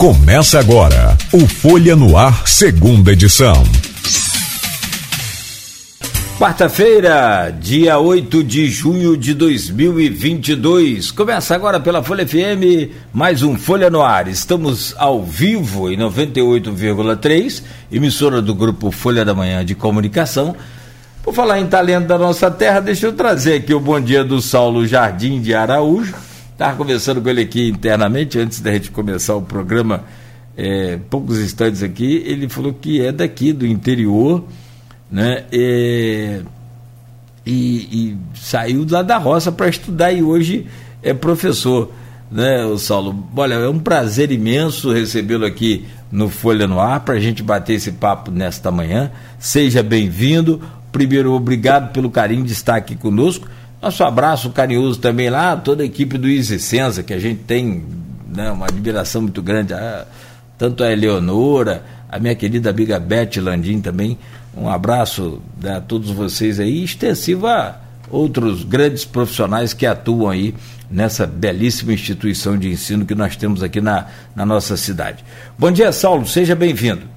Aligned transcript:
Começa 0.00 0.58
agora 0.58 1.14
o 1.30 1.46
Folha 1.46 1.94
no 1.94 2.16
Ar, 2.16 2.48
segunda 2.48 3.12
edição. 3.12 3.52
Quarta-feira, 6.38 7.54
dia 7.60 7.98
8 7.98 8.42
de 8.42 8.70
junho 8.70 9.14
de 9.14 9.34
2022. 9.34 11.10
Começa 11.10 11.54
agora 11.54 11.78
pela 11.78 12.02
Folha 12.02 12.26
FM, 12.26 12.90
mais 13.12 13.42
um 13.42 13.58
Folha 13.58 13.90
no 13.90 14.00
Ar. 14.00 14.26
Estamos 14.26 14.94
ao 14.96 15.22
vivo 15.22 15.90
em 15.90 15.98
98,3, 15.98 17.62
emissora 17.92 18.40
do 18.40 18.54
grupo 18.54 18.90
Folha 18.90 19.22
da 19.22 19.34
Manhã 19.34 19.62
de 19.62 19.74
Comunicação. 19.74 20.56
Por 21.22 21.34
falar 21.34 21.60
em 21.60 21.66
talento 21.66 22.06
da 22.06 22.16
nossa 22.16 22.50
terra, 22.50 22.80
deixa 22.80 23.04
eu 23.04 23.12
trazer 23.12 23.56
aqui 23.56 23.74
o 23.74 23.78
bom 23.78 24.00
dia 24.00 24.24
do 24.24 24.40
Saulo 24.40 24.86
Jardim 24.86 25.42
de 25.42 25.54
Araújo. 25.54 26.29
Estava 26.60 26.76
conversando 26.76 27.22
com 27.22 27.28
ele 27.30 27.40
aqui 27.40 27.70
internamente, 27.70 28.38
antes 28.38 28.60
da 28.60 28.70
gente 28.70 28.90
começar 28.90 29.34
o 29.34 29.40
programa, 29.40 30.04
é, 30.54 30.98
poucos 31.08 31.38
instantes 31.38 31.82
aqui. 31.82 32.22
Ele 32.26 32.50
falou 32.50 32.74
que 32.74 33.00
é 33.00 33.10
daqui, 33.10 33.50
do 33.50 33.66
interior 33.66 34.44
né? 35.10 35.44
E, 35.50 36.42
e, 37.46 37.54
e 37.54 38.16
saiu 38.34 38.86
lá 38.90 39.00
da 39.00 39.16
roça 39.16 39.50
para 39.50 39.70
estudar 39.70 40.12
e 40.12 40.22
hoje 40.22 40.66
é 41.02 41.14
professor, 41.14 41.90
né, 42.30 42.62
o 42.66 42.76
Saulo? 42.76 43.26
Olha, 43.34 43.54
é 43.54 43.68
um 43.70 43.78
prazer 43.78 44.30
imenso 44.30 44.92
recebê-lo 44.92 45.46
aqui 45.46 45.86
no 46.12 46.28
Folha 46.28 46.66
no 46.66 46.78
Ar 46.78 47.00
para 47.00 47.14
a 47.14 47.20
gente 47.20 47.42
bater 47.42 47.72
esse 47.72 47.92
papo 47.92 48.30
nesta 48.30 48.70
manhã. 48.70 49.10
Seja 49.38 49.82
bem-vindo. 49.82 50.60
Primeiro, 50.92 51.32
obrigado 51.32 51.90
pelo 51.90 52.10
carinho 52.10 52.44
de 52.44 52.52
estar 52.52 52.76
aqui 52.76 52.96
conosco. 52.96 53.48
Nosso 53.82 54.04
abraço 54.04 54.50
carinhoso 54.50 55.00
também 55.00 55.30
lá, 55.30 55.56
toda 55.56 55.82
a 55.82 55.86
equipe 55.86 56.18
do 56.18 56.28
Easy 56.28 56.58
Senza, 56.58 57.02
que 57.02 57.14
a 57.14 57.18
gente 57.18 57.44
tem 57.44 57.82
né, 58.28 58.50
uma 58.50 58.66
admiração 58.66 59.22
muito 59.22 59.40
grande. 59.40 59.72
A, 59.72 60.06
tanto 60.58 60.84
a 60.84 60.92
Eleonora, 60.92 61.82
a 62.06 62.18
minha 62.18 62.34
querida 62.34 62.68
amiga 62.68 63.00
Beth 63.00 63.40
Landim 63.40 63.80
também, 63.80 64.18
um 64.54 64.68
abraço 64.68 65.40
né, 65.58 65.76
a 65.76 65.80
todos 65.80 66.10
vocês 66.10 66.60
aí, 66.60 66.84
extensivo 66.84 67.46
a 67.46 67.80
outros 68.10 68.64
grandes 68.64 69.06
profissionais 69.06 69.72
que 69.72 69.86
atuam 69.86 70.28
aí 70.28 70.54
nessa 70.90 71.26
belíssima 71.26 71.94
instituição 71.94 72.58
de 72.58 72.68
ensino 72.68 73.06
que 73.06 73.14
nós 73.14 73.34
temos 73.34 73.62
aqui 73.62 73.80
na, 73.80 74.08
na 74.36 74.44
nossa 74.44 74.76
cidade. 74.76 75.24
Bom 75.58 75.72
dia, 75.72 75.90
Saulo, 75.90 76.26
seja 76.26 76.54
bem-vindo. 76.54 77.08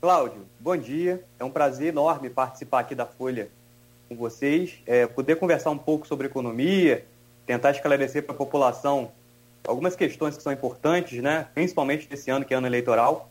Cláudio, 0.00 0.46
bom 0.60 0.76
dia. 0.76 1.24
É 1.40 1.44
um 1.44 1.50
prazer 1.50 1.88
enorme 1.88 2.30
participar 2.30 2.80
aqui 2.80 2.94
da 2.94 3.04
Folha 3.06 3.48
com 4.10 4.16
vocês, 4.16 4.74
é, 4.86 5.06
poder 5.06 5.36
conversar 5.36 5.70
um 5.70 5.78
pouco 5.78 6.06
sobre 6.06 6.26
economia, 6.26 7.06
tentar 7.46 7.70
esclarecer 7.70 8.24
para 8.24 8.34
a 8.34 8.36
população 8.36 9.12
algumas 9.66 9.94
questões 9.94 10.36
que 10.36 10.42
são 10.42 10.52
importantes, 10.52 11.22
né? 11.22 11.46
principalmente 11.54 12.08
nesse 12.10 12.30
ano 12.30 12.44
que 12.44 12.52
é 12.52 12.56
ano 12.56 12.66
eleitoral. 12.66 13.30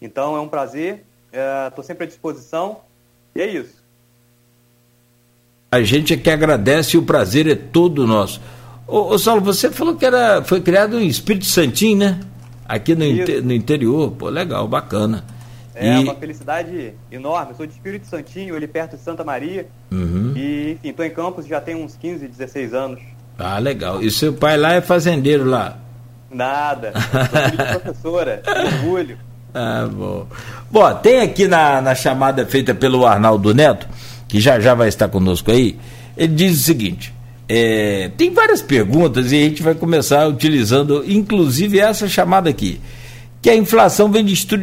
Então 0.00 0.36
é 0.36 0.40
um 0.40 0.48
prazer 0.48 1.04
Estou 1.32 1.84
é, 1.84 1.86
sempre 1.86 2.04
à 2.04 2.06
disposição. 2.06 2.78
E 3.34 3.40
é 3.40 3.46
isso. 3.46 3.82
A 5.70 5.82
gente 5.82 6.14
é 6.14 6.16
que 6.16 6.30
agradece 6.30 6.96
e 6.96 6.98
o 6.98 7.02
prazer 7.02 7.46
é 7.46 7.54
todo 7.54 8.06
nosso. 8.06 8.40
Ô, 8.86 9.12
ô 9.12 9.18
Saulo, 9.18 9.42
você 9.42 9.70
falou 9.70 9.96
que 9.96 10.06
era, 10.06 10.42
foi 10.42 10.60
criado 10.62 10.98
em 10.98 11.06
Espírito 11.06 11.44
Santinho, 11.44 11.98
né? 11.98 12.20
Aqui 12.66 12.94
no, 12.94 13.04
inter, 13.04 13.42
no 13.44 13.52
interior. 13.52 14.10
Pô, 14.12 14.28
legal, 14.30 14.66
bacana. 14.66 15.24
É 15.78 15.96
e... 15.96 16.04
uma 16.04 16.14
felicidade 16.14 16.92
enorme. 17.10 17.52
Eu 17.52 17.56
sou 17.56 17.66
de 17.66 17.72
Espírito 17.72 18.06
Santinho, 18.06 18.56
ali 18.56 18.66
perto 18.66 18.96
de 18.96 19.02
Santa 19.02 19.22
Maria. 19.22 19.66
Uhum. 19.90 20.32
E, 20.36 20.72
enfim, 20.72 20.90
estou 20.90 21.04
em 21.04 21.10
Campos 21.10 21.46
já 21.46 21.60
tem 21.60 21.76
uns 21.76 21.96
15, 21.96 22.26
16 22.26 22.74
anos. 22.74 23.00
Ah, 23.38 23.58
legal. 23.58 24.02
E 24.02 24.10
seu 24.10 24.32
pai 24.32 24.56
lá 24.56 24.74
é 24.74 24.80
fazendeiro 24.80 25.44
lá? 25.44 25.78
Nada. 26.30 26.92
Sou 27.30 27.50
de 27.50 27.80
professora. 27.80 28.42
orgulho. 28.46 29.18
Ah, 29.54 29.88
bom. 29.90 30.26
Bom, 30.70 30.94
tem 30.96 31.22
aqui 31.22 31.48
na, 31.48 31.80
na 31.80 31.94
chamada 31.94 32.44
feita 32.44 32.74
pelo 32.74 33.06
Arnaldo 33.06 33.54
Neto, 33.54 33.88
que 34.28 34.38
já 34.38 34.60
já 34.60 34.74
vai 34.74 34.88
estar 34.88 35.08
conosco 35.08 35.50
aí, 35.50 35.78
ele 36.18 36.34
diz 36.34 36.60
o 36.60 36.62
seguinte: 36.62 37.14
é, 37.48 38.10
tem 38.16 38.32
várias 38.32 38.60
perguntas 38.60 39.32
e 39.32 39.36
a 39.36 39.40
gente 39.40 39.62
vai 39.62 39.74
começar 39.74 40.28
utilizando, 40.28 41.02
inclusive 41.10 41.80
essa 41.80 42.06
chamada 42.06 42.50
aqui, 42.50 42.78
que 43.40 43.48
a 43.48 43.56
inflação 43.56 44.12
vem 44.12 44.22
destru, 44.22 44.58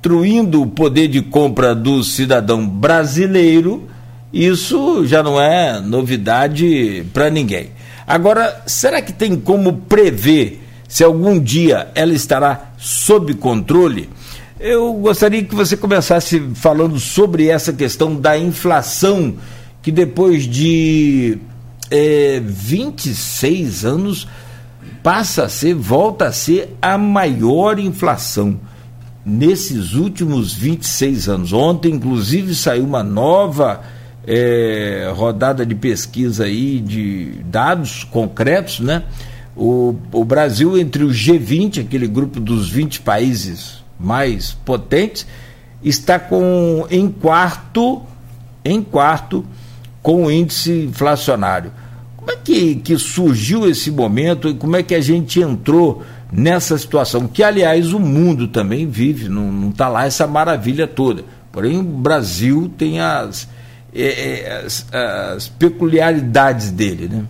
destruindo 0.00 0.62
o 0.62 0.66
poder 0.66 1.08
de 1.08 1.20
compra 1.20 1.74
do 1.74 2.02
cidadão 2.02 2.66
brasileiro. 2.66 3.86
Isso 4.32 5.06
já 5.06 5.22
não 5.22 5.38
é 5.38 5.78
novidade 5.78 7.04
para 7.12 7.28
ninguém. 7.28 7.70
Agora, 8.06 8.62
será 8.66 9.02
que 9.02 9.12
tem 9.12 9.36
como 9.38 9.74
prever 9.74 10.62
se 10.88 11.04
algum 11.04 11.38
dia 11.38 11.88
ela 11.94 12.14
estará 12.14 12.72
sob 12.78 13.34
controle, 13.34 14.08
eu 14.58 14.92
gostaria 14.94 15.44
que 15.44 15.54
você 15.54 15.76
começasse 15.76 16.40
falando 16.54 16.98
sobre 16.98 17.48
essa 17.48 17.72
questão 17.72 18.16
da 18.16 18.38
inflação, 18.38 19.34
que 19.82 19.92
depois 19.92 20.44
de 20.44 21.38
é, 21.90 22.40
26 22.42 23.84
anos 23.84 24.26
passa 25.02 25.44
a 25.44 25.48
ser, 25.48 25.74
volta 25.74 26.26
a 26.26 26.32
ser 26.32 26.76
a 26.80 26.96
maior 26.98 27.78
inflação 27.78 28.58
nesses 29.30 29.94
últimos 29.94 30.52
26 30.52 31.28
anos. 31.28 31.52
Ontem, 31.52 31.94
inclusive, 31.94 32.54
saiu 32.54 32.84
uma 32.84 33.02
nova 33.02 33.80
é, 34.26 35.10
rodada 35.14 35.64
de 35.64 35.74
pesquisa 35.74 36.44
aí 36.44 36.80
de 36.80 37.40
dados 37.44 38.02
concretos, 38.02 38.80
né? 38.80 39.04
O, 39.56 39.94
o 40.12 40.24
Brasil, 40.24 40.76
entre 40.76 41.04
o 41.04 41.08
G20, 41.08 41.82
aquele 41.82 42.08
grupo 42.08 42.40
dos 42.40 42.68
20 42.68 43.00
países 43.02 43.84
mais 43.98 44.52
potentes, 44.52 45.26
está 45.82 46.18
com 46.18 46.86
em 46.90 47.08
quarto, 47.08 48.02
em 48.64 48.82
quarto 48.82 49.44
com 50.02 50.24
o 50.24 50.30
índice 50.30 50.86
inflacionário. 50.86 51.72
Como 52.16 52.30
é 52.32 52.36
que, 52.36 52.76
que 52.76 52.98
surgiu 52.98 53.68
esse 53.68 53.90
momento 53.90 54.48
e 54.48 54.54
como 54.54 54.76
é 54.76 54.82
que 54.82 54.94
a 54.94 55.00
gente 55.00 55.40
entrou 55.40 56.02
nessa 56.32 56.76
situação? 56.78 57.26
Que, 57.26 57.42
aliás, 57.42 57.92
o 57.92 58.00
mundo 58.00 58.48
também 58.48 58.86
vive, 58.86 59.28
não 59.28 59.70
está 59.70 59.88
lá 59.88 60.06
essa 60.06 60.26
maravilha 60.26 60.86
toda. 60.86 61.24
Porém, 61.52 61.78
o 61.78 61.82
Brasil 61.82 62.70
tem 62.78 63.00
as, 63.00 63.48
é, 63.94 64.40
é 64.40 64.52
as, 64.64 64.86
as 64.92 65.48
peculiaridades 65.48 66.70
dele, 66.70 67.08
né? 67.08 67.24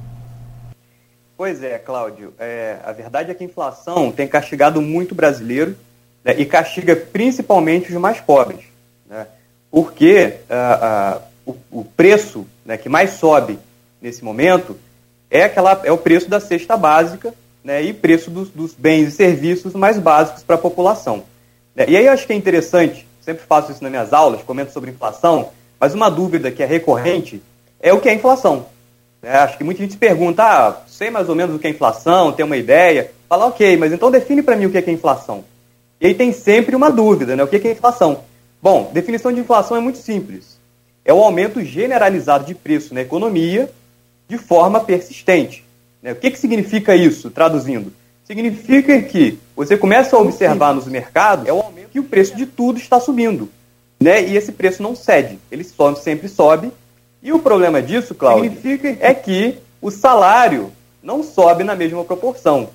Pois 1.37 1.63
é, 1.63 1.79
Cláudio. 1.79 2.35
É, 2.39 2.77
a 2.85 2.93
verdade 2.93 3.31
é 3.31 3.35
que 3.35 3.43
a 3.43 3.47
inflação 3.47 4.13
tem 4.13 4.29
castigado 4.29 4.83
muito 4.83 5.13
o 5.13 5.15
brasileiro 5.15 5.75
né, 6.23 6.35
e 6.37 6.45
castiga 6.45 6.95
principalmente 6.95 7.91
os 7.91 7.99
mais 7.99 8.21
pobres. 8.21 8.61
Né, 9.09 9.27
porque 9.71 10.35
uh, 10.51 11.17
uh, 11.17 11.55
o, 11.73 11.81
o, 11.81 11.85
preço 11.85 12.47
né, 12.63 12.77
que 12.77 12.91
mais 12.91 13.13
sobe 13.13 13.59
nesse 14.03 14.23
momento 14.23 14.77
é, 15.31 15.45
aquela, 15.45 15.81
é 15.83 15.91
o 15.91 15.97
preço 15.97 16.29
da 16.29 16.41
cesta 16.41 16.77
básica 16.77 17.33
né, 17.63 17.83
e 17.83 17.93
preço 17.93 18.31
dos, 18.31 18.49
dos, 18.49 18.75
bens 18.75 19.09
e 19.09 19.11
serviços 19.13 19.75
mais 19.75 19.99
básicos 19.99 20.43
para 20.43 20.57
a 20.57 20.59
população. 20.59 21.25
Né. 21.75 21.87
E 21.89 21.97
aí 21.97 22.07
eu 22.07 22.13
acho 22.13 22.27
que 22.27 22.33
é 22.33 22.37
interessante, 22.37 23.07
sempre 23.21 23.45
faço 23.47 23.73
isso 23.73 23.83
nas 23.83 23.91
minhas 23.91 24.13
aulas, 24.13 24.43
comento 24.43 24.73
sobre 24.73 24.91
inflação, 24.91 25.51
mas 25.79 25.95
uma 25.95 26.11
dúvida 26.11 26.51
que 26.51 26.63
é 26.63 26.67
recorrente 26.67 27.43
é 27.81 27.93
o 27.93 28.01
que 28.01 28.09
é 28.09 28.15
inflação. 28.15 28.67
É, 29.23 29.37
acho 29.37 29.59
que 29.59 29.65
muita 29.65 29.83
gente 29.83 29.93
se 29.93 29.99
pergunta, 29.99 30.43
ah, 30.43 30.77
sei 30.87 31.11
mais 31.11 31.29
ou 31.29 31.35
menos 31.35 31.55
o 31.55 31.59
que 31.59 31.67
é 31.67 31.71
inflação, 31.71 32.33
tem 32.33 32.45
uma 32.45 32.57
ideia. 32.57 33.11
Fala, 33.29 33.47
ok, 33.47 33.77
mas 33.77 33.93
então 33.93 34.11
define 34.11 34.43
para 34.43 34.57
mim 34.57 34.67
o 34.67 34.71
que 34.71 34.79
é 34.79 34.91
inflação. 34.91 35.45
E 36.01 36.07
aí 36.07 36.15
tem 36.15 36.33
sempre 36.33 36.75
uma 36.75 36.91
dúvida, 36.91 37.37
né? 37.37 37.43
O 37.43 37.47
que 37.47 37.57
é 37.57 37.73
inflação? 37.73 38.25
Bom, 38.63 38.91
definição 38.93 39.33
de 39.33 39.41
inflação 39.41 39.77
é 39.77 39.81
muito 39.81 39.99
simples. 39.99 40.59
É 41.05 41.13
o 41.13 41.23
aumento 41.23 41.63
generalizado 41.63 42.47
de 42.47 42.55
preço 42.55 42.95
na 42.95 43.03
economia 43.03 43.71
de 44.29 44.39
forma 44.39 44.81
persistente. 44.81 45.65
Né? 46.03 46.13
O 46.13 46.17
que, 46.17 46.31
que 46.31 46.39
significa 46.39 46.95
isso, 46.95 47.31
traduzindo? 47.31 47.93
Significa 48.25 49.01
que 49.03 49.39
você 49.57 49.77
começa 49.77 50.17
a 50.17 50.21
observar 50.21 50.75
nos 50.75 50.87
mercados 50.87 51.47
é 51.47 51.53
o 51.53 51.61
aumento 51.61 51.91
que 51.91 52.01
o 52.01 52.05
preço 52.05 52.37
de 52.37 52.47
tudo 52.47 52.79
está 52.79 53.01
subindo. 53.01 53.49
Né? 54.01 54.23
E 54.29 54.37
esse 54.37 54.53
preço 54.53 54.83
não 54.83 54.95
cede, 54.95 55.39
ele 55.51 55.65
só, 55.65 55.95
sempre 55.95 56.29
sobe 56.29 56.73
e 57.23 57.33
o 57.33 57.39
problema 57.39 57.83
disso, 57.83 58.15
Cláudio, 58.15 58.53
é 58.99 59.13
que 59.13 59.59
o 59.81 59.91
salário 59.91 60.73
não 61.03 61.23
sobe 61.23 61.65
na 61.65 61.77
mesma 61.77 62.03
proporção. 62.03 62.71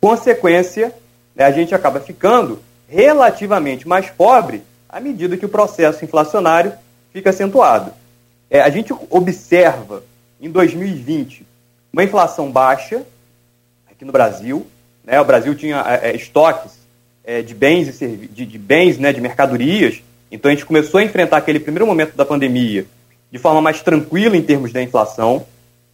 Consequência, 0.00 0.94
né, 1.34 1.44
a 1.44 1.50
gente 1.50 1.74
acaba 1.74 1.98
ficando 2.00 2.60
relativamente 2.86 3.88
mais 3.88 4.10
pobre 4.10 4.62
à 4.88 5.00
medida 5.00 5.36
que 5.36 5.46
o 5.46 5.48
processo 5.48 6.04
inflacionário 6.04 6.72
fica 7.10 7.30
acentuado. 7.30 7.90
É, 8.50 8.60
a 8.60 8.68
gente 8.68 8.94
observa 9.08 10.04
em 10.40 10.50
2020 10.50 11.45
uma 11.96 12.04
inflação 12.04 12.52
baixa 12.52 13.02
aqui 13.90 14.04
no 14.04 14.12
Brasil. 14.12 14.66
Né, 15.02 15.18
o 15.18 15.24
Brasil 15.24 15.54
tinha 15.54 15.82
é, 16.02 16.10
é 16.10 16.14
estoques 16.14 16.72
é, 17.24 17.40
de 17.40 17.54
bens, 17.54 18.02
e 18.02 18.06
de, 18.28 18.44
de 18.44 18.58
bens 18.58 18.98
né, 18.98 19.14
de 19.14 19.20
mercadorias. 19.22 20.02
Então 20.30 20.50
a 20.50 20.54
gente 20.54 20.66
começou 20.66 21.00
a 21.00 21.02
enfrentar 21.02 21.38
aquele 21.38 21.58
primeiro 21.58 21.86
momento 21.86 22.14
da 22.14 22.26
pandemia 22.26 22.84
de 23.32 23.38
forma 23.38 23.62
mais 23.62 23.80
tranquila 23.80 24.36
em 24.36 24.42
termos 24.42 24.74
da 24.74 24.82
inflação. 24.82 25.46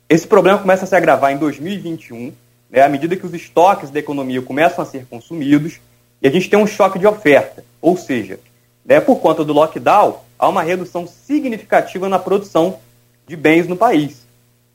Esse 0.09 0.27
problema 0.27 0.59
começa 0.59 0.83
a 0.83 0.89
se 0.89 0.97
agravar 0.97 1.33
em 1.33 1.37
2021 1.37 2.33
né, 2.69 2.83
à 2.83 2.89
medida 2.89 3.15
que 3.15 3.25
os 3.25 3.33
estoques 3.33 3.89
da 3.89 4.01
economia 4.01 4.43
começam 4.43 4.83
a 4.83 4.87
ser 4.87 5.07
consumidos, 5.07 5.79
e 6.21 6.27
a 6.27 6.31
gente 6.31 6.51
tem 6.51 6.59
um 6.59 6.67
choque 6.67 6.99
de 6.99 7.07
oferta, 7.07 7.65
ou 7.81 7.97
seja, 7.97 8.41
né, 8.85 9.01
por 9.01 9.17
conta 9.17 9.45
do 9.45 9.53
lockdown, 9.53 10.21
há 10.39 10.49
uma 10.49 10.63
redução 10.63 11.07
significativa 11.07 12.09
na 12.09 12.19
produção 12.19 12.81
de 13.27 13.37
bens 13.37 13.69
no 13.69 13.77
país. 13.77 14.27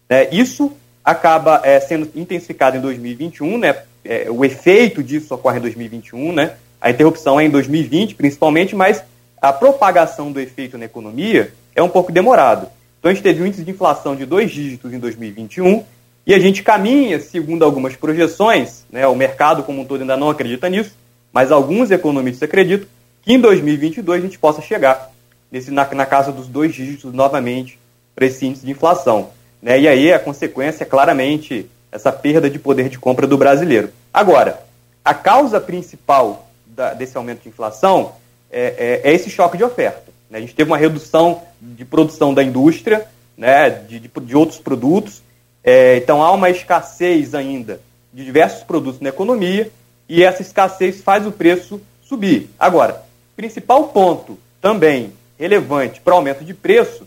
Né, 0.09 0.29
isso 0.31 0.71
acaba 1.07 1.61
é, 1.63 1.79
sendo 1.79 2.11
intensificado 2.13 2.75
em 2.75 2.81
2021, 2.81 3.57
né, 3.57 3.77
é, 4.03 4.29
o 4.29 4.43
efeito 4.43 5.01
disso 5.01 5.33
ocorre 5.33 5.57
em 5.57 5.61
2021, 5.61 6.33
né, 6.33 6.55
a 6.81 6.89
interrupção 6.89 7.39
é 7.39 7.45
em 7.45 7.49
2020, 7.49 8.13
principalmente, 8.13 8.75
mas 8.75 9.01
a 9.41 9.53
propagação 9.53 10.33
do 10.33 10.41
efeito 10.41 10.77
na 10.77 10.83
economia 10.83 11.53
é 11.73 11.81
um 11.81 11.87
pouco 11.87 12.11
demorado. 12.11 12.67
Então 12.99 13.09
a 13.09 13.13
gente 13.13 13.23
teve 13.23 13.41
um 13.41 13.45
índice 13.45 13.63
de 13.63 13.71
inflação 13.71 14.17
de 14.17 14.25
dois 14.25 14.51
dígitos 14.51 14.91
em 14.91 14.99
2021 14.99 15.81
e 16.25 16.33
a 16.33 16.39
gente 16.39 16.61
caminha, 16.61 17.21
segundo 17.21 17.63
algumas 17.63 17.95
projeções, 17.95 18.83
né, 18.91 19.07
o 19.07 19.15
mercado 19.15 19.63
como 19.63 19.83
um 19.83 19.85
todo 19.85 20.01
ainda 20.01 20.17
não 20.17 20.29
acredita 20.29 20.67
nisso, 20.67 20.91
mas 21.31 21.53
alguns 21.53 21.89
economistas 21.89 22.43
acreditam 22.43 22.85
que 23.21 23.31
em 23.31 23.39
2022 23.39 24.19
a 24.19 24.25
gente 24.25 24.37
possa 24.37 24.61
chegar 24.61 25.09
nesse, 25.49 25.71
na, 25.71 25.85
na 25.85 26.05
casa 26.05 26.33
dos 26.33 26.49
dois 26.49 26.75
dígitos 26.75 27.13
novamente 27.13 27.79
para 28.13 28.25
esse 28.25 28.45
índice 28.45 28.65
de 28.65 28.71
inflação. 28.73 29.29
Né? 29.61 29.79
E 29.79 29.87
aí 29.87 30.13
a 30.13 30.19
consequência 30.19 30.83
é 30.83 30.87
claramente 30.87 31.69
essa 31.91 32.11
perda 32.11 32.49
de 32.49 32.59
poder 32.59 32.89
de 32.89 32.99
compra 32.99 33.25
do 33.25 33.37
brasileiro. 33.37 33.89
Agora, 34.13 34.61
a 35.03 35.13
causa 35.13 35.59
principal 35.59 36.47
da, 36.65 36.93
desse 36.93 37.17
aumento 37.17 37.43
de 37.43 37.49
inflação 37.49 38.13
é, 38.51 39.01
é, 39.03 39.09
é 39.09 39.13
esse 39.13 39.29
choque 39.29 39.57
de 39.57 39.63
oferta. 39.63 40.11
Né? 40.29 40.37
A 40.37 40.41
gente 40.41 40.55
teve 40.55 40.69
uma 40.69 40.77
redução 40.77 41.41
de 41.61 41.85
produção 41.85 42.33
da 42.33 42.43
indústria, 42.43 43.07
né, 43.37 43.69
de, 43.69 43.99
de, 43.99 44.09
de 44.09 44.35
outros 44.35 44.59
produtos, 44.59 45.21
é, 45.63 45.97
então 45.97 46.23
há 46.23 46.31
uma 46.31 46.49
escassez 46.49 47.35
ainda 47.35 47.79
de 48.13 48.25
diversos 48.25 48.63
produtos 48.63 48.99
na 48.99 49.09
economia 49.09 49.69
e 50.09 50.23
essa 50.23 50.41
escassez 50.41 51.01
faz 51.01 51.25
o 51.25 51.31
preço 51.31 51.81
subir. 52.01 52.49
Agora, 52.57 53.03
principal 53.35 53.89
ponto 53.89 54.39
também 54.61 55.13
relevante 55.37 56.01
para 56.01 56.13
o 56.13 56.17
aumento 56.17 56.43
de 56.43 56.53
preço, 56.53 57.05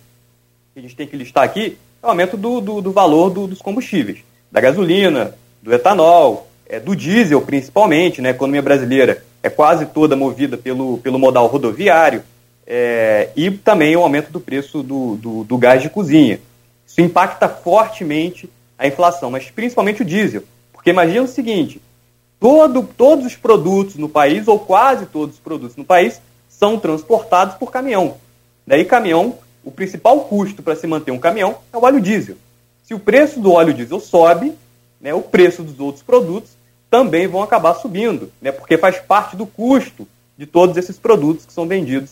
que 0.73 0.79
a 0.79 0.83
gente 0.83 0.95
tem 0.95 1.07
que 1.07 1.17
listar 1.17 1.43
aqui, 1.43 1.79
é 2.03 2.07
o 2.07 2.11
aumento 2.11 2.37
do, 2.37 2.61
do, 2.61 2.81
do 2.81 2.93
valor 2.93 3.31
do, 3.31 3.47
dos 3.47 3.61
combustíveis, 3.61 4.19
da 4.51 4.61
gasolina, 4.61 5.35
do 5.63 5.73
etanol, 5.73 6.49
é, 6.67 6.81
do 6.81 6.97
diesel 6.97 7.41
principalmente, 7.43 8.23
né? 8.23 8.31
A 8.31 8.33
economia 8.33 8.63
brasileira 8.63 9.23
é 9.43 9.51
quase 9.51 9.87
toda 9.87 10.17
movida 10.17 10.57
pelo, 10.57 10.99
pelo 10.99 11.19
modal 11.19 11.47
rodoviário, 11.47 12.23
é, 12.67 13.31
e 13.35 13.51
também 13.51 13.97
o 13.97 14.03
aumento 14.03 14.31
do 14.31 14.41
preço 14.41 14.83
do, 14.83 15.17
do, 15.17 15.45
do, 15.45 15.59
gás 15.59 15.83
de 15.83 15.91
cozinha. 15.91 16.41
Isso 16.87 17.01
impacta 17.01 17.49
fortemente 17.49 18.49
a 18.79 18.87
inflação, 18.87 19.31
mas 19.31 19.51
principalmente 19.51 20.03
o 20.03 20.05
diesel. 20.05 20.45
Porque 20.73 20.91
imagina 20.91 21.23
o 21.23 21.29
seguinte: 21.29 21.83
todo, 22.39 22.83
todos 22.97 23.27
os 23.27 23.35
produtos 23.35 23.97
no 23.97 24.09
país, 24.09 24.47
ou 24.47 24.59
quase 24.59 25.07
todos 25.07 25.35
os 25.35 25.41
produtos 25.41 25.77
no 25.77 25.85
país, 25.85 26.21
são 26.49 26.79
transportados 26.79 27.57
por 27.57 27.73
caminhão. 27.73 28.17
Daí, 28.67 28.85
caminhão, 28.85 29.35
o 29.71 29.73
principal 29.73 30.21
custo 30.23 30.63
para 30.63 30.75
se 30.75 30.87
manter 30.87 31.13
um 31.13 31.19
caminhão 31.19 31.59
é 31.73 31.77
o 31.77 31.85
óleo 31.85 32.01
diesel. 32.01 32.37
Se 32.83 32.93
o 32.93 32.99
preço 32.99 33.39
do 33.39 33.53
óleo 33.53 33.73
diesel 33.73 34.01
sobe, 34.01 34.53
né, 35.01 35.15
o 35.15 35.23
preço 35.23 35.63
dos 35.63 35.79
outros 35.79 36.03
produtos 36.03 36.51
também 36.91 37.29
vão 37.29 37.41
acabar 37.41 37.75
subindo, 37.75 38.33
né, 38.43 38.51
porque 38.51 38.77
faz 38.77 38.99
parte 38.99 39.37
do 39.37 39.47
custo 39.47 40.09
de 40.37 40.45
todos 40.45 40.77
esses 40.77 40.99
produtos 40.99 41.47
que 41.47 41.53
são 41.53 41.69
vendidos 41.69 42.11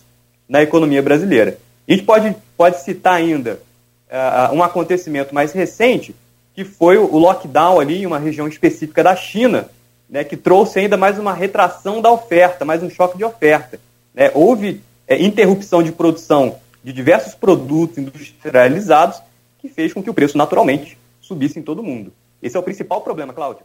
na 0.49 0.63
economia 0.63 1.03
brasileira. 1.03 1.59
A 1.87 1.91
gente 1.91 2.05
pode, 2.05 2.35
pode 2.57 2.81
citar 2.81 3.15
ainda 3.15 3.61
uh, 4.09 4.55
um 4.55 4.63
acontecimento 4.63 5.35
mais 5.35 5.53
recente, 5.53 6.15
que 6.55 6.65
foi 6.65 6.97
o 6.97 7.19
lockdown 7.19 7.81
ali 7.81 8.03
em 8.03 8.07
uma 8.07 8.19
região 8.19 8.47
específica 8.47 9.03
da 9.03 9.17
China, 9.17 9.69
né, 10.09 10.23
que 10.23 10.37
trouxe 10.37 10.79
ainda 10.79 10.97
mais 10.97 11.19
uma 11.19 11.33
retração 11.33 12.01
da 12.01 12.11
oferta, 12.11 12.65
mais 12.65 12.85
um 12.85 12.91
choque 12.91 13.19
de 13.19 13.25
oferta. 13.25 13.81
Né? 14.15 14.31
Houve 14.33 14.81
é, 15.09 15.21
interrupção 15.21 15.83
de 15.83 15.91
produção 15.91 16.57
de 16.83 16.93
diversos 16.93 17.35
produtos 17.35 17.99
industrializados 17.99 19.21
que 19.59 19.69
fez 19.69 19.93
com 19.93 20.03
que 20.03 20.11
o 20.11 20.15
preço 20.15 20.39
naturalmente 20.39 20.97
subisse 21.21 21.59
em 21.59 21.63
todo 21.63 21.83
mundo. 21.83 22.13
Esse 22.43 22.57
é 22.57 22.61
o 22.61 22.63
principal 22.63 23.01
problema, 23.01 23.33
Cláudio. 23.33 23.65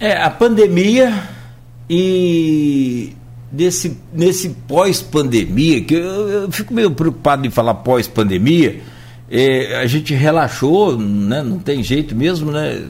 É, 0.00 0.16
a 0.16 0.30
pandemia 0.30 1.12
e 1.88 3.14
desse, 3.50 3.98
nesse 4.12 4.48
pós-pandemia, 4.66 5.84
que 5.84 5.94
eu, 5.94 6.28
eu, 6.28 6.52
fico 6.52 6.72
meio 6.72 6.90
preocupado 6.90 7.46
em 7.46 7.50
falar 7.50 7.74
pós-pandemia, 7.74 8.80
é, 9.30 9.76
a 9.76 9.86
gente 9.86 10.14
relaxou, 10.14 10.98
né, 10.98 11.42
não 11.42 11.58
tem 11.58 11.82
jeito 11.82 12.16
mesmo, 12.16 12.50
né? 12.50 12.82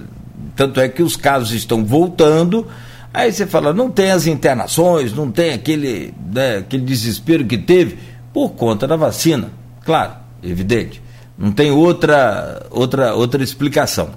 Tanto 0.57 0.81
é 0.81 0.89
que 0.89 1.03
os 1.03 1.17
casos 1.17 1.53
estão 1.53 1.85
voltando, 1.85 2.67
aí 3.13 3.33
você 3.33 3.47
fala, 3.47 3.73
não 3.73 3.91
tem 3.91 4.11
as 4.11 4.27
internações, 4.27 5.13
não 5.13 5.31
tem 5.31 5.53
aquele, 5.53 6.15
né, 6.33 6.59
aquele 6.59 6.85
desespero 6.85 7.45
que 7.45 7.59
teve 7.59 7.97
por 8.33 8.51
conta 8.51 8.87
da 8.87 8.97
vacina. 8.97 9.51
Claro, 9.85 10.13
evidente. 10.43 11.03
Não 11.37 11.51
tem 11.53 11.71
outra, 11.71 12.67
outra, 12.71 13.15
outra 13.15 13.43
explicação. 13.43 14.11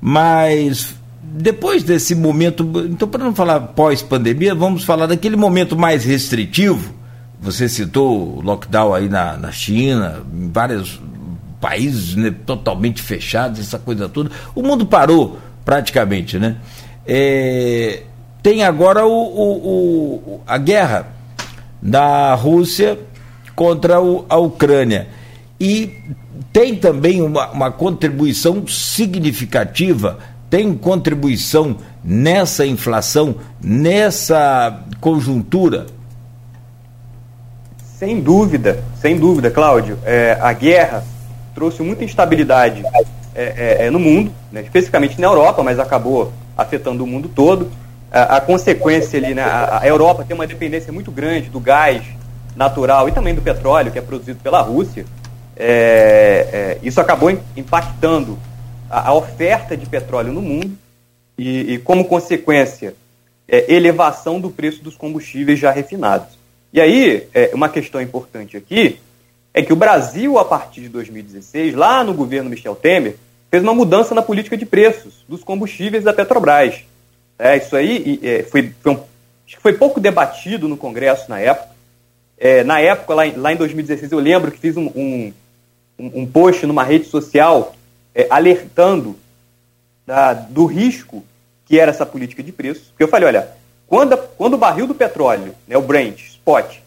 Mas 0.00 0.94
depois 1.22 1.82
desse 1.82 2.14
momento, 2.14 2.70
então 2.88 3.08
para 3.08 3.24
não 3.24 3.34
falar 3.34 3.60
pós-pandemia, 3.60 4.54
vamos 4.54 4.84
falar 4.84 5.06
daquele 5.06 5.36
momento 5.36 5.76
mais 5.76 6.04
restritivo. 6.04 6.94
Você 7.40 7.68
citou 7.68 8.38
o 8.38 8.40
lockdown 8.40 8.94
aí 8.94 9.08
na, 9.08 9.36
na 9.36 9.52
China, 9.52 10.22
em 10.32 10.50
vários 10.50 11.00
países 11.60 12.14
né, 12.14 12.34
totalmente 12.46 13.02
fechados, 13.02 13.58
essa 13.60 13.78
coisa 13.78 14.08
toda. 14.08 14.30
O 14.54 14.62
mundo 14.62 14.86
parou 14.86 15.38
praticamente, 15.64 16.38
né? 16.38 16.56
É, 17.06 18.02
tem 18.42 18.62
agora 18.62 19.06
o, 19.06 19.10
o, 19.10 20.14
o, 20.14 20.40
a 20.46 20.58
guerra 20.58 21.08
da 21.82 22.34
Rússia 22.34 22.98
contra 23.54 23.96
a 23.96 24.36
Ucrânia. 24.36 25.08
E 25.60 25.90
tem 26.52 26.76
também 26.76 27.22
uma, 27.22 27.50
uma 27.50 27.70
contribuição 27.70 28.66
significativa 28.66 30.18
tem 30.54 30.72
contribuição 30.72 31.78
nessa 32.04 32.64
inflação, 32.64 33.34
nessa 33.60 34.84
conjuntura? 35.00 35.86
Sem 37.98 38.20
dúvida, 38.20 38.84
sem 39.00 39.18
dúvida, 39.18 39.50
Cláudio. 39.50 39.98
É, 40.04 40.38
a 40.40 40.52
guerra 40.52 41.02
trouxe 41.56 41.82
muita 41.82 42.04
instabilidade 42.04 42.84
é, 43.34 43.42
é, 43.80 43.86
é, 43.86 43.90
no 43.90 43.98
mundo, 43.98 44.30
né, 44.52 44.60
especificamente 44.62 45.20
na 45.20 45.26
Europa, 45.26 45.60
mas 45.64 45.80
acabou 45.80 46.32
afetando 46.56 47.02
o 47.02 47.06
mundo 47.06 47.28
todo. 47.28 47.68
A, 48.12 48.36
a 48.36 48.40
consequência 48.40 49.18
ali, 49.18 49.34
né, 49.34 49.42
a, 49.42 49.80
a, 49.82 49.88
Europa 49.88 50.24
tem 50.24 50.36
uma 50.36 50.46
dependência 50.46 50.92
muito 50.92 51.10
grande 51.10 51.50
do 51.50 51.58
gás 51.58 52.04
natural 52.56 53.08
e 53.08 53.12
também 53.12 53.34
do 53.34 53.42
petróleo 53.42 53.90
que 53.90 53.98
é 53.98 54.02
produzido 54.02 54.38
pela 54.40 54.60
Rússia. 54.60 55.04
É, 55.56 56.48
é, 56.52 56.78
isso 56.82 57.00
acabou 57.00 57.30
impactando 57.56 58.38
a, 58.90 59.08
a 59.08 59.14
oferta 59.14 59.76
de 59.76 59.86
petróleo 59.86 60.32
no 60.32 60.42
mundo 60.42 60.76
e, 61.38 61.74
e 61.74 61.78
como 61.78 62.04
consequência, 62.04 62.94
é, 63.46 63.72
elevação 63.72 64.40
do 64.40 64.50
preço 64.50 64.82
dos 64.82 64.96
combustíveis 64.96 65.58
já 65.58 65.70
refinados. 65.70 66.38
E 66.72 66.80
aí, 66.80 67.28
é, 67.32 67.50
uma 67.54 67.68
questão 67.68 68.00
importante 68.00 68.56
aqui 68.56 68.98
é 69.52 69.62
que 69.62 69.72
o 69.72 69.76
Brasil, 69.76 70.38
a 70.38 70.44
partir 70.44 70.80
de 70.80 70.88
2016, 70.88 71.74
lá 71.74 72.02
no 72.02 72.12
governo 72.12 72.50
Michel 72.50 72.74
Temer, 72.74 73.16
fez 73.50 73.62
uma 73.62 73.72
mudança 73.72 74.14
na 74.14 74.22
política 74.22 74.56
de 74.56 74.66
preços 74.66 75.24
dos 75.28 75.44
combustíveis 75.44 76.02
da 76.02 76.12
Petrobras. 76.12 76.82
É, 77.38 77.56
isso 77.56 77.76
aí 77.76 78.18
é, 78.22 78.42
foi, 78.42 78.72
foi, 78.82 78.92
um, 78.92 78.98
foi 79.60 79.72
pouco 79.74 80.00
debatido 80.00 80.66
no 80.68 80.76
Congresso 80.76 81.30
na 81.30 81.38
época. 81.38 81.73
É, 82.38 82.64
na 82.64 82.80
época, 82.80 83.14
lá 83.14 83.26
em, 83.26 83.36
lá 83.36 83.52
em 83.52 83.56
2016, 83.56 84.12
eu 84.12 84.18
lembro 84.18 84.50
que 84.50 84.58
fiz 84.58 84.76
um, 84.76 84.86
um, 84.86 85.32
um 85.98 86.26
post 86.26 86.66
numa 86.66 86.82
rede 86.82 87.06
social 87.06 87.74
é, 88.14 88.26
alertando 88.30 89.16
da, 90.06 90.32
do 90.32 90.66
risco 90.66 91.24
que 91.66 91.78
era 91.78 91.90
essa 91.90 92.04
política 92.04 92.42
de 92.42 92.52
preços. 92.52 92.88
Porque 92.88 93.02
eu 93.04 93.08
falei, 93.08 93.28
olha, 93.28 93.48
quando, 93.86 94.16
quando 94.36 94.54
o 94.54 94.58
barril 94.58 94.86
do 94.86 94.94
petróleo, 94.94 95.54
né, 95.66 95.76
o 95.76 95.82
Brent, 95.82 96.20
spot, 96.20 96.78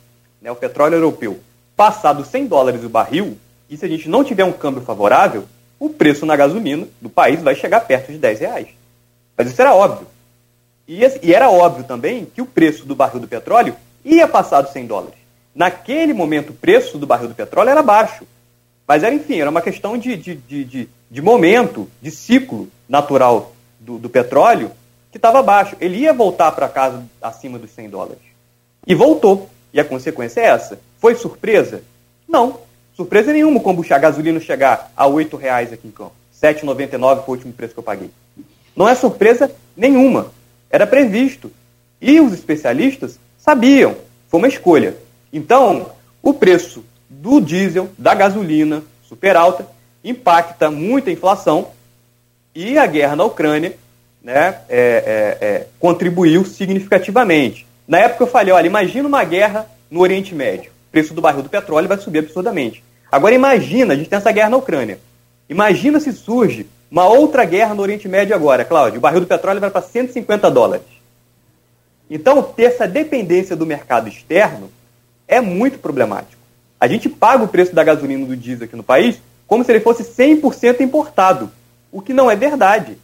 né, 0.42 0.52
o 0.52 0.56
petróleo 0.56 0.96
europeu, 0.96 1.40
passar 1.76 2.14
dos 2.14 2.28
100 2.28 2.48
dólares 2.48 2.84
o 2.84 2.90
barril, 2.90 3.38
e 3.70 3.78
se 3.78 3.86
a 3.86 3.90
gente 3.90 4.08
não 4.08 4.24
tiver 4.24 4.44
um 4.44 4.52
câmbio 4.52 4.82
favorável, 4.82 5.46
o 5.80 5.90
preço 5.90 6.26
na 6.26 6.36
gasolina 6.36 6.88
do 7.02 7.10
país 7.10 7.42
vai 7.42 7.56
chegar 7.56 7.82
perto 7.82 8.12
de 8.12 8.18
10 8.18 8.40
reais. 8.40 8.68
Mas 9.36 9.50
isso 9.50 9.62
era 9.62 9.74
óbvio. 9.74 10.08
E, 10.88 11.00
e 11.22 11.34
era 11.34 11.50
óbvio 11.50 11.84
também 11.84 12.26
que 12.26 12.42
o 12.42 12.46
preço 12.46 12.86
do 12.86 12.96
barril 12.96 13.20
do 13.20 13.28
petróleo 13.28 13.76
ia 14.04 14.28
passar 14.28 14.62
dos 14.62 14.72
100 14.72 14.88
dólares. 14.88 15.27
Naquele 15.58 16.14
momento, 16.14 16.52
o 16.52 16.54
preço 16.54 17.00
do 17.00 17.08
barril 17.08 17.30
do 17.30 17.34
petróleo 17.34 17.72
era 17.72 17.82
baixo. 17.82 18.28
Mas 18.88 19.02
era, 19.02 19.16
enfim, 19.16 19.40
era 19.42 19.50
uma 19.50 19.60
questão 19.60 19.98
de, 19.98 20.16
de, 20.16 20.36
de, 20.36 20.64
de, 20.64 20.90
de 21.10 21.22
momento, 21.22 21.90
de 22.00 22.12
ciclo 22.12 22.70
natural 22.88 23.56
do, 23.80 23.98
do 23.98 24.08
petróleo 24.08 24.70
que 25.12 25.18
estava 25.18 25.42
baixo. 25.42 25.76
Ele 25.82 25.98
ia 25.98 26.14
voltar 26.14 26.52
para 26.52 26.70
casa 26.70 27.04
acima 27.20 27.58
dos 27.58 27.72
100 27.72 27.90
dólares. 27.90 28.22
E 28.86 28.94
voltou. 28.94 29.50
E 29.74 29.80
a 29.80 29.84
consequência 29.84 30.42
é 30.42 30.46
essa. 30.46 30.80
Foi 31.00 31.16
surpresa? 31.16 31.82
Não. 32.28 32.60
Surpresa 32.96 33.34
nenhuma 33.34 33.60
o 33.60 33.94
a 33.94 33.98
gasolina 33.98 34.40
chegar 34.40 34.92
a 34.96 35.08
R$ 35.08 35.28
reais 35.40 35.74
aqui 35.74 35.88
em 35.88 35.92
Campo. 35.92 36.14
R$ 36.40 36.54
7,99 36.54 37.26
foi 37.26 37.30
o 37.30 37.32
último 37.32 37.54
preço 37.54 37.74
que 37.74 37.80
eu 37.80 37.84
paguei. 37.84 38.12
Não 38.76 38.88
é 38.88 38.94
surpresa 38.94 39.52
nenhuma. 39.76 40.32
Era 40.70 40.86
previsto. 40.86 41.52
E 42.00 42.20
os 42.20 42.32
especialistas 42.32 43.20
sabiam. 43.40 43.96
Foi 44.30 44.38
uma 44.38 44.48
escolha. 44.48 45.07
Então, 45.32 45.92
o 46.22 46.34
preço 46.34 46.84
do 47.10 47.40
diesel, 47.40 47.90
da 47.98 48.14
gasolina 48.14 48.84
super 49.04 49.36
alta, 49.36 49.68
impacta 50.04 50.70
muito 50.70 51.10
a 51.10 51.14
inflação 51.14 51.70
e 52.54 52.78
a 52.78 52.86
guerra 52.86 53.16
na 53.16 53.24
Ucrânia 53.24 53.76
né, 54.22 54.58
é, 54.68 55.38
é, 55.40 55.48
é, 55.48 55.68
contribuiu 55.80 56.44
significativamente. 56.44 57.68
Na 57.88 58.00
época 58.00 58.24
eu 58.24 58.28
falei, 58.28 58.54
olha, 58.54 58.68
imagina 58.68 59.08
uma 59.08 59.24
guerra 59.24 59.68
no 59.90 60.02
Oriente 60.02 60.36
Médio. 60.36 60.72
O 60.90 60.92
preço 60.92 61.14
do 61.14 61.22
barril 61.22 61.44
do 61.44 61.50
petróleo 61.50 61.88
vai 61.88 61.98
subir 61.98 62.20
absurdamente. 62.20 62.84
Agora 63.12 63.34
imagina, 63.34 63.94
a 63.94 63.98
gente 63.98 64.10
tem 64.10 64.18
essa 64.18 64.32
guerra 64.32 64.50
na 64.50 64.58
Ucrânia. 64.58 65.00
Imagina 65.50 66.00
se 66.00 66.12
surge 66.12 66.68
uma 66.92 67.08
outra 67.08 67.46
guerra 67.46 67.74
no 67.74 67.82
Oriente 67.82 68.08
Médio 68.08 68.36
agora, 68.36 68.66
Cláudio. 68.66 68.98
O 68.98 69.02
barril 69.02 69.22
do 69.22 69.28
petróleo 69.28 69.62
vai 69.62 69.70
para 69.70 69.82
150 69.82 70.52
dólares. 70.52 70.86
Então, 72.10 72.42
ter 72.42 72.64
essa 72.64 72.88
dependência 72.88 73.56
do 73.56 73.66
mercado 73.66 74.08
externo 74.08 74.70
é 75.28 75.42
muito 75.42 75.80
problemático. 75.80 76.42
A 76.80 76.88
gente 76.88 77.10
paga 77.10 77.44
o 77.44 77.48
preço 77.48 77.74
da 77.74 77.84
gasolina 77.84 78.26
do 78.26 78.38
diesel 78.38 78.66
aqui 78.66 78.76
no 78.76 78.84
país 78.84 79.20
como 79.48 79.64
se 79.64 79.72
ele 79.72 79.80
fosse 79.80 80.04
100% 80.04 80.82
importado, 80.82 81.50
o 81.92 82.02
que 82.02 82.14
não 82.14 82.30
é 82.30 82.36
verdade. 82.36 82.98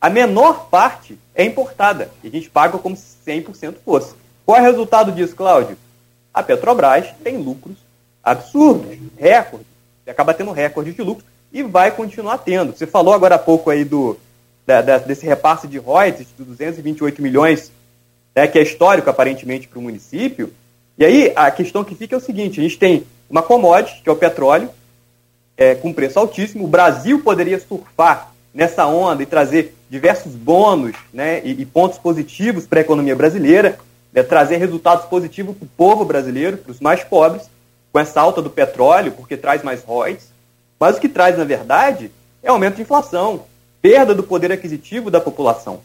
A 0.00 0.10
menor 0.10 0.68
parte 0.68 1.18
é 1.34 1.44
importada 1.44 2.10
e 2.22 2.28
a 2.28 2.30
gente 2.30 2.50
paga 2.50 2.76
como 2.76 2.96
se 2.96 3.16
100% 3.26 3.76
fosse. 3.84 4.14
Qual 4.44 4.58
é 4.58 4.60
o 4.60 4.64
resultado 4.64 5.12
disso, 5.12 5.34
Cláudio? 5.34 5.76
A 6.34 6.42
Petrobras 6.42 7.06
tem 7.22 7.38
lucros 7.38 7.76
absurdos, 8.22 8.98
recordes. 9.16 9.66
Acaba 10.06 10.34
tendo 10.34 10.52
recordes 10.52 10.94
de 10.94 11.02
lucros 11.02 11.26
e 11.52 11.62
vai 11.62 11.90
continuar 11.90 12.38
tendo. 12.38 12.76
Você 12.76 12.86
falou 12.86 13.14
agora 13.14 13.36
há 13.36 13.38
pouco 13.38 13.70
aí 13.70 13.84
do, 13.84 14.16
da, 14.66 14.82
da, 14.82 14.98
desse 14.98 15.24
repasse 15.24 15.66
de 15.66 15.78
royalties 15.78 16.28
de 16.36 16.44
228 16.44 17.22
milhões, 17.22 17.72
né, 18.34 18.46
que 18.46 18.58
é 18.58 18.62
histórico 18.62 19.08
aparentemente 19.08 19.66
para 19.66 19.78
o 19.78 19.82
município. 19.82 20.52
E 20.98 21.04
aí 21.04 21.32
a 21.36 21.50
questão 21.50 21.84
que 21.84 21.94
fica 21.94 22.14
é 22.14 22.18
o 22.18 22.20
seguinte: 22.20 22.60
a 22.60 22.62
gente 22.62 22.78
tem 22.78 23.06
uma 23.28 23.42
commodity, 23.42 24.02
que 24.02 24.08
é 24.08 24.12
o 24.12 24.16
petróleo, 24.16 24.70
é, 25.56 25.74
com 25.74 25.92
preço 25.92 26.18
altíssimo. 26.18 26.64
O 26.64 26.68
Brasil 26.68 27.22
poderia 27.22 27.58
surfar 27.58 28.32
nessa 28.52 28.86
onda 28.86 29.22
e 29.22 29.26
trazer 29.26 29.74
diversos 29.88 30.32
bônus 30.34 30.96
né, 31.12 31.40
e, 31.44 31.50
e 31.60 31.66
pontos 31.66 31.98
positivos 31.98 32.66
para 32.66 32.80
a 32.80 32.82
economia 32.82 33.14
brasileira, 33.14 33.78
né, 34.12 34.22
trazer 34.22 34.56
resultados 34.56 35.06
positivos 35.06 35.56
para 35.56 35.66
o 35.66 35.68
povo 35.76 36.04
brasileiro, 36.04 36.56
para 36.56 36.72
os 36.72 36.80
mais 36.80 37.04
pobres, 37.04 37.48
com 37.92 37.98
essa 37.98 38.20
alta 38.20 38.42
do 38.42 38.50
petróleo, 38.50 39.12
porque 39.12 39.36
traz 39.36 39.62
mais 39.62 39.82
royalties. 39.82 40.30
Mas 40.78 40.96
o 40.96 41.00
que 41.00 41.08
traz, 41.08 41.38
na 41.38 41.44
verdade, 41.44 42.10
é 42.42 42.48
aumento 42.48 42.76
de 42.76 42.82
inflação, 42.82 43.44
perda 43.80 44.14
do 44.14 44.22
poder 44.22 44.52
aquisitivo 44.52 45.10
da 45.10 45.20
população. 45.20 45.80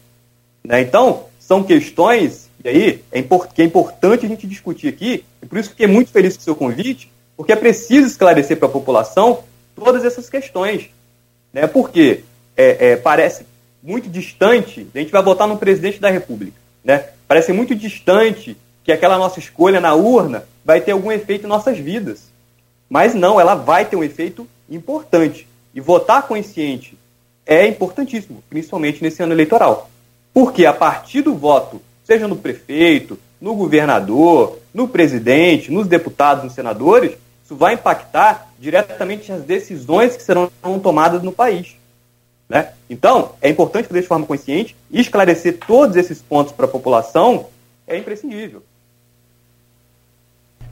Né? 0.64 0.80
Então, 0.80 1.24
são 1.38 1.62
questões, 1.62 2.48
e 2.64 2.68
aí, 2.68 3.04
é 3.10 3.18
é 3.18 3.64
importante 3.64 4.24
a 4.24 4.28
gente 4.28 4.46
discutir 4.46 4.88
aqui, 4.88 5.24
e 5.42 5.46
por 5.46 5.58
isso 5.58 5.70
fiquei 5.70 5.86
muito 5.86 6.10
feliz 6.10 6.36
com 6.36 6.40
o 6.40 6.44
seu 6.44 6.54
convite, 6.54 7.10
porque 7.36 7.52
é 7.52 7.56
preciso 7.56 8.06
esclarecer 8.06 8.56
para 8.56 8.68
a 8.68 8.72
população 8.72 9.42
todas 9.74 10.04
essas 10.04 10.28
questões. 10.30 10.90
Né? 11.52 11.66
Porque 11.66 12.24
é, 12.56 12.90
é, 12.90 12.96
parece 12.96 13.44
muito 13.82 14.08
distante, 14.08 14.86
a 14.94 14.98
gente 14.98 15.10
vai 15.10 15.22
votar 15.22 15.48
no 15.48 15.58
presidente 15.58 15.98
da 15.98 16.08
República. 16.08 16.56
Né? 16.84 17.04
Parece 17.26 17.52
muito 17.52 17.74
distante 17.74 18.56
que 18.84 18.92
aquela 18.92 19.18
nossa 19.18 19.38
escolha 19.38 19.80
na 19.80 19.94
urna 19.94 20.44
vai 20.64 20.80
ter 20.80 20.92
algum 20.92 21.10
efeito 21.10 21.46
em 21.46 21.48
nossas 21.48 21.78
vidas. 21.78 22.30
Mas 22.88 23.14
não, 23.14 23.40
ela 23.40 23.54
vai 23.54 23.84
ter 23.84 23.96
um 23.96 24.04
efeito 24.04 24.46
importante. 24.70 25.48
E 25.74 25.80
votar 25.80 26.28
consciente 26.28 26.96
é 27.46 27.66
importantíssimo, 27.66 28.42
principalmente 28.48 29.02
nesse 29.02 29.22
ano 29.22 29.32
eleitoral. 29.32 29.90
Porque 30.32 30.64
a 30.66 30.72
partir 30.72 31.22
do 31.22 31.34
voto, 31.34 31.80
seja 32.04 32.28
no 32.28 32.36
prefeito, 32.36 33.18
no 33.40 33.54
governador, 33.54 34.58
no 34.72 34.88
presidente, 34.88 35.70
nos 35.70 35.86
deputados, 35.86 36.44
nos 36.44 36.52
senadores, 36.54 37.12
isso 37.44 37.56
vai 37.56 37.74
impactar 37.74 38.48
diretamente 38.58 39.32
as 39.32 39.42
decisões 39.42 40.16
que 40.16 40.22
serão 40.22 40.50
tomadas 40.82 41.22
no 41.22 41.32
país. 41.32 41.76
Né? 42.48 42.68
Então, 42.88 43.32
é 43.40 43.48
importante 43.48 43.88
fazer 43.88 44.02
de 44.02 44.06
forma 44.06 44.26
consciente 44.26 44.76
e 44.90 45.00
esclarecer 45.00 45.58
todos 45.66 45.96
esses 45.96 46.20
pontos 46.20 46.52
para 46.52 46.66
a 46.66 46.68
população 46.68 47.46
é 47.86 47.96
imprescindível. 47.96 48.62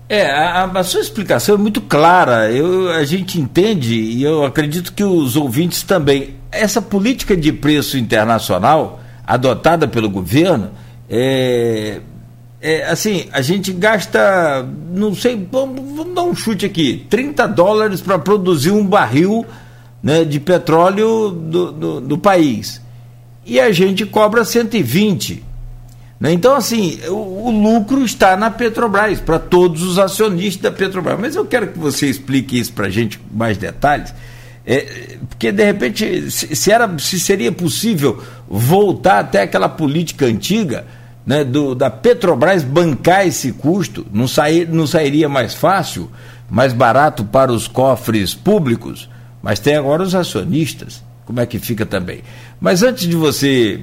É, 0.08 0.28
a, 0.28 0.64
a, 0.64 0.82
sua 0.82 1.00
explicação 1.00 1.54
é 1.54 1.58
muito 1.58 1.80
clara. 1.80 2.50
Eu, 2.50 2.90
a 2.90 3.04
gente 3.04 3.40
entende 3.40 3.94
e 3.94 4.24
eu 4.24 4.44
acredito 4.44 4.92
que 4.92 5.04
os 5.04 5.36
ouvintes 5.36 5.84
também. 5.84 6.34
Essa 6.50 6.82
política 6.82 7.36
de 7.36 7.52
preço 7.52 7.96
internacional 7.96 9.00
adotada 9.24 9.86
pelo 9.86 10.10
governo 10.10 10.72
é, 11.10 12.00
é 12.60 12.84
assim, 12.84 13.26
a 13.32 13.42
gente 13.42 13.72
gasta, 13.72 14.66
não 14.92 15.14
sei, 15.14 15.46
vamos, 15.50 15.80
vamos 15.96 16.14
dar 16.14 16.22
um 16.22 16.34
chute 16.34 16.64
aqui, 16.64 17.06
30 17.10 17.46
dólares 17.48 18.00
para 18.00 18.18
produzir 18.18 18.70
um 18.70 18.86
barril 18.86 19.44
né, 20.02 20.24
de 20.24 20.38
petróleo 20.38 21.30
do, 21.30 21.72
do, 21.72 22.00
do 22.00 22.18
país. 22.18 22.80
E 23.44 23.58
a 23.58 23.72
gente 23.72 24.06
cobra 24.06 24.44
120 24.44 25.50
né? 26.20 26.34
Então, 26.34 26.54
assim, 26.54 27.00
o, 27.08 27.46
o, 27.46 27.50
lucro 27.50 28.04
está 28.04 28.36
na 28.36 28.50
Petrobras, 28.50 29.18
para 29.20 29.38
todos 29.38 29.82
os 29.82 29.98
acionistas 29.98 30.60
da 30.60 30.70
Petrobras. 30.70 31.18
Mas 31.18 31.34
eu 31.34 31.46
quero 31.46 31.68
que 31.68 31.78
você 31.78 32.06
explique 32.06 32.58
isso 32.58 32.74
para 32.74 32.88
a 32.88 32.90
gente 32.90 33.18
com 33.18 33.34
mais 33.34 33.56
detalhes. 33.56 34.12
É, 34.66 35.16
porque 35.26 35.50
de 35.50 35.64
repente 35.64 36.30
se, 36.30 36.70
era 36.70 36.98
se 36.98 37.18
seria 37.18 37.50
possível 37.50 38.22
voltar 38.46 39.20
até 39.20 39.40
aquela 39.40 39.70
política 39.70 40.26
antiga 40.26 40.84
né, 41.26 41.44
do, 41.44 41.74
da 41.74 41.90
Petrobras 41.90 42.62
bancar 42.62 43.26
esse 43.26 43.52
custo. 43.52 44.06
Não, 44.12 44.26
sair, 44.26 44.68
não 44.68 44.86
sairia 44.86 45.28
mais 45.28 45.54
fácil 45.54 46.10
mais 46.50 46.72
barato 46.72 47.24
para 47.24 47.52
os 47.52 47.68
cofres 47.68 48.34
públicos. 48.34 49.08
Mas 49.40 49.60
tem 49.60 49.76
agora 49.76 50.02
os 50.02 50.14
acionistas. 50.14 51.02
Como 51.24 51.40
é 51.40 51.46
que 51.46 51.58
fica 51.58 51.86
também? 51.86 52.22
Mas 52.60 52.82
antes 52.82 53.06
de 53.06 53.14
você 53.14 53.80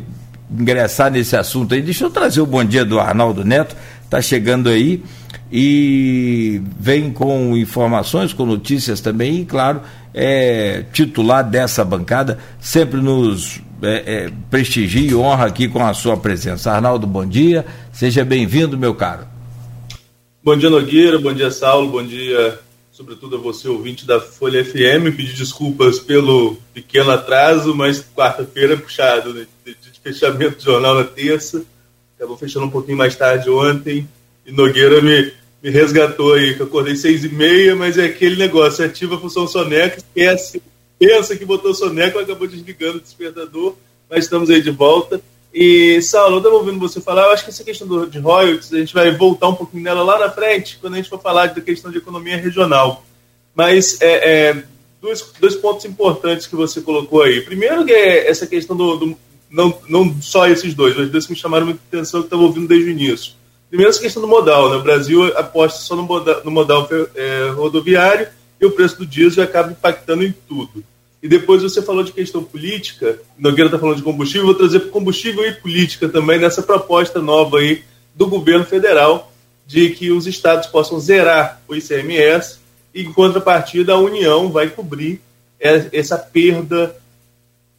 ingressar 0.52 1.10
nesse 1.10 1.36
assunto 1.36 1.74
aí, 1.74 1.82
deixa 1.82 2.04
eu 2.04 2.10
trazer 2.10 2.42
o 2.42 2.46
bom 2.46 2.64
dia 2.64 2.84
do 2.84 3.00
Arnaldo 3.00 3.44
Neto, 3.44 3.76
está 4.04 4.22
chegando 4.22 4.70
aí 4.70 5.04
e 5.52 6.62
vem 6.80 7.12
com 7.12 7.56
informações, 7.56 8.34
com 8.34 8.46
notícias 8.46 9.02
também, 9.02 9.42
e 9.42 9.46
claro, 9.46 9.82
é 10.14 10.84
titular 10.92 11.44
dessa 11.44 11.84
bancada, 11.84 12.38
sempre 12.60 13.02
nos 13.02 13.62
é, 13.82 14.30
é, 14.52 15.00
e 15.00 15.16
honra 15.16 15.46
aqui 15.46 15.68
com 15.68 15.86
a 15.86 15.94
sua 15.94 16.18
presença. 16.18 16.72
Arnaldo, 16.72 17.06
bom 17.06 17.26
dia, 17.26 17.66
seja 17.92 18.24
bem-vindo, 18.26 18.78
meu 18.78 18.96
caro. 18.96 19.28
Bom 20.44 20.58
dia, 20.58 20.70
Nogueira, 20.70 21.20
bom 21.20 21.34
dia, 21.34 21.52
Saulo, 21.52 21.92
bom 21.92 22.04
dia, 22.04 22.60
sobretudo 22.92 23.36
a 23.36 23.40
você, 23.40 23.68
ouvinte 23.68 24.06
da 24.06 24.20
Folha 24.20 24.64
FM. 24.64 25.16
Pedir 25.16 25.34
desculpas 25.34 26.00
pelo 26.00 26.58
pequeno 26.74 27.12
atraso, 27.12 27.76
mas 27.76 28.04
quarta-feira 28.16 28.74
é 28.74 28.78
puxado, 28.78 29.34
né? 29.34 29.46
fechamento 30.02 30.58
do 30.58 30.64
jornal 30.64 30.96
na 30.96 31.04
terça. 31.04 31.64
Acabou 32.16 32.38
fechando 32.38 32.66
um 32.66 32.72
pouquinho 32.72 32.98
mais 32.98 33.16
tarde 33.16 33.50
ontem. 33.50 34.08
E 34.46 34.52
Nogueira 34.52 35.02
me, 35.02 35.34
me 35.62 35.70
resgatou 35.70 36.34
aí, 36.34 36.56
que 36.56 36.62
eu 36.62 36.66
acordei 36.66 36.96
seis 36.96 37.24
e 37.24 37.30
meia, 37.30 37.76
mas 37.76 37.98
é 37.98 38.06
aquele 38.06 38.38
negócio, 38.38 38.86
ativa 38.86 39.16
a 39.16 39.20
função 39.20 39.48
soneca, 39.48 39.98
esquece, 39.98 40.62
pensa 41.00 41.36
que 41.36 41.46
botou 41.46 41.74
soneca, 41.74 42.20
acabou 42.20 42.48
desligando 42.48 42.98
o 42.98 43.02
despertador, 43.02 43.76
mas 44.10 44.26
estamos 44.26 44.50
aí 44.50 44.62
de 44.62 44.72
volta. 44.72 45.22
E, 45.54 46.02
Saulo, 46.02 46.36
eu 46.36 46.38
estava 46.40 46.56
ouvindo 46.56 46.80
você 46.80 47.00
falar, 47.02 47.24
eu 47.24 47.32
acho 47.32 47.44
que 47.44 47.50
essa 47.50 47.64
questão 47.64 47.88
do, 47.88 48.08
de 48.08 48.20
royalties, 48.20 48.74
a 48.74 48.78
gente 48.78 48.94
vai 48.94 49.10
voltar 49.12 49.48
um 49.50 49.56
pouquinho 49.56 49.84
nela 49.84 50.04
lá 50.04 50.20
na 50.20 50.30
frente, 50.30 50.78
quando 50.80 50.94
a 50.94 50.98
gente 50.98 51.10
for 51.10 51.22
falar 51.22 51.48
da 51.48 51.62
questão 51.62 51.92
de 51.92 51.98
economia 51.98 52.38
regional. 52.38 53.04
Mas 53.56 54.00
é, 54.02 54.50
é, 54.50 54.64
dois, 55.02 55.26
dois 55.40 55.56
pontos 55.56 55.86
importantes 55.86 56.46
que 56.46 56.56
você 56.56 56.82
colocou 56.82 57.24
aí. 57.24 57.42
Primeiro, 57.42 57.86
que 57.86 57.92
é 57.92 58.30
essa 58.30 58.46
questão 58.46 58.76
do, 58.76 58.98
do 58.98 59.18
não, 59.50 59.80
não 59.88 60.22
só 60.22 60.48
esses 60.48 60.74
dois, 60.74 60.96
mas 60.96 61.10
dois 61.10 61.26
que 61.26 61.32
me 61.32 61.40
chamaram 61.40 61.66
muita 61.66 61.82
atenção 61.88 62.22
que 62.22 62.28
estava 62.28 62.44
ouvindo 62.44 62.68
desde 62.68 62.90
o 62.90 62.92
início. 62.92 63.34
Primeiro, 63.70 63.90
essa 63.90 64.02
questão 64.02 64.22
do 64.22 64.28
modal. 64.28 64.70
Né? 64.70 64.78
O 64.78 64.84
Brasil 64.84 65.26
aposta 65.38 65.80
só 65.80 65.96
no 65.96 66.04
modal, 66.04 66.42
no 66.44 66.52
modal 66.52 66.88
é, 67.16 67.50
rodoviário 67.50 68.28
e 68.60 68.66
o 68.66 68.72
preço 68.72 68.98
do 68.98 69.06
diesel 69.06 69.44
acaba 69.44 69.72
impactando 69.72 70.24
em 70.24 70.34
tudo. 70.48 70.84
E 71.22 71.28
depois 71.28 71.64
você 71.64 71.82
falou 71.82 72.04
de 72.04 72.12
questão 72.12 72.44
política, 72.44 73.20
Nogueira 73.38 73.68
está 73.68 73.80
falando 73.80 73.98
de 73.98 74.04
combustível, 74.04 74.46
vou 74.46 74.56
trazer 74.56 74.90
combustível 74.90 75.46
e 75.46 75.54
política 75.54 76.08
também 76.08 76.40
nessa 76.40 76.62
proposta 76.62 77.22
nova 77.22 77.60
aí 77.60 77.84
do 78.16 78.28
governo 78.28 78.66
federal 78.66 79.32
de 79.66 79.90
que 79.90 80.12
os 80.12 80.28
estados 80.28 80.68
possam 80.68 81.00
zerar 81.00 81.62
o 81.68 81.76
ICMS 81.76 82.60
e, 82.94 83.02
em 83.02 83.12
contrapartida, 83.12 83.94
a 83.94 84.00
União 84.00 84.50
vai 84.50 84.70
cobrir 84.70 85.22
essa 85.60 86.18
perda 86.18 86.96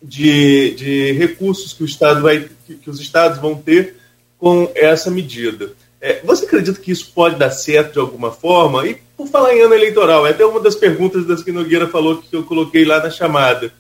de, 0.03 0.75
de 0.75 1.13
recursos 1.13 1.73
que, 1.73 1.83
o 1.83 1.87
Estado 1.87 2.23
vai, 2.23 2.49
que 2.67 2.91
os 2.91 3.01
estados 3.01 3.39
vão 3.39 3.55
ter 3.55 3.97
com 4.37 4.71
essa 4.75 5.11
medida. 5.11 5.73
É, 6.01 6.21
você 6.25 6.45
acredita 6.45 6.81
que 6.81 6.93
isso 6.93 7.13
pode 7.13 7.37
dar 7.37 7.51
certo 7.51 7.95
de 7.95 7.99
alguma 7.99 8.31
forma? 8.31 8.87
E 8.87 8.95
por 9.17 9.27
falar 9.27 9.55
em 9.55 9.61
ano 9.63 9.75
eleitoral, 9.75 10.27
é 10.27 10.31
até 10.31 10.45
uma 10.45 10.61
das 10.61 10.77
perguntas 10.77 11.27
das 11.27 11.43
que 11.43 11.51
Nogueira 11.51 11.89
falou 11.89 12.19
que 12.19 12.35
eu 12.35 12.45
coloquei 12.45 12.85
lá 12.85 13.03
na 13.03 13.11
chamada. 13.11 13.73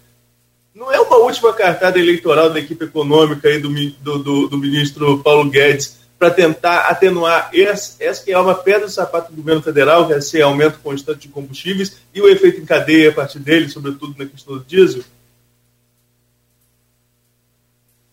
não 0.75 0.93
é 0.93 1.01
uma 1.01 1.17
última 1.19 1.53
cartada 1.53 1.99
eleitoral 1.99 2.51
da 2.51 2.59
equipe 2.59 2.85
econômica 2.85 3.49
aí 3.49 3.61
do, 3.61 3.69
do, 3.69 4.19
do, 4.19 4.49
do 4.49 4.59
ministro 4.59 5.19
Paulo 5.23 5.49
Guedes 5.49 5.99
para 6.19 6.31
tentar 6.33 6.89
atenuar 6.89 7.51
essa, 7.55 7.95
essa 8.01 8.25
que 8.25 8.33
é 8.33 8.39
uma 8.39 8.55
pedra 8.55 8.87
do 8.87 8.93
sapato 8.93 9.31
do 9.31 9.37
governo 9.37 9.63
federal, 9.63 10.07
que 10.07 10.13
é 10.13 10.19
esse 10.19 10.43
aumento 10.43 10.81
constante 10.81 11.21
de 11.21 11.29
combustíveis 11.29 11.99
e 12.13 12.21
o 12.21 12.29
efeito 12.29 12.61
em 12.61 12.65
cadeia 12.67 13.11
a 13.11 13.13
partir 13.13 13.39
dele, 13.39 13.69
sobretudo 13.69 14.17
na 14.19 14.27
questão 14.27 14.59
do 14.59 14.65
diesel? 14.65 15.05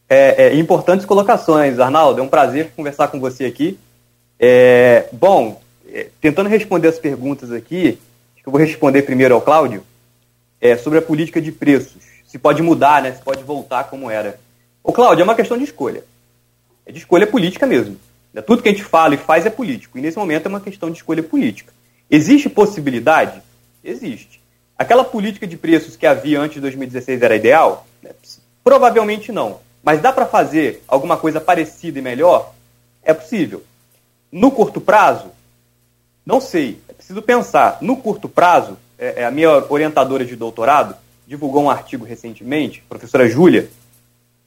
É, 0.08 0.46
é, 0.46 0.56
importantes 0.56 1.06
colocações, 1.06 1.80
Arnaldo. 1.80 2.20
É 2.20 2.24
um 2.24 2.28
prazer 2.28 2.72
conversar 2.76 3.08
com 3.08 3.20
você 3.20 3.46
aqui. 3.46 3.80
É, 4.40 5.08
bom, 5.12 5.62
é, 5.92 6.08
tentando 6.20 6.50
responder 6.50 6.88
as 6.88 7.00
perguntas 7.00 7.52
aqui, 7.52 8.00
eu 8.46 8.52
vou 8.52 8.62
responder 8.62 9.02
primeiro 9.02 9.34
ao 9.34 9.42
Cláudio, 9.42 9.84
é, 10.62 10.78
sobre 10.78 11.00
a 11.00 11.02
política 11.02 11.42
de 11.42 11.52
preços. 11.52 12.04
Se 12.28 12.38
pode 12.38 12.62
mudar, 12.62 13.02
né? 13.02 13.12
Se 13.14 13.22
pode 13.22 13.44
voltar 13.44 13.86
como 13.86 14.10
era. 14.10 14.40
O 14.84 14.94
Cláudio, 14.94 15.22
é 15.22 15.24
uma 15.24 15.36
questão 15.36 15.58
de 15.58 15.64
escolha. 15.64 16.04
É 16.86 16.92
de 16.92 17.00
escolha 17.00 17.26
política 17.26 17.66
mesmo. 17.66 17.98
Né? 18.32 18.42
Tudo 18.42 18.62
que 18.62 18.70
a 18.70 18.72
gente 18.72 18.84
fala 18.84 19.16
e 19.16 19.18
faz 19.18 19.46
é 19.46 19.50
político. 19.50 19.98
E 19.98 20.02
nesse 20.02 20.18
momento 20.18 20.46
é 20.46 20.50
uma 20.50 20.62
questão 20.62 20.92
de 20.92 20.98
escolha 20.98 21.24
política. 21.24 21.74
Existe 22.10 22.48
possibilidade? 22.50 23.42
Existe. 23.84 24.40
Aquela 24.78 25.04
política 25.04 25.48
de 25.48 25.58
preços 25.58 25.96
que 25.96 26.06
havia 26.06 26.40
antes 26.40 26.56
de 26.56 26.62
2016 26.62 27.22
era 27.22 27.36
ideal? 27.36 27.88
Né? 28.04 28.12
Provavelmente 28.64 29.32
não. 29.32 29.60
Mas 29.84 30.02
dá 30.02 30.12
para 30.12 30.26
fazer 30.26 30.84
alguma 30.88 31.18
coisa 31.18 31.42
parecida 31.42 31.98
e 31.98 32.02
melhor? 32.02 32.54
É 33.02 33.14
possível. 33.14 33.64
No 34.36 34.52
curto 34.52 34.82
prazo? 34.82 35.32
Não 36.26 36.42
sei. 36.42 36.78
É 36.90 36.94
preciso 36.94 37.22
pensar. 37.22 37.78
No 37.80 37.96
curto 37.96 38.28
prazo, 38.28 38.78
é, 39.00 39.22
é 39.22 39.26
a 39.26 39.32
minha 39.32 39.50
orientadora 39.72 40.26
de 40.26 40.36
doutorado 40.36 40.94
divulgou 41.26 41.64
um 41.64 41.70
artigo 41.70 42.04
recentemente, 42.04 42.84
professora 42.90 43.30
Júlia 43.30 43.70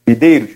Videiros, 0.05 0.51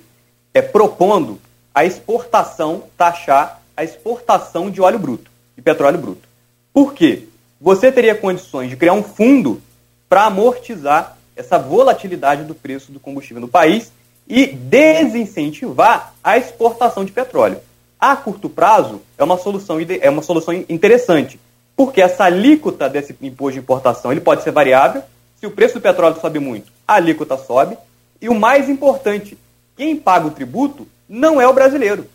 é 0.54 0.62
propondo 0.62 1.42
a 1.74 1.84
exportação, 1.84 2.84
taxar 2.96 3.60
a 3.75 3.84
exportação 3.84 4.70
de 4.70 4.80
óleo 4.80 5.00
bruto, 5.00 5.32
de 5.56 5.63
petróleo 5.63 5.98
bruto. 5.98 6.30
Por 6.72 6.94
quê? 6.94 7.24
Você 7.60 7.92
teria 7.92 8.13
condições 8.13 8.70
de 8.70 8.78
criar 8.78 8.94
um 8.94 9.02
fundo 9.02 9.60
para 10.08 10.25
amortizar 10.25 11.18
essa 11.36 11.58
volatilidade 11.58 12.44
do 12.44 12.54
preço 12.54 12.92
do 12.92 13.00
combustível 13.00 13.42
no 13.42 13.48
país 13.48 13.92
e 14.28 14.46
desincentivar 14.46 16.13
a 16.24 16.38
exportação 16.38 17.04
de 17.04 17.12
petróleo. 17.12 17.60
A 18.04 18.18
curto 18.18 18.50
prazo 18.50 19.02
é 19.18 19.24
uma 19.24 19.38
solução, 19.38 19.78
é 19.80 20.10
uma 20.10 20.22
solução 20.22 20.54
interessante, 20.54 21.40
porque 21.74 22.02
essa 22.02 22.26
alíquota 22.26 22.90
desse 22.90 23.16
imposto 23.22 23.54
de 23.54 23.60
importação 23.60 24.12
ele 24.12 24.20
pode 24.20 24.44
ser 24.44 24.52
variável. 24.52 25.02
Se 25.40 25.48
o 25.48 25.52
preço 25.52 25.76
do 25.76 25.82
petróleo 25.82 26.20
sobe 26.20 26.38
muito, 26.38 26.70
a 26.86 26.96
alíquota 26.96 27.38
sobe. 27.38 27.78
E 28.22 28.28
o 28.28 28.36
mais 28.36 28.68
importante, 28.68 29.38
quem 29.78 29.96
paga 29.96 30.28
o 30.28 30.32
tributo 30.32 30.86
não 31.08 31.40
é 31.40 31.48
o 31.48 31.54
brasileiro. 31.54 32.06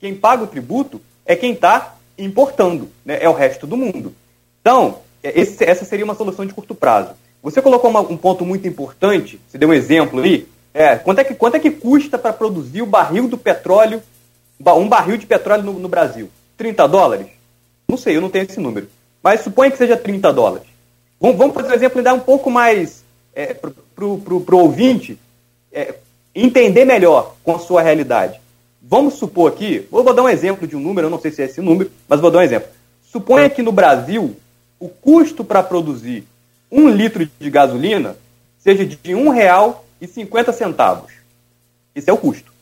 Quem 0.00 0.14
paga 0.14 0.44
o 0.44 0.46
tributo 0.46 0.98
é 1.26 1.36
quem 1.36 1.52
está 1.52 1.94
importando, 2.16 2.88
né? 3.04 3.18
é 3.20 3.28
o 3.28 3.34
resto 3.34 3.66
do 3.66 3.76
mundo. 3.76 4.14
Então, 4.62 5.00
é, 5.22 5.38
esse, 5.38 5.62
essa 5.62 5.84
seria 5.84 6.06
uma 6.06 6.14
solução 6.14 6.46
de 6.46 6.54
curto 6.54 6.74
prazo. 6.74 7.10
Você 7.42 7.60
colocou 7.60 7.90
uma, 7.90 8.00
um 8.00 8.16
ponto 8.16 8.46
muito 8.46 8.66
importante, 8.66 9.38
você 9.46 9.58
deu 9.58 9.68
um 9.68 9.74
exemplo 9.74 10.22
aí. 10.22 10.48
É, 10.72 10.96
quanto, 10.96 11.18
é 11.18 11.24
que, 11.24 11.34
quanto 11.34 11.56
é 11.56 11.60
que 11.60 11.70
custa 11.70 12.16
para 12.16 12.32
produzir 12.32 12.80
o 12.80 12.86
barril 12.86 13.28
do 13.28 13.36
petróleo, 13.36 14.02
um 14.72 14.88
barril 14.88 15.16
de 15.16 15.26
petróleo 15.26 15.64
no, 15.64 15.72
no, 15.74 15.88
Brasil? 15.88 16.30
30 16.56 16.86
dólares? 16.88 17.26
Não 17.88 17.98
sei, 17.98 18.16
eu 18.16 18.20
não 18.20 18.30
tenho 18.30 18.44
esse 18.44 18.60
número. 18.60 18.88
Mas 19.22 19.42
suponha 19.42 19.70
que 19.70 19.76
seja 19.76 19.96
30 19.96 20.32
dólares. 20.32 20.66
Vamos, 21.20 21.36
vamos 21.36 21.54
fazer 21.54 21.68
um 21.68 21.74
exemplo 21.74 22.00
e 22.00 22.02
dar 22.02 22.14
um 22.14 22.20
pouco 22.20 22.50
mais 22.50 23.04
é, 23.34 23.54
para 23.54 24.04
o 24.04 24.44
ouvinte 24.52 25.18
é, 25.72 25.94
entender 26.34 26.84
melhor 26.84 27.34
com 27.44 27.56
a 27.56 27.58
sua 27.58 27.82
realidade. 27.82 28.40
Vamos 28.82 29.14
supor 29.14 29.50
aqui, 29.50 29.86
vou 29.90 30.12
dar 30.12 30.22
um 30.22 30.28
exemplo 30.28 30.66
de 30.66 30.76
um 30.76 30.80
número, 30.80 31.06
eu 31.06 31.10
não 31.10 31.20
sei 31.20 31.30
se 31.30 31.42
é 31.42 31.46
esse 31.46 31.60
número, 31.60 31.90
mas 32.06 32.20
vou 32.20 32.30
dar 32.30 32.38
um 32.38 32.42
exemplo. 32.42 32.68
Suponha 33.10 33.48
que 33.48 33.62
no 33.62 33.72
Brasil 33.72 34.36
o 34.78 34.88
custo 34.88 35.42
para 35.42 35.62
produzir 35.62 36.24
um 36.70 36.88
litro 36.88 37.28
de 37.38 37.50
gasolina 37.50 38.16
seja 38.58 38.84
de 38.84 38.96
R$ 38.96 39.14
1,50. 39.14 41.04
Esse 41.94 42.10
é 42.10 42.12
o 42.12 42.18
custo. 42.18 42.53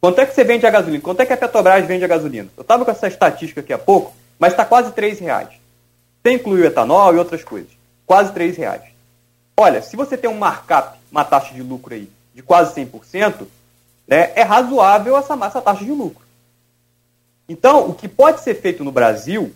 Quanto 0.00 0.20
é 0.20 0.26
que 0.26 0.34
você 0.34 0.44
vende 0.44 0.66
a 0.66 0.70
gasolina? 0.70 1.02
Quanto 1.02 1.20
é 1.20 1.26
que 1.26 1.32
a 1.32 1.36
Petrobras 1.36 1.86
vende 1.86 2.04
a 2.04 2.08
gasolina? 2.08 2.48
Eu 2.56 2.62
estava 2.62 2.84
com 2.84 2.90
essa 2.90 3.08
estatística 3.08 3.60
aqui 3.60 3.72
há 3.72 3.78
pouco, 3.78 4.14
mas 4.38 4.52
está 4.52 4.64
quase 4.64 4.92
R$ 4.96 5.14
reais. 5.14 5.48
Sem 6.24 6.36
incluir 6.36 6.62
o 6.62 6.66
etanol 6.66 7.14
e 7.14 7.18
outras 7.18 7.42
coisas. 7.42 7.70
Quase 8.06 8.32
R$ 8.32 8.52
reais. 8.52 8.82
Olha, 9.56 9.82
se 9.82 9.96
você 9.96 10.16
tem 10.16 10.30
um 10.30 10.38
markup, 10.38 10.96
uma 11.10 11.24
taxa 11.24 11.52
de 11.52 11.62
lucro 11.62 11.94
aí 11.94 12.08
de 12.32 12.42
quase 12.42 12.72
100%, 12.80 13.46
né, 14.06 14.30
é 14.36 14.42
razoável 14.42 15.16
essa, 15.18 15.34
essa 15.44 15.60
taxa 15.60 15.84
de 15.84 15.90
lucro. 15.90 16.24
Então, 17.48 17.88
o 17.88 17.94
que 17.94 18.06
pode 18.06 18.40
ser 18.42 18.54
feito 18.54 18.84
no 18.84 18.92
Brasil, 18.92 19.52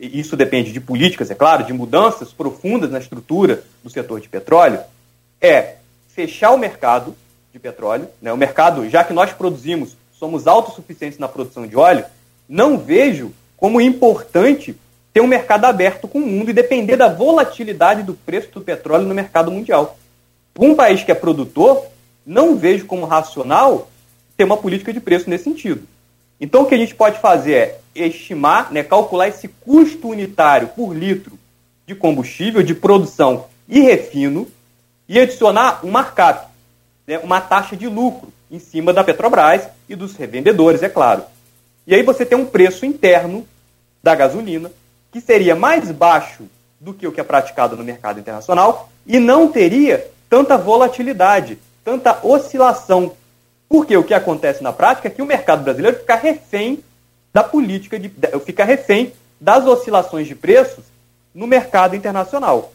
e 0.00 0.18
isso 0.18 0.34
depende 0.34 0.72
de 0.72 0.80
políticas, 0.80 1.30
é 1.30 1.34
claro, 1.34 1.64
de 1.64 1.74
mudanças 1.74 2.32
profundas 2.32 2.90
na 2.90 2.98
estrutura 2.98 3.62
do 3.82 3.90
setor 3.90 4.20
de 4.20 4.28
petróleo, 4.28 4.80
é 5.40 5.74
fechar 6.08 6.52
o 6.52 6.58
mercado 6.58 7.14
de 7.54 7.60
petróleo. 7.60 8.08
Né, 8.20 8.32
o 8.32 8.36
mercado, 8.36 8.88
já 8.90 9.04
que 9.04 9.12
nós 9.12 9.32
produzimos, 9.32 9.96
somos 10.18 10.48
autossuficientes 10.48 11.20
na 11.20 11.28
produção 11.28 11.66
de 11.66 11.76
óleo, 11.76 12.04
não 12.48 12.76
vejo 12.76 13.32
como 13.56 13.80
importante 13.80 14.76
ter 15.12 15.20
um 15.20 15.26
mercado 15.28 15.64
aberto 15.64 16.08
com 16.08 16.18
o 16.18 16.26
mundo 16.26 16.50
e 16.50 16.52
depender 16.52 16.96
da 16.96 17.06
volatilidade 17.06 18.02
do 18.02 18.14
preço 18.14 18.50
do 18.50 18.60
petróleo 18.60 19.06
no 19.06 19.14
mercado 19.14 19.52
mundial. 19.52 19.96
Um 20.58 20.74
país 20.74 21.04
que 21.04 21.12
é 21.12 21.14
produtor, 21.14 21.86
não 22.26 22.56
vejo 22.56 22.86
como 22.86 23.06
racional 23.06 23.88
ter 24.36 24.42
uma 24.42 24.56
política 24.56 24.92
de 24.92 24.98
preço 24.98 25.30
nesse 25.30 25.44
sentido. 25.44 25.82
Então, 26.40 26.62
o 26.62 26.66
que 26.66 26.74
a 26.74 26.78
gente 26.78 26.94
pode 26.94 27.20
fazer 27.20 27.76
é 27.94 28.06
estimar, 28.08 28.72
né, 28.72 28.82
calcular 28.82 29.28
esse 29.28 29.46
custo 29.46 30.08
unitário 30.08 30.68
por 30.68 30.92
litro 30.92 31.38
de 31.86 31.94
combustível, 31.94 32.64
de 32.64 32.74
produção 32.74 33.46
e 33.68 33.80
refino, 33.80 34.48
e 35.08 35.20
adicionar 35.20 35.84
um 35.84 35.90
markup, 35.90 36.48
né, 37.06 37.18
uma 37.18 37.40
taxa 37.40 37.76
de 37.76 37.86
lucro 37.86 38.32
em 38.50 38.58
cima 38.58 38.92
da 38.92 39.04
Petrobras 39.04 39.68
e 39.88 39.94
dos 39.94 40.14
revendedores, 40.16 40.82
é 40.82 40.88
claro. 40.88 41.24
E 41.86 41.94
aí 41.94 42.02
você 42.02 42.24
tem 42.24 42.38
um 42.38 42.46
preço 42.46 42.86
interno 42.86 43.46
da 44.02 44.14
gasolina 44.14 44.70
que 45.12 45.20
seria 45.20 45.54
mais 45.54 45.90
baixo 45.90 46.44
do 46.80 46.92
que 46.92 47.06
o 47.06 47.12
que 47.12 47.20
é 47.20 47.24
praticado 47.24 47.76
no 47.76 47.84
mercado 47.84 48.20
internacional 48.20 48.90
e 49.06 49.18
não 49.18 49.48
teria 49.48 50.10
tanta 50.28 50.56
volatilidade, 50.56 51.58
tanta 51.84 52.18
oscilação. 52.26 53.12
Porque 53.68 53.96
o 53.96 54.04
que 54.04 54.14
acontece 54.14 54.62
na 54.62 54.72
prática 54.72 55.08
é 55.08 55.10
que 55.10 55.22
o 55.22 55.26
mercado 55.26 55.62
brasileiro 55.62 55.98
fica 55.98 56.14
refém 56.14 56.82
da 57.32 57.42
política, 57.42 57.98
de, 57.98 58.10
fica 58.44 58.64
refém 58.64 59.12
das 59.40 59.66
oscilações 59.66 60.26
de 60.26 60.34
preços 60.34 60.84
no 61.34 61.46
mercado 61.46 61.96
internacional. 61.96 62.72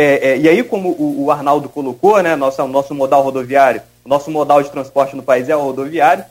É, 0.00 0.28
é, 0.28 0.38
e 0.38 0.48
aí, 0.48 0.62
como 0.62 0.90
o, 0.90 1.24
o, 1.24 1.30
Arnaldo 1.32 1.68
colocou, 1.68 2.22
né, 2.22 2.36
nosso, 2.36 2.64
nosso 2.68 2.94
modal 2.94 3.20
rodoviário, 3.20 3.82
nosso 4.06 4.30
modal 4.30 4.62
de 4.62 4.70
transporte 4.70 5.16
no 5.16 5.24
país 5.24 5.48
é 5.48 5.56
o 5.56 5.60
rodoviário. 5.60 6.24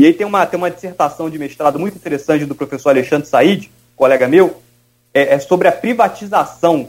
E 0.00 0.06
aí 0.06 0.12
tem 0.12 0.26
uma, 0.26 0.44
tem 0.44 0.58
uma 0.58 0.68
dissertação 0.68 1.30
de 1.30 1.38
mestrado 1.38 1.78
muito 1.78 1.94
interessante 1.94 2.44
do 2.44 2.56
professor 2.56 2.88
Alexandre 2.88 3.28
Said, 3.28 3.70
colega 3.94 4.26
meu, 4.26 4.60
é, 5.14 5.34
é 5.34 5.38
sobre 5.38 5.68
a 5.68 5.72
privatização 5.72 6.88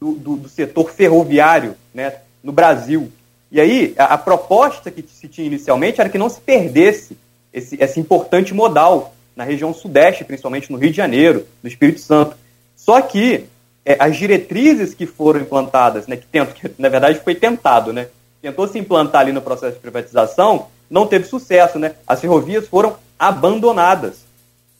do, 0.00 0.12
do, 0.12 0.36
do, 0.36 0.48
setor 0.48 0.90
ferroviário 0.92 1.76
né, 1.92 2.14
no 2.42 2.52
Brasil. 2.52 3.12
E 3.52 3.60
aí, 3.60 3.92
a, 3.98 4.14
a, 4.14 4.18
proposta 4.18 4.90
que 4.90 5.02
se 5.02 5.28
tinha 5.28 5.46
inicialmente 5.46 6.00
era 6.00 6.08
que 6.08 6.16
não 6.16 6.30
se 6.30 6.40
perdesse 6.40 7.18
esse, 7.52 7.76
esse 7.78 8.00
importante 8.00 8.54
modal 8.54 9.14
na 9.36 9.44
região 9.44 9.74
sudeste, 9.74 10.24
principalmente 10.24 10.72
no 10.72 10.78
Rio 10.78 10.90
de 10.90 10.96
Janeiro, 10.96 11.46
no 11.62 11.68
Espírito 11.68 12.00
Santo. 12.00 12.34
Só 12.74 12.98
que 13.02 13.44
é, 13.90 13.96
as 13.98 14.16
diretrizes 14.16 14.94
que 14.94 15.06
foram 15.06 15.40
implantadas, 15.40 16.06
né, 16.06 16.16
que, 16.16 16.26
tento, 16.26 16.54
que 16.54 16.70
na 16.78 16.88
verdade 16.88 17.20
foi 17.20 17.34
tentado, 17.34 17.92
né, 17.92 18.06
tentou 18.40 18.68
se 18.68 18.78
implantar 18.78 19.22
ali 19.22 19.32
no 19.32 19.42
processo 19.42 19.74
de 19.74 19.80
privatização, 19.80 20.68
não 20.88 21.06
teve 21.06 21.26
sucesso. 21.26 21.78
Né? 21.78 21.94
As 22.06 22.20
ferrovias 22.20 22.68
foram 22.68 22.96
abandonadas. 23.18 24.24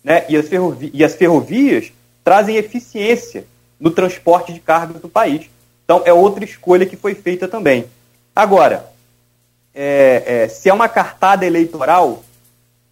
Né? 0.03 0.25
E, 0.29 0.37
as 0.37 0.49
ferrovi 0.49 0.91
e 0.95 1.05
as 1.05 1.15
ferrovias 1.15 1.93
trazem 2.25 2.57
eficiência 2.57 3.45
no 3.79 3.91
transporte 3.91 4.53
de 4.53 4.61
cargas 4.61 5.01
do 5.01 5.09
país. 5.09 5.51
Então, 5.85 6.03
é 6.05 6.13
outra 6.13 6.45
escolha 6.45 6.87
que 6.87 6.97
foi 6.97 7.15
feita 7.15 7.49
também. 7.49 7.87
Agora, 8.35 8.87
é, 9.75 10.23
é, 10.45 10.49
se 10.49 10.69
é 10.69 10.75
uma 10.75 10.89
cartada 10.89 11.45
eleitoral, 11.45 12.23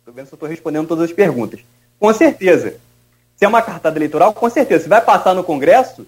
estou 0.00 0.12
vendo 0.12 0.26
se 0.26 0.32
eu 0.32 0.36
estou 0.36 0.48
respondendo 0.48 0.88
todas 0.88 1.04
as 1.04 1.12
perguntas. 1.12 1.60
Com 1.98 2.12
certeza. 2.12 2.76
Se 3.38 3.44
é 3.44 3.48
uma 3.48 3.62
cartada 3.62 3.96
eleitoral, 3.96 4.34
com 4.34 4.50
certeza. 4.50 4.82
Se 4.82 4.88
vai 4.88 5.00
passar 5.00 5.34
no 5.34 5.44
Congresso, 5.44 6.06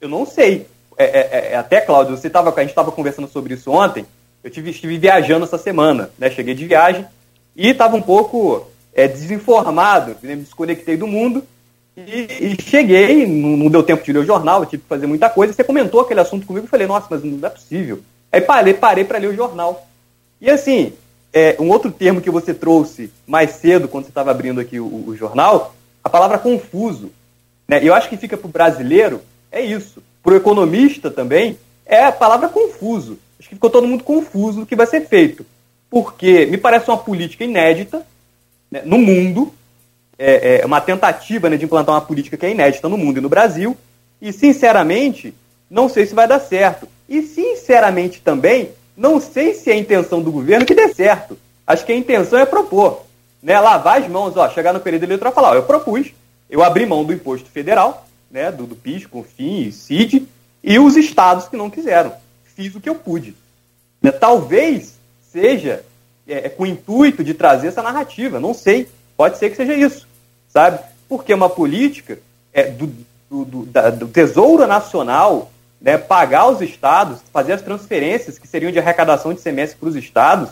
eu 0.00 0.08
não 0.08 0.24
sei. 0.24 0.66
É, 0.96 1.04
é, 1.04 1.52
é 1.52 1.56
até, 1.56 1.80
Cláudio, 1.80 2.16
você 2.16 2.30
tava, 2.30 2.54
a 2.56 2.60
gente 2.60 2.70
estava 2.70 2.90
conversando 2.90 3.28
sobre 3.28 3.54
isso 3.54 3.70
ontem. 3.70 4.06
Eu 4.42 4.50
tive, 4.50 4.70
estive 4.70 4.96
viajando 4.96 5.44
essa 5.44 5.58
semana. 5.58 6.08
Né? 6.18 6.30
Cheguei 6.30 6.54
de 6.54 6.66
viagem 6.66 7.04
e 7.56 7.68
estava 7.70 7.96
um 7.96 8.02
pouco 8.02 8.68
é, 8.94 9.06
desinformado, 9.06 10.16
né? 10.22 10.36
me 10.36 10.42
desconectei 10.42 10.96
do 10.96 11.06
mundo 11.06 11.44
e, 11.96 12.56
e 12.56 12.62
cheguei, 12.62 13.26
não, 13.26 13.56
não, 13.56 13.68
deu 13.68 13.82
tempo 13.82 14.04
de 14.04 14.12
ler 14.12 14.20
o 14.20 14.24
jornal, 14.24 14.60
eu 14.60 14.66
tive 14.66 14.82
que 14.82 14.88
fazer 14.88 15.06
muita 15.06 15.28
coisa. 15.28 15.52
Você 15.52 15.64
comentou 15.64 16.00
aquele 16.00 16.20
assunto 16.20 16.46
comigo 16.46 16.66
e 16.66 16.68
falei, 16.68 16.86
nossa, 16.86 17.08
mas 17.10 17.24
não 17.24 17.46
é 17.46 17.50
possível. 17.50 18.00
É 18.30 18.36
Aí 18.36 18.42
parei, 18.42 18.74
parei 18.74 19.04
para 19.04 19.18
ler 19.18 19.28
o 19.28 19.34
jornal. 19.34 19.84
E 20.40 20.48
assim, 20.48 20.92
é, 21.32 21.56
um 21.58 21.70
outro 21.70 21.90
termo 21.90 22.20
que 22.20 22.30
você 22.30 22.54
trouxe 22.54 23.10
mais 23.26 23.50
cedo, 23.52 23.88
quando 23.88 24.04
você 24.04 24.10
estava 24.10 24.30
abrindo 24.30 24.60
aqui 24.60 24.78
o, 24.78 25.08
o, 25.08 25.16
jornal, 25.16 25.74
a 26.08 26.10
palavra 26.10 26.38
confuso. 26.38 27.12
Né? 27.68 27.80
Eu 27.82 27.94
acho 27.94 28.08
que 28.08 28.16
fica 28.16 28.36
para 28.36 28.48
o 28.48 28.50
brasileiro, 28.50 29.20
é 29.52 29.60
isso. 29.60 30.02
Para 30.22 30.32
o 30.32 30.36
economista 30.36 31.10
também, 31.10 31.58
é 31.84 32.04
a 32.04 32.12
palavra 32.12 32.48
confuso. 32.48 33.18
Acho 33.38 33.48
que 33.48 33.54
ficou 33.54 33.70
todo 33.70 33.86
mundo 33.86 34.02
confuso 34.02 34.60
do 34.60 34.66
que 34.66 34.74
vai 34.74 34.86
ser 34.86 35.06
feito. 35.06 35.44
Porque 35.90 36.46
me 36.46 36.58
parece 36.58 36.88
uma 36.88 36.98
política 36.98 37.44
inédita 37.44 38.04
né, 38.70 38.82
no 38.84 38.98
mundo, 38.98 39.52
é, 40.18 40.60
é, 40.60 40.66
uma 40.66 40.80
tentativa 40.80 41.48
né, 41.48 41.56
de 41.56 41.64
implantar 41.64 41.94
uma 41.94 42.00
política 42.00 42.36
que 42.36 42.46
é 42.46 42.50
inédita 42.50 42.88
no 42.88 42.98
mundo 42.98 43.18
e 43.18 43.20
no 43.20 43.28
Brasil, 43.28 43.76
e 44.20 44.32
sinceramente, 44.32 45.32
não 45.70 45.88
sei 45.88 46.04
se 46.06 46.14
vai 46.14 46.26
dar 46.26 46.40
certo. 46.40 46.88
E 47.08 47.22
sinceramente 47.22 48.20
também, 48.20 48.70
não 48.96 49.20
sei 49.20 49.54
se 49.54 49.70
é 49.70 49.74
a 49.74 49.78
intenção 49.78 50.20
do 50.20 50.32
governo 50.32 50.66
que 50.66 50.74
dê 50.74 50.92
certo. 50.92 51.38
Acho 51.66 51.84
que 51.84 51.92
a 51.92 51.96
intenção 51.96 52.38
é 52.38 52.44
propor. 52.44 53.07
Né, 53.42 53.58
lavar 53.58 54.02
as 54.02 54.08
mãos, 54.08 54.36
ó, 54.36 54.48
chegar 54.50 54.72
no 54.72 54.80
período 54.80 55.04
eleitoral 55.04 55.32
e 55.32 55.34
falar, 55.34 55.50
ó, 55.50 55.54
eu 55.54 55.62
propus, 55.62 56.12
eu 56.50 56.62
abri 56.62 56.84
mão 56.84 57.04
do 57.04 57.12
imposto 57.12 57.48
federal, 57.48 58.06
né, 58.30 58.50
do, 58.50 58.66
do 58.66 58.74
PIS, 58.74 59.06
COFINS, 59.06 59.74
CID, 59.74 60.26
e 60.62 60.78
os 60.78 60.96
estados 60.96 61.46
que 61.46 61.56
não 61.56 61.70
quiseram. 61.70 62.12
Fiz 62.56 62.74
o 62.74 62.80
que 62.80 62.88
eu 62.88 62.96
pude. 62.96 63.34
Né, 64.02 64.10
talvez 64.10 64.98
seja 65.30 65.84
é, 66.26 66.46
é, 66.46 66.48
com 66.48 66.64
o 66.64 66.66
intuito 66.66 67.22
de 67.22 67.32
trazer 67.32 67.68
essa 67.68 67.82
narrativa, 67.82 68.40
não 68.40 68.52
sei, 68.52 68.88
pode 69.16 69.38
ser 69.38 69.50
que 69.50 69.56
seja 69.56 69.74
isso, 69.74 70.06
sabe? 70.48 70.80
Porque 71.08 71.32
uma 71.32 71.48
política 71.48 72.18
é, 72.52 72.64
do, 72.64 72.92
do, 73.30 73.44
do, 73.44 73.66
da, 73.66 73.90
do 73.90 74.08
Tesouro 74.08 74.66
Nacional 74.66 75.50
né, 75.80 75.96
pagar 75.96 76.48
os 76.48 76.60
estados, 76.60 77.20
fazer 77.32 77.52
as 77.52 77.62
transferências 77.62 78.38
que 78.38 78.48
seriam 78.48 78.72
de 78.72 78.78
arrecadação 78.78 79.32
de 79.32 79.40
semestre 79.40 79.78
para 79.78 79.88
os 79.88 79.96
estados, 79.96 80.50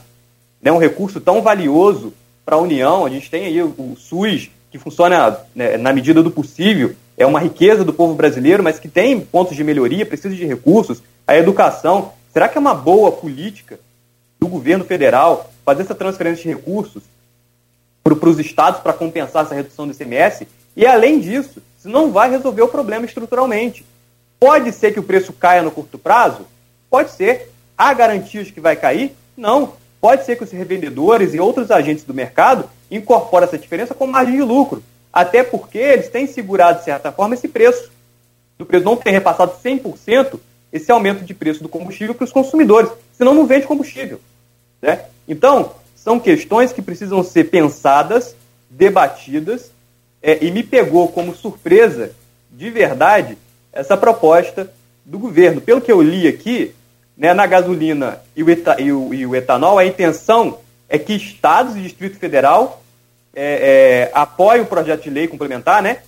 né, 0.63 0.71
um 0.71 0.79
recurso 0.79 1.21
tão 1.21 1.43
valioso 1.43 2.13
para 2.47 2.55
a 2.55 2.61
União. 2.61 3.05
A 3.05 3.11
gente 3.11 3.29
tem 3.29 3.45
aí 3.45 3.61
o, 3.61 3.97
SUS, 3.99 4.49
que 4.71 4.79
funciona 4.79 5.41
né, 5.55 5.77
na 5.77 5.93
medida 5.93 6.23
do 6.23 6.31
possível, 6.31 6.95
é 7.17 7.27
uma 7.27 7.41
riqueza 7.41 7.85
do 7.85 7.93
povo 7.93 8.15
brasileiro, 8.15 8.63
mas 8.63 8.79
que 8.79 8.89
tem 8.89 9.19
pontos 9.21 9.57
de 9.57 9.65
melhoria, 9.65 10.07
precisa 10.07 10.35
de 10.35 10.47
recursos. 10.47 11.03
A 11.27 11.37
educação, 11.37 12.13
será 12.33 12.49
que 12.49 12.57
é 12.57 12.61
uma 12.61 12.75
boa 12.75 13.11
política 13.11 13.81
do 14.39 14.47
governo 14.47 14.85
federal 14.85 15.51
fazer 15.65 15.83
essa 15.83 15.95
transferência 15.95 16.43
de 16.43 16.49
recursos 16.49 17.03
para 18.05 18.29
os 18.29 18.39
estados 18.39 18.81
para 18.81 18.93
compensar 18.93 19.45
essa 19.45 19.55
redução 19.55 19.87
do 19.87 19.93
ICMS? 19.93 20.47
E 20.77 20.87
além 20.87 21.19
disso, 21.19 21.61
isso 21.79 21.89
não 21.89 22.13
vai 22.13 22.31
resolver 22.31 22.63
o 22.63 22.69
problema 22.69 23.07
estruturalmente. 23.07 23.85
Pode 24.39 24.71
ser 24.73 24.93
que 24.93 25.01
o 25.01 25.03
preço 25.03 25.33
caia 25.33 25.63
no 25.63 25.71
curto 25.71 25.99
prazo? 25.99 26.47
Pode 26.91 27.11
ser. 27.11 27.51
Há 27.77 27.93
garantias 27.95 28.51
que 28.51 28.61
vai 28.61 28.77
cair? 28.77 29.17
Não. 29.37 29.73
Pode 30.01 30.25
ser 30.25 30.37
que 30.37 30.45
os 30.45 30.51
revendedores 30.51 31.35
e 31.35 31.41
outros 31.41 31.71
agentes 31.71 32.05
do 32.05 32.15
mercado 32.15 32.69
incorporem 32.91 33.49
essa 33.49 33.59
diferença 33.59 33.95
com 33.95 34.07
margem 34.07 34.37
de 34.37 34.43
lucro. 34.43 34.83
Até 35.13 35.43
porque 35.43 35.79
eles 35.79 36.09
têm 36.09 36.27
segurado, 36.27 36.79
de 36.79 36.85
certa 36.85 37.11
forma, 37.11 37.35
esse 37.35 37.49
preço. 37.49 37.91
Do 38.59 38.67
preço 38.67 38.85
não 38.85 38.97
ter 38.97 39.11
repassado 39.11 39.53
100% 39.63 40.39
esse 40.73 40.91
aumento 40.91 41.25
de 41.25 41.35
preço 41.35 41.63
do 41.63 41.69
combustível 41.69 42.15
para 42.15 42.25
os 42.25 42.33
consumidores. 42.33 42.91
Senão 43.17 43.35
não 43.35 43.47
vende 43.47 43.67
combustível. 43.67 44.21
Né? 44.81 45.05
Então, 45.27 45.73
são 45.95 46.21
questões 46.21 46.73
que 46.73 46.83
precisam 46.83 47.23
ser 47.23 47.45
pensadas, 47.45 48.37
debatidas, 48.71 49.71
é, 50.23 50.45
e 50.45 50.51
me 50.51 50.63
pegou 50.63 51.09
como 51.09 51.35
surpresa, 51.35 52.13
de 52.51 52.71
verdade, 52.71 53.37
essa 53.73 53.97
proposta 53.97 54.73
do 55.05 55.19
governo. 55.19 55.61
Pelo 55.61 55.81
que 55.81 55.91
eu 55.91 56.03
li 56.03 56.27
aqui, 56.27 56.75
né, 57.17 57.33
na 57.33 57.47
gasolina 57.47 58.21
e 58.35 58.43
o, 58.43 58.51
eta, 58.51 58.77
e, 58.81 58.93
o, 58.93 59.15
e 59.15 59.27
o, 59.27 59.35
etanol, 59.35 59.79
a 59.79 59.87
intenção 59.87 60.59
é 60.89 60.99
que 60.99 61.15
estados 61.15 61.77
e 61.77 61.81
Distrito 61.81 62.19
Federal 62.19 62.83
é, 63.35 64.11
é, 64.13 64.19
apoiem 64.19 64.63
o 64.63 64.67
projeto 64.67 65.05
de 65.05 65.11
lei 65.11 65.27
complementar, 65.27 65.83
né, 65.83 65.99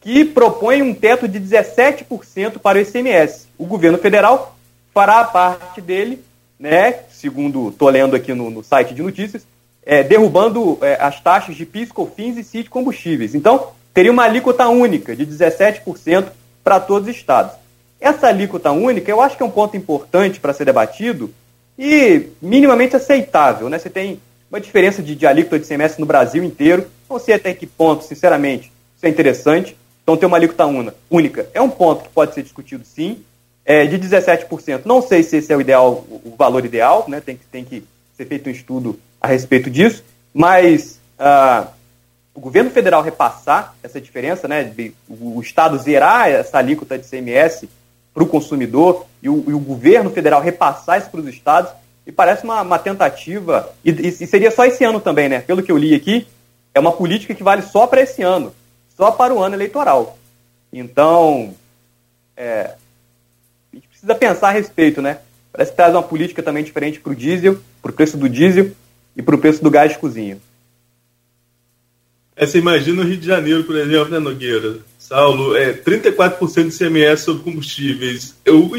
que 0.00 0.24
propõe 0.24 0.82
um 0.82 0.94
teto 0.94 1.26
de 1.26 1.40
17% 1.40 2.58
para 2.58 2.78
o 2.78 2.80
ICMS. 2.80 3.46
O 3.56 3.66
governo 3.66 3.98
federal 3.98 4.56
fará 4.92 5.20
a 5.20 5.24
parte 5.24 5.80
dele, 5.80 6.22
né, 6.58 7.00
segundo 7.10 7.70
estou 7.70 7.88
lendo 7.88 8.14
aqui 8.14 8.34
no, 8.34 8.50
no, 8.50 8.62
site 8.62 8.94
de 8.94 9.02
notícias, 9.02 9.46
é, 9.84 10.02
derrubando 10.02 10.78
é, 10.82 10.98
as 11.00 11.20
taxas 11.20 11.56
de 11.56 11.64
PIS, 11.64 11.90
COFINS 11.90 12.36
e 12.36 12.44
CIT 12.44 12.68
combustíveis. 12.68 13.34
Então, 13.34 13.68
teria 13.94 14.12
uma 14.12 14.24
alíquota 14.24 14.68
única 14.68 15.16
de 15.16 15.26
17% 15.26 16.28
para 16.62 16.78
todos 16.78 17.08
os 17.08 17.16
estados. 17.16 17.52
Essa 18.00 18.28
alíquota 18.28 18.70
única, 18.70 19.10
eu 19.10 19.20
acho 19.20 19.36
que 19.36 19.42
é 19.42 19.46
um 19.46 19.50
ponto 19.50 19.76
importante 19.76 20.38
para 20.38 20.52
ser 20.52 20.64
debatido 20.64 21.32
e 21.78 22.28
minimamente 22.40 22.96
aceitável. 22.96 23.68
Né? 23.68 23.78
Você 23.78 23.90
tem 23.90 24.20
uma 24.50 24.60
diferença 24.60 25.02
de, 25.02 25.14
de 25.14 25.26
alíquota 25.26 25.58
de 25.58 25.66
semestre 25.66 26.00
no 26.00 26.06
Brasil 26.06 26.42
inteiro. 26.44 26.88
Não 27.08 27.18
sei 27.18 27.34
até 27.34 27.52
que 27.52 27.66
ponto, 27.66 28.04
sinceramente, 28.04 28.72
isso 28.96 29.06
é 29.06 29.08
interessante. 29.08 29.76
Então, 30.02 30.16
ter 30.16 30.26
uma 30.26 30.36
alíquota 30.36 30.64
única 31.10 31.48
é 31.52 31.60
um 31.60 31.70
ponto 31.70 32.04
que 32.04 32.08
pode 32.10 32.34
ser 32.34 32.42
discutido 32.42 32.84
sim. 32.84 33.22
É, 33.64 33.84
de 33.84 33.98
17%, 33.98 34.80
não 34.86 35.02
sei 35.02 35.22
se 35.22 35.36
esse 35.36 35.52
é 35.52 35.56
o 35.56 35.60
ideal, 35.60 36.02
o 36.08 36.34
valor 36.38 36.64
ideal, 36.64 37.04
né? 37.06 37.20
tem, 37.20 37.36
que, 37.36 37.44
tem 37.44 37.62
que 37.62 37.84
ser 38.16 38.24
feito 38.24 38.48
um 38.48 38.50
estudo 38.50 38.98
a 39.20 39.28
respeito 39.28 39.68
disso, 39.68 40.02
mas 40.32 40.98
ah, 41.18 41.68
o 42.34 42.40
governo 42.40 42.70
federal 42.70 43.02
repassar 43.02 43.74
essa 43.82 44.00
diferença, 44.00 44.46
né, 44.46 44.72
o, 45.08 45.40
Estado 45.40 45.76
zerar 45.76 46.28
essa 46.30 46.56
alíquota 46.56 46.96
de 46.96 47.06
CMS 47.06 47.64
para 48.12 48.22
o 48.22 48.26
consumidor 48.26 49.06
e 49.22 49.28
o, 49.28 49.44
e 49.48 49.52
o, 49.52 49.58
governo 49.58 50.10
federal 50.10 50.40
repassar 50.40 50.98
isso 50.98 51.10
para 51.10 51.20
os 51.20 51.28
estados, 51.28 51.70
e 52.06 52.12
parece 52.12 52.44
uma, 52.44 52.62
uma 52.62 52.78
tentativa, 52.78 53.70
e, 53.84 53.90
e, 53.90 54.26
seria 54.26 54.50
só 54.50 54.64
esse 54.64 54.82
ano 54.84 54.98
também, 54.98 55.28
né? 55.28 55.40
Pelo 55.40 55.62
que 55.62 55.70
eu 55.70 55.76
li 55.76 55.94
aqui, 55.94 56.26
é 56.74 56.80
uma 56.80 56.92
política 56.92 57.34
que 57.34 57.42
vale 57.42 57.62
só 57.62 57.86
para 57.86 58.00
esse 58.00 58.22
ano, 58.22 58.54
só 58.96 59.10
para 59.10 59.34
o 59.34 59.42
ano 59.42 59.54
eleitoral. 59.54 60.18
Então, 60.72 61.54
é, 62.36 62.74
a 63.72 63.76
gente 63.76 63.88
precisa 63.88 64.14
pensar 64.14 64.48
a 64.48 64.52
respeito, 64.52 65.02
né? 65.02 65.18
Parece 65.52 65.70
que 65.70 65.76
traz 65.76 65.94
uma 65.94 66.02
política 66.02 66.42
também 66.42 66.64
diferente 66.64 67.00
para 67.00 67.12
o 67.12 67.16
diesel, 67.16 67.58
para 67.82 67.90
o 67.90 67.94
preço 67.94 68.16
do 68.16 68.28
diesel 68.28 68.70
e 69.16 69.22
para 69.22 69.34
o 69.34 69.38
preço 69.38 69.62
do 69.62 69.70
gás 69.70 69.92
de 69.92 69.98
cozinha. 69.98 70.38
É, 72.36 72.46
você 72.46 72.58
imagina 72.58 73.02
o 73.02 73.04
Rio 73.04 73.16
de 73.16 73.26
Janeiro, 73.26 73.64
por 73.64 73.76
exemplo, 73.76 74.10
né, 74.10 74.18
Nogueira? 74.20 74.78
Saulo, 75.08 75.56
é 75.56 75.72
34% 75.72 76.68
de 76.68 76.76
CMS 76.76 77.22
sobre 77.22 77.42
combustíveis. 77.42 78.34
Eu, 78.44 78.70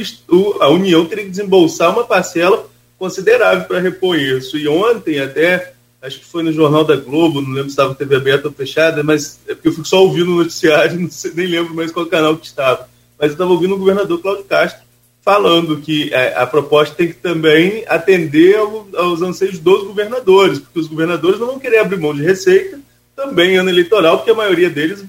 a 0.59 0.69
União 0.69 1.03
teria 1.05 1.23
que 1.23 1.31
desembolsar 1.31 1.91
uma 1.91 2.03
parcela 2.03 2.69
considerável 2.99 3.65
para 3.65 3.79
repor 3.79 4.15
isso. 4.15 4.55
E 4.55 4.67
ontem, 4.67 5.19
até, 5.19 5.73
acho 5.99 6.19
que 6.19 6.25
foi 6.25 6.43
no 6.43 6.53
Jornal 6.53 6.83
da 6.83 6.95
Globo, 6.95 7.41
não 7.41 7.49
lembro 7.49 7.63
se 7.63 7.69
estava 7.71 7.95
TV 7.95 8.17
aberta 8.17 8.47
ou 8.47 8.53
fechada, 8.53 9.01
mas 9.01 9.39
é 9.47 9.55
porque 9.55 9.69
eu 9.69 9.73
fico 9.73 9.87
só 9.87 10.03
ouvindo 10.03 10.31
o 10.31 10.35
noticiário, 10.35 11.05
sei, 11.09 11.31
nem 11.33 11.47
lembro 11.47 11.73
mais 11.73 11.91
qual 11.91 12.05
canal 12.05 12.37
que 12.37 12.45
estava. 12.45 12.87
Mas 13.17 13.29
eu 13.29 13.33
estava 13.33 13.51
ouvindo 13.51 13.73
o 13.73 13.79
governador 13.79 14.21
Cláudio 14.21 14.43
Castro 14.43 14.83
falando 15.23 15.77
que 15.77 16.13
a, 16.13 16.19
é, 16.19 16.37
a 16.37 16.45
proposta 16.45 16.93
tem 16.93 17.07
que 17.07 17.15
também 17.15 17.83
atender 17.87 18.55
ao, 18.55 18.87
aos 18.95 19.23
anseios 19.23 19.57
dos 19.57 19.83
governadores, 19.83 20.59
porque 20.59 20.79
os 20.79 20.87
governadores 20.87 21.39
não 21.39 21.47
vão 21.47 21.59
querer 21.59 21.79
abrir 21.79 21.97
mão 21.97 22.13
de 22.13 22.21
receita 22.21 22.79
também 23.15 23.57
ano 23.57 23.69
eleitoral, 23.69 24.17
porque 24.17 24.31
a 24.31 24.35
maioria 24.35 24.69
deles, 24.69 25.03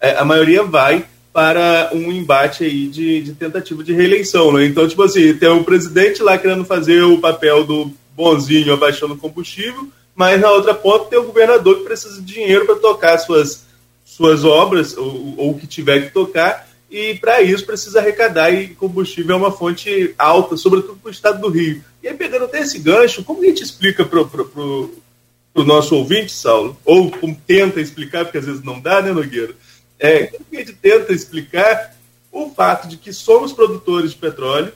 a 0.00 0.24
maioria 0.24 0.62
vai 0.62 1.04
para 1.32 1.90
um 1.92 2.10
embate 2.10 2.64
aí 2.64 2.88
de, 2.88 3.20
de 3.20 3.34
tentativa 3.34 3.84
de 3.84 3.92
reeleição. 3.92 4.52
Né? 4.52 4.64
Então, 4.64 4.88
tipo 4.88 5.02
assim, 5.02 5.34
tem 5.34 5.48
o 5.48 5.64
presidente 5.64 6.22
lá 6.22 6.38
querendo 6.38 6.64
fazer 6.64 7.02
o 7.02 7.18
papel 7.18 7.64
do 7.64 7.92
bonzinho 8.16 8.72
abaixando 8.72 9.14
o 9.14 9.18
combustível, 9.18 9.88
mas 10.14 10.40
na 10.40 10.50
outra 10.50 10.74
ponta 10.74 11.10
tem 11.10 11.18
o 11.18 11.24
governador 11.24 11.78
que 11.78 11.84
precisa 11.84 12.22
de 12.22 12.34
dinheiro 12.34 12.64
para 12.64 12.76
tocar 12.76 13.18
suas, 13.18 13.66
suas 14.04 14.44
obras, 14.44 14.96
ou 14.96 15.50
o 15.50 15.58
que 15.58 15.66
tiver 15.66 16.06
que 16.06 16.12
tocar, 16.14 16.66
e 16.90 17.14
para 17.16 17.42
isso 17.42 17.66
precisa 17.66 18.00
arrecadar, 18.00 18.50
e 18.50 18.68
combustível 18.68 19.36
é 19.36 19.38
uma 19.38 19.52
fonte 19.52 20.14
alta, 20.16 20.56
sobretudo 20.56 20.96
para 20.96 21.08
o 21.08 21.12
estado 21.12 21.40
do 21.40 21.48
Rio. 21.48 21.84
E 22.02 22.08
aí, 22.08 22.14
pegando 22.14 22.46
até 22.46 22.60
esse 22.60 22.78
gancho, 22.78 23.22
como 23.22 23.42
a 23.42 23.46
gente 23.46 23.62
explica 23.62 24.06
para 24.06 24.22
o 24.22 24.90
para 25.56 25.62
o 25.62 25.66
nosso 25.66 25.96
ouvinte, 25.96 26.32
Saulo, 26.32 26.76
ou 26.84 27.10
como 27.10 27.34
tenta 27.46 27.80
explicar, 27.80 28.26
porque 28.26 28.36
às 28.36 28.44
vezes 28.44 28.62
não 28.62 28.78
dá, 28.78 29.00
né, 29.00 29.10
Nogueira? 29.10 29.54
É, 29.98 30.26
que 30.26 30.36
a 30.52 30.58
gente 30.58 30.72
tenta 30.74 31.12
explicar 31.12 31.96
o 32.30 32.50
fato 32.50 32.86
de 32.86 32.96
que 32.96 33.12
somos 33.12 33.52
produtores 33.52 34.10
de 34.10 34.16
petróleo, 34.16 34.72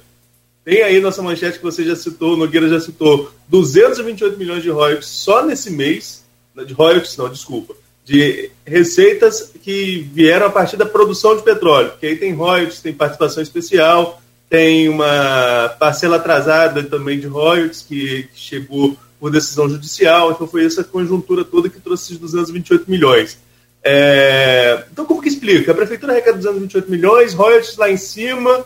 tem 0.64 0.82
aí 0.82 1.00
nossa 1.00 1.22
manchete 1.22 1.58
que 1.58 1.64
você 1.64 1.84
já 1.84 1.96
citou, 1.96 2.36
Nogueira 2.36 2.68
já 2.68 2.80
citou, 2.80 3.30
228 3.48 4.38
milhões 4.38 4.62
de 4.62 4.70
royalties 4.70 5.08
só 5.08 5.44
nesse 5.44 5.70
mês, 5.70 6.24
de 6.66 6.72
royalties 6.72 7.16
não, 7.16 7.28
desculpa, 7.28 7.74
de 8.04 8.50
receitas 8.66 9.52
que 9.62 10.08
vieram 10.12 10.46
a 10.46 10.50
partir 10.50 10.76
da 10.76 10.86
produção 10.86 11.36
de 11.36 11.42
petróleo, 11.42 11.92
que 11.98 12.06
aí 12.06 12.16
tem 12.16 12.32
royalties, 12.32 12.80
tem 12.80 12.92
participação 12.92 13.42
especial, 13.42 14.20
tem 14.50 14.88
uma 14.88 15.76
parcela 15.78 16.16
atrasada 16.16 16.82
também 16.82 17.20
de 17.20 17.28
royalties 17.28 17.82
que 17.82 18.28
chegou 18.34 18.96
por 19.20 19.30
decisão 19.30 19.68
judicial. 19.68 20.32
Então 20.32 20.48
foi 20.48 20.64
essa 20.64 20.82
conjuntura 20.82 21.44
toda 21.44 21.68
que 21.68 21.78
trouxe 21.78 22.06
esses 22.06 22.18
228 22.18 22.90
milhões. 22.90 23.38
É... 23.82 24.84
Então, 24.92 25.04
como 25.04 25.22
que 25.22 25.28
explica? 25.28 25.72
A 25.72 25.74
prefeitura 25.74 26.12
arrecada 26.12 26.36
228 26.36 26.90
milhões, 26.90 27.34
royalties 27.34 27.76
lá 27.76 27.90
em 27.90 27.96
cima, 27.96 28.64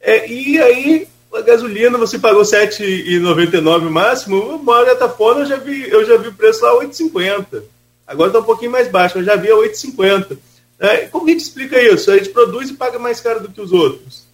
é... 0.00 0.28
e 0.28 0.60
aí 0.60 1.08
a 1.34 1.42
gasolina 1.42 1.98
você 1.98 2.18
pagou 2.18 2.42
R$ 2.42 2.48
7,99 2.48 3.90
máximo, 3.90 4.40
uma 4.56 4.72
hora 4.72 4.92
Etafona 4.92 5.40
eu 5.40 5.46
já 5.46 5.56
vi, 5.56 5.88
eu 5.88 6.04
já 6.04 6.16
vi 6.16 6.28
o 6.28 6.34
preço 6.34 6.64
lá 6.64 6.74
8,50. 6.80 7.62
Agora 8.06 8.28
está 8.28 8.40
um 8.40 8.44
pouquinho 8.44 8.70
mais 8.70 8.88
baixo, 8.88 9.18
eu 9.18 9.24
já 9.24 9.36
vi 9.36 9.50
a 9.50 9.56
8,50. 9.56 10.38
É, 10.78 10.98
como 11.06 11.26
a 11.26 11.30
gente 11.30 11.40
explica 11.40 11.80
isso? 11.80 12.10
A 12.10 12.16
gente 12.16 12.30
produz 12.30 12.70
e 12.70 12.74
paga 12.74 12.98
mais 12.98 13.20
caro 13.20 13.40
do 13.40 13.50
que 13.50 13.60
os 13.60 13.72
outros. 13.72 14.26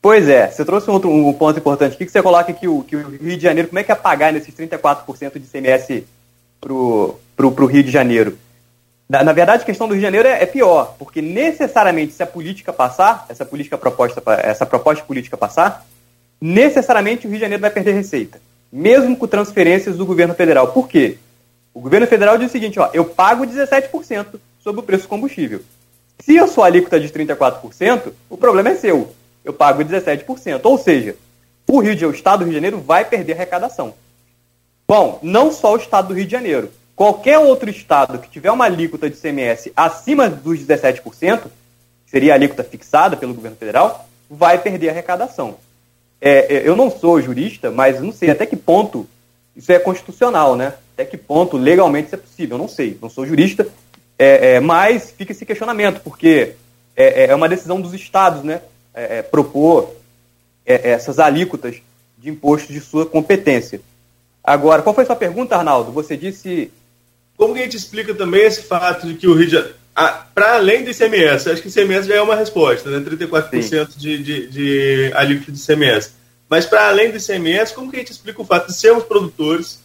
Pois 0.00 0.28
é, 0.28 0.48
você 0.48 0.64
trouxe 0.64 0.88
um, 0.88 0.94
outro, 0.94 1.10
um 1.10 1.32
ponto 1.32 1.58
importante 1.58 1.94
aqui, 1.94 2.06
que 2.06 2.12
você 2.12 2.22
coloca 2.22 2.52
que 2.52 2.68
o, 2.68 2.82
que 2.82 2.96
o 2.96 3.08
Rio 3.08 3.36
de 3.36 3.42
Janeiro, 3.42 3.68
como 3.68 3.78
é 3.78 3.84
que 3.84 3.92
é 3.92 3.94
pagar 3.94 4.32
nesses 4.32 4.54
34% 4.54 5.38
de 5.38 5.46
CMS 5.46 6.04
para 6.60 6.72
o 6.72 7.66
Rio 7.66 7.82
de 7.82 7.90
Janeiro? 7.90 8.38
Na, 9.08 9.24
na, 9.24 9.32
verdade, 9.32 9.62
a 9.62 9.66
questão 9.66 9.88
do 9.88 9.94
Rio 9.94 10.00
de 10.00 10.06
Janeiro 10.06 10.28
é, 10.28 10.42
é, 10.42 10.46
pior, 10.46 10.94
porque 10.98 11.22
necessariamente 11.22 12.12
se 12.12 12.22
a 12.22 12.26
política 12.26 12.72
passar, 12.72 13.24
essa 13.28 13.44
política 13.44 13.78
proposta, 13.78 14.22
essa 14.42 14.66
proposta 14.66 15.04
política 15.04 15.36
passar, 15.36 15.86
necessariamente 16.40 17.26
o 17.26 17.30
Rio 17.30 17.38
de 17.38 17.42
Janeiro 17.42 17.60
vai 17.62 17.70
perder 17.70 17.92
receita, 17.92 18.40
mesmo 18.70 19.16
com 19.16 19.26
transferências 19.26 19.96
do 19.96 20.04
governo 20.04 20.34
federal. 20.34 20.68
Por 20.72 20.88
quê? 20.88 21.16
O 21.72 21.80
governo 21.80 22.06
federal 22.06 22.36
diz 22.36 22.48
o 22.48 22.52
seguinte, 22.52 22.78
ó, 22.78 22.90
eu 22.92 23.04
pago 23.04 23.46
17% 23.46 24.38
sobre 24.60 24.80
o 24.80 24.84
preço 24.84 25.04
do 25.04 25.08
combustível. 25.08 25.62
Se 26.18 26.38
a 26.38 26.46
sua 26.46 26.66
alíquota 26.66 26.96
é 26.96 27.00
de 27.00 27.08
34%, 27.08 28.12
o 28.28 28.36
problema 28.36 28.70
é 28.70 28.74
seu 28.74 29.14
eu 29.48 29.52
pago 29.54 29.82
17%. 29.82 30.60
Ou 30.62 30.76
seja, 30.76 31.16
o 31.66 31.80
Rio 31.80 31.96
de 31.96 32.04
o 32.04 32.10
Estado 32.10 32.40
do 32.40 32.44
Rio 32.44 32.50
de 32.50 32.56
Janeiro 32.56 32.78
vai 32.78 33.04
perder 33.04 33.32
arrecadação. 33.32 33.94
Bom, 34.86 35.18
não 35.22 35.50
só 35.50 35.72
o 35.72 35.78
Estado 35.78 36.08
do 36.08 36.14
Rio 36.14 36.26
de 36.26 36.32
Janeiro. 36.32 36.70
Qualquer 36.98 37.38
outro 37.38 37.70
estado 37.70 38.18
que 38.18 38.28
tiver 38.28 38.50
uma 38.50 38.64
alíquota 38.64 39.08
de 39.08 39.14
CMS 39.14 39.70
acima 39.76 40.28
dos 40.28 40.58
17%, 40.58 41.42
que 41.42 42.10
seria 42.10 42.32
a 42.32 42.34
alíquota 42.34 42.64
fixada 42.64 43.16
pelo 43.16 43.32
governo 43.32 43.56
federal, 43.56 44.08
vai 44.28 44.58
perder 44.58 44.88
arrecadação. 44.88 45.58
É, 46.20 46.56
é, 46.56 46.68
eu 46.68 46.74
não 46.74 46.90
sou 46.90 47.22
jurista, 47.22 47.70
mas 47.70 48.00
não 48.00 48.10
sei 48.10 48.30
até 48.30 48.44
que 48.44 48.56
ponto 48.56 49.08
isso 49.54 49.70
é 49.70 49.78
constitucional, 49.78 50.56
né? 50.56 50.74
Até 50.94 51.04
que 51.04 51.16
ponto 51.16 51.56
legalmente 51.56 52.06
isso 52.06 52.16
é 52.16 52.18
possível. 52.18 52.56
Eu 52.56 52.62
não 52.62 52.68
sei, 52.68 52.98
não 53.00 53.08
sou 53.08 53.24
jurista, 53.24 53.68
é, 54.18 54.54
é 54.54 54.60
mas 54.60 55.12
fica 55.12 55.30
esse 55.30 55.46
questionamento, 55.46 56.00
porque 56.00 56.56
é, 56.96 57.26
é, 57.26 57.26
é 57.26 57.34
uma 57.36 57.48
decisão 57.48 57.80
dos 57.80 57.94
estados, 57.94 58.42
né? 58.42 58.60
Propor 59.30 59.94
essas 60.66 61.20
alíquotas 61.20 61.76
de 62.18 62.28
imposto 62.28 62.72
de 62.72 62.80
sua 62.80 63.06
competência. 63.06 63.80
Agora, 64.42 64.82
qual 64.82 64.94
foi 64.94 65.04
a 65.04 65.06
sua 65.06 65.14
pergunta, 65.14 65.54
Arnaldo? 65.54 65.92
Você 65.92 66.16
disse. 66.16 66.72
Como 67.38 67.54
que 67.54 67.60
a 67.60 67.62
gente 67.62 67.76
explica 67.76 68.12
também 68.12 68.42
esse 68.42 68.62
fato 68.62 69.06
de 69.06 69.14
que 69.14 69.28
o 69.28 69.32
Rio 69.32 69.46
de 69.46 69.52
Janeiro. 69.52 69.76
Para 70.34 70.56
além 70.56 70.84
do 70.84 70.90
ICMS, 70.90 71.50
acho 71.50 71.62
que 71.62 71.68
o 71.68 71.70
ICMS 71.70 72.08
já 72.08 72.16
é 72.16 72.20
uma 72.20 72.36
resposta, 72.36 72.90
né? 72.90 72.98
34% 73.00 73.96
de, 73.96 74.18
de, 74.18 74.46
de 74.48 75.12
alíquota 75.14 75.52
de 75.52 75.60
ICMS. 75.60 76.12
Mas 76.48 76.66
para 76.66 76.88
além 76.88 77.10
do 77.10 77.16
ICMS, 77.16 77.74
como 77.74 77.90
que 77.90 77.96
a 77.96 78.00
gente 78.00 78.12
explica 78.12 78.42
o 78.42 78.44
fato 78.44 78.66
de 78.66 78.74
sermos 78.74 79.04
produtores, 79.04 79.80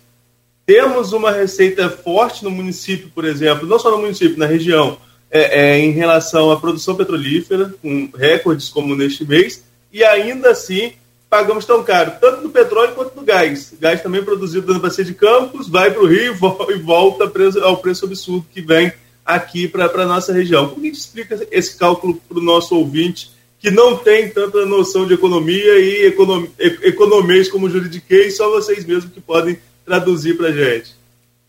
temos 0.66 1.13
uma 1.13 1.32
receita 1.32 1.89
forte 1.89 2.44
no 2.44 2.50
município, 2.50 3.12
por 3.13 3.26
exemplo, 3.26 3.68
não 3.68 3.78
só 3.78 3.92
no 3.92 4.00
município, 4.00 4.38
na 4.38 4.46
região, 4.46 4.98
é, 5.30 5.62
é, 5.62 5.80
em 5.80 5.92
relação 5.92 6.52
à 6.52 6.60
produção 6.60 6.96
petrolífera, 6.96 7.74
com 7.82 8.10
recordes 8.16 8.70
como 8.70 8.96
neste 8.96 9.26
mês, 9.26 9.63
e 9.92 10.04
ainda 10.04 10.52
assim 10.52 10.94
pagamos 11.34 11.65
tão 11.65 11.84
caro, 11.84 12.13
tanto 12.22 12.43
do 12.43 12.50
petróleo 12.52 12.93
quanto 12.93 13.15
do 13.15 13.24
gás. 13.24 13.74
Gás 13.82 14.04
também 14.04 14.24
produzido 14.24 14.72
na 14.72 14.78
Bacia 14.78 15.04
de 15.04 15.15
Campos, 15.15 15.67
vai 15.67 15.89
para 15.89 16.04
o 16.04 16.06
Rio 16.06 16.38
e 16.69 16.78
volta 16.78 17.24
ao 17.63 17.78
preço 17.78 18.06
absurdo 18.06 18.46
que 18.54 18.62
vem 18.62 18.93
aqui 19.26 19.67
para 19.67 19.86
a 19.86 20.06
nossa 20.06 20.32
região. 20.32 20.69
Como 20.69 20.84
a 20.84 20.86
gente 20.86 21.00
explica 21.00 21.48
esse 21.50 21.76
cálculo 21.76 22.22
para 22.30 22.38
o 22.38 22.41
nosso 22.43 22.76
ouvinte 22.76 23.32
que 23.58 23.72
não 23.72 23.98
tem 23.98 24.30
tanta 24.30 24.63
noção 24.67 25.08
de 25.08 25.15
economia 25.15 25.80
e 25.80 26.06
econom, 26.06 26.46
economês 26.60 27.50
como 27.50 27.67
juridiquês, 27.67 28.38
só 28.38 28.52
vocês 28.52 28.86
mesmos 28.86 29.12
que 29.12 29.19
podem 29.19 29.58
traduzir 29.84 30.38
para 30.38 30.50
a 30.50 30.52
gente? 30.52 30.96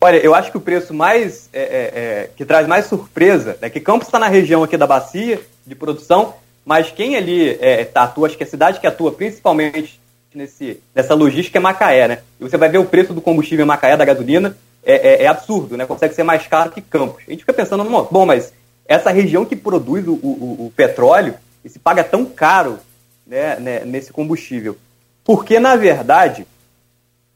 Olha, 0.01 0.17
eu 0.17 0.33
acho 0.33 0.49
que 0.49 0.57
o 0.57 0.61
preço 0.61 0.95
mais 0.95 1.47
é, 1.53 1.61
é, 1.61 1.63
é, 1.63 2.29
que 2.35 2.43
traz 2.43 2.67
mais 2.67 2.87
surpresa 2.87 3.55
é 3.61 3.69
que 3.69 3.79
Campos 3.79 4.07
está 4.07 4.17
na 4.17 4.29
região 4.29 4.63
aqui 4.63 4.77
da 4.77 4.87
bacia 4.87 5.39
de 5.63 5.75
produção, 5.75 6.33
mas 6.65 6.91
quem 6.91 7.15
ali 7.15 7.57
é, 7.61 7.85
tá, 7.85 8.03
atua, 8.03 8.27
acho 8.27 8.37
que 8.37 8.43
a 8.43 8.47
cidade 8.47 8.79
que 8.79 8.87
atua 8.87 9.11
principalmente 9.11 9.99
nesse, 10.33 10.81
nessa 10.93 11.13
logística 11.13 11.57
é 11.57 11.61
Macaé, 11.61 12.07
né? 12.07 12.19
E 12.39 12.43
você 12.43 12.57
vai 12.57 12.67
ver 12.67 12.79
o 12.79 12.85
preço 12.85 13.13
do 13.13 13.21
combustível 13.21 13.63
em 13.63 13.67
Macaé, 13.67 13.95
da 13.95 14.03
gasolina, 14.03 14.57
é, 14.83 14.93
é, 14.93 15.23
é 15.23 15.27
absurdo, 15.27 15.77
né? 15.77 15.85
Consegue 15.85 16.13
ser 16.13 16.23
mais 16.23 16.45
caro 16.47 16.71
que 16.71 16.81
Campos. 16.81 17.23
A 17.27 17.31
gente 17.31 17.41
fica 17.41 17.53
pensando, 17.53 17.83
bom, 18.11 18.25
mas 18.25 18.51
essa 18.85 19.11
região 19.11 19.45
que 19.45 19.55
produz 19.55 20.07
o, 20.07 20.13
o, 20.13 20.65
o 20.65 20.73
petróleo, 20.75 21.35
e 21.63 21.69
se 21.69 21.79
paga 21.79 22.03
tão 22.03 22.25
caro 22.25 22.77
né, 23.25 23.59
né, 23.59 23.79
nesse 23.85 24.13
combustível. 24.13 24.77
Porque, 25.23 25.59
na 25.59 25.75
verdade, 25.75 26.45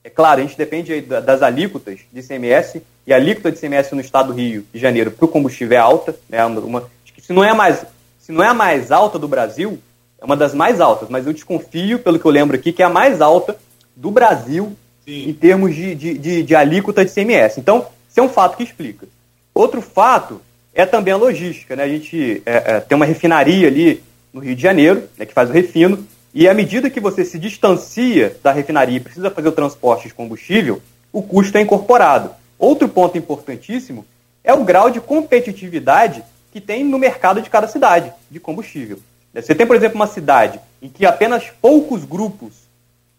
é 0.04 0.10
claro, 0.10 0.40
a 0.40 0.44
gente 0.44 0.56
depende 0.56 1.02
das 1.02 1.42
alíquotas 1.42 2.00
de 2.14 2.20
ICMS, 2.20 2.84
e 3.08 3.12
a 3.12 3.16
alíquota 3.16 3.52
de 3.52 3.58
ICMS 3.58 3.96
no 3.96 4.02
estado 4.02 4.28
do 4.28 4.40
Rio 4.40 4.66
de 4.72 4.80
Janeiro 4.80 5.10
para 5.10 5.26
o 5.26 5.28
combustível 5.28 5.76
é 5.76 5.82
alta, 5.82 6.16
né? 6.30 6.46
Uma, 6.46 6.88
se, 7.20 7.34
não 7.34 7.44
é 7.44 7.54
mais, 7.54 7.84
se 8.30 8.34
não 8.34 8.44
é 8.44 8.48
a 8.48 8.54
mais 8.54 8.92
alta 8.92 9.18
do 9.18 9.28
Brasil, 9.28 9.80
é 10.22 10.24
uma 10.24 10.38
das 10.38 10.54
mais 10.54 10.80
altas, 10.80 11.10
mas 11.10 11.26
eu 11.26 11.34
desconfio, 11.34 11.98
pelo 11.98 12.20
que 12.20 12.26
eu 12.26 12.30
lembro 12.30 12.56
aqui, 12.56 12.72
que 12.72 12.84
é 12.84 12.86
a 12.86 12.90
mais 12.90 13.22
alta 13.22 13.58
do 13.96 14.12
Brasil 14.12 14.78
Sim. 15.04 15.30
em 15.30 15.34
termos 15.34 15.74
de, 15.74 15.96
de, 15.96 16.16
de, 16.16 16.44
de 16.44 16.56
alíquota 16.56 17.04
de 17.04 17.10
ICMS. 17.10 17.60
Então, 17.60 17.88
isso 18.08 18.20
é 18.20 18.22
um 18.22 18.30
fato 18.30 18.56
que 18.56 18.62
explica. 18.62 19.08
Outro 19.52 19.82
fato 19.82 20.40
é 20.76 20.86
também 20.86 21.12
a 21.12 21.18
logística. 21.18 21.76
Né? 21.76 21.82
A 21.82 21.88
gente 21.88 22.44
é, 22.46 22.76
é, 22.76 22.80
tem 22.80 22.96
uma 22.96 23.06
refinaria 23.06 23.68
ali 23.68 24.04
no 24.32 24.42
Rio 24.42 24.56
de 24.56 24.62
Janeiro, 24.62 25.10
né, 25.18 25.26
que 25.26 25.34
faz 25.34 25.50
o 25.50 25.54
refino, 25.54 26.06
e 26.32 26.48
à 26.48 26.54
medida 26.54 26.88
que 26.88 27.00
você 27.00 27.26
se 27.26 27.40
distancia 27.40 28.38
da 28.44 28.52
refinaria 28.52 28.98
e 28.98 29.00
precisa 29.00 29.32
fazer 29.32 29.48
o 29.48 29.54
transporte 29.54 30.08
de 30.08 30.14
combustível, 30.14 30.80
o 31.12 31.24
custo 31.24 31.58
é 31.58 31.62
incorporado. 31.62 32.30
Outro 32.60 32.88
ponto 32.88 33.18
importantíssimo 33.18 34.06
é 34.44 34.54
o 34.54 34.64
grau 34.64 34.92
de 34.92 35.02
competitividade 35.02 36.24
que 36.52 36.60
tem 36.60 36.84
no 36.84 36.98
mercado 36.98 37.42
de 37.42 37.50
cada 37.50 37.68
cidade 37.68 38.12
de 38.30 38.40
combustível. 38.40 39.00
Você 39.34 39.54
tem, 39.54 39.68
por 39.68 39.76
exemplo, 39.76 39.96
uma 39.96 40.08
cidade 40.08 40.60
em 40.82 40.90
que 40.90 41.06
apenas 41.06 41.50
poucos 41.62 42.04
grupos 42.04 42.54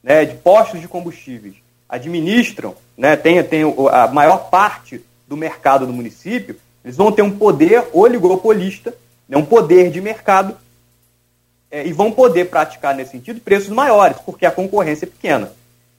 né, 0.03 0.25
de 0.25 0.37
postos 0.37 0.81
de 0.81 0.89
combustíveis 0.89 1.55
administram, 1.89 2.75
né, 2.97 3.17
tem, 3.17 3.43
tem 3.43 3.63
a 3.91 4.09
maior 4.09 4.51
parte 4.51 5.01
do 5.27 5.37
mercado 5.37 5.87
do 5.87 5.93
município, 5.93 6.57
eles 6.85 6.97
vão 6.97 7.13
ter 7.13 7.23
um 7.23 7.31
poder 7.31 7.89
oligopolista, 7.93 8.95
né, 9.29 9.37
um 9.37 9.45
poder 9.45 9.91
de 9.91 10.01
mercado 10.01 10.57
é, 11.71 11.87
e 11.87 11.93
vão 11.93 12.11
poder 12.11 12.47
praticar 12.47 12.95
nesse 12.95 13.13
sentido 13.13 13.41
preços 13.41 13.69
maiores, 13.69 14.17
porque 14.25 14.45
a 14.45 14.51
concorrência 14.51 15.05
é 15.05 15.09
pequena. 15.09 15.53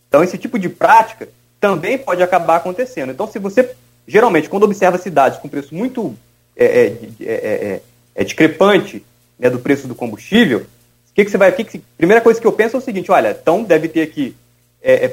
Então, 0.08 0.24
esse 0.24 0.38
tipo 0.38 0.60
de 0.60 0.68
prática 0.68 1.30
também 1.60 1.98
pode 1.98 2.22
acabar 2.22 2.58
acontecendo. 2.58 3.12
Então, 3.12 3.28
se 3.28 3.40
você, 3.40 3.74
geralmente, 4.06 4.50
quando 4.50 4.64
observa 4.64 4.98
cidades 4.98 5.40
com 5.40 5.48
preço 5.48 5.74
muito 5.74 6.16
é, 6.56 6.66
é, 6.66 6.98
é, 7.22 7.26
é, 7.26 7.82
é 8.16 8.24
discrepante 8.24 9.04
né, 9.40 9.50
do 9.50 9.60
preço 9.60 9.88
do 9.88 9.96
combustível, 9.96 10.60
o 10.60 11.14
que, 11.14 11.26
que 11.26 11.32
você 11.32 11.38
vai. 11.38 11.52
Que 11.52 11.64
que, 11.64 11.80
primeira 11.98 12.22
coisa 12.22 12.40
que 12.40 12.48
eu 12.48 12.52
penso 12.52 12.78
é 12.78 12.80
o 12.80 12.82
seguinte: 12.82 13.12
olha, 13.12 13.38
então 13.40 13.64
deve 13.64 13.88
ter 13.88 14.02
aqui 14.02 14.36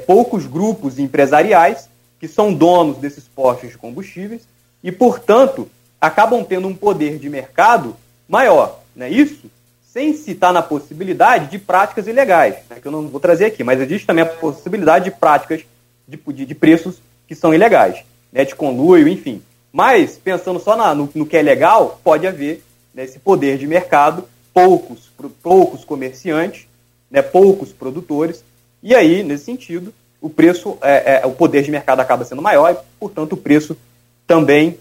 poucos 0.07 0.45
grupos 0.47 0.97
empresariais 0.97 1.89
que 2.19 2.27
são 2.27 2.53
donos 2.53 2.97
desses 2.97 3.25
postos 3.25 3.71
de 3.71 3.77
combustíveis 3.77 4.41
e, 4.83 4.91
portanto, 4.91 5.69
acabam 5.99 6.43
tendo 6.43 6.67
um 6.67 6.73
poder 6.73 7.17
de 7.17 7.29
mercado 7.29 7.95
maior. 8.27 8.79
Né? 8.95 9.09
Isso 9.09 9.49
sem 9.91 10.13
citar 10.13 10.53
na 10.53 10.61
possibilidade 10.61 11.49
de 11.49 11.57
práticas 11.57 12.07
ilegais, 12.07 12.57
né, 12.69 12.77
que 12.79 12.87
eu 12.87 12.91
não 12.91 13.07
vou 13.07 13.19
trazer 13.19 13.45
aqui, 13.45 13.63
mas 13.63 13.81
existe 13.81 14.05
também 14.05 14.23
a 14.23 14.27
possibilidade 14.27 15.05
de 15.05 15.11
práticas 15.11 15.61
de, 16.07 16.15
de, 16.15 16.45
de 16.45 16.55
preços 16.55 17.01
que 17.27 17.33
são 17.33 17.53
ilegais, 17.53 18.03
né, 18.31 18.45
de 18.45 18.53
conluio, 18.53 19.07
enfim. 19.07 19.41
Mas, 19.71 20.17
pensando 20.17 20.59
só 20.59 20.75
na, 20.75 20.93
no, 20.95 21.09
no, 21.13 21.25
que 21.25 21.37
é 21.37 21.41
legal, 21.41 21.99
pode 22.03 22.25
haver 22.25 22.63
né, 22.93 23.03
esse 23.03 23.19
poder 23.19 23.57
de 23.57 23.67
mercado, 23.67 24.25
poucos, 24.53 25.09
poucos 25.41 25.85
comerciantes, 25.85 26.67
né, 27.09 27.21
poucos 27.21 27.71
produtores, 27.71 28.43
e 28.81 28.95
aí, 28.95 29.23
nesse 29.23 29.45
sentido, 29.45 29.93
o 30.21 30.29
preço, 30.29 30.77
é, 30.81 31.21
é, 31.21 31.25
o 31.25 31.31
poder 31.31 31.63
de 31.63 31.71
mercado 31.71 31.99
acaba 31.99 32.25
sendo 32.25 32.41
maior 32.41 32.71
e, 32.71 32.77
portanto, 32.99 33.33
o 33.33 33.37
preço 33.37 33.77
também 34.25 34.77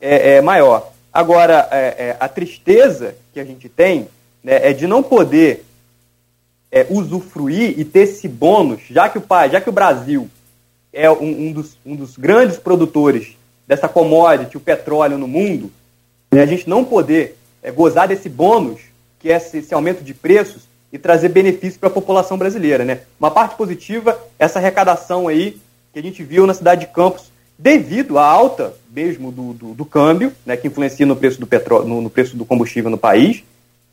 é, 0.00 0.34
é 0.34 0.40
maior. 0.40 0.92
Agora, 1.12 1.68
é, 1.70 1.76
é, 1.76 2.16
a 2.18 2.28
tristeza 2.28 3.14
que 3.32 3.40
a 3.40 3.44
gente 3.44 3.68
tem 3.68 4.08
né, 4.42 4.70
é 4.70 4.72
de 4.72 4.86
não 4.86 5.02
poder 5.02 5.64
é, 6.70 6.86
usufruir 6.88 7.78
e 7.78 7.84
ter 7.84 8.00
esse 8.00 8.26
bônus, 8.26 8.80
já 8.90 9.08
que 9.08 9.18
o, 9.18 9.24
já 9.50 9.60
que 9.60 9.68
o 9.68 9.72
Brasil 9.72 10.28
é 10.92 11.10
um, 11.10 11.48
um, 11.48 11.52
dos, 11.52 11.76
um 11.84 11.94
dos 11.94 12.16
grandes 12.16 12.56
produtores 12.56 13.36
dessa 13.72 13.88
commodity, 13.88 14.58
o 14.58 14.60
petróleo 14.60 15.16
no 15.16 15.26
mundo, 15.26 15.70
né, 16.30 16.42
a 16.42 16.46
gente 16.46 16.68
não 16.68 16.84
poder 16.84 17.38
é, 17.62 17.70
gozar 17.70 18.06
desse 18.06 18.28
bônus, 18.28 18.80
que 19.18 19.32
é 19.32 19.36
esse, 19.36 19.58
esse 19.58 19.72
aumento 19.72 20.04
de 20.04 20.12
preços, 20.12 20.68
e 20.92 20.98
trazer 20.98 21.30
benefício 21.30 21.80
para 21.80 21.88
a 21.88 21.92
população 21.92 22.36
brasileira. 22.36 22.84
Né? 22.84 23.00
Uma 23.18 23.30
parte 23.30 23.56
positiva, 23.56 24.20
essa 24.38 24.58
arrecadação 24.58 25.26
aí 25.26 25.56
que 25.90 25.98
a 25.98 26.02
gente 26.02 26.22
viu 26.22 26.46
na 26.46 26.52
cidade 26.52 26.82
de 26.82 26.92
Campos, 26.92 27.32
devido 27.58 28.18
à 28.18 28.24
alta 28.24 28.74
mesmo 28.90 29.32
do, 29.32 29.54
do, 29.54 29.74
do 29.74 29.84
câmbio, 29.86 30.32
né, 30.44 30.54
que 30.54 30.68
influencia 30.68 31.06
no 31.06 31.16
preço 31.16 31.40
do 31.40 31.46
petróleo, 31.46 31.86
no, 31.88 32.02
no 32.02 32.10
preço 32.10 32.36
do 32.36 32.44
combustível 32.44 32.90
no 32.90 32.98
país, 32.98 33.42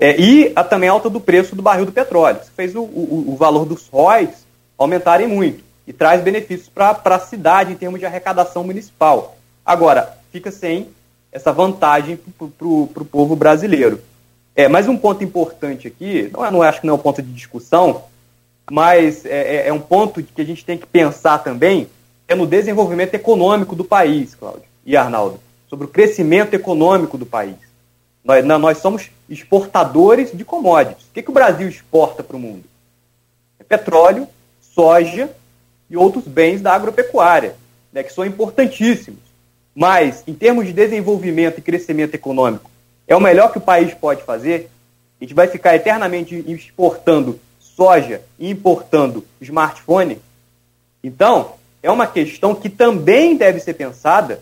É, 0.01 0.15
e 0.17 0.53
a, 0.55 0.63
também 0.63 0.87
a 0.87 0.93
alta 0.93 1.09
do 1.09 1.19
preço 1.19 1.55
do 1.55 1.61
barril 1.61 1.85
do 1.85 1.91
petróleo. 1.91 2.39
Isso 2.41 2.51
fez 2.55 2.73
o, 2.73 2.83
o, 2.83 3.33
o 3.33 3.35
valor 3.35 3.65
dos 3.65 3.89
ROIs 3.91 4.29
aumentarem 4.77 5.27
muito 5.27 5.61
e 5.85 5.91
traz 5.91 6.21
benefícios 6.21 6.69
para 6.69 6.95
a 7.03 7.19
cidade 7.19 7.73
em 7.73 7.75
termos 7.75 7.99
de 7.99 8.05
arrecadação 8.05 8.63
municipal. 8.63 9.35
Agora, 9.69 10.17
fica 10.31 10.49
sem 10.49 10.87
essa 11.31 11.53
vantagem 11.53 12.17
para 12.17 12.63
o 13.03 13.05
povo 13.05 13.35
brasileiro. 13.35 14.01
É, 14.55 14.67
mas 14.67 14.87
um 14.87 14.97
ponto 14.97 15.23
importante 15.23 15.87
aqui, 15.87 16.27
não, 16.33 16.43
é, 16.43 16.49
não 16.49 16.63
acho 16.63 16.81
que 16.81 16.87
não 16.87 16.95
é 16.95 16.97
um 16.97 17.01
ponto 17.01 17.21
de 17.21 17.31
discussão, 17.31 18.05
mas 18.71 19.27
é, 19.27 19.57
é, 19.57 19.67
é 19.67 19.71
um 19.71 19.79
ponto 19.79 20.23
que 20.23 20.41
a 20.41 20.43
gente 20.43 20.65
tem 20.65 20.75
que 20.75 20.87
pensar 20.87 21.37
também, 21.43 21.87
é 22.27 22.33
no 22.33 22.47
desenvolvimento 22.47 23.13
econômico 23.13 23.75
do 23.75 23.83
país, 23.83 24.33
Cláudio 24.33 24.63
e 24.83 24.97
Arnaldo, 24.97 25.39
sobre 25.69 25.85
o 25.85 25.89
crescimento 25.89 26.55
econômico 26.55 27.15
do 27.15 27.27
país. 27.27 27.57
Nós, 28.25 28.43
nós 28.43 28.79
somos 28.79 29.11
exportadores 29.29 30.31
de 30.35 30.43
commodities. 30.43 31.05
O 31.05 31.13
que, 31.13 31.21
que 31.21 31.29
o 31.29 31.33
Brasil 31.33 31.69
exporta 31.69 32.23
para 32.23 32.35
o 32.35 32.39
mundo? 32.39 32.63
É 33.59 33.63
petróleo, 33.63 34.27
soja 34.73 35.29
e 35.87 35.95
outros 35.95 36.25
bens 36.25 36.59
da 36.59 36.73
agropecuária, 36.73 37.55
né, 37.93 38.01
que 38.01 38.11
são 38.11 38.25
importantíssimos. 38.25 39.28
Mas, 39.79 40.25
em 40.27 40.33
termos 40.33 40.65
de 40.65 40.73
desenvolvimento 40.73 41.59
e 41.59 41.61
crescimento 41.61 42.13
econômico, 42.13 42.69
é 43.07 43.15
o 43.15 43.21
melhor 43.21 43.49
que 43.49 43.59
o 43.59 43.61
país 43.61 43.93
pode 43.93 44.23
fazer? 44.23 44.69
A 45.21 45.23
gente 45.23 45.33
vai 45.33 45.47
ficar 45.47 45.73
eternamente 45.73 46.35
exportando 46.49 47.39
soja 47.61 48.21
e 48.37 48.49
importando 48.49 49.25
smartphone? 49.39 50.19
Então, 51.01 51.53
é 51.81 51.89
uma 51.89 52.05
questão 52.05 52.53
que 52.53 52.67
também 52.67 53.37
deve 53.37 53.61
ser 53.61 53.73
pensada 53.73 54.41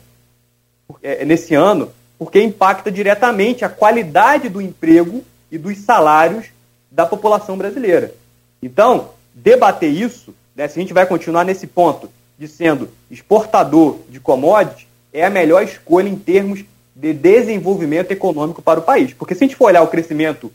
é, 1.04 1.24
nesse 1.24 1.54
ano, 1.54 1.92
porque 2.18 2.42
impacta 2.42 2.92
diretamente 2.92 3.64
a 3.64 3.70
qualidade 3.70 4.50
do 4.50 4.60
emprego 4.60 5.24
e 5.52 5.60
dos 5.60 5.78
salários 5.78 6.48
da 6.90 7.06
população 7.06 7.56
brasileira. 7.56 8.12
Então, 8.60 9.12
debater 9.36 9.92
isso, 9.92 10.34
né, 10.56 10.68
se 10.68 10.80
a 10.80 10.82
gente 10.82 10.96
vai 10.96 11.06
continuar 11.06 11.44
nesse 11.44 11.68
ponto 11.68 12.10
de 12.40 12.48
sendo 12.48 12.90
exportador 13.12 14.00
de 14.10 14.20
commodities, 14.20 14.87
é 15.18 15.26
a 15.26 15.32
melhor 15.32 15.64
escolha 15.64 16.08
em 16.08 16.16
termos 16.16 16.64
de 16.96 17.12
desenvolvimento 17.12 18.12
econômico 18.12 18.62
para 18.62 18.80
o 18.80 18.84
país. 18.84 19.14
Porque 19.14 19.34
se 19.34 19.44
a 19.44 19.48
gente 19.48 19.56
for 19.56 19.66
olhar 19.66 19.82
o 19.82 19.88
crescimento, 19.88 20.52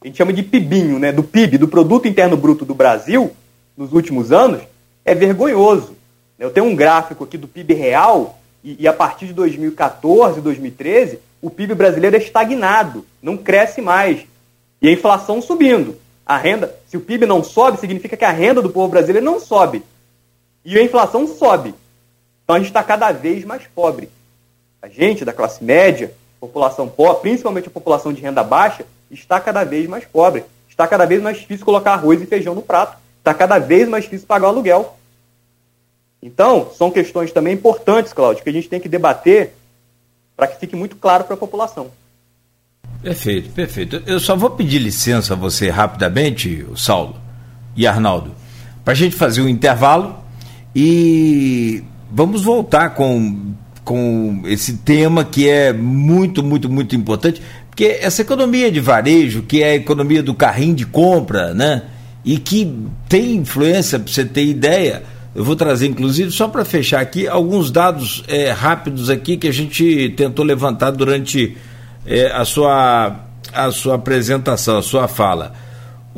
a 0.00 0.06
gente 0.06 0.16
chama 0.16 0.32
de 0.32 0.42
PIBinho, 0.42 0.98
né, 0.98 1.12
do 1.12 1.22
PIB, 1.22 1.58
do 1.58 1.68
Produto 1.68 2.08
Interno 2.08 2.34
Bruto 2.34 2.64
do 2.64 2.74
Brasil, 2.74 3.32
nos 3.76 3.92
últimos 3.92 4.32
anos, 4.32 4.62
é 5.04 5.14
vergonhoso. 5.14 5.94
Eu 6.38 6.50
tenho 6.50 6.64
um 6.64 6.74
gráfico 6.74 7.24
aqui 7.24 7.36
do 7.36 7.46
PIB 7.46 7.74
real, 7.74 8.38
e, 8.64 8.84
e 8.84 8.88
a 8.88 8.92
partir 8.92 9.26
de 9.26 9.34
2014, 9.34 10.40
2013, 10.40 11.18
o 11.42 11.50
PIB 11.50 11.74
brasileiro 11.74 12.16
é 12.16 12.18
estagnado, 12.18 13.04
não 13.22 13.36
cresce 13.36 13.82
mais. 13.82 14.24
E 14.80 14.88
a 14.88 14.92
inflação 14.92 15.42
subindo. 15.42 15.94
A 16.24 16.38
renda, 16.38 16.74
se 16.88 16.96
o 16.96 17.00
PIB 17.00 17.26
não 17.26 17.44
sobe, 17.44 17.78
significa 17.78 18.16
que 18.16 18.24
a 18.24 18.30
renda 18.30 18.62
do 18.62 18.70
povo 18.70 18.88
brasileiro 18.88 19.26
não 19.26 19.38
sobe. 19.38 19.82
E 20.64 20.78
a 20.78 20.82
inflação 20.82 21.26
sobe. 21.26 21.74
Então 22.46 22.54
a 22.54 22.58
gente 22.60 22.68
está 22.68 22.84
cada 22.84 23.10
vez 23.10 23.44
mais 23.44 23.62
pobre. 23.66 24.08
A 24.80 24.86
gente 24.86 25.24
da 25.24 25.32
classe 25.32 25.64
média, 25.64 26.14
população 26.38 26.88
pobre, 26.88 27.22
principalmente 27.22 27.66
a 27.66 27.72
população 27.72 28.12
de 28.12 28.22
renda 28.22 28.44
baixa, 28.44 28.86
está 29.10 29.40
cada 29.40 29.64
vez 29.64 29.88
mais 29.88 30.04
pobre. 30.04 30.44
Está 30.68 30.86
cada 30.86 31.04
vez 31.04 31.20
mais 31.20 31.38
difícil 31.38 31.66
colocar 31.66 31.94
arroz 31.94 32.22
e 32.22 32.26
feijão 32.26 32.54
no 32.54 32.62
prato. 32.62 32.96
Está 33.18 33.34
cada 33.34 33.58
vez 33.58 33.88
mais 33.88 34.04
difícil 34.04 34.28
pagar 34.28 34.46
o 34.46 34.50
aluguel. 34.50 34.96
Então, 36.22 36.70
são 36.78 36.88
questões 36.88 37.32
também 37.32 37.54
importantes, 37.54 38.12
Cláudio, 38.12 38.44
que 38.44 38.50
a 38.50 38.52
gente 38.52 38.68
tem 38.68 38.78
que 38.78 38.88
debater 38.88 39.52
para 40.36 40.46
que 40.46 40.60
fique 40.60 40.76
muito 40.76 40.94
claro 40.94 41.24
para 41.24 41.34
a 41.34 41.38
população. 41.38 41.90
Perfeito, 43.02 43.50
perfeito. 43.50 44.02
Eu 44.06 44.20
só 44.20 44.36
vou 44.36 44.50
pedir 44.50 44.78
licença 44.78 45.32
a 45.32 45.36
você 45.36 45.68
rapidamente, 45.68 46.64
Saulo 46.76 47.16
e 47.74 47.88
Arnaldo, 47.88 48.32
para 48.84 48.92
a 48.92 48.96
gente 48.96 49.16
fazer 49.16 49.42
um 49.42 49.48
intervalo 49.48 50.16
e 50.74 51.82
vamos 52.10 52.42
voltar 52.42 52.90
com, 52.90 53.54
com 53.84 54.42
esse 54.46 54.78
tema 54.78 55.24
que 55.24 55.48
é 55.48 55.72
muito, 55.72 56.42
muito, 56.42 56.68
muito 56.68 56.94
importante, 56.94 57.42
porque 57.68 57.98
essa 58.00 58.22
economia 58.22 58.70
de 58.70 58.80
varejo, 58.80 59.42
que 59.42 59.62
é 59.62 59.72
a 59.72 59.74
economia 59.76 60.22
do 60.22 60.34
carrinho 60.34 60.74
de 60.74 60.86
compra, 60.86 61.52
né? 61.52 61.82
E 62.24 62.38
que 62.38 62.74
tem 63.08 63.36
influência, 63.36 63.98
para 63.98 64.12
você 64.12 64.24
ter 64.24 64.44
ideia, 64.44 65.02
eu 65.34 65.44
vou 65.44 65.54
trazer, 65.54 65.86
inclusive, 65.86 66.30
só 66.30 66.48
para 66.48 66.64
fechar 66.64 67.00
aqui, 67.00 67.28
alguns 67.28 67.70
dados 67.70 68.24
é, 68.26 68.50
rápidos 68.50 69.10
aqui 69.10 69.36
que 69.36 69.46
a 69.46 69.52
gente 69.52 70.08
tentou 70.16 70.42
levantar 70.42 70.90
durante 70.90 71.54
é, 72.06 72.32
a, 72.32 72.44
sua, 72.46 73.20
a 73.52 73.70
sua 73.70 73.96
apresentação, 73.96 74.78
a 74.78 74.82
sua 74.82 75.06
fala. 75.06 75.52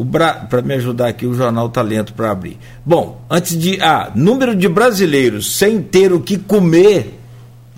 Para 0.04 0.62
me 0.62 0.74
ajudar 0.74 1.08
aqui, 1.08 1.26
o 1.26 1.34
jornal 1.34 1.68
Talento 1.68 2.12
tá 2.12 2.16
para 2.16 2.30
abrir. 2.30 2.56
Bom, 2.87 3.20
antes 3.28 3.58
de. 3.58 3.80
Ah, 3.80 4.12
número 4.14 4.54
de 4.54 4.68
brasileiros 4.68 5.56
sem 5.56 5.82
ter 5.82 6.12
o 6.12 6.20
que 6.20 6.38
comer. 6.38 7.18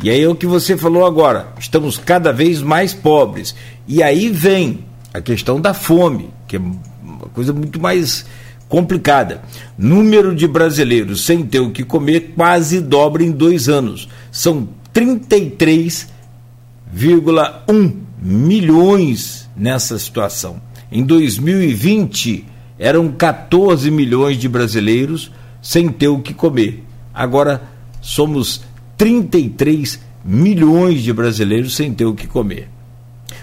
E 0.03 0.11
aí 0.11 0.23
é 0.23 0.29
o 0.29 0.35
que 0.35 0.47
você 0.47 0.77
falou 0.77 1.07
agora. 1.07 1.49
Estamos 1.59 1.97
cada 1.99 2.33
vez 2.33 2.61
mais 2.63 2.95
pobres. 2.95 3.55
E 3.87 4.03
aí 4.03 4.29
vem 4.29 4.85
a 5.13 5.21
questão 5.21 5.61
da 5.61 5.75
fome, 5.75 6.31
que 6.47 6.57
é 6.57 6.59
uma 6.59 7.29
coisa 7.33 7.53
muito 7.53 7.79
mais 7.81 8.25
complicada. 8.69 9.43
Número 9.77 10.33
de 10.35 10.47
brasileiros 10.47 11.27
sem 11.27 11.45
ter 11.45 11.61
o 11.61 11.71
que 11.71 11.85
comer 11.85 12.33
quase 12.37 12.81
dobra 12.81 13.23
em 13.23 13.31
dois 13.31 13.69
anos. 13.69 14.09
São 14.31 14.71
33,1 14.95 17.93
milhões 18.23 19.51
nessa 19.57 19.99
situação. 19.99 20.61
Em 20.91 21.05
2020, 21.05 22.45
eram 22.79 23.13
14 23.13 23.91
milhões 23.91 24.37
de 24.39 24.49
brasileiros 24.49 25.31
sem 25.63 25.89
ter 25.89 26.09
o 26.09 26.21
que 26.21 26.35
comer. 26.35 26.85
Agora 27.13 27.63
somos 28.01 28.63
33 28.97 30.01
milhões 30.25 31.03
de 31.03 31.13
brasileiros 31.13 31.75
sem 31.75 31.93
ter 31.93 32.07
o 32.07 32.15
que 32.15 32.27
comer. 32.27 32.69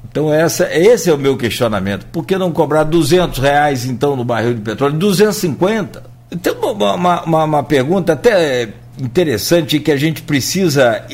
Então 0.10 0.34
essa, 0.34 0.74
esse 0.74 1.10
é 1.10 1.14
o 1.14 1.18
meu 1.18 1.36
questionamento. 1.36 2.06
Por 2.06 2.26
que 2.26 2.38
não 2.38 2.54
cobrar 2.54 2.86
200 2.86 3.40
reais 3.40 3.84
então 3.84 4.16
no 4.16 4.24
barril 4.24 4.54
de 4.54 4.62
petróleo? 4.62 4.98
250? 4.98 6.04
Tem 6.42 6.54
uma, 6.54 6.94
uma, 7.26 7.44
uma 7.44 7.64
pergunta 7.64 8.14
até 8.14 8.70
interessante 8.98 9.78
que 9.82 9.92
a 9.92 9.98
gente 9.98 10.22
precisa 10.22 11.06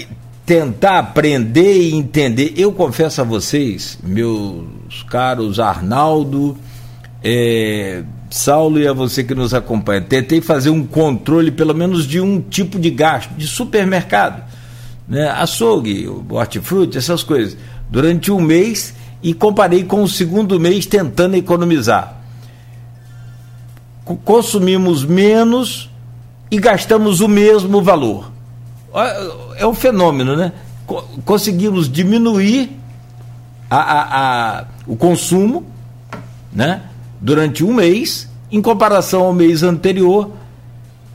tentar 0.45 0.99
aprender 0.99 1.81
e 1.81 1.93
entender. 1.93 2.53
Eu 2.57 2.71
confesso 2.71 3.21
a 3.21 3.23
vocês, 3.23 3.97
meus 4.03 5.03
caros 5.09 5.59
Arnaldo, 5.59 6.57
é, 7.23 8.03
Saulo 8.29 8.79
e 8.79 8.87
a 8.87 8.93
você 8.93 9.23
que 9.23 9.35
nos 9.35 9.53
acompanha. 9.53 10.01
Tentei 10.01 10.41
fazer 10.41 10.69
um 10.69 10.85
controle, 10.85 11.51
pelo 11.51 11.73
menos, 11.73 12.07
de 12.07 12.19
um 12.19 12.41
tipo 12.41 12.79
de 12.79 12.89
gasto, 12.89 13.33
de 13.35 13.45
supermercado, 13.47 14.43
né? 15.07 15.29
açougue, 15.29 16.07
hortifruti, 16.29 16.97
essas 16.97 17.23
coisas, 17.23 17.57
durante 17.89 18.31
um 18.31 18.39
mês 18.39 18.93
e 19.21 19.33
comparei 19.33 19.83
com 19.83 20.01
o 20.01 20.07
segundo 20.07 20.59
mês 20.59 20.85
tentando 20.85 21.35
economizar. 21.35 22.19
Consumimos 24.25 25.05
menos 25.05 25.89
e 26.49 26.57
gastamos 26.57 27.21
o 27.21 27.27
mesmo 27.27 27.81
valor. 27.81 28.30
É 29.57 29.65
um 29.65 29.73
fenômeno, 29.73 30.35
né? 30.35 30.51
Conseguimos 31.23 31.89
diminuir 31.89 32.77
a, 33.69 33.77
a, 33.77 34.59
a, 34.59 34.65
o 34.85 34.95
consumo, 34.95 35.65
né? 36.51 36.83
Durante 37.19 37.63
um 37.63 37.73
mês, 37.73 38.27
em 38.51 38.61
comparação 38.61 39.21
ao 39.21 39.33
mês 39.33 39.63
anterior, 39.63 40.31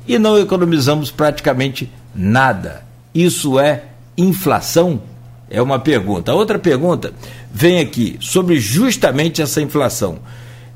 e 0.07 0.19
não 0.19 0.39
economizamos 0.39 1.11
praticamente 1.11 1.93
nada. 2.15 2.85
Isso 3.15 3.59
é 3.59 3.85
inflação? 4.17 5.01
É 5.51 5.61
uma 5.61 5.79
pergunta. 5.79 6.33
A 6.33 6.35
outra 6.35 6.59
pergunta 6.59 7.13
vem 7.53 7.81
aqui 7.81 8.17
sobre 8.21 8.59
justamente 8.59 9.43
essa 9.43 9.61
inflação. 9.61 10.19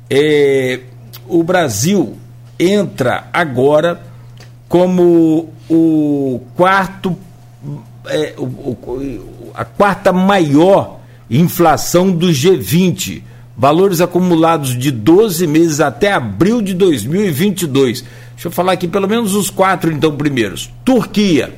É, 0.09 0.81
o 1.27 1.43
Brasil 1.43 2.17
entra 2.59 3.27
agora 3.33 4.01
como 4.71 5.53
o 5.69 6.41
quarto, 6.55 7.15
é, 8.05 8.33
o, 8.37 8.43
o, 8.43 9.51
a 9.53 9.65
quarta 9.65 10.13
maior 10.13 11.01
inflação 11.29 12.09
do 12.09 12.27
G20. 12.27 13.21
Valores 13.57 13.99
acumulados 13.99 14.79
de 14.79 14.89
12 14.89 15.45
meses 15.45 15.81
até 15.81 16.13
abril 16.13 16.61
de 16.61 16.73
2022. 16.73 18.05
Deixa 18.33 18.47
eu 18.47 18.51
falar 18.51 18.71
aqui 18.71 18.87
pelo 18.87 19.09
menos 19.09 19.35
os 19.35 19.49
quatro, 19.49 19.91
então, 19.91 20.15
primeiros. 20.15 20.71
Turquia 20.85 21.53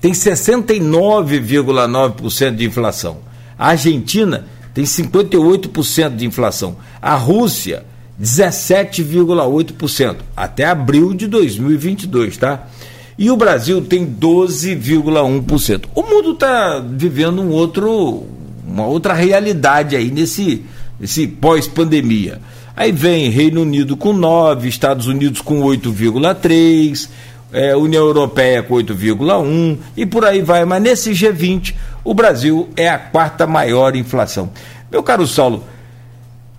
tem 0.00 0.12
69,9% 0.12 2.56
de 2.56 2.64
inflação. 2.64 3.18
A 3.58 3.68
Argentina 3.68 4.46
tem 4.72 4.84
58% 4.84 6.16
de 6.16 6.24
inflação. 6.24 6.78
A 7.02 7.16
Rússia, 7.16 7.84
17,8%, 8.20 10.16
até 10.36 10.64
abril 10.64 11.12
de 11.12 11.26
2022, 11.26 12.36
tá? 12.36 12.66
E 13.18 13.30
o 13.30 13.36
Brasil 13.36 13.82
tem 13.82 14.06
12,1%. 14.06 15.84
O 15.94 16.02
mundo 16.02 16.32
está 16.32 16.78
vivendo 16.78 17.40
um 17.40 17.50
outro, 17.50 18.24
uma 18.66 18.86
outra 18.86 19.14
realidade 19.14 19.96
aí 19.96 20.10
nesse, 20.10 20.64
nesse 21.00 21.26
pós-pandemia. 21.26 22.40
Aí 22.76 22.92
vem 22.92 23.30
Reino 23.30 23.62
Unido 23.62 23.96
com 23.96 24.12
9, 24.12 24.68
Estados 24.68 25.06
Unidos 25.06 25.40
com 25.40 25.62
8,3, 25.62 27.08
é, 27.52 27.74
União 27.74 28.04
Europeia 28.04 28.62
com 28.62 28.74
8,1 28.74 29.78
e 29.96 30.04
por 30.04 30.26
aí 30.26 30.42
vai. 30.42 30.64
Mas 30.66 30.82
nesse 30.82 31.12
G20, 31.12 31.74
o 32.04 32.12
Brasil 32.12 32.68
é 32.76 32.86
a 32.86 32.98
quarta 32.98 33.46
maior 33.46 33.96
inflação. 33.96 34.50
Meu 34.92 35.02
caro 35.02 35.26
Saulo, 35.26 35.64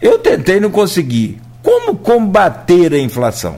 eu 0.01 0.18
tentei 0.18 0.60
não 0.60 0.72
conseguir. 0.72 1.39
Como 1.64 1.97
combater 1.97 2.93
a 2.93 2.99
inflação? 2.99 3.58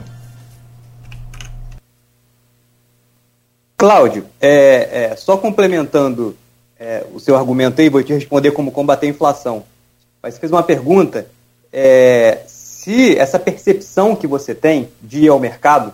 Cláudio, 3.78 4.26
é, 4.42 5.12
é, 5.12 5.16
só 5.16 5.38
complementando 5.38 6.36
é, 6.78 7.06
o 7.14 7.20
seu 7.20 7.38
argumento 7.38 7.80
aí, 7.80 7.90
vou 7.90 8.04
te 8.04 8.14
responder 8.14 8.52
como 8.52 8.72
combater 8.72 9.08
a 9.08 9.10
inflação. 9.10 9.64
Mas 10.22 10.34
você 10.34 10.40
fez 10.42 10.52
uma 10.52 10.64
pergunta, 10.64 11.28
é, 11.72 12.40
se 12.46 13.18
essa 13.18 13.40
percepção 13.40 14.16
que 14.16 14.28
você 14.28 14.54
tem 14.54 14.90
de 15.02 15.26
ir 15.26 15.30
ao 15.30 15.40
mercado 15.40 15.94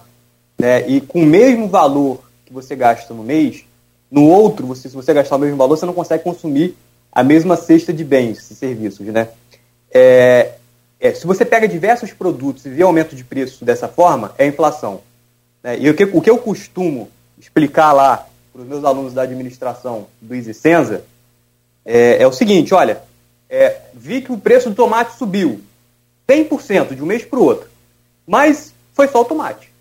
né, 0.57 0.87
e 0.87 0.99
com 0.99 1.21
o 1.21 1.25
mesmo 1.25 1.67
valor 1.67 2.21
que 2.45 2.53
você 2.53 2.75
gasta 2.75 3.13
no 3.13 3.23
mês, 3.23 3.65
no 4.09 4.27
outro, 4.29 4.65
você, 4.65 4.89
se 4.89 4.95
você 4.95 5.13
gastar 5.13 5.35
o 5.35 5.39
mesmo 5.39 5.57
valor, 5.57 5.77
você 5.77 5.85
não 5.85 5.93
consegue 5.93 6.23
consumir 6.23 6.75
a 7.11 7.23
mesma 7.23 7.55
cesta 7.55 7.93
de 7.93 8.03
bens 8.03 8.49
e 8.49 8.55
serviços. 8.55 9.05
Né? 9.07 9.27
É, 10.99 11.13
se 11.13 11.25
você 11.27 11.45
pega 11.45 11.67
diversos 11.67 12.13
produtos 12.13 12.65
e 12.65 12.69
vê 12.69 12.83
aumento 12.83 13.15
de 13.15 13.23
preço 13.23 13.63
dessa 13.65 13.87
forma, 13.87 14.33
é 14.37 14.45
inflação. 14.45 15.01
Né? 15.63 15.77
E 15.79 15.89
o 15.89 15.93
que, 15.93 16.03
o 16.05 16.21
que 16.21 16.29
eu 16.29 16.37
costumo 16.37 17.09
explicar 17.37 17.91
lá 17.91 18.27
para 18.51 18.61
os 18.61 18.67
meus 18.67 18.83
alunos 18.83 19.13
da 19.13 19.23
administração 19.23 20.07
do 20.21 20.33
Easy 20.33 20.53
Senza 20.53 21.03
é, 21.85 22.21
é 22.21 22.27
o 22.27 22.31
seguinte, 22.31 22.73
olha, 22.73 23.01
é, 23.49 23.81
vi 23.93 24.21
que 24.21 24.31
o 24.31 24.37
preço 24.37 24.69
do 24.69 24.75
tomate 24.75 25.17
subiu 25.17 25.61
100% 26.27 26.95
de 26.95 27.03
um 27.03 27.05
mês 27.05 27.23
para 27.23 27.39
o 27.39 27.43
outro, 27.43 27.69
mas 28.25 28.73
foi 28.93 29.07
só 29.07 29.21
o 29.21 29.25
tomate 29.25 29.75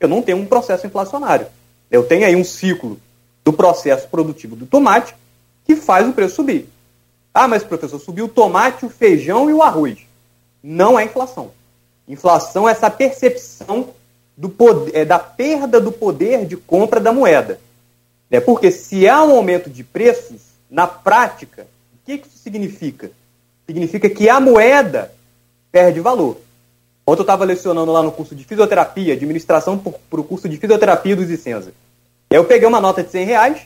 eu 0.00 0.08
não 0.08 0.22
tenho 0.22 0.38
um 0.38 0.46
processo 0.46 0.86
inflacionário. 0.86 1.46
Eu 1.90 2.02
tenho 2.02 2.26
aí 2.26 2.34
um 2.34 2.42
ciclo 2.42 2.98
do 3.44 3.52
processo 3.52 4.08
produtivo 4.08 4.56
do 4.56 4.64
tomate 4.64 5.14
que 5.66 5.76
faz 5.76 6.08
o 6.08 6.12
preço 6.12 6.36
subir. 6.36 6.68
Ah, 7.34 7.46
mas 7.46 7.62
professor, 7.62 8.00
subiu 8.00 8.24
o 8.24 8.28
tomate, 8.28 8.86
o 8.86 8.90
feijão 8.90 9.50
e 9.50 9.52
o 9.52 9.62
arroz. 9.62 9.98
Não 10.62 10.98
é 10.98 11.04
inflação. 11.04 11.50
Inflação 12.06 12.68
é 12.68 12.72
essa 12.72 12.90
percepção 12.90 13.90
do 14.36 14.48
poder, 14.48 14.96
é, 14.96 15.04
da 15.04 15.18
perda 15.18 15.80
do 15.80 15.92
poder 15.92 16.46
de 16.46 16.56
compra 16.56 16.98
da 16.98 17.12
moeda. 17.12 17.60
É 18.30 18.40
porque 18.40 18.70
se 18.70 19.08
há 19.08 19.22
um 19.22 19.36
aumento 19.36 19.68
de 19.68 19.82
preços, 19.84 20.40
na 20.70 20.86
prática, 20.86 21.66
o 21.94 22.06
que 22.06 22.14
isso 22.26 22.38
significa? 22.38 23.10
Significa 23.66 24.08
que 24.08 24.28
a 24.28 24.40
moeda 24.40 25.12
perde 25.70 26.00
valor. 26.00 26.38
Ontem 27.06 27.20
eu 27.20 27.24
estava 27.24 27.44
lecionando 27.44 27.92
lá 27.92 28.02
no 28.02 28.12
curso 28.12 28.34
de 28.34 28.44
fisioterapia, 28.44 29.14
administração 29.14 29.78
para 29.78 30.20
o 30.20 30.24
curso 30.24 30.48
de 30.48 30.56
fisioterapia 30.56 31.16
do 31.16 31.24
Zicenza. 31.24 31.72
Eu 32.30 32.44
peguei 32.44 32.68
uma 32.68 32.80
nota 32.80 33.02
de 33.02 33.10
100 33.10 33.24
reais 33.26 33.62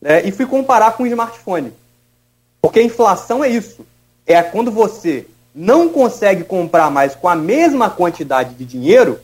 né, 0.00 0.26
e 0.26 0.30
fui 0.30 0.46
comparar 0.46 0.92
com 0.92 1.04
o 1.04 1.06
smartphone. 1.06 1.72
Porque 2.60 2.80
a 2.80 2.84
inflação 2.84 3.42
é 3.42 3.48
isso. 3.48 3.86
É 4.26 4.42
quando 4.42 4.70
você 4.70 5.26
não 5.60 5.90
consegue 5.90 6.42
comprar 6.42 6.90
mais 6.90 7.14
com 7.14 7.28
a 7.28 7.36
mesma 7.36 7.90
quantidade 7.90 8.54
de 8.54 8.64
dinheiro 8.64 9.20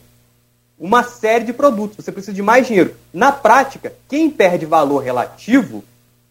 uma 0.78 1.02
série 1.02 1.46
de 1.46 1.52
produtos. 1.54 2.04
Você 2.04 2.12
precisa 2.12 2.34
de 2.34 2.42
mais 2.42 2.66
dinheiro. 2.66 2.94
Na 3.10 3.32
prática, 3.32 3.94
quem 4.06 4.28
perde 4.28 4.66
valor 4.66 4.98
relativo 4.98 5.82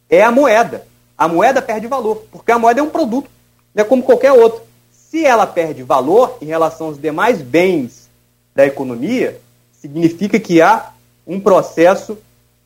é 0.08 0.22
a 0.22 0.32
moeda. 0.32 0.86
A 1.18 1.28
moeda 1.28 1.60
perde 1.60 1.88
valor, 1.88 2.24
porque 2.32 2.52
a 2.52 2.60
moeda 2.60 2.82
é 2.82 2.84
um 2.84 2.90
produto, 2.92 3.28
é 3.74 3.84
como 3.84 4.04
qualquer 4.04 4.32
outro. 4.32 4.62
Se 4.92 5.26
ela 5.26 5.48
perde 5.48 5.82
valor 5.82 6.38
em 6.40 6.46
relação 6.46 6.88
aos 6.88 7.02
demais 7.02 7.42
bens 7.42 8.08
da 8.54 8.64
economia, 8.64 9.42
significa 9.82 10.40
que 10.40 10.62
há 10.62 10.92
um 11.26 11.40
processo 11.40 12.16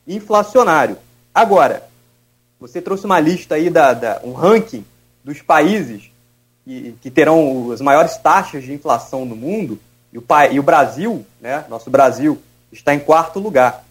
inflacionário. 0.06 0.98
Agora, 1.34 1.88
você 2.60 2.82
trouxe 2.82 3.06
uma 3.06 3.18
lista 3.18 3.54
aí, 3.54 3.70
da, 3.70 3.94
da 3.94 4.20
um 4.24 4.32
ranking 4.32 4.84
dos 5.24 5.40
países 5.40 6.10
que, 6.64 6.94
que, 7.00 7.10
terão 7.10 7.70
as 7.72 7.80
maiores 7.80 8.16
taxas 8.16 8.64
de 8.64 8.72
inflação 8.72 9.24
no 9.24 9.36
mundo, 9.36 9.78
e 10.12 10.18
o, 10.18 10.24
e 10.50 10.58
o 10.58 10.62
Brasil, 10.62 11.24
né, 11.40 11.64
nosso 11.68 11.90
Brasil, 11.90 12.40
está 12.72 12.94
em 12.94 12.98
quarto 12.98 13.38
lugar. 13.38 13.84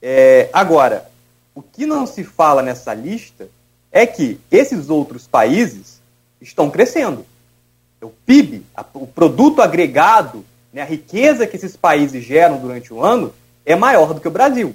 É, 0.00 0.48
agora, 0.52 1.08
o 1.54 1.62
que 1.62 1.86
não 1.86 2.06
se 2.06 2.24
fala 2.24 2.62
nessa 2.62 2.92
lista 2.94 3.48
é 3.90 4.06
que 4.06 4.40
esses 4.50 4.88
outros 4.90 5.26
países 5.26 6.00
estão 6.40 6.70
crescendo. 6.70 7.24
O 8.00 8.10
PIB, 8.26 8.64
a, 8.74 8.84
o 8.94 9.06
produto 9.06 9.62
agregado, 9.62 10.44
né, 10.72 10.82
a 10.82 10.86
riqueza 10.86 11.46
que 11.46 11.56
esses 11.56 11.76
países 11.76 12.24
geram 12.24 12.58
durante 12.58 12.92
o 12.92 13.04
ano, 13.04 13.32
é 13.64 13.76
maior 13.76 14.12
do 14.12 14.20
que 14.20 14.28
o 14.28 14.32
Brasil. 14.32 14.74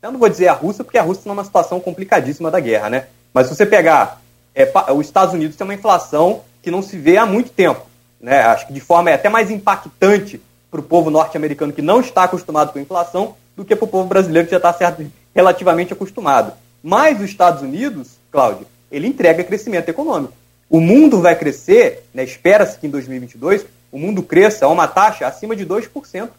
Eu 0.00 0.10
não 0.10 0.18
vou 0.18 0.28
dizer 0.28 0.48
a 0.48 0.52
Rússia, 0.52 0.82
porque 0.82 0.98
a 0.98 1.02
Rússia 1.02 1.20
está 1.20 1.30
numa 1.30 1.44
situação 1.44 1.78
complicadíssima 1.78 2.50
da 2.50 2.58
guerra, 2.58 2.88
né? 2.88 3.06
Mas 3.32 3.46
se 3.46 3.54
você 3.54 3.66
pegar 3.66 4.20
é, 4.54 4.70
os 4.92 5.06
Estados 5.06 5.34
Unidos 5.34 5.56
tem 5.56 5.64
uma 5.64 5.74
inflação 5.74 6.42
que 6.62 6.70
não 6.70 6.80
se 6.80 6.96
vê 6.96 7.16
há 7.16 7.26
muito 7.26 7.50
tempo. 7.50 7.86
Né? 8.20 8.40
Acho 8.40 8.66
que 8.66 8.72
de 8.72 8.80
forma 8.80 9.10
é 9.10 9.14
até 9.14 9.28
mais 9.28 9.50
impactante 9.50 10.40
para 10.70 10.80
o 10.80 10.84
povo 10.84 11.10
norte-americano 11.10 11.72
que 11.72 11.82
não 11.82 12.00
está 12.00 12.24
acostumado 12.24 12.72
com 12.72 12.78
a 12.78 12.82
inflação 12.82 13.34
do 13.56 13.64
que 13.64 13.76
para 13.76 13.84
o 13.84 13.88
povo 13.88 14.08
brasileiro 14.08 14.46
que 14.46 14.52
já 14.52 14.56
está 14.56 14.96
relativamente 15.34 15.92
acostumado. 15.92 16.52
Mas 16.82 17.18
os 17.18 17.26
Estados 17.26 17.62
Unidos, 17.62 18.12
Cláudio, 18.30 18.66
ele 18.90 19.06
entrega 19.06 19.44
crescimento 19.44 19.88
econômico. 19.88 20.32
O 20.70 20.80
mundo 20.80 21.20
vai 21.20 21.36
crescer, 21.36 22.04
né, 22.14 22.24
espera-se 22.24 22.78
que 22.78 22.86
em 22.86 22.90
2022 22.90 23.66
o 23.90 23.98
mundo 23.98 24.22
cresça 24.22 24.64
a 24.64 24.68
uma 24.68 24.88
taxa 24.88 25.26
acima 25.26 25.54
de 25.54 25.66
2%. 25.66 26.30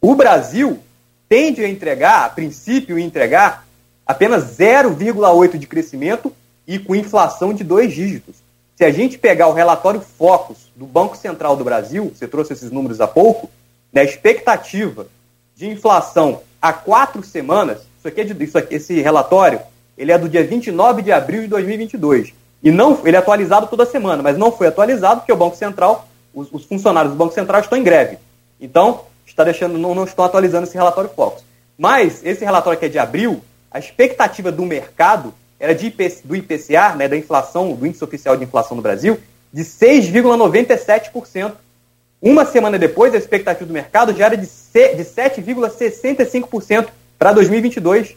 O 0.00 0.14
Brasil 0.14 0.78
tende 1.28 1.64
a 1.64 1.68
entregar, 1.68 2.26
a 2.26 2.28
princípio, 2.28 2.98
entregar 2.98 3.66
apenas 4.06 4.58
0,8% 4.58 5.58
de 5.58 5.66
crescimento 5.66 6.32
e 6.66 6.78
com 6.78 6.94
inflação 6.94 7.54
de 7.54 7.64
dois 7.64 7.92
dígitos. 7.92 8.36
Se 8.78 8.84
a 8.84 8.92
gente 8.92 9.18
pegar 9.18 9.48
o 9.48 9.52
relatório 9.52 10.00
Focus 10.00 10.70
do 10.76 10.86
Banco 10.86 11.16
Central 11.16 11.56
do 11.56 11.64
Brasil, 11.64 12.12
você 12.14 12.28
trouxe 12.28 12.52
esses 12.52 12.70
números 12.70 13.00
há 13.00 13.08
pouco, 13.08 13.50
né, 13.92 14.02
a 14.02 14.04
expectativa 14.04 15.08
de 15.56 15.68
inflação 15.68 16.42
há 16.62 16.72
quatro 16.72 17.24
semanas, 17.24 17.78
isso 17.98 18.06
aqui, 18.06 18.20
é 18.20 18.24
de, 18.24 18.44
isso 18.44 18.56
aqui 18.56 18.76
esse 18.76 19.00
relatório, 19.00 19.60
ele 19.96 20.12
é 20.12 20.16
do 20.16 20.28
dia 20.28 20.44
29 20.44 21.02
de 21.02 21.10
abril 21.10 21.42
de 21.42 21.48
2022 21.48 22.32
E 22.62 22.70
não, 22.70 23.04
ele 23.04 23.16
é 23.16 23.18
atualizado 23.18 23.66
toda 23.66 23.84
semana, 23.84 24.22
mas 24.22 24.38
não 24.38 24.52
foi 24.52 24.68
atualizado 24.68 25.22
porque 25.22 25.32
o 25.32 25.36
Banco 25.36 25.56
Central, 25.56 26.06
os, 26.32 26.46
os 26.52 26.64
funcionários 26.64 27.12
do 27.12 27.18
Banco 27.18 27.34
Central 27.34 27.60
estão 27.60 27.76
em 27.76 27.82
greve. 27.82 28.16
Então, 28.60 29.06
está 29.26 29.42
deixando, 29.42 29.76
não, 29.76 29.92
não 29.92 30.04
estão 30.04 30.24
atualizando 30.24 30.68
esse 30.68 30.76
relatório 30.76 31.10
Focus. 31.10 31.42
Mas 31.76 32.24
esse 32.24 32.44
relatório 32.44 32.78
que 32.78 32.86
é 32.86 32.88
de 32.88 32.98
abril, 33.00 33.42
a 33.72 33.80
expectativa 33.80 34.52
do 34.52 34.64
mercado 34.64 35.34
era 35.58 35.74
de 35.74 35.90
do 36.24 36.36
IPCA, 36.36 36.94
né, 36.94 37.08
da 37.08 37.16
inflação, 37.16 37.74
do 37.74 37.86
índice 37.86 38.04
oficial 38.04 38.36
de 38.36 38.44
inflação 38.44 38.76
no 38.76 38.82
Brasil, 38.82 39.18
de 39.52 39.64
6,97%. 39.64 41.54
Uma 42.20 42.44
semana 42.44 42.76
depois, 42.78 43.14
a 43.14 43.18
expectativa 43.18 43.66
do 43.66 43.72
mercado 43.72 44.12
já 44.14 44.26
era 44.26 44.36
de 44.36 44.46
7,65% 44.46 46.88
para 47.18 47.32
2022. 47.32 48.14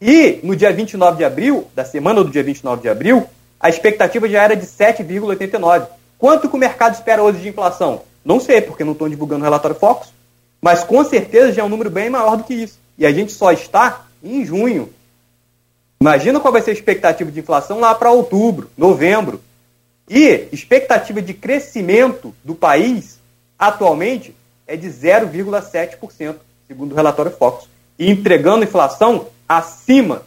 E 0.00 0.40
no 0.42 0.56
dia 0.56 0.72
29 0.72 1.18
de 1.18 1.24
abril, 1.24 1.68
da 1.74 1.84
semana 1.84 2.24
do 2.24 2.30
dia 2.30 2.42
29 2.42 2.80
de 2.82 2.88
abril, 2.88 3.26
a 3.58 3.68
expectativa 3.68 4.28
já 4.28 4.42
era 4.42 4.56
de 4.56 4.66
7,89%. 4.66 5.86
Quanto 6.18 6.48
que 6.48 6.56
o 6.56 6.58
mercado 6.58 6.94
espera 6.94 7.22
hoje 7.22 7.40
de 7.40 7.48
inflação? 7.48 8.02
Não 8.24 8.40
sei, 8.40 8.60
porque 8.60 8.84
não 8.84 8.92
estão 8.92 9.08
divulgando 9.08 9.42
o 9.42 9.44
relatório 9.44 9.76
Focus, 9.76 10.12
mas 10.60 10.84
com 10.84 11.02
certeza 11.04 11.52
já 11.52 11.62
é 11.62 11.64
um 11.64 11.68
número 11.68 11.90
bem 11.90 12.10
maior 12.10 12.36
do 12.36 12.44
que 12.44 12.54
isso. 12.54 12.78
E 12.98 13.06
a 13.06 13.12
gente 13.12 13.32
só 13.32 13.52
está 13.52 14.06
em 14.22 14.44
junho. 14.44 14.90
Imagina 16.02 16.40
qual 16.40 16.50
vai 16.50 16.62
ser 16.62 16.70
a 16.70 16.72
expectativa 16.72 17.30
de 17.30 17.40
inflação 17.40 17.78
lá 17.78 17.94
para 17.94 18.10
outubro, 18.10 18.70
novembro. 18.74 19.38
E 20.08 20.48
expectativa 20.50 21.20
de 21.20 21.34
crescimento 21.34 22.34
do 22.42 22.54
país 22.54 23.18
atualmente 23.58 24.34
é 24.66 24.78
de 24.78 24.88
0,7%, 24.88 26.36
segundo 26.66 26.92
o 26.92 26.94
relatório 26.94 27.30
Focus, 27.30 27.68
e 27.98 28.10
entregando 28.10 28.64
inflação 28.64 29.26
acima 29.46 30.22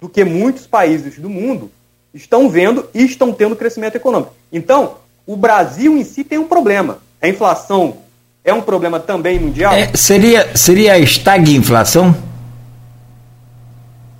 do 0.00 0.08
que 0.08 0.24
muitos 0.24 0.66
países 0.66 1.18
do 1.18 1.28
mundo 1.28 1.70
estão 2.14 2.48
vendo 2.48 2.88
e 2.94 3.04
estão 3.04 3.30
tendo 3.30 3.54
crescimento 3.54 3.96
econômico. 3.96 4.32
Então, 4.50 4.96
o 5.26 5.36
Brasil 5.36 5.98
em 5.98 6.04
si 6.04 6.24
tem 6.24 6.38
um 6.38 6.48
problema. 6.48 6.96
A 7.20 7.28
inflação 7.28 7.98
é 8.42 8.54
um 8.54 8.62
problema 8.62 8.98
também 8.98 9.38
mundial? 9.38 9.74
É, 9.74 9.94
seria, 9.94 10.56
seria 10.56 10.94
a 10.94 10.98
estagflação? 10.98 12.33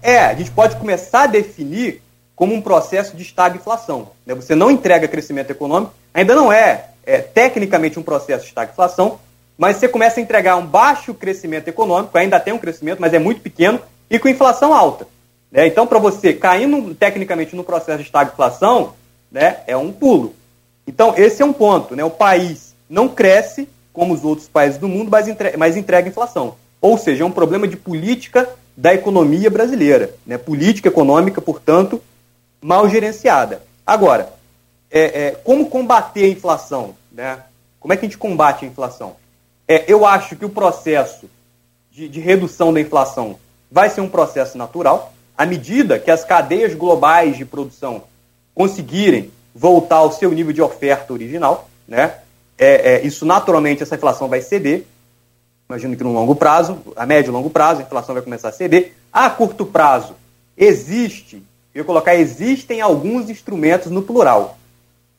É, 0.04 0.18
a 0.18 0.34
gente 0.34 0.50
pode 0.50 0.76
começar 0.76 1.22
a 1.22 1.26
definir 1.26 2.02
como 2.36 2.54
um 2.54 2.60
processo 2.60 3.16
de 3.16 3.22
estagflação. 3.22 4.10
Né? 4.26 4.34
Você 4.34 4.54
não 4.54 4.70
entrega 4.70 5.08
crescimento 5.08 5.50
econômico, 5.50 5.94
ainda 6.12 6.34
não 6.34 6.52
é, 6.52 6.90
é 7.06 7.22
tecnicamente 7.22 7.98
um 7.98 8.02
processo 8.02 8.42
de 8.42 8.48
estagflação, 8.48 9.18
mas 9.56 9.76
você 9.78 9.88
começa 9.88 10.20
a 10.20 10.22
entregar 10.22 10.56
um 10.56 10.66
baixo 10.66 11.14
crescimento 11.14 11.68
econômico, 11.68 12.18
ainda 12.18 12.38
tem 12.38 12.52
um 12.52 12.58
crescimento, 12.58 13.00
mas 13.00 13.14
é 13.14 13.18
muito 13.18 13.40
pequeno, 13.40 13.80
e 14.10 14.18
com 14.18 14.28
inflação 14.28 14.74
alta. 14.74 15.06
Né? 15.50 15.68
Então, 15.68 15.86
para 15.86 15.98
você 15.98 16.34
cair 16.34 16.66
no, 16.66 16.94
tecnicamente 16.94 17.56
no 17.56 17.64
processo 17.64 18.00
de 18.00 18.04
estagflação, 18.04 18.92
né, 19.32 19.60
é 19.66 19.74
um 19.74 19.90
pulo. 19.90 20.34
Então, 20.86 21.14
esse 21.16 21.40
é 21.40 21.46
um 21.46 21.52
ponto. 21.54 21.96
Né? 21.96 22.04
O 22.04 22.10
país 22.10 22.74
não 22.90 23.08
cresce 23.08 23.66
como 23.90 24.12
os 24.12 24.22
outros 24.22 24.48
países 24.48 24.76
do 24.76 24.86
mundo, 24.86 25.10
mas, 25.10 25.28
entre, 25.28 25.56
mas 25.56 25.78
entrega 25.78 26.10
inflação. 26.10 26.56
Ou 26.78 26.98
seja, 26.98 27.22
é 27.22 27.26
um 27.26 27.30
problema 27.30 27.66
de 27.66 27.78
política 27.78 28.46
da 28.76 28.94
economia 28.94 29.50
brasileira. 29.50 30.14
Né? 30.26 30.38
Política 30.38 30.88
econômica, 30.88 31.40
portanto, 31.40 32.00
mal 32.60 32.88
gerenciada. 32.88 33.62
Agora, 33.86 34.32
é, 34.90 35.26
é, 35.26 35.30
como 35.32 35.68
combater 35.68 36.24
a 36.24 36.28
inflação? 36.28 36.94
Né? 37.12 37.38
Como 37.80 37.92
é 37.92 37.96
que 37.96 38.04
a 38.04 38.08
gente 38.08 38.18
combate 38.18 38.64
a 38.64 38.68
inflação? 38.68 39.16
É, 39.66 39.84
eu 39.86 40.06
acho 40.06 40.36
que 40.36 40.44
o 40.44 40.50
processo 40.50 41.28
de, 41.90 42.08
de 42.08 42.20
redução 42.20 42.72
da 42.72 42.80
inflação 42.80 43.38
vai 43.70 43.90
ser 43.90 44.00
um 44.00 44.08
processo 44.08 44.56
natural. 44.56 45.12
À 45.36 45.44
medida 45.44 45.98
que 45.98 46.10
as 46.10 46.24
cadeias 46.24 46.74
globais 46.74 47.36
de 47.36 47.44
produção 47.44 48.02
conseguirem 48.54 49.32
voltar 49.54 49.96
ao 49.96 50.12
seu 50.12 50.30
nível 50.32 50.52
de 50.52 50.62
oferta 50.62 51.12
original, 51.12 51.68
né? 51.86 52.14
é, 52.58 52.94
é, 52.94 53.06
isso 53.06 53.26
naturalmente, 53.26 53.82
essa 53.82 53.96
inflação 53.96 54.28
vai 54.28 54.40
ceder. 54.40 54.84
Imagino 55.74 55.96
que 55.96 56.04
no 56.04 56.12
longo 56.12 56.36
prazo, 56.36 56.78
a 56.94 57.04
médio 57.04 57.30
e 57.30 57.32
longo 57.32 57.50
prazo, 57.50 57.80
a 57.80 57.82
inflação 57.82 58.14
vai 58.14 58.22
começar 58.22 58.50
a 58.50 58.52
ceder. 58.52 58.92
A 59.12 59.28
curto 59.28 59.66
prazo, 59.66 60.14
existe, 60.56 61.42
eu 61.74 61.84
colocar, 61.84 62.14
existem 62.14 62.80
alguns 62.80 63.28
instrumentos 63.28 63.90
no 63.90 64.00
plural. 64.00 64.56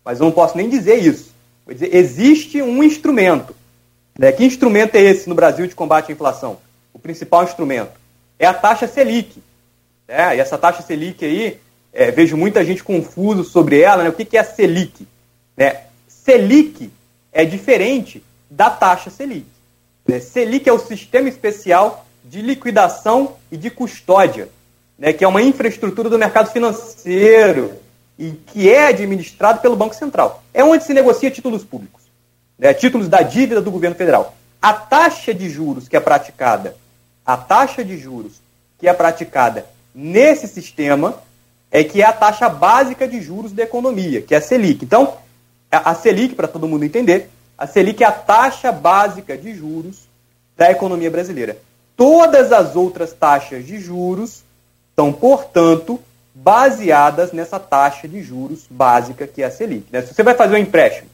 Mas 0.06 0.18
eu 0.18 0.26
não 0.26 0.32
posso 0.32 0.56
nem 0.56 0.70
dizer 0.70 0.96
isso. 0.96 1.34
Vou 1.66 1.74
dizer, 1.74 1.94
existe 1.94 2.62
um 2.62 2.82
instrumento. 2.82 3.54
Né? 4.18 4.32
Que 4.32 4.46
instrumento 4.46 4.96
é 4.96 5.02
esse 5.02 5.28
no 5.28 5.36
Brasil 5.36 5.68
de 5.68 5.76
combate 5.76 6.10
à 6.10 6.16
inflação? 6.16 6.58
O 6.94 7.00
principal 7.00 7.44
instrumento 7.44 7.92
é 8.40 8.46
a 8.46 8.54
taxa 8.54 8.88
Selic. 8.88 9.44
Né? 10.08 10.38
E 10.38 10.40
essa 10.40 10.58
taxa 10.58 10.82
Selic 10.82 11.26
aí, 11.26 11.60
é, 11.92 12.12
vejo 12.12 12.38
muita 12.38 12.64
gente 12.64 12.82
confuso 12.82 13.44
sobre 13.44 13.82
ela. 13.82 14.04
Né? 14.04 14.10
O 14.10 14.14
que, 14.14 14.24
que 14.24 14.38
é 14.38 14.40
a 14.40 14.46
Selic? 14.46 15.06
Né? 15.58 15.82
Selic 16.08 16.90
é 17.34 17.44
diferente 17.44 18.24
da 18.50 18.70
taxa 18.70 19.10
Selic. 19.10 19.55
Né? 20.08 20.20
Selic 20.20 20.68
é 20.70 20.74
o 20.74 20.80
sistema 20.80 21.28
especial 21.28 22.06
de 22.24 22.42
liquidação 22.42 23.36
e 23.52 23.58
de 23.58 23.70
custódia, 23.70 24.50
né? 24.98 25.14
que 25.14 25.24
é 25.24 25.28
uma 25.28 25.42
infraestrutura 25.42 26.10
do 26.10 26.18
mercado 26.18 26.52
financeiro 26.52 27.74
e 28.18 28.32
que 28.32 28.70
é 28.70 28.88
administrado 28.88 29.60
pelo 29.60 29.76
Banco 29.76 29.96
Central. 29.96 30.44
É 30.54 30.64
onde 30.64 30.84
se 30.84 30.94
negocia 30.94 31.32
títulos 31.32 31.64
públicos, 31.64 32.04
né? 32.58 32.74
títulos 32.74 33.08
da 33.08 33.22
dívida 33.22 33.62
do 33.62 33.72
governo 33.72 33.96
federal. 33.96 34.36
A 34.62 34.74
taxa 34.74 35.34
de 35.34 35.50
juros 35.50 35.88
que 35.88 35.96
é 35.96 36.00
praticada, 36.00 36.76
a 37.26 37.38
taxa 37.38 37.84
de 37.84 37.98
juros 37.98 38.42
que 38.80 38.88
é 38.88 38.94
praticada 38.94 39.66
nesse 39.94 40.48
sistema 40.48 41.22
é 41.72 41.84
que 41.84 42.02
é 42.02 42.06
a 42.06 42.14
taxa 42.14 42.48
básica 42.48 43.08
de 43.08 43.22
juros 43.22 43.52
da 43.52 43.64
economia, 43.64 44.22
que 44.22 44.34
é 44.34 44.38
a 44.38 44.42
Selic. 44.42 44.84
Então, 44.86 45.18
a 45.72 45.94
Selic, 45.94 46.36
para 46.36 46.48
todo 46.48 46.68
mundo 46.68 46.86
entender, 46.86 47.30
a 47.58 47.66
Selic 47.66 48.04
é 48.04 48.08
a 48.08 48.12
taxa 48.12 48.72
básica 48.72 49.38
de 49.38 49.56
juros 49.56 50.08
da 50.58 50.72
economia 50.72 51.10
brasileira. 51.10 51.58
Todas 51.96 52.52
as 52.52 52.76
outras 52.76 53.14
taxas 53.14 53.66
de 53.66 53.80
juros 53.80 54.44
são, 54.96 55.12
portanto, 55.12 56.00
baseadas 56.34 57.32
nessa 57.32 57.60
taxa 57.60 58.08
de 58.08 58.22
juros 58.22 58.66
básica 58.70 59.26
que 59.26 59.42
é 59.42 59.46
a 59.46 59.52
Selic. 59.52 59.86
Né? 59.92 60.02
Se 60.02 60.14
você 60.14 60.24
vai 60.24 60.34
fazer 60.34 60.56
um 60.56 60.60
empréstimo, 60.60 61.10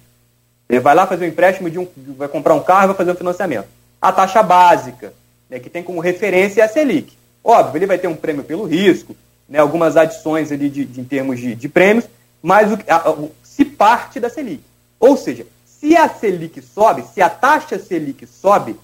você 0.67 0.79
vai 0.79 0.95
lá 0.95 1.05
fazer 1.05 1.25
um 1.25 1.27
empréstimo 1.27 1.69
de 1.69 1.77
um, 1.77 1.87
vai 2.17 2.27
comprar 2.27 2.55
um 2.55 2.63
carro, 2.63 2.87
vai 2.87 2.95
fazer 2.95 3.11
um 3.11 3.15
financiamento. 3.15 3.67
A 4.01 4.11
taxa 4.11 4.41
básica, 4.41 5.13
né, 5.49 5.59
que 5.59 5.69
tem 5.69 5.83
como 5.83 5.99
referência 5.99 6.61
é 6.61 6.65
a 6.65 6.67
Selic. 6.67 7.15
Óbvio, 7.43 7.77
ele 7.77 7.85
vai 7.85 7.97
ter 7.97 8.07
um 8.07 8.15
prêmio 8.15 8.43
pelo 8.43 8.63
risco, 8.63 9.15
né, 9.47 9.59
algumas 9.59 9.97
adições 9.97 10.51
ali 10.51 10.69
de, 10.69 10.85
de 10.85 11.01
em 11.01 11.03
termos 11.03 11.39
de, 11.39 11.53
de 11.53 11.69
prêmios, 11.69 12.05
mas 12.41 12.71
o, 12.71 12.79
a, 12.87 13.15
se 13.43 13.65
parte 13.65 14.19
da 14.19 14.29
Selic. 14.29 14.63
Ou 14.99 15.17
seja, 15.17 15.45
se 15.81 15.97
a 15.97 16.07
Selic 16.07 16.61
sobe, 16.61 17.03
se 17.11 17.23
a 17.23 17.29
taxa 17.29 17.79
Selic 17.79 18.27
sobe, 18.27 18.79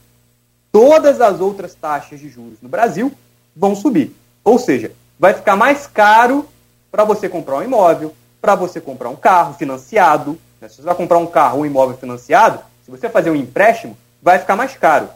todas 0.72 1.22
as 1.22 1.40
outras 1.40 1.76
taxas 1.76 2.20
de 2.20 2.28
juros 2.28 2.58
no 2.60 2.68
Brasil 2.68 3.14
vão 3.56 3.76
subir. 3.76 4.16
Ou 4.44 4.58
seja, 4.58 4.92
vai 5.20 5.36
ficar 5.36 5.56
mais 5.56 5.86
caro 5.86 6.50
para 6.92 7.04
você 7.04 7.30
comprar 7.30 7.58
um 7.58 7.64
imóvel, 7.64 8.16
para 8.42 8.56
você 8.56 8.82
comprar 8.82 9.10
um 9.10 9.16
carro 9.16 9.54
financiado. 9.54 10.40
Né? 10.60 10.68
Se 10.68 10.78
você 10.78 10.82
vai 10.82 10.96
comprar 10.96 11.20
um 11.20 11.28
carro 11.28 11.58
ou 11.58 11.62
um 11.62 11.66
imóvel 11.68 11.96
financiado, 11.96 12.62
se 12.84 12.90
você 12.90 13.08
fazer 13.08 13.30
um 13.30 13.36
empréstimo, 13.36 13.96
vai 14.20 14.40
ficar 14.40 14.56
mais 14.56 14.76
caro. 14.76 15.08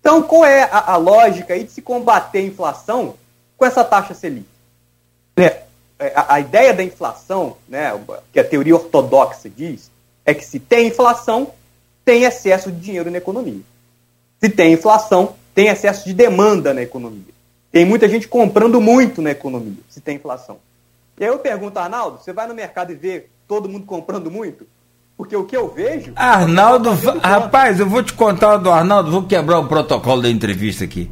Então, 0.00 0.22
qual 0.22 0.46
é 0.46 0.62
a, 0.62 0.92
a 0.92 0.96
lógica 0.96 1.52
aí 1.52 1.64
de 1.64 1.70
se 1.70 1.82
combater 1.82 2.38
a 2.38 2.42
inflação 2.42 3.14
com 3.58 3.66
essa 3.66 3.84
taxa 3.84 4.14
Selic? 4.14 4.48
É, 5.36 5.64
é, 5.98 6.12
a, 6.14 6.34
a, 6.34 6.40
ideia 6.40 6.72
da 6.72 6.82
inflação, 6.82 7.58
né, 7.68 7.92
que 8.32 8.40
a 8.40 8.44
teoria 8.44 8.74
ortodoxa 8.74 9.50
diz, 9.50 9.90
é 10.28 10.34
que 10.34 10.44
se 10.44 10.60
tem 10.60 10.88
inflação, 10.88 11.52
tem 12.04 12.24
excesso 12.24 12.70
de 12.70 12.78
dinheiro 12.78 13.10
na 13.10 13.16
economia. 13.16 13.62
Se 14.38 14.50
tem 14.50 14.74
inflação, 14.74 15.36
tem 15.54 15.68
excesso 15.68 16.04
de 16.04 16.12
demanda 16.12 16.74
na 16.74 16.82
economia. 16.82 17.32
Tem 17.72 17.86
muita 17.86 18.06
gente 18.06 18.28
comprando 18.28 18.78
muito 18.78 19.22
na 19.22 19.30
economia, 19.30 19.78
se 19.88 20.02
tem 20.02 20.16
inflação. 20.16 20.58
E 21.18 21.24
aí 21.24 21.30
eu 21.30 21.38
pergunto, 21.38 21.78
Arnaldo, 21.78 22.18
você 22.18 22.30
vai 22.30 22.46
no 22.46 22.54
mercado 22.54 22.92
e 22.92 22.94
vê 22.94 23.24
todo 23.48 23.70
mundo 23.70 23.86
comprando 23.86 24.30
muito? 24.30 24.66
Porque 25.16 25.34
o 25.34 25.44
que 25.44 25.56
eu 25.56 25.66
vejo. 25.72 26.12
Arnaldo, 26.14 26.90
rapaz, 27.22 27.80
eu 27.80 27.88
vou 27.88 28.02
te 28.02 28.12
contar 28.12 28.56
o 28.56 28.58
do 28.58 28.70
Arnaldo, 28.70 29.10
vou 29.10 29.22
quebrar 29.22 29.58
o 29.60 29.66
protocolo 29.66 30.20
da 30.20 30.28
entrevista 30.28 30.84
aqui. 30.84 31.10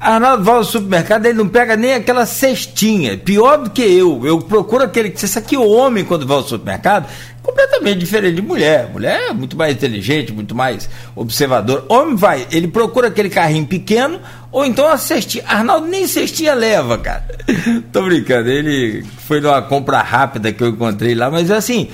Arnaldo 0.00 0.44
vai 0.44 0.54
ao 0.54 0.64
supermercado, 0.64 1.26
ele 1.26 1.36
não 1.36 1.48
pega 1.48 1.76
nem 1.76 1.94
aquela 1.94 2.24
cestinha. 2.24 3.18
Pior 3.18 3.58
do 3.58 3.70
que 3.70 3.82
eu. 3.82 4.24
Eu 4.24 4.38
procuro 4.40 4.84
aquele. 4.84 5.08
Isso 5.08 5.38
aqui, 5.38 5.56
o 5.56 5.68
homem, 5.68 6.04
quando 6.04 6.24
vai 6.24 6.36
ao 6.36 6.44
supermercado, 6.44 7.08
completamente 7.42 7.98
diferente 7.98 8.36
de 8.36 8.42
mulher. 8.42 8.90
Mulher 8.92 9.30
é 9.30 9.32
muito 9.32 9.56
mais 9.56 9.72
inteligente, 9.74 10.32
muito 10.32 10.54
mais 10.54 10.88
observador. 11.16 11.84
Homem 11.88 12.14
vai, 12.14 12.46
ele 12.52 12.68
procura 12.68 13.08
aquele 13.08 13.28
carrinho 13.28 13.66
pequeno, 13.66 14.20
ou 14.52 14.64
então 14.64 14.86
a 14.86 14.96
cestinha. 14.96 15.44
Arnaldo 15.48 15.88
nem 15.88 16.06
cestinha 16.06 16.54
leva, 16.54 16.96
cara. 16.98 17.26
Tô 17.92 18.02
brincando, 18.02 18.48
ele 18.48 19.04
foi 19.26 19.40
numa 19.40 19.60
compra 19.62 20.00
rápida 20.00 20.52
que 20.52 20.62
eu 20.62 20.68
encontrei 20.68 21.14
lá, 21.14 21.30
mas 21.30 21.50
assim. 21.50 21.88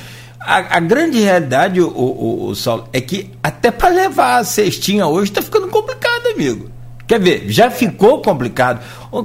A, 0.47 0.77
a 0.77 0.81
grande 0.81 1.19
realidade, 1.21 1.81
o, 1.81 1.89
o, 1.89 2.49
o 2.49 2.55
Saulo, 2.55 2.87
é 2.93 3.01
que 3.01 3.31
até 3.43 3.71
para 3.71 3.89
levar 3.89 4.41
a 4.41 4.45
cestinha 4.45 5.07
hoje 5.07 5.31
está 5.31 5.41
ficando 5.41 5.69
complicado, 5.69 6.27
amigo. 6.35 6.74
Quer 7.07 7.21
ver, 7.21 7.45
já 7.49 7.71
ficou 7.71 8.21
complicado. 8.23 8.81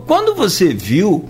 Quando 0.05 0.35
você 0.35 0.73
viu 0.73 1.29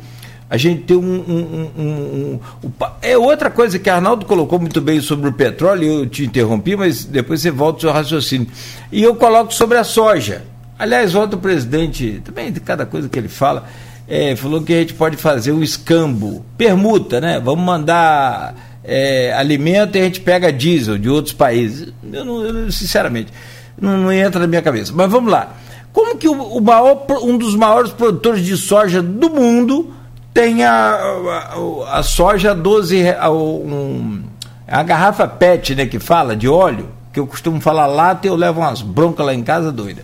a 0.49 0.57
gente 0.57 0.81
tem 0.81 0.97
um, 0.97 1.01
um, 1.01 1.69
um, 1.77 2.39
um, 2.63 2.69
É 3.03 3.15
outra 3.15 3.51
coisa 3.51 3.77
que 3.77 3.87
Arnaldo 3.87 4.25
colocou 4.25 4.59
muito 4.59 4.81
bem 4.81 4.99
sobre 4.99 5.29
o 5.29 5.33
petróleo, 5.33 5.99
eu 5.99 6.07
te 6.07 6.25
interrompi, 6.25 6.75
mas 6.75 7.05
depois 7.05 7.41
você 7.41 7.51
volta 7.51 7.77
ao 7.77 7.81
seu 7.81 7.91
raciocínio. 7.91 8.47
E 8.91 9.03
eu 9.03 9.13
coloco 9.13 9.53
sobre 9.53 9.77
a 9.77 9.83
soja. 9.83 10.41
Aliás, 10.79 11.13
ontem 11.13 11.35
o 11.35 11.39
presidente, 11.39 12.19
também 12.25 12.51
de 12.51 12.59
cada 12.59 12.83
coisa 12.83 13.07
que 13.07 13.19
ele 13.19 13.27
fala, 13.27 13.67
é, 14.07 14.35
falou 14.35 14.63
que 14.63 14.73
a 14.73 14.79
gente 14.79 14.95
pode 14.95 15.17
fazer 15.17 15.51
um 15.51 15.61
escambo, 15.61 16.43
permuta, 16.57 17.21
né? 17.21 17.39
Vamos 17.39 17.63
mandar 17.63 18.55
é, 18.83 19.31
alimento 19.33 19.97
e 19.97 20.01
a 20.01 20.03
gente 20.05 20.19
pega 20.19 20.51
diesel 20.51 20.97
de 20.97 21.09
outros 21.09 21.33
países. 21.33 21.93
Eu, 22.11 22.25
não, 22.25 22.43
eu 22.43 22.71
sinceramente, 22.71 23.31
não, 23.79 23.97
não, 23.97 24.11
entra 24.11 24.39
na 24.39 24.47
minha 24.47 24.63
cabeça. 24.63 24.91
Mas 24.95 25.11
vamos 25.11 25.31
lá. 25.31 25.55
Como 25.91 26.17
que 26.17 26.27
o, 26.27 26.61
maior, 26.61 27.05
um 27.23 27.37
dos 27.37 27.55
maiores 27.55 27.91
produtores 27.91 28.45
de 28.45 28.55
soja 28.55 29.01
do 29.01 29.29
mundo 29.29 29.93
tem 30.33 30.63
a, 30.63 30.93
a, 30.93 31.99
a 31.99 32.03
soja 32.03 32.53
12, 32.53 33.09
a, 33.09 33.31
um, 33.31 34.23
a 34.67 34.83
garrafa 34.83 35.27
PET, 35.27 35.75
né, 35.75 35.85
que 35.85 35.99
fala, 35.99 36.35
de 36.35 36.47
óleo, 36.47 36.89
que 37.11 37.19
eu 37.19 37.25
costumo 37.25 37.59
falar 37.59 37.87
lata 37.87 38.27
e 38.27 38.29
eu 38.29 38.35
levo 38.35 38.61
umas 38.61 38.81
broncas 38.81 39.25
lá 39.25 39.33
em 39.33 39.43
casa 39.43 39.71
doida. 39.71 40.03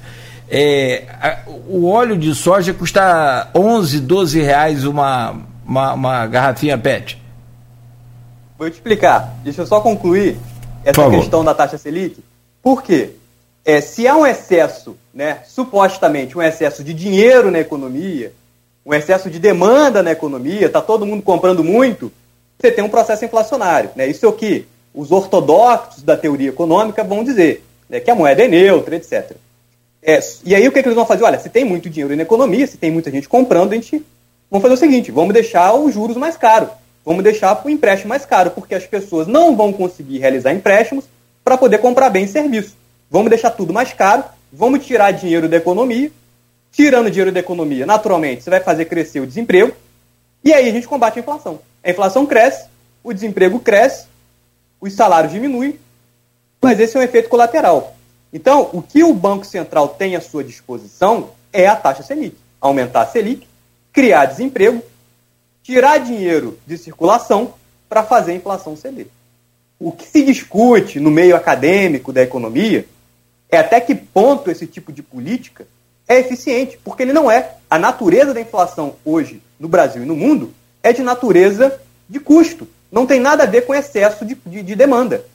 É, 0.49 1.05
a, 1.21 1.37
o 1.67 1.87
óleo 1.87 2.17
de 2.17 2.33
soja 2.33 2.73
custa 2.73 3.49
11, 3.55 3.99
12 3.99 4.41
reais 4.41 4.85
uma, 4.85 5.35
uma, 5.65 5.93
uma 5.93 6.27
garrafinha 6.27 6.77
PET. 6.77 7.21
Vou 8.57 8.69
te 8.69 8.73
explicar. 8.73 9.35
Deixa 9.43 9.61
eu 9.61 9.67
só 9.67 9.81
concluir 9.81 10.37
essa 10.83 11.09
questão 11.09 11.43
da 11.43 11.53
taxa 11.53 11.77
Selic. 11.77 12.23
Por 12.61 12.81
quê? 12.83 13.11
É, 13.65 13.81
se 13.81 14.07
há 14.07 14.15
um 14.15 14.27
excesso, 14.27 14.95
né, 15.11 15.39
supostamente 15.47 16.37
um 16.37 16.41
excesso 16.41 16.83
de 16.83 16.93
dinheiro 16.93 17.49
na 17.49 17.59
economia, 17.59 18.31
um 18.85 18.93
excesso 18.93 19.27
de 19.27 19.39
demanda 19.39 20.03
na 20.03 20.11
economia, 20.11 20.67
está 20.67 20.79
todo 20.79 21.05
mundo 21.05 21.23
comprando 21.23 21.63
muito, 21.63 22.11
você 22.59 22.71
tem 22.71 22.83
um 22.83 22.89
processo 22.89 23.25
inflacionário. 23.25 23.89
Né? 23.95 24.07
Isso 24.07 24.23
é 24.23 24.29
o 24.29 24.33
que 24.33 24.67
os 24.93 25.11
ortodoxos 25.11 26.03
da 26.03 26.15
teoria 26.15 26.49
econômica 26.49 27.03
vão 27.03 27.23
dizer, 27.23 27.65
né, 27.89 27.99
que 27.99 28.11
a 28.11 28.15
moeda 28.15 28.43
é 28.43 28.47
neutra, 28.47 28.95
etc. 28.95 29.35
É, 30.01 30.19
e 30.45 30.53
aí 30.53 30.67
o 30.67 30.71
que, 30.71 30.77
é 30.77 30.81
que 30.83 30.87
eles 30.87 30.95
vão 30.95 31.05
fazer? 31.05 31.23
Olha, 31.23 31.39
se 31.39 31.49
tem 31.49 31.65
muito 31.65 31.89
dinheiro 31.89 32.15
na 32.15 32.21
economia, 32.21 32.67
se 32.67 32.77
tem 32.77 32.91
muita 32.91 33.09
gente 33.09 33.27
comprando, 33.27 33.71
a 33.71 33.75
gente 33.75 34.05
vamos 34.51 34.61
fazer 34.61 34.75
o 34.75 34.77
seguinte, 34.77 35.09
vamos 35.09 35.33
deixar 35.33 35.73
os 35.73 35.91
juros 35.91 36.15
mais 36.15 36.37
caros, 36.37 36.69
vamos 37.03 37.23
deixar 37.23 37.59
o 37.65 37.69
empréstimo 37.69 38.09
mais 38.09 38.23
caro, 38.23 38.51
porque 38.51 38.75
as 38.75 38.85
pessoas 38.85 39.25
não 39.25 39.55
vão 39.55 39.73
conseguir 39.73 40.19
realizar 40.19 40.53
empréstimos 40.53 41.05
para 41.43 41.57
poder 41.57 41.79
comprar 41.79 42.11
bem 42.11 42.25
e 42.25 42.27
serviço. 42.27 42.75
Vamos 43.15 43.29
deixar 43.29 43.51
tudo 43.51 43.71
mais 43.71 43.93
caro, 43.93 44.25
vamos 44.51 44.85
tirar 44.85 45.11
dinheiro 45.11 45.47
da 45.47 45.55
economia, 45.55 46.11
tirando 46.69 47.09
dinheiro 47.09 47.31
da 47.31 47.39
economia, 47.39 47.85
naturalmente, 47.85 48.43
você 48.43 48.49
vai 48.49 48.59
fazer 48.59 48.83
crescer 48.83 49.21
o 49.21 49.25
desemprego, 49.25 49.73
e 50.43 50.51
aí 50.51 50.67
a 50.67 50.71
gente 50.73 50.85
combate 50.85 51.17
a 51.17 51.21
inflação. 51.21 51.61
A 51.81 51.91
inflação 51.91 52.25
cresce, 52.25 52.67
o 53.01 53.13
desemprego 53.13 53.57
cresce, 53.57 54.07
os 54.81 54.91
salários 54.91 55.31
diminuem, 55.31 55.79
mas 56.61 56.77
esse 56.77 56.97
é 56.97 56.99
um 56.99 57.03
efeito 57.03 57.29
colateral. 57.29 57.95
Então, 58.33 58.69
o 58.73 58.81
que 58.81 59.01
o 59.01 59.13
Banco 59.13 59.45
Central 59.45 59.87
tem 59.87 60.17
à 60.17 60.19
sua 60.19 60.43
disposição 60.43 61.29
é 61.53 61.67
a 61.67 61.75
taxa 61.77 62.03
Selic. 62.03 62.35
Aumentar 62.59 63.03
a 63.03 63.07
Selic, 63.07 63.47
criar 63.93 64.25
desemprego, 64.25 64.83
tirar 65.63 65.99
dinheiro 65.99 66.59
de 66.67 66.77
circulação 66.77 67.53
para 67.87 68.03
fazer 68.03 68.33
a 68.33 68.35
inflação 68.35 68.75
ceder. 68.75 69.07
O 69.79 69.93
que 69.93 70.05
se 70.05 70.21
discute 70.21 70.99
no 70.99 71.09
meio 71.09 71.33
acadêmico 71.33 72.11
da 72.11 72.21
economia 72.21 72.85
é 73.55 73.59
até 73.59 73.79
que 73.79 73.95
ponto 73.95 74.51
esse 74.51 74.67
tipo 74.67 74.91
de 74.91 75.01
política 75.01 75.67
é 76.07 76.19
eficiente, 76.19 76.79
porque 76.83 77.03
ele 77.03 77.13
não 77.13 77.29
é. 77.29 77.55
A 77.69 77.79
natureza 77.79 78.33
da 78.33 78.41
inflação 78.41 78.95
hoje 79.03 79.41
no 79.59 79.67
Brasil 79.67 80.03
e 80.03 80.05
no 80.05 80.15
mundo 80.15 80.53
é 80.83 80.93
de 80.93 81.01
natureza 81.01 81.79
de 82.07 82.19
custo. 82.19 82.67
Não 82.91 83.05
tem 83.05 83.19
nada 83.19 83.43
a 83.43 83.47
ver 83.47 83.65
com 83.65 83.73
excesso 83.73 84.25
de, 84.25 84.35
de, 84.45 84.61
de 84.61 84.75
demanda. 84.75 85.25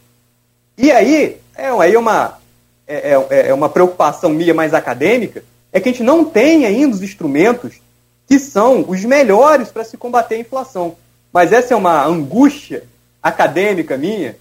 E 0.79 0.91
aí, 0.91 1.39
é, 1.57 1.69
aí 1.69 1.97
uma, 1.97 2.39
é, 2.87 3.13
é, 3.31 3.49
é 3.49 3.55
uma 3.55 3.69
preocupação 3.69 4.31
minha 4.31 4.55
mais 4.55 4.73
acadêmica, 4.73 5.45
é 5.73 5.81
que 5.81 5.89
a 5.89 5.93
gente 5.93 6.05
não 6.05 6.25
tem 6.25 6.65
ainda 6.65 6.95
os 6.95 7.03
instrumentos 7.03 7.81
que 8.27 8.39
são 8.39 8.85
os 8.89 9.05
melhores 9.05 9.71
para 9.71 9.85
se 9.85 9.97
combater 9.97 10.37
a 10.37 10.41
inflação. 10.41 10.97
Mas 11.33 11.53
essa 11.53 11.75
é 11.75 11.77
uma 11.77 12.05
angústia 12.05 12.85
acadêmica 13.23 13.97
minha 13.97 14.37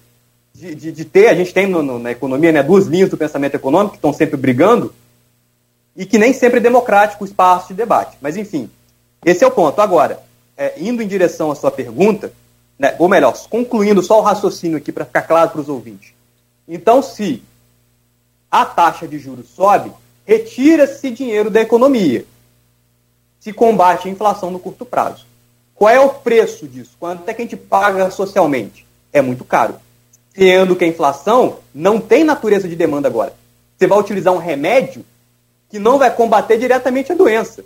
de, 0.54 0.74
de, 0.74 0.92
de 0.92 1.04
ter, 1.04 1.28
a 1.28 1.34
gente 1.34 1.52
tem 1.52 1.66
no, 1.66 1.82
no, 1.82 1.98
na 1.98 2.10
economia 2.10 2.52
né, 2.52 2.62
duas 2.62 2.86
linhas 2.86 3.08
do 3.08 3.16
pensamento 3.16 3.54
econômico 3.54 3.92
que 3.92 3.98
estão 3.98 4.12
sempre 4.12 4.36
brigando, 4.36 4.94
e 5.96 6.06
que 6.06 6.18
nem 6.18 6.32
sempre 6.32 6.58
é 6.58 6.62
democrático 6.62 7.24
o 7.24 7.26
espaço 7.26 7.68
de 7.68 7.74
debate. 7.74 8.16
Mas, 8.20 8.36
enfim, 8.36 8.70
esse 9.24 9.44
é 9.44 9.46
o 9.46 9.50
ponto. 9.50 9.80
Agora, 9.80 10.22
é, 10.56 10.74
indo 10.78 11.02
em 11.02 11.08
direção 11.08 11.50
à 11.50 11.54
sua 11.54 11.70
pergunta, 11.70 12.32
né, 12.78 12.94
ou 12.98 13.08
melhor, 13.08 13.36
concluindo 13.48 14.02
só 14.02 14.18
o 14.18 14.22
raciocínio 14.22 14.78
aqui 14.78 14.92
para 14.92 15.04
ficar 15.04 15.22
claro 15.22 15.50
para 15.50 15.60
os 15.60 15.68
ouvintes. 15.68 16.12
Então, 16.66 17.02
se 17.02 17.42
a 18.50 18.64
taxa 18.64 19.06
de 19.06 19.18
juros 19.18 19.48
sobe, 19.48 19.92
retira-se 20.24 21.10
dinheiro 21.10 21.50
da 21.50 21.60
economia. 21.60 22.24
Se 23.38 23.52
combate 23.52 24.08
a 24.08 24.10
inflação 24.10 24.50
no 24.50 24.58
curto 24.58 24.84
prazo. 24.84 25.26
Qual 25.74 25.90
é 25.90 25.98
o 25.98 26.10
preço 26.10 26.68
disso? 26.68 26.92
Quanto 26.98 27.28
é 27.28 27.34
que 27.34 27.42
a 27.42 27.44
gente 27.44 27.56
paga 27.56 28.10
socialmente? 28.10 28.86
É 29.12 29.20
muito 29.20 29.44
caro. 29.44 29.74
Sendo 30.34 30.76
que 30.76 30.84
a 30.84 30.88
inflação 30.88 31.58
não 31.74 32.00
tem 32.00 32.24
natureza 32.24 32.68
de 32.68 32.76
demanda 32.76 33.08
agora. 33.08 33.32
Você 33.76 33.86
vai 33.86 33.98
utilizar 33.98 34.32
um 34.32 34.38
remédio 34.38 35.04
que 35.68 35.78
não 35.78 35.98
vai 35.98 36.14
combater 36.14 36.58
diretamente 36.58 37.12
a 37.12 37.14
doença. 37.14 37.64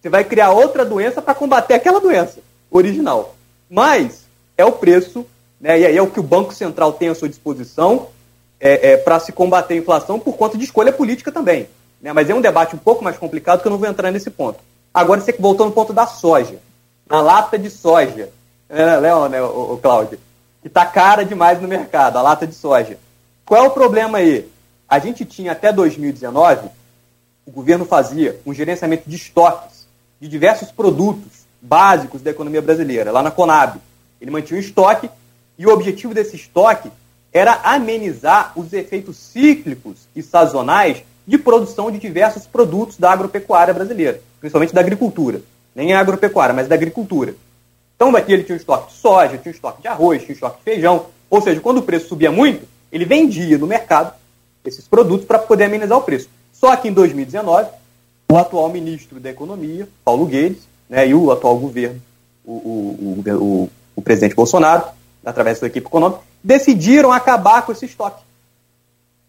Você 0.00 0.08
vai 0.08 0.22
criar 0.22 0.50
outra 0.50 0.84
doença 0.84 1.20
para 1.20 1.34
combater 1.34 1.74
aquela 1.74 2.00
doença 2.00 2.38
original. 2.70 3.34
Mas 3.68 4.24
é 4.56 4.64
o 4.64 4.72
preço, 4.72 5.26
né, 5.60 5.80
e 5.80 5.86
aí 5.86 5.96
é 5.96 6.02
o 6.02 6.10
que 6.10 6.20
o 6.20 6.22
Banco 6.22 6.54
Central 6.54 6.92
tem 6.92 7.08
à 7.08 7.14
sua 7.14 7.28
disposição 7.28 8.08
é, 8.60 8.92
é, 8.92 8.96
para 8.96 9.18
se 9.18 9.32
combater 9.32 9.74
a 9.74 9.78
inflação 9.78 10.18
por 10.18 10.36
conta 10.36 10.56
de 10.56 10.64
escolha 10.64 10.92
política 10.92 11.32
também. 11.32 11.68
Né? 12.00 12.12
Mas 12.12 12.30
é 12.30 12.34
um 12.34 12.40
debate 12.40 12.74
um 12.74 12.78
pouco 12.78 13.02
mais 13.02 13.16
complicado 13.16 13.60
que 13.60 13.66
eu 13.66 13.70
não 13.70 13.78
vou 13.78 13.88
entrar 13.88 14.10
nesse 14.10 14.30
ponto. 14.30 14.60
Agora 14.92 15.20
você 15.20 15.32
voltou 15.32 15.66
no 15.66 15.72
ponto 15.72 15.92
da 15.92 16.06
soja. 16.06 16.58
Na 17.08 17.20
lata 17.20 17.58
de 17.58 17.70
soja. 17.70 18.30
É, 18.68 18.96
Leon, 18.96 19.28
né, 19.28 19.42
o 19.42 19.78
Cláudio? 19.80 20.18
Que 20.66 20.68
está 20.68 20.84
cara 20.84 21.24
demais 21.24 21.62
no 21.62 21.68
mercado, 21.68 22.16
a 22.16 22.22
lata 22.22 22.44
de 22.44 22.52
soja. 22.52 22.98
Qual 23.44 23.64
é 23.64 23.68
o 23.68 23.70
problema 23.70 24.18
aí? 24.18 24.48
A 24.88 24.98
gente 24.98 25.24
tinha 25.24 25.52
até 25.52 25.72
2019 25.72 26.68
o 27.46 27.52
governo 27.52 27.84
fazia 27.84 28.40
um 28.44 28.52
gerenciamento 28.52 29.08
de 29.08 29.14
estoques 29.14 29.86
de 30.20 30.26
diversos 30.26 30.72
produtos 30.72 31.46
básicos 31.62 32.20
da 32.20 32.32
economia 32.32 32.60
brasileira, 32.60 33.12
lá 33.12 33.22
na 33.22 33.30
Conab. 33.30 33.78
Ele 34.20 34.32
mantinha 34.32 34.58
um 34.58 34.60
estoque 34.60 35.08
e 35.56 35.64
o 35.64 35.70
objetivo 35.70 36.12
desse 36.12 36.34
estoque 36.34 36.90
era 37.32 37.60
amenizar 37.62 38.50
os 38.56 38.72
efeitos 38.72 39.16
cíclicos 39.18 40.08
e 40.16 40.20
sazonais 40.20 41.04
de 41.24 41.38
produção 41.38 41.92
de 41.92 42.00
diversos 42.00 42.44
produtos 42.44 42.98
da 42.98 43.12
agropecuária 43.12 43.72
brasileira, 43.72 44.20
principalmente 44.40 44.74
da 44.74 44.80
agricultura. 44.80 45.42
Nem 45.76 45.94
a 45.94 46.00
agropecuária, 46.00 46.52
mas 46.52 46.66
da 46.66 46.74
agricultura. 46.74 47.36
Então, 47.96 48.12
daqui 48.12 48.32
ele 48.32 48.44
tinha 48.44 48.54
um 48.54 48.58
estoque 48.58 48.92
de 48.92 48.98
soja, 48.98 49.38
tinha 49.38 49.50
um 49.50 49.54
estoque 49.54 49.82
de 49.82 49.88
arroz, 49.88 50.20
tinha 50.20 50.30
um 50.30 50.34
estoque 50.34 50.58
de 50.58 50.62
feijão. 50.62 51.06
Ou 51.28 51.40
seja, 51.40 51.60
quando 51.60 51.78
o 51.78 51.82
preço 51.82 52.08
subia 52.08 52.30
muito, 52.30 52.68
ele 52.92 53.04
vendia 53.04 53.58
no 53.58 53.66
mercado 53.66 54.12
esses 54.64 54.86
produtos 54.86 55.26
para 55.26 55.38
poder 55.38 55.64
amenizar 55.64 55.96
o 55.96 56.02
preço. 56.02 56.28
Só 56.52 56.74
que 56.76 56.88
em 56.88 56.92
2019, 56.92 57.68
o 58.30 58.36
atual 58.36 58.68
ministro 58.68 59.18
da 59.18 59.30
Economia, 59.30 59.88
Paulo 60.04 60.26
Guedes, 60.26 60.62
né, 60.88 61.08
e 61.08 61.14
o 61.14 61.30
atual 61.30 61.56
governo, 61.58 62.00
o, 62.44 62.52
o, 62.52 63.22
o, 63.26 63.70
o 63.96 64.02
presidente 64.02 64.34
Bolsonaro, 64.34 64.84
através 65.24 65.56
da 65.56 65.60
sua 65.60 65.68
equipe 65.68 65.86
econômica, 65.86 66.20
decidiram 66.42 67.12
acabar 67.12 67.62
com 67.62 67.72
esse 67.72 67.86
estoque. 67.86 68.22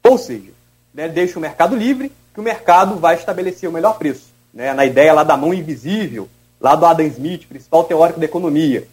Ou 0.03 0.17
seja, 0.17 0.51
né, 0.93 1.07
deixa 1.07 1.37
o 1.37 1.41
mercado 1.41 1.75
livre, 1.75 2.11
que 2.33 2.39
o 2.39 2.43
mercado 2.43 2.95
vai 2.95 3.15
estabelecer 3.15 3.67
o 3.67 3.73
melhor 3.73 3.97
preço. 3.97 4.27
Né, 4.53 4.73
na 4.73 4.85
ideia 4.85 5.13
lá 5.13 5.23
da 5.23 5.37
mão 5.37 5.53
invisível, 5.53 6.29
lá 6.59 6.75
do 6.75 6.85
Adam 6.85 7.05
Smith, 7.07 7.47
principal 7.47 7.83
teórico 7.83 8.19
da 8.19 8.25
economia. 8.25 8.87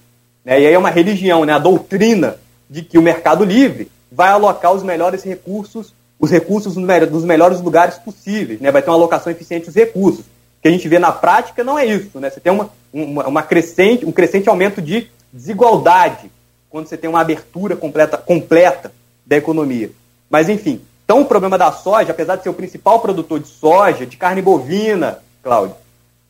Né, 0.45 0.61
e 0.61 0.67
aí 0.67 0.73
é 0.75 0.79
uma 0.79 0.91
religião, 0.91 1.45
né, 1.45 1.53
a 1.53 1.59
doutrina 1.59 2.37
de 2.69 2.83
que 2.83 2.99
o 2.99 3.03
mercado 3.03 3.45
livre 3.45 3.91
vai 4.11 4.31
alocar 4.31 4.73
os 4.73 4.83
melhores 4.83 5.23
recursos 5.23 5.93
os 6.25 6.31
recursos 6.31 6.77
nos 6.77 7.25
melhores 7.25 7.61
lugares 7.61 7.97
possíveis, 7.97 8.61
né? 8.61 8.71
vai 8.71 8.83
ter 8.83 8.91
uma 8.91 8.97
alocação 8.97 9.31
eficiente 9.31 9.67
dos 9.67 9.75
recursos. 9.75 10.21
O 10.21 10.63
que 10.63 10.69
a 10.69 10.71
gente 10.71 10.89
vê 10.89 10.99
na 10.99 11.13
prática 11.13 11.63
não 11.63 11.79
é 11.79 11.85
isso. 11.85 12.19
Né? 12.19 12.31
Você 12.31 12.41
tem 12.41 12.53
uma, 12.53 12.71
uma, 12.93 13.27
uma 13.27 13.43
crescente, 13.43 14.07
um 14.07 14.13
crescente 14.13 14.49
aumento 14.49 14.81
de 14.81 15.11
desigualdade 15.33 16.31
quando 16.71 16.87
você 16.87 16.97
tem 16.97 17.11
uma 17.11 17.21
abertura 17.21 17.77
completa, 17.77 18.17
completa 18.17 18.91
da 19.27 19.37
economia. 19.37 19.91
Mas, 20.31 20.49
enfim, 20.49 20.81
então 21.05 21.21
o 21.21 21.27
problema 21.27 21.59
da 21.59 21.71
soja, 21.71 22.13
apesar 22.13 22.37
de 22.37 22.43
ser 22.43 22.49
o 22.49 22.55
principal 22.55 23.01
produtor 23.01 23.39
de 23.39 23.49
soja, 23.49 24.07
de 24.07 24.17
carne 24.17 24.41
bovina, 24.41 25.19
Cláudio, 25.43 25.77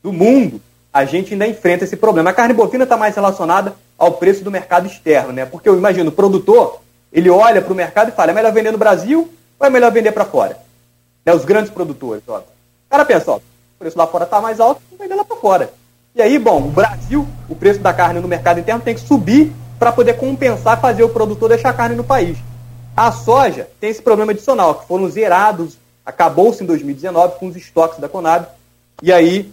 do 0.03 0.12
mundo, 0.12 0.61
a 0.95 1.05
gente 1.05 1.33
ainda 1.33 1.45
enfrenta 1.45 1.83
esse 1.83 1.97
problema. 1.97 2.31
A 2.31 2.33
carne 2.33 2.55
bovina 2.55 2.85
está 2.85 2.97
mais 2.97 3.17
relacionada 3.17 3.75
ao 3.99 4.13
preço 4.13 4.45
do 4.45 4.51
mercado 4.51 4.87
externo, 4.87 5.33
né? 5.33 5.45
Porque 5.45 5.69
eu 5.69 5.77
imagino, 5.77 6.11
o 6.11 6.13
produtor, 6.13 6.81
ele 7.13 7.29
olha 7.29 7.61
para 7.61 7.73
o 7.73 7.77
mercado 7.77 8.11
e 8.11 8.13
fala, 8.13 8.31
é 8.31 8.35
melhor 8.35 8.53
vender 8.53 8.71
no 8.71 8.79
Brasil 8.79 9.29
ou 9.59 9.67
é 9.67 9.71
melhor 9.71 9.91
vender 9.91 10.13
para 10.13 10.25
fora? 10.25 10.57
Né, 11.27 11.35
os 11.35 11.45
grandes 11.45 11.73
produtores, 11.73 12.23
ó. 12.29 12.39
O 12.39 12.45
cara 12.89 13.05
pensa, 13.05 13.33
ó, 13.33 13.37
o 13.39 13.43
preço 13.77 13.99
lá 13.99 14.07
fora 14.07 14.23
está 14.23 14.41
mais 14.41 14.61
alto, 14.61 14.81
vou 14.89 14.97
vender 14.97 15.17
lá 15.17 15.25
para 15.25 15.37
fora. 15.37 15.73
E 16.15 16.23
aí, 16.23 16.39
bom, 16.39 16.59
o 16.59 16.71
Brasil, 16.71 17.27
o 17.49 17.57
preço 17.57 17.81
da 17.81 17.93
carne 17.93 18.21
no 18.21 18.29
mercado 18.29 18.61
interno 18.61 18.81
tem 18.81 18.95
que 18.95 19.01
subir 19.01 19.53
para 19.81 19.91
poder 19.91 20.15
compensar, 20.15 20.81
fazer 20.81 21.03
o 21.03 21.09
produtor 21.09 21.49
deixar 21.49 21.71
a 21.71 21.75
carne 21.75 21.97
no 21.97 22.05
país. 22.05 22.39
A 22.97 23.11
soja 23.11 23.69
tem 23.81 23.91
esse 23.91 24.01
problema 24.01 24.31
adicional, 24.31 24.77
que 24.77 24.87
foram 24.87 25.09
zerados, 25.09 25.77
acabou-se 26.07 26.63
em 26.63 26.67
2019 26.69 27.41
com 27.41 27.49
os 27.49 27.57
estoques 27.57 27.99
da 27.99 28.09
Conab, 28.09 28.47
e 29.03 29.13
aí 29.13 29.53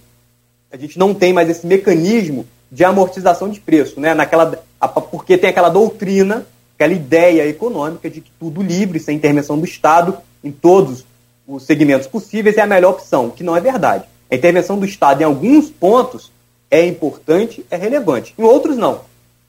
a 0.71 0.77
gente 0.77 0.97
não 0.97 1.13
tem 1.13 1.33
mais 1.33 1.49
esse 1.49 1.67
mecanismo 1.67 2.45
de 2.71 2.83
amortização 2.83 3.49
de 3.49 3.59
preço, 3.59 3.99
né? 3.99 4.13
Naquela, 4.13 4.63
porque 5.11 5.37
tem 5.37 5.49
aquela 5.49 5.69
doutrina, 5.69 6.45
aquela 6.75 6.93
ideia 6.93 7.47
econômica 7.47 8.09
de 8.09 8.21
que 8.21 8.31
tudo 8.39 8.61
livre, 8.61 8.99
sem 8.99 9.17
intervenção 9.17 9.59
do 9.59 9.65
Estado, 9.65 10.17
em 10.43 10.51
todos 10.51 11.05
os 11.45 11.63
segmentos 11.63 12.07
possíveis, 12.07 12.57
é 12.57 12.61
a 12.61 12.67
melhor 12.67 12.91
opção, 12.91 13.27
o 13.27 13.31
que 13.31 13.43
não 13.43 13.55
é 13.55 13.59
verdade. 13.59 14.05
A 14.29 14.35
intervenção 14.35 14.79
do 14.79 14.85
Estado 14.85 15.21
em 15.21 15.25
alguns 15.25 15.69
pontos 15.69 16.31
é 16.69 16.85
importante, 16.85 17.65
é 17.69 17.75
relevante. 17.75 18.33
Em 18.37 18.43
outros, 18.43 18.77
não. 18.77 19.01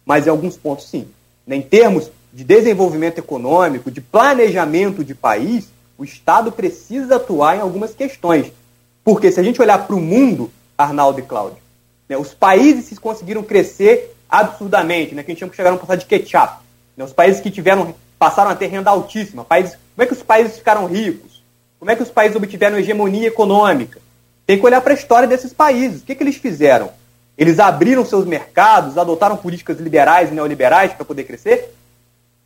Mas 0.05 0.27
em 0.27 0.31
alguns 0.31 0.57
pontos, 0.57 0.89
sim. 0.89 1.07
Em 1.47 1.63
termos 1.63 2.11
de 2.33 2.43
desenvolvimento 2.43 3.19
econômico, 3.19 3.91
de 3.91 4.01
planejamento 4.01 5.05
de 5.05 5.15
país, 5.15 5.69
o 5.97 6.03
Estado 6.03 6.51
precisa 6.51 7.17
atuar 7.17 7.57
em 7.57 7.61
algumas 7.61 7.95
questões. 7.95 8.51
Porque 9.05 9.31
se 9.31 9.39
a 9.39 9.43
gente 9.43 9.63
olhar 9.63 9.87
para 9.87 9.95
o 9.95 10.01
mundo, 10.01 10.51
Arnaldo 10.83 11.21
e 11.21 11.23
Cláudio, 11.23 11.59
né, 12.09 12.17
os 12.17 12.35
países 12.35 12.99
conseguiram 12.99 13.43
crescer 13.43 14.15
absurdamente, 14.29 15.15
né, 15.15 15.23
que 15.23 15.33
a 15.33 15.35
gente 15.35 15.51
que 15.51 15.57
chegaram 15.57 15.77
a 15.77 15.81
passar 15.81 15.97
de 15.97 16.07
ketchup. 16.07 16.63
Né, 16.97 17.05
os 17.05 17.13
países 17.13 17.41
que 17.41 17.51
tiveram 17.51 17.95
passaram 18.19 18.51
a 18.51 18.55
ter 18.55 18.69
renda 18.69 18.91
altíssima. 18.91 19.45
Países, 19.45 19.73
como 19.95 20.05
é 20.05 20.07
que 20.07 20.13
os 20.13 20.23
países 20.23 20.57
ficaram 20.57 20.87
ricos? 20.87 21.43
Como 21.79 21.91
é 21.91 21.97
que 21.97 22.03
os 22.03 22.11
países 22.11 22.37
obtiveram 22.37 22.79
hegemonia 22.79 23.27
econômica? 23.27 24.01
Tem 24.47 24.59
que 24.59 24.65
olhar 24.65 24.81
para 24.81 24.93
a 24.93 24.97
história 24.97 25.27
desses 25.27 25.53
países. 25.53 26.03
O 26.03 26.05
que, 26.05 26.15
que 26.15 26.23
eles 26.23 26.37
fizeram? 26.37 26.91
Eles 27.37 27.59
abriram 27.59 28.05
seus 28.05 28.25
mercados, 28.25 28.97
adotaram 28.97 29.37
políticas 29.37 29.81
liberais 29.81 30.31
e 30.31 30.35
neoliberais 30.35 30.93
para 30.93 31.05
poder 31.05 31.25
crescer? 31.25 31.75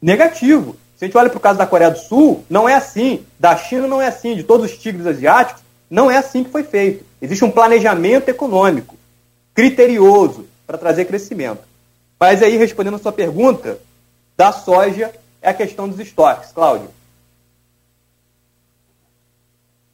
Negativo. 0.00 0.76
Se 0.96 1.04
a 1.04 1.08
gente 1.08 1.18
olha 1.18 1.28
para 1.28 1.36
o 1.36 1.40
caso 1.40 1.58
da 1.58 1.66
Coreia 1.66 1.90
do 1.90 1.98
Sul, 1.98 2.44
não 2.48 2.68
é 2.68 2.74
assim. 2.74 3.26
Da 3.38 3.56
China 3.56 3.86
não 3.86 4.00
é 4.00 4.06
assim. 4.06 4.34
De 4.34 4.42
todos 4.42 4.70
os 4.70 4.78
tigres 4.78 5.06
asiáticos, 5.06 5.62
não 5.88 6.10
é 6.10 6.18
assim 6.18 6.44
que 6.44 6.50
foi 6.50 6.62
feito. 6.62 7.04
Existe 7.20 7.44
um 7.44 7.50
planejamento 7.50 8.28
econômico 8.28 8.96
criterioso 9.54 10.46
para 10.66 10.78
trazer 10.78 11.06
crescimento. 11.06 11.62
Mas 12.18 12.42
aí, 12.42 12.56
respondendo 12.56 12.94
a 12.94 12.98
sua 12.98 13.12
pergunta, 13.12 13.78
da 14.36 14.52
soja 14.52 15.12
é 15.40 15.50
a 15.50 15.54
questão 15.54 15.88
dos 15.88 15.98
estoques. 16.00 16.50
Cláudio. 16.52 16.90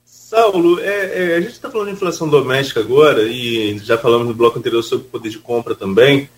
Saulo, 0.05 0.81
é, 0.81 1.33
é, 1.33 1.37
a 1.37 1.41
gente 1.43 1.53
está 1.53 1.71
falando 1.71 1.89
de 1.89 1.95
inflação 1.95 2.27
doméstica 2.27 2.81
agora 2.81 3.23
e 3.25 3.79
já 3.79 3.99
falamos 3.99 4.27
no 4.27 4.33
bloco 4.33 4.59
anterior 4.59 4.83
sobre 4.83 5.07
poder 5.09 5.29
de 5.29 5.39
compra 5.39 5.75
também. 5.75 6.29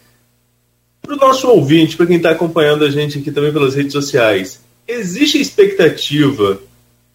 Para 1.01 1.15
o 1.15 1.17
nosso 1.17 1.49
ouvinte, 1.49 1.97
para 1.97 2.07
quem 2.07 2.17
está 2.17 2.31
acompanhando 2.31 2.85
a 2.85 2.91
gente 2.91 3.19
aqui 3.19 3.31
também 3.31 3.53
pelas 3.53 3.75
redes 3.75 3.93
sociais, 3.93 4.61
existe 4.89 5.41
expectativa 5.41 6.61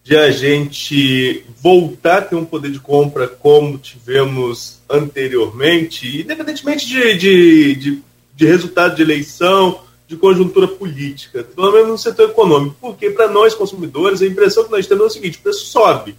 de 0.02 0.16
a 0.16 0.30
gente 0.30 1.44
voltar 1.60 2.18
a 2.18 2.22
ter 2.22 2.34
um 2.34 2.44
poder 2.44 2.70
de 2.70 2.80
compra 2.80 3.28
como 3.28 3.78
tivemos 3.78 4.80
anteriormente, 4.88 6.22
independentemente 6.22 6.86
de, 6.86 7.14
de, 7.16 7.74
de, 7.74 8.02
de 8.34 8.46
resultado 8.46 8.96
de 8.96 9.02
eleição, 9.02 9.82
de 10.08 10.16
conjuntura 10.16 10.66
política, 10.66 11.44
pelo 11.44 11.70
menos 11.70 11.88
no 11.88 11.98
setor 11.98 12.30
econômico, 12.30 12.76
porque 12.80 13.10
para 13.10 13.28
nós 13.28 13.54
consumidores 13.54 14.20
a 14.20 14.26
impressão 14.26 14.64
que 14.64 14.70
nós 14.70 14.86
temos 14.86 15.04
é 15.04 15.06
o 15.06 15.10
seguinte: 15.10 15.38
o 15.38 15.42
preço 15.42 15.66
sobe. 15.66 16.16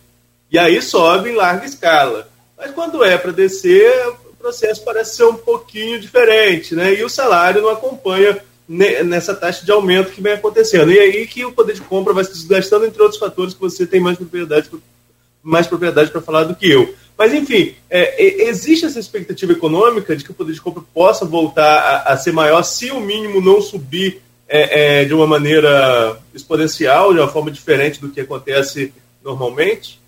E 0.49 0.57
aí 0.57 0.81
sobe 0.81 1.31
em 1.31 1.35
larga 1.35 1.65
escala. 1.65 2.29
Mas 2.57 2.71
quando 2.71 3.03
é 3.03 3.17
para 3.17 3.31
descer, 3.31 3.91
o 4.29 4.35
processo 4.35 4.83
parece 4.83 5.17
ser 5.17 5.25
um 5.25 5.35
pouquinho 5.35 5.99
diferente, 5.99 6.75
né? 6.75 6.93
E 6.93 7.03
o 7.03 7.09
salário 7.09 7.61
não 7.61 7.69
acompanha 7.69 8.41
nessa 8.71 9.35
taxa 9.35 9.65
de 9.65 9.71
aumento 9.71 10.11
que 10.11 10.21
vem 10.21 10.33
acontecendo. 10.33 10.91
E 10.91 10.99
aí 10.99 11.27
que 11.27 11.43
o 11.43 11.51
poder 11.51 11.73
de 11.73 11.81
compra 11.81 12.13
vai 12.13 12.23
se 12.23 12.31
desgastando, 12.31 12.85
entre 12.85 13.01
outros 13.01 13.19
fatores 13.19 13.53
que 13.53 13.59
você 13.59 13.85
tem 13.85 13.99
mais 13.99 14.17
propriedade 14.17 14.69
mais 15.43 15.65
propriedade 15.65 16.11
para 16.11 16.21
falar 16.21 16.43
do 16.43 16.55
que 16.55 16.69
eu. 16.69 16.93
Mas, 17.17 17.33
enfim, 17.33 17.73
é, 17.89 18.23
existe 18.47 18.85
essa 18.85 18.99
expectativa 18.99 19.51
econômica 19.51 20.15
de 20.15 20.23
que 20.23 20.31
o 20.31 20.33
poder 20.33 20.53
de 20.53 20.61
compra 20.61 20.83
possa 20.93 21.25
voltar 21.25 21.79
a, 21.79 22.13
a 22.13 22.17
ser 22.17 22.31
maior 22.31 22.61
se 22.63 22.91
o 22.91 22.99
mínimo 22.99 23.41
não 23.41 23.59
subir 23.59 24.21
é, 24.47 25.01
é, 25.01 25.05
de 25.05 25.13
uma 25.13 25.25
maneira 25.25 26.17
exponencial, 26.33 27.13
de 27.13 27.19
uma 27.19 27.27
forma 27.27 27.49
diferente 27.49 27.99
do 27.99 28.09
que 28.09 28.21
acontece 28.21 28.93
normalmente? 29.23 29.99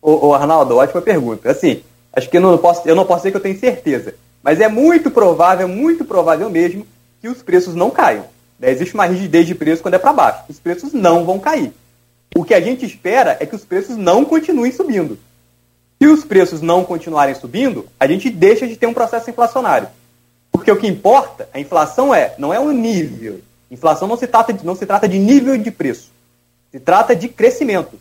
Ô, 0.00 0.28
ô 0.28 0.34
Arnaldo, 0.34 0.76
ótima 0.76 1.02
pergunta. 1.02 1.50
Assim, 1.50 1.82
acho 2.12 2.30
que 2.30 2.36
eu 2.36 2.40
não, 2.40 2.56
posso, 2.56 2.88
eu 2.88 2.94
não 2.94 3.04
posso 3.04 3.20
dizer 3.20 3.32
que 3.32 3.36
eu 3.36 3.42
tenho 3.42 3.58
certeza, 3.58 4.14
mas 4.42 4.60
é 4.60 4.68
muito 4.68 5.10
provável, 5.10 5.68
muito 5.68 6.04
provável 6.04 6.48
mesmo, 6.48 6.86
que 7.20 7.28
os 7.28 7.42
preços 7.42 7.74
não 7.74 7.90
caiam. 7.90 8.26
Né? 8.58 8.70
Existe 8.70 8.94
uma 8.94 9.06
rigidez 9.06 9.46
de 9.46 9.54
preço 9.54 9.82
quando 9.82 9.94
é 9.94 9.98
para 9.98 10.12
baixo. 10.12 10.44
Os 10.48 10.58
preços 10.58 10.92
não 10.92 11.24
vão 11.24 11.38
cair. 11.38 11.72
O 12.34 12.44
que 12.44 12.54
a 12.54 12.60
gente 12.60 12.86
espera 12.86 13.36
é 13.40 13.46
que 13.46 13.56
os 13.56 13.64
preços 13.64 13.96
não 13.96 14.24
continuem 14.24 14.72
subindo. 14.72 15.18
Se 16.00 16.08
os 16.08 16.24
preços 16.24 16.62
não 16.62 16.84
continuarem 16.84 17.34
subindo, 17.34 17.86
a 17.98 18.06
gente 18.06 18.30
deixa 18.30 18.66
de 18.66 18.76
ter 18.76 18.86
um 18.86 18.94
processo 18.94 19.28
inflacionário. 19.28 19.88
Porque 20.50 20.70
o 20.70 20.76
que 20.76 20.86
importa, 20.86 21.48
a 21.52 21.60
inflação 21.60 22.14
é, 22.14 22.34
não 22.38 22.54
é 22.54 22.58
o 22.58 22.70
nível. 22.70 23.40
Inflação 23.70 24.08
não 24.08 24.16
se 24.16 24.26
trata 24.26 24.52
de, 24.52 24.64
não 24.64 24.74
se 24.74 24.86
trata 24.86 25.08
de 25.08 25.18
nível 25.18 25.56
de 25.56 25.70
preço. 25.70 26.10
Se 26.72 26.80
trata 26.80 27.14
de 27.14 27.28
crescimento. 27.28 27.98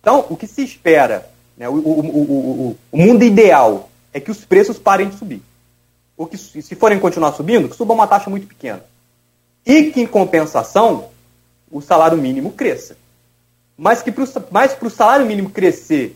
Então, 0.00 0.26
o 0.28 0.36
que 0.36 0.46
se 0.46 0.62
espera, 0.62 1.28
né, 1.56 1.68
o, 1.68 1.74
o, 1.74 2.00
o, 2.00 2.76
o, 2.92 2.96
mundo 2.96 3.22
ideal 3.24 3.90
é 4.12 4.20
que 4.20 4.30
os 4.30 4.44
preços 4.44 4.78
parem 4.78 5.08
de 5.08 5.16
subir. 5.16 5.42
Ou 6.20 6.26
que, 6.26 6.36
se 6.36 6.74
forem 6.74 7.00
continuar 7.00 7.32
subindo, 7.32 7.66
que 7.66 7.74
suba 7.74 7.94
uma 7.94 8.06
taxa 8.06 8.28
muito 8.28 8.46
pequena. 8.46 8.84
E 9.64 9.84
que, 9.84 10.02
em 10.02 10.06
compensação, 10.06 11.08
o 11.70 11.80
salário 11.80 12.18
mínimo 12.18 12.52
cresça. 12.52 12.94
Mas 13.74 14.02
que 14.02 14.12
para 14.12 14.24
o 14.86 14.90
salário 14.90 15.24
mínimo 15.24 15.48
crescer 15.48 16.14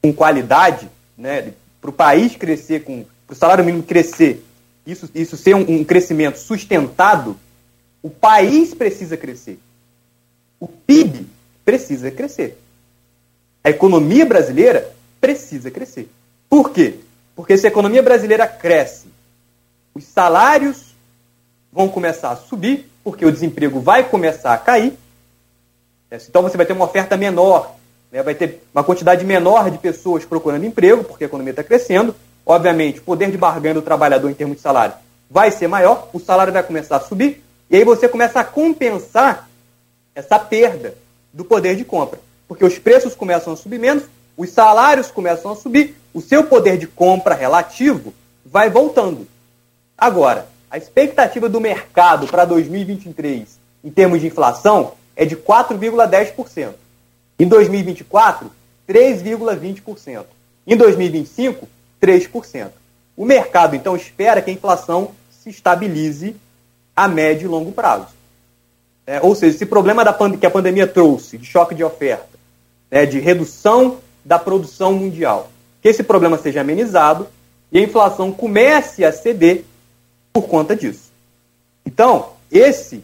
com 0.00 0.12
qualidade, 0.12 0.88
né, 1.18 1.52
para 1.80 1.90
o 1.90 1.92
país 1.92 2.36
crescer, 2.36 2.84
para 2.84 3.32
o 3.32 3.34
salário 3.34 3.64
mínimo 3.64 3.82
crescer, 3.82 4.46
isso, 4.86 5.10
isso 5.12 5.36
ser 5.36 5.56
um, 5.56 5.80
um 5.80 5.84
crescimento 5.84 6.38
sustentado, 6.38 7.36
o 8.00 8.08
país 8.08 8.74
precisa 8.74 9.16
crescer. 9.16 9.58
O 10.60 10.68
PIB 10.68 11.26
precisa 11.64 12.12
crescer. 12.12 12.56
A 13.64 13.70
economia 13.70 14.24
brasileira 14.24 14.94
precisa 15.20 15.68
crescer. 15.68 16.08
Por 16.48 16.70
quê? 16.70 17.00
Porque 17.34 17.58
se 17.58 17.66
a 17.66 17.70
economia 17.70 18.04
brasileira 18.04 18.46
cresce, 18.46 19.15
os 19.96 20.04
salários 20.04 20.94
vão 21.72 21.88
começar 21.88 22.30
a 22.30 22.36
subir, 22.36 22.90
porque 23.02 23.24
o 23.24 23.32
desemprego 23.32 23.80
vai 23.80 24.04
começar 24.04 24.52
a 24.52 24.58
cair. 24.58 24.92
Então 26.10 26.42
você 26.42 26.56
vai 26.56 26.66
ter 26.66 26.72
uma 26.72 26.84
oferta 26.84 27.16
menor 27.16 27.76
né? 28.10 28.22
Vai 28.22 28.34
ter 28.34 28.62
uma 28.74 28.84
quantidade 28.84 29.24
menor 29.24 29.70
de 29.70 29.78
pessoas 29.78 30.24
procurando 30.24 30.64
emprego, 30.64 31.04
porque 31.04 31.24
a 31.24 31.26
economia 31.26 31.50
está 31.50 31.62
crescendo. 31.62 32.14
Obviamente, 32.44 33.00
o 33.00 33.02
poder 33.02 33.30
de 33.30 33.36
barganha 33.36 33.74
do 33.74 33.82
trabalhador 33.82 34.30
em 34.30 34.34
termos 34.34 34.56
de 34.56 34.62
salário 34.62 34.94
vai 35.28 35.50
ser 35.50 35.66
maior, 35.66 36.08
o 36.12 36.20
salário 36.20 36.52
vai 36.52 36.62
começar 36.62 36.96
a 36.96 37.00
subir, 37.00 37.42
e 37.68 37.76
aí 37.76 37.84
você 37.84 38.08
começa 38.08 38.40
a 38.40 38.44
compensar 38.44 39.48
essa 40.14 40.38
perda 40.38 40.94
do 41.32 41.44
poder 41.44 41.74
de 41.76 41.84
compra. 41.84 42.20
Porque 42.46 42.64
os 42.64 42.78
preços 42.78 43.14
começam 43.14 43.52
a 43.52 43.56
subir 43.56 43.78
menos, 43.78 44.04
os 44.36 44.50
salários 44.50 45.10
começam 45.10 45.50
a 45.50 45.56
subir, 45.56 45.96
o 46.14 46.20
seu 46.20 46.44
poder 46.44 46.78
de 46.78 46.86
compra 46.86 47.34
relativo 47.34 48.14
vai 48.44 48.70
voltando. 48.70 49.26
Agora, 49.96 50.46
a 50.70 50.76
expectativa 50.76 51.48
do 51.48 51.60
mercado 51.60 52.26
para 52.26 52.44
2023 52.44 53.58
em 53.82 53.90
termos 53.90 54.20
de 54.20 54.26
inflação 54.26 54.92
é 55.14 55.24
de 55.24 55.36
4,10%. 55.36 56.74
Em 57.38 57.46
2024, 57.46 58.50
3,20%. 58.88 60.24
Em 60.66 60.76
2025, 60.76 61.68
3%. 62.02 62.70
O 63.16 63.24
mercado, 63.24 63.74
então, 63.74 63.96
espera 63.96 64.42
que 64.42 64.50
a 64.50 64.52
inflação 64.52 65.12
se 65.30 65.48
estabilize 65.48 66.36
a 66.94 67.08
médio 67.08 67.46
e 67.46 67.48
longo 67.48 67.72
prazo. 67.72 68.08
É, 69.06 69.20
ou 69.22 69.34
seja, 69.34 69.54
esse 69.54 69.66
problema 69.66 70.04
da 70.04 70.12
que 70.12 70.46
a 70.46 70.50
pandemia 70.50 70.86
trouxe, 70.86 71.38
de 71.38 71.46
choque 71.46 71.74
de 71.74 71.84
oferta, 71.84 72.36
né, 72.90 73.06
de 73.06 73.20
redução 73.20 73.98
da 74.24 74.38
produção 74.38 74.92
mundial, 74.92 75.50
que 75.80 75.88
esse 75.88 76.02
problema 76.02 76.36
seja 76.36 76.60
amenizado 76.60 77.28
e 77.70 77.78
a 77.78 77.82
inflação 77.82 78.32
comece 78.32 79.04
a 79.04 79.12
ceder 79.12 79.64
por 80.36 80.48
conta 80.48 80.76
disso. 80.76 81.10
Então, 81.86 82.32
esse 82.52 83.02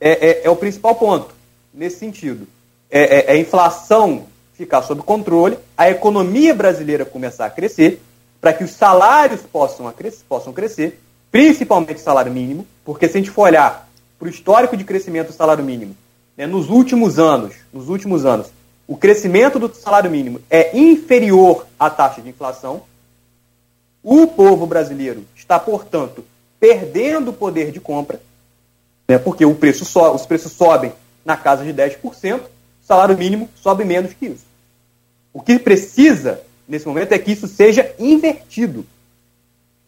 é, 0.00 0.28
é, 0.28 0.46
é 0.46 0.50
o 0.50 0.56
principal 0.56 0.94
ponto 0.94 1.34
nesse 1.74 1.98
sentido 1.98 2.48
é, 2.90 3.00
é, 3.00 3.24
é, 3.26 3.32
a 3.32 3.36
inflação 3.36 4.24
ficar 4.54 4.80
sob 4.80 5.02
controle, 5.02 5.58
a 5.76 5.90
economia 5.90 6.54
brasileira 6.54 7.04
começar 7.04 7.44
a 7.44 7.50
crescer, 7.50 8.00
para 8.40 8.54
que 8.54 8.64
os 8.64 8.70
salários 8.70 9.42
possam, 9.42 9.92
crescer, 9.92 10.24
possam 10.26 10.50
crescer, 10.50 10.98
principalmente 11.30 11.96
o 11.96 12.02
salário 12.02 12.32
mínimo, 12.32 12.66
porque 12.86 13.06
se 13.06 13.18
a 13.18 13.20
gente 13.20 13.30
for 13.30 13.42
olhar 13.42 13.86
para 14.18 14.26
o 14.26 14.30
histórico 14.30 14.74
de 14.74 14.84
crescimento 14.84 15.26
do 15.26 15.34
salário 15.34 15.62
mínimo, 15.62 15.94
né, 16.38 16.46
nos 16.46 16.70
últimos 16.70 17.18
anos, 17.18 17.54
nos 17.70 17.90
últimos 17.90 18.24
anos, 18.24 18.46
o 18.86 18.96
crescimento 18.96 19.58
do 19.58 19.74
salário 19.74 20.10
mínimo 20.10 20.40
é 20.48 20.74
inferior 20.74 21.66
à 21.78 21.90
taxa 21.90 22.22
de 22.22 22.30
inflação. 22.30 22.82
O 24.02 24.26
povo 24.26 24.66
brasileiro 24.66 25.24
está, 25.36 25.58
portanto, 25.58 26.24
perdendo 26.62 27.32
o 27.32 27.34
poder 27.34 27.72
de 27.72 27.80
compra, 27.80 28.22
né, 29.08 29.18
porque 29.18 29.44
o 29.44 29.52
preço 29.52 29.84
so, 29.84 30.12
os 30.12 30.24
preços 30.24 30.52
sobem 30.52 30.92
na 31.24 31.36
casa 31.36 31.64
de 31.64 31.74
10%, 31.74 32.38
o 32.38 32.86
salário 32.86 33.18
mínimo 33.18 33.50
sobe 33.56 33.84
menos 33.84 34.12
que 34.12 34.26
isso. 34.26 34.44
O 35.32 35.42
que 35.42 35.58
precisa, 35.58 36.40
nesse 36.68 36.86
momento, 36.86 37.10
é 37.10 37.18
que 37.18 37.32
isso 37.32 37.48
seja 37.48 37.92
invertido. 37.98 38.86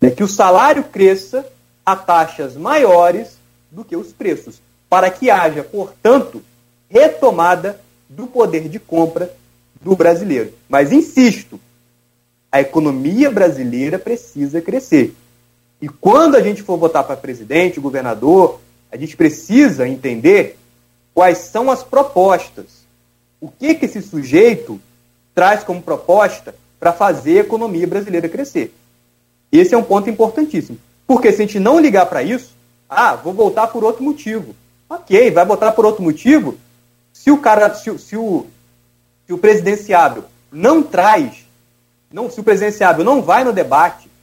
Né, 0.00 0.10
que 0.10 0.24
o 0.24 0.26
salário 0.26 0.82
cresça 0.82 1.46
a 1.86 1.94
taxas 1.94 2.56
maiores 2.56 3.38
do 3.70 3.84
que 3.84 3.96
os 3.96 4.12
preços, 4.12 4.60
para 4.90 5.08
que 5.10 5.30
haja, 5.30 5.62
portanto, 5.62 6.42
retomada 6.90 7.80
do 8.08 8.26
poder 8.26 8.68
de 8.68 8.80
compra 8.80 9.32
do 9.80 9.94
brasileiro. 9.94 10.52
Mas 10.68 10.90
insisto, 10.90 11.60
a 12.50 12.60
economia 12.60 13.30
brasileira 13.30 13.96
precisa 13.96 14.60
crescer. 14.60 15.14
E 15.84 15.88
quando 16.00 16.34
a 16.34 16.40
gente 16.40 16.62
for 16.62 16.78
votar 16.78 17.04
para 17.04 17.14
presidente, 17.14 17.78
governador, 17.78 18.58
a 18.90 18.96
gente 18.96 19.14
precisa 19.18 19.86
entender 19.86 20.58
quais 21.12 21.36
são 21.36 21.70
as 21.70 21.82
propostas. 21.82 22.86
O 23.38 23.50
que, 23.50 23.74
que 23.74 23.84
esse 23.84 24.00
sujeito 24.00 24.80
traz 25.34 25.62
como 25.62 25.82
proposta 25.82 26.54
para 26.80 26.90
fazer 26.90 27.36
a 27.36 27.40
economia 27.42 27.86
brasileira 27.86 28.30
crescer. 28.30 28.74
Esse 29.52 29.74
é 29.74 29.76
um 29.76 29.82
ponto 29.82 30.08
importantíssimo. 30.08 30.78
Porque 31.06 31.30
se 31.30 31.42
a 31.42 31.44
gente 31.44 31.60
não 31.60 31.78
ligar 31.78 32.06
para 32.06 32.22
isso, 32.22 32.54
ah, 32.88 33.14
vou 33.14 33.34
voltar 33.34 33.66
por 33.66 33.84
outro 33.84 34.02
motivo. 34.02 34.56
Ok, 34.88 35.30
vai 35.32 35.44
votar 35.44 35.74
por 35.74 35.84
outro 35.84 36.02
motivo. 36.02 36.56
Se 37.12 37.30
o 37.30 37.36
cara, 37.36 37.74
se, 37.74 37.98
se 37.98 38.16
o, 38.16 38.46
se 39.26 39.34
o 39.34 39.36
presidenciável 39.36 40.24
não 40.50 40.82
traz, 40.82 41.44
não, 42.10 42.30
se 42.30 42.40
o 42.40 42.42
presidenciável 42.42 43.04
não 43.04 43.20
vai 43.20 43.44
no 43.44 43.52
debate, 43.52 44.13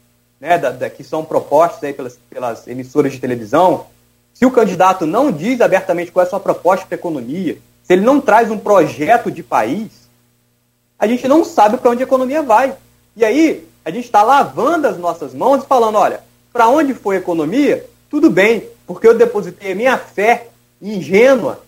né, 0.41 0.57
da, 0.57 0.71
da, 0.71 0.89
que 0.89 1.03
são 1.03 1.23
propostas 1.23 1.83
aí 1.83 1.93
pelas, 1.93 2.17
pelas 2.27 2.67
emissoras 2.67 3.13
de 3.13 3.19
televisão, 3.19 3.85
se 4.33 4.43
o 4.43 4.51
candidato 4.51 5.05
não 5.05 5.31
diz 5.31 5.61
abertamente 5.61 6.11
qual 6.11 6.25
é 6.25 6.27
a 6.27 6.29
sua 6.29 6.39
proposta 6.39 6.87
para 6.87 6.95
a 6.95 6.99
economia, 6.99 7.59
se 7.83 7.93
ele 7.93 8.01
não 8.01 8.19
traz 8.19 8.49
um 8.49 8.57
projeto 8.57 9.29
de 9.29 9.43
país, 9.43 9.91
a 10.97 11.05
gente 11.05 11.27
não 11.27 11.45
sabe 11.45 11.77
para 11.77 11.91
onde 11.91 12.01
a 12.01 12.05
economia 12.05 12.41
vai. 12.41 12.75
E 13.15 13.23
aí, 13.23 13.67
a 13.85 13.91
gente 13.91 14.05
está 14.05 14.23
lavando 14.23 14.87
as 14.87 14.97
nossas 14.97 15.33
mãos 15.33 15.63
e 15.63 15.67
falando: 15.67 15.97
olha, 15.97 16.21
para 16.51 16.67
onde 16.67 16.93
foi 16.93 17.17
a 17.17 17.19
economia? 17.19 17.85
Tudo 18.09 18.29
bem, 18.29 18.67
porque 18.87 19.07
eu 19.07 19.17
depositei 19.17 19.73
a 19.73 19.75
minha 19.75 19.97
fé 19.97 20.47
ingênua 20.81 21.63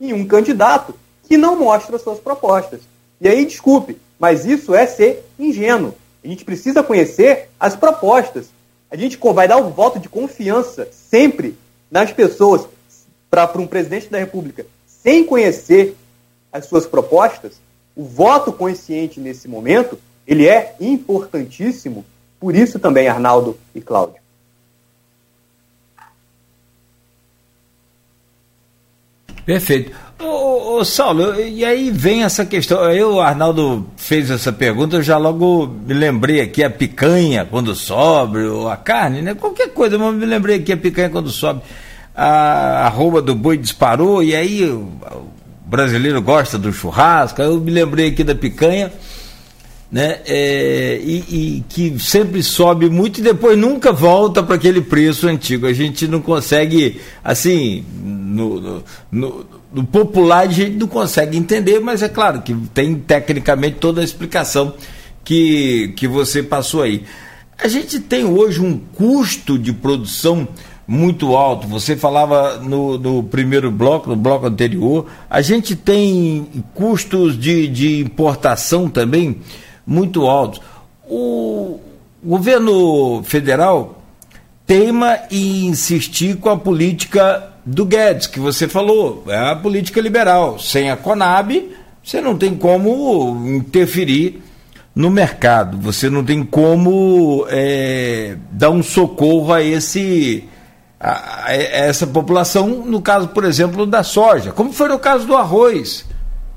em 0.00 0.12
um 0.12 0.26
candidato 0.26 0.94
que 1.26 1.36
não 1.36 1.58
mostra 1.58 1.98
suas 1.98 2.18
propostas. 2.18 2.80
E 3.20 3.28
aí, 3.28 3.44
desculpe, 3.44 3.98
mas 4.18 4.44
isso 4.44 4.74
é 4.74 4.86
ser 4.86 5.24
ingênuo. 5.38 5.94
A 6.24 6.28
gente 6.28 6.44
precisa 6.44 6.82
conhecer 6.82 7.48
as 7.58 7.74
propostas. 7.74 8.48
A 8.90 8.96
gente 8.96 9.16
vai 9.16 9.48
dar 9.48 9.56
um 9.56 9.70
voto 9.70 9.98
de 9.98 10.08
confiança 10.08 10.88
sempre 10.92 11.56
nas 11.90 12.12
pessoas 12.12 12.66
para 13.30 13.60
um 13.60 13.66
presidente 13.66 14.08
da 14.08 14.18
República 14.18 14.66
sem 14.86 15.24
conhecer 15.24 15.96
as 16.52 16.66
suas 16.66 16.86
propostas. 16.86 17.60
O 17.96 18.04
voto 18.04 18.52
consciente 18.52 19.18
nesse 19.18 19.48
momento 19.48 19.98
ele 20.26 20.46
é 20.46 20.76
importantíssimo. 20.80 22.04
Por 22.38 22.54
isso 22.54 22.78
também, 22.78 23.08
Arnaldo 23.08 23.58
e 23.74 23.80
Cláudio. 23.80 24.21
Perfeito. 29.44 29.92
Ô, 30.18 30.84
Saulo, 30.84 31.40
e 31.40 31.64
aí 31.64 31.90
vem 31.90 32.22
essa 32.22 32.46
questão. 32.46 32.78
Eu, 32.92 33.14
o 33.14 33.20
Arnaldo 33.20 33.88
fez 33.96 34.30
essa 34.30 34.52
pergunta, 34.52 34.96
eu 34.96 35.02
já 35.02 35.18
logo 35.18 35.66
me 35.66 35.94
lembrei 35.94 36.40
aqui 36.40 36.62
a 36.62 36.70
picanha 36.70 37.44
quando 37.44 37.74
sobe, 37.74 38.38
ou 38.38 38.68
a 38.68 38.76
carne, 38.76 39.20
né? 39.20 39.34
Qualquer 39.34 39.70
coisa, 39.70 39.98
mas 39.98 40.14
me 40.14 40.24
lembrei 40.24 40.56
aqui 40.56 40.72
a 40.72 40.76
picanha 40.76 41.10
quando 41.10 41.30
sobe. 41.30 41.60
A 42.14 42.86
arroba 42.86 43.20
do 43.20 43.34
boi 43.34 43.56
disparou, 43.56 44.22
e 44.22 44.34
aí 44.34 44.64
o 44.64 44.92
brasileiro 45.66 46.22
gosta 46.22 46.56
do 46.56 46.72
churrasco. 46.72 47.42
Eu 47.42 47.58
me 47.58 47.70
lembrei 47.70 48.08
aqui 48.08 48.22
da 48.22 48.34
picanha 48.34 48.92
né? 49.92 50.20
É, 50.24 50.98
e, 51.04 51.18
e, 51.28 51.64
que 51.68 51.98
sempre 52.00 52.42
sobe 52.42 52.88
muito 52.88 53.18
e 53.20 53.22
depois 53.22 53.58
nunca 53.58 53.92
volta 53.92 54.42
para 54.42 54.54
aquele 54.54 54.80
preço 54.80 55.28
antigo. 55.28 55.66
A 55.66 55.72
gente 55.74 56.08
não 56.08 56.22
consegue, 56.22 56.98
assim, 57.22 57.84
no, 58.02 58.58
no, 58.58 58.84
no, 59.12 59.46
no, 59.70 59.84
popular 59.84 60.48
a 60.48 60.50
gente 60.50 60.78
não 60.78 60.88
consegue 60.88 61.36
entender, 61.36 61.78
mas 61.78 62.02
é 62.02 62.08
claro 62.08 62.40
que 62.40 62.54
tem 62.72 62.94
tecnicamente 62.94 63.76
toda 63.76 64.00
a 64.00 64.04
explicação 64.04 64.72
que, 65.22 65.92
que 65.94 66.08
você 66.08 66.42
passou 66.42 66.80
aí. 66.80 67.04
A 67.62 67.68
gente 67.68 68.00
tem 68.00 68.24
hoje 68.24 68.62
um 68.62 68.78
custo 68.78 69.58
de 69.58 69.74
produção 69.74 70.48
muito 70.88 71.36
alto. 71.36 71.68
Você 71.68 71.96
falava 71.96 72.56
no, 72.56 72.98
no, 72.98 73.22
primeiro 73.22 73.70
bloco, 73.70 74.08
no 74.08 74.16
bloco 74.16 74.46
anterior, 74.46 75.06
a 75.28 75.42
gente 75.42 75.76
tem 75.76 76.48
custos 76.72 77.38
de, 77.38 77.68
de 77.68 78.00
importação 78.00 78.88
também 78.88 79.36
muito 79.86 80.26
altos. 80.26 80.60
O 81.08 81.80
governo 82.22 83.22
federal 83.24 84.02
teima 84.66 85.18
em 85.30 85.66
insistir 85.66 86.36
com 86.36 86.48
a 86.48 86.56
política 86.56 87.50
do 87.64 87.84
Guedes, 87.84 88.26
que 88.26 88.40
você 88.40 88.68
falou, 88.68 89.24
é 89.28 89.50
a 89.50 89.56
política 89.56 90.00
liberal. 90.00 90.58
Sem 90.58 90.90
a 90.90 90.96
Conab, 90.96 91.70
você 92.02 92.20
não 92.20 92.36
tem 92.36 92.54
como 92.54 93.44
interferir 93.46 94.42
no 94.94 95.10
mercado, 95.10 95.78
você 95.78 96.10
não 96.10 96.24
tem 96.24 96.44
como 96.44 97.46
é, 97.48 98.36
dar 98.50 98.70
um 98.70 98.82
socorro 98.82 99.52
a 99.52 99.62
esse 99.62 100.48
a, 101.00 101.52
essa 101.54 102.06
população, 102.06 102.68
no 102.86 103.02
caso, 103.02 103.28
por 103.28 103.44
exemplo, 103.44 103.84
da 103.86 104.02
soja, 104.02 104.52
como 104.52 104.72
foi 104.72 104.88
no 104.88 104.98
caso 104.98 105.26
do 105.26 105.36
arroz. 105.36 106.06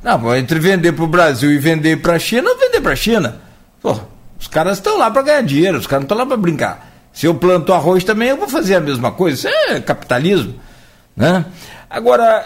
Não, 0.06 0.36
entre 0.36 0.60
vender 0.60 0.92
para 0.92 1.04
o 1.04 1.08
Brasil 1.08 1.52
e 1.52 1.58
vender 1.58 2.00
para 2.00 2.14
a 2.14 2.20
China, 2.20 2.48
vender 2.60 2.80
para 2.80 2.92
a 2.92 2.96
China. 2.96 3.42
Pô, 3.82 4.00
os 4.40 4.48
caras 4.48 4.78
estão 4.78 5.00
lá 5.00 5.10
para 5.10 5.24
ganhar 5.24 5.42
dinheiro, 5.42 5.80
os 5.80 5.88
caras 5.88 6.02
não 6.02 6.06
estão 6.06 6.18
lá 6.20 6.28
para 6.28 6.38
brincar. 6.38 6.94
Se 7.12 7.26
eu 7.26 7.34
planto 7.34 7.74
arroz 7.74 8.04
também, 8.04 8.30
eu 8.30 8.38
vou 8.38 8.48
fazer 8.48 8.76
a 8.76 8.80
mesma 8.80 9.12
coisa. 9.12 9.36
Isso 9.36 9.48
é 9.48 9.80
capitalismo. 9.80 10.54
Né? 11.18 11.44
Agora, 11.90 12.46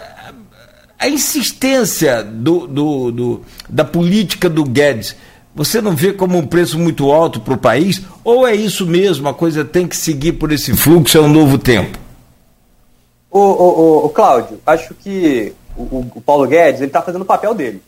a 0.98 1.06
insistência 1.06 2.22
do, 2.22 2.66
do, 2.66 3.10
do, 3.10 3.40
da 3.68 3.84
política 3.84 4.48
do 4.48 4.64
Guedes, 4.64 5.14
você 5.54 5.82
não 5.82 5.94
vê 5.94 6.14
como 6.14 6.38
um 6.38 6.46
preço 6.46 6.78
muito 6.78 7.12
alto 7.12 7.40
para 7.40 7.52
o 7.52 7.58
país? 7.58 8.00
Ou 8.24 8.48
é 8.48 8.54
isso 8.54 8.86
mesmo, 8.86 9.28
a 9.28 9.34
coisa 9.34 9.66
tem 9.66 9.86
que 9.86 9.98
seguir 9.98 10.32
por 10.32 10.50
esse 10.50 10.74
fluxo, 10.74 11.18
é 11.18 11.20
um 11.20 11.28
novo 11.28 11.58
tempo? 11.58 11.98
Ô, 13.30 13.38
ô, 13.38 14.06
ô, 14.06 14.08
Cláudio, 14.08 14.58
acho 14.66 14.94
que 14.94 15.52
o, 15.76 16.06
o 16.14 16.20
Paulo 16.20 16.46
Guedes, 16.46 16.80
ele 16.80 16.88
está 16.88 17.02
fazendo 17.02 17.22
o 17.22 17.26
papel 17.26 17.54
dele. 17.54 17.82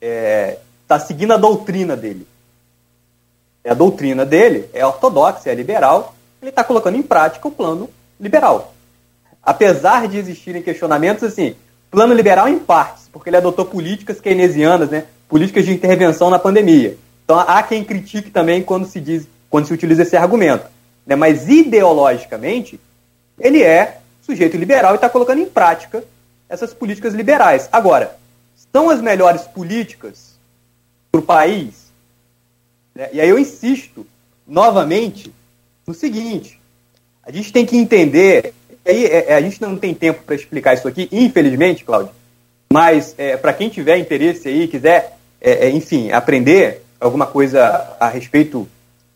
Está 0.00 0.96
é, 0.96 1.00
seguindo 1.00 1.32
a 1.32 1.36
doutrina 1.36 1.96
dele. 1.96 2.26
A 3.66 3.74
doutrina 3.74 4.24
dele 4.24 4.68
é 4.72 4.86
ortodoxa, 4.86 5.50
é 5.50 5.54
liberal. 5.54 6.14
Ele 6.40 6.50
está 6.50 6.62
colocando 6.62 6.96
em 6.96 7.02
prática 7.02 7.48
o 7.48 7.50
plano 7.50 7.90
liberal. 8.20 8.74
Apesar 9.42 10.06
de 10.08 10.18
existirem 10.18 10.62
questionamentos, 10.62 11.24
assim, 11.24 11.56
plano 11.90 12.14
liberal 12.14 12.48
em 12.48 12.58
partes, 12.58 13.08
porque 13.12 13.30
ele 13.30 13.36
adotou 13.36 13.64
políticas 13.64 14.20
keynesianas, 14.20 14.90
né, 14.90 15.04
políticas 15.28 15.64
de 15.64 15.72
intervenção 15.72 16.30
na 16.30 16.38
pandemia. 16.38 16.96
Então 17.24 17.38
há 17.38 17.62
quem 17.62 17.82
critique 17.82 18.30
também 18.30 18.62
quando 18.62 18.86
se 18.86 19.00
diz, 19.00 19.26
quando 19.50 19.66
se 19.66 19.72
utiliza 19.72 20.02
esse 20.02 20.16
argumento. 20.16 20.66
Né, 21.06 21.16
mas 21.16 21.48
ideologicamente, 21.48 22.80
ele 23.40 23.62
é 23.62 23.98
sujeito 24.22 24.56
liberal 24.56 24.92
e 24.92 24.96
está 24.96 25.08
colocando 25.08 25.40
em 25.40 25.46
prática 25.46 26.04
essas 26.48 26.72
políticas 26.72 27.14
liberais. 27.14 27.68
Agora, 27.72 28.16
são 28.72 28.90
as 28.90 29.00
melhores 29.00 29.42
políticas 29.42 30.38
para 31.10 31.20
o 31.20 31.24
país? 31.24 31.86
Né? 32.94 33.08
E 33.12 33.20
aí 33.20 33.28
eu 33.28 33.38
insisto 33.38 34.06
novamente 34.46 35.32
no 35.86 35.94
seguinte: 35.94 36.60
a 37.22 37.30
gente 37.30 37.52
tem 37.52 37.66
que 37.66 37.76
entender. 37.76 38.54
Aí, 38.84 39.04
é, 39.06 39.32
é, 39.32 39.34
a 39.34 39.40
gente 39.40 39.60
não 39.60 39.76
tem 39.76 39.92
tempo 39.92 40.22
para 40.22 40.36
explicar 40.36 40.74
isso 40.74 40.86
aqui, 40.86 41.08
infelizmente, 41.10 41.84
Cláudio. 41.84 42.12
Mas 42.72 43.14
é, 43.18 43.36
para 43.36 43.52
quem 43.52 43.68
tiver 43.68 43.98
interesse 43.98 44.48
aí, 44.48 44.68
quiser, 44.68 45.18
é, 45.40 45.66
é 45.66 45.70
enfim, 45.70 46.12
aprender 46.12 46.84
alguma 47.00 47.26
coisa 47.26 47.96
a 47.98 48.08
respeito 48.08 48.68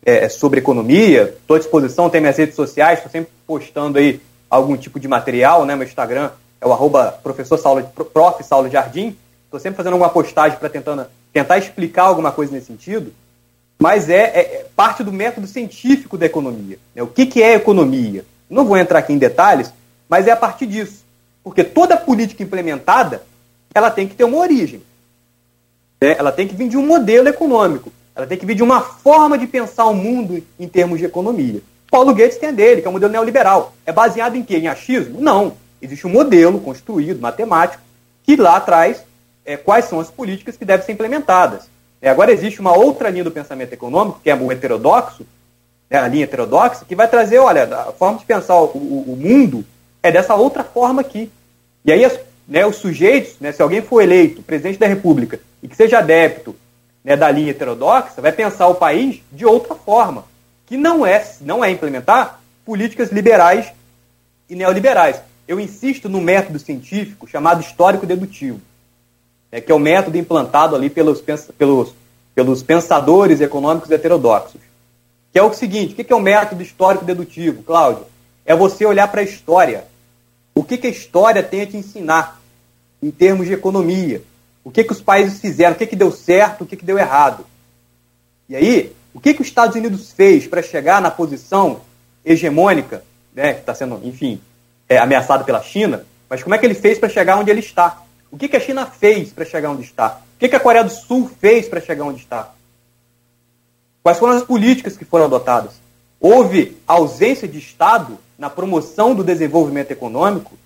é, 0.05 0.27
sobre 0.27 0.59
economia, 0.59 1.35
estou 1.39 1.55
à 1.55 1.59
disposição, 1.59 2.09
tem 2.09 2.21
minhas 2.21 2.37
redes 2.37 2.55
sociais, 2.55 2.99
estou 2.99 3.11
sempre 3.11 3.31
postando 3.45 3.97
aí 3.97 4.19
algum 4.49 4.75
tipo 4.75 4.99
de 4.99 5.07
material, 5.07 5.65
né? 5.65 5.75
Meu 5.75 5.87
Instagram 5.87 6.31
é 6.61 6.67
o 6.67 6.71
arroba 6.71 7.19
professor 7.23 7.57
Saulo, 7.57 7.83
prof. 8.13 8.43
Saulo 8.43 8.69
Jardim. 8.69 9.17
Estou 9.45 9.59
sempre 9.59 9.77
fazendo 9.77 9.93
alguma 9.93 10.09
postagem 10.09 10.57
para 10.57 10.69
tentar 10.69 11.57
explicar 11.57 12.03
alguma 12.03 12.31
coisa 12.31 12.53
nesse 12.53 12.67
sentido, 12.67 13.11
mas 13.77 14.09
é, 14.09 14.21
é, 14.21 14.39
é, 14.39 14.65
parte 14.75 15.03
do 15.03 15.11
método 15.11 15.47
científico 15.47 16.17
da 16.17 16.25
economia. 16.25 16.77
Né? 16.95 17.01
O 17.01 17.07
que, 17.07 17.25
que 17.25 17.43
é 17.43 17.55
economia? 17.55 18.23
Não 18.49 18.63
vou 18.63 18.77
entrar 18.77 18.99
aqui 18.99 19.11
em 19.11 19.17
detalhes, 19.17 19.73
mas 20.07 20.27
é 20.27 20.31
a 20.31 20.37
partir 20.37 20.67
disso. 20.67 21.03
Porque 21.43 21.63
toda 21.63 21.97
política 21.97 22.43
implementada 22.43 23.23
ela 23.73 23.89
tem 23.89 24.07
que 24.07 24.15
ter 24.15 24.23
uma 24.23 24.37
origem. 24.37 24.81
Né? 25.99 26.15
Ela 26.17 26.31
tem 26.31 26.47
que 26.47 26.55
vir 26.55 26.69
de 26.69 26.77
um 26.77 26.85
modelo 26.85 27.27
econômico. 27.27 27.91
ela 28.15 28.27
tem 28.27 28.37
que 28.37 28.45
vir 28.45 28.55
de 28.55 28.63
uma 28.63 28.81
forma 28.81 29.37
de 29.37 29.47
pensar 29.47 29.85
o 29.87 29.93
mundo 29.93 30.41
em 30.59 30.67
termos 30.67 30.99
de 30.99 31.05
economia. 31.05 31.61
Paulo 31.89 32.13
Guedes 32.13 32.37
tem 32.37 32.49
a 32.49 32.53
dele, 32.53 32.81
que 32.81 32.87
é 32.87 32.89
o 32.89 32.93
modelo 32.93 33.11
neoliberal. 33.11 33.73
É 33.85 33.91
baseado 33.91 34.35
em 34.35 34.43
quê? 34.43 34.57
Em 34.57 34.67
achismo? 34.67 35.19
Não. 35.19 35.57
Existe 35.81 36.05
um 36.05 36.11
modelo 36.11 36.59
construído, 36.59 37.19
matemático, 37.19 37.81
que 38.23 38.35
lá 38.35 38.59
traz 38.59 39.03
é, 39.45 39.57
quais 39.57 39.85
são 39.85 39.99
as 39.99 40.09
políticas 40.09 40.55
que 40.55 40.65
devem 40.65 40.85
ser 40.85 40.91
implementadas. 40.91 41.69
É, 42.01 42.09
agora 42.09 42.31
existe 42.31 42.59
uma 42.59 42.75
outra 42.75 43.09
linha 43.09 43.23
do 43.23 43.31
pensamento 43.31 43.73
econômico, 43.73 44.19
que 44.23 44.29
é 44.29 44.35
o 44.35 44.51
heterodoxo, 44.51 45.25
né, 45.89 45.99
a 45.99 46.07
linha 46.07 46.23
heterodoxa, 46.23 46.85
que 46.85 46.95
vai 46.95 47.07
trazer, 47.07 47.37
olha, 47.39 47.63
a 47.63 47.91
forma 47.91 48.19
de 48.19 48.25
pensar 48.25 48.55
o, 48.55 48.65
o, 48.65 49.13
o 49.13 49.15
mundo 49.15 49.65
é 50.01 50.11
dessa 50.11 50.35
outra 50.35 50.63
forma 50.63 51.01
aqui. 51.01 51.31
E 51.83 51.91
aí 51.91 52.03
as, 52.05 52.19
né, 52.47 52.65
os 52.65 52.77
sujeitos, 52.77 53.35
né, 53.39 53.51
se 53.51 53.61
alguém 53.61 53.81
for 53.81 54.01
eleito 54.01 54.41
presidente 54.41 54.79
da 54.79 54.87
República 54.87 55.39
e 55.61 55.67
que 55.67 55.75
seja 55.75 55.99
adepto 55.99 56.55
né, 57.03 57.15
da 57.15 57.29
linha 57.29 57.51
heterodoxa, 57.51 58.21
vai 58.21 58.31
pensar 58.31 58.67
o 58.67 58.75
país 58.75 59.21
de 59.31 59.45
outra 59.45 59.75
forma, 59.75 60.25
que 60.65 60.77
não 60.77 61.05
é, 61.05 61.23
não 61.41 61.63
é 61.63 61.69
implementar 61.69 62.39
políticas 62.65 63.11
liberais 63.11 63.71
e 64.49 64.55
neoliberais. 64.55 65.21
Eu 65.47 65.59
insisto 65.59 66.07
no 66.07 66.21
método 66.21 66.59
científico 66.59 67.27
chamado 67.27 67.61
histórico 67.61 68.05
dedutivo, 68.05 68.61
né, 69.51 69.59
que 69.59 69.71
é 69.71 69.75
o 69.75 69.79
método 69.79 70.17
implantado 70.17 70.75
ali 70.75 70.89
pelos, 70.89 71.21
pelos, 71.57 71.93
pelos 72.33 72.63
pensadores 72.63 73.41
econômicos 73.41 73.91
heterodoxos. 73.91 74.61
Que 75.31 75.39
é 75.39 75.43
o 75.43 75.53
seguinte: 75.53 75.93
o 75.93 75.95
que 75.95 76.11
é 76.11 76.15
o 76.15 76.19
método 76.19 76.61
histórico 76.61 77.05
dedutivo, 77.05 77.63
Cláudio? 77.63 78.05
É 78.45 78.55
você 78.55 78.85
olhar 78.85 79.07
para 79.09 79.21
a 79.21 79.23
história. 79.23 79.85
O 80.53 80.63
que, 80.63 80.77
que 80.77 80.87
a 80.87 80.91
história 80.91 81.41
tem 81.41 81.61
a 81.61 81.67
te 81.67 81.77
ensinar 81.77 82.41
em 83.01 83.09
termos 83.09 83.47
de 83.47 83.53
economia? 83.53 84.21
O 84.63 84.69
que, 84.69 84.83
que 84.83 84.91
os 84.91 85.01
países 85.01 85.39
fizeram? 85.39 85.73
O 85.73 85.77
que, 85.77 85.87
que 85.87 85.95
deu 85.95 86.11
certo? 86.11 86.63
O 86.63 86.67
que, 86.67 86.75
que 86.75 86.85
deu 86.85 86.99
errado? 86.99 87.45
E 88.49 88.55
aí, 88.55 88.93
o 89.13 89.19
que, 89.19 89.33
que 89.33 89.41
os 89.41 89.47
Estados 89.47 89.75
Unidos 89.75 90.11
fez 90.11 90.45
para 90.45 90.61
chegar 90.61 91.01
na 91.01 91.09
posição 91.09 91.81
hegemônica, 92.23 93.03
né, 93.33 93.53
que 93.53 93.61
está 93.61 93.73
sendo, 93.73 93.99
enfim, 94.03 94.39
é, 94.91 94.97
ameaçado 94.97 95.45
pela 95.45 95.63
China? 95.63 96.05
Mas 96.29 96.43
como 96.43 96.53
é 96.53 96.57
que 96.57 96.65
ele 96.65 96.73
fez 96.73 96.99
para 96.99 97.07
chegar 97.07 97.37
onde 97.37 97.49
ele 97.49 97.61
está? 97.61 98.01
O 98.29 98.37
que, 98.37 98.49
que 98.49 98.57
a 98.57 98.59
China 98.59 98.85
fez 98.85 99.31
para 99.31 99.45
chegar 99.45 99.69
onde 99.69 99.83
está? 99.83 100.19
O 100.35 100.39
que, 100.39 100.49
que 100.49 100.55
a 100.55 100.59
Coreia 100.59 100.83
do 100.83 100.89
Sul 100.89 101.31
fez 101.39 101.69
para 101.69 101.79
chegar 101.79 102.03
onde 102.03 102.19
está? 102.19 102.51
Quais 104.03 104.19
foram 104.19 104.33
as 104.33 104.43
políticas 104.43 104.97
que 104.97 105.05
foram 105.05 105.25
adotadas? 105.25 105.75
Houve 106.19 106.77
ausência 106.85 107.47
de 107.47 107.57
Estado 107.57 108.19
na 108.37 108.49
promoção 108.49 109.15
do 109.15 109.23
desenvolvimento 109.23 109.91
econômico? 109.91 110.57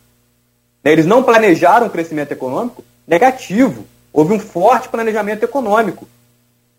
Né, 0.84 0.92
eles 0.92 1.06
não 1.06 1.22
planejaram 1.22 1.86
o 1.86 1.92
crescimento 1.92 2.32
econômico? 2.32 2.84
Negativo. 3.08 3.86
Houve 4.12 4.34
um 4.34 4.40
forte 4.40 4.90
planejamento 4.90 5.44
econômico 5.44 6.08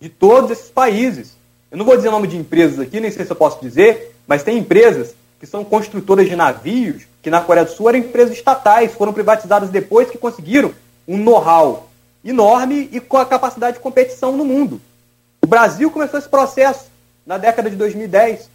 de 0.00 0.08
todos 0.08 0.50
esses 0.50 0.68
países. 0.68 1.36
Eu 1.70 1.78
não 1.78 1.84
vou 1.84 1.96
dizer 1.96 2.08
o 2.08 2.12
nome 2.12 2.26
de 2.26 2.36
empresas 2.36 2.80
aqui, 2.80 2.98
nem 2.98 3.10
sei 3.12 3.24
se 3.24 3.30
eu 3.30 3.36
posso 3.36 3.60
dizer, 3.60 4.16
mas 4.26 4.42
tem 4.42 4.58
empresas 4.58 5.14
que 5.38 5.46
são 5.46 5.64
construtoras 5.64 6.28
de 6.28 6.34
navios, 6.34 7.06
que 7.26 7.30
na 7.30 7.40
Coreia 7.40 7.66
do 7.66 7.72
Sul 7.72 7.88
eram 7.88 7.98
empresas 7.98 8.36
estatais, 8.36 8.94
foram 8.94 9.12
privatizadas 9.12 9.68
depois 9.68 10.08
que 10.08 10.16
conseguiram 10.16 10.72
um 11.08 11.18
know-how 11.18 11.88
enorme 12.24 12.88
e 12.92 13.00
com 13.00 13.16
a 13.18 13.26
capacidade 13.26 13.78
de 13.78 13.82
competição 13.82 14.36
no 14.36 14.44
mundo. 14.44 14.80
O 15.42 15.46
Brasil 15.48 15.90
começou 15.90 16.20
esse 16.20 16.28
processo 16.28 16.84
na 17.26 17.36
década 17.36 17.68
de 17.68 17.74
2010. 17.74 18.48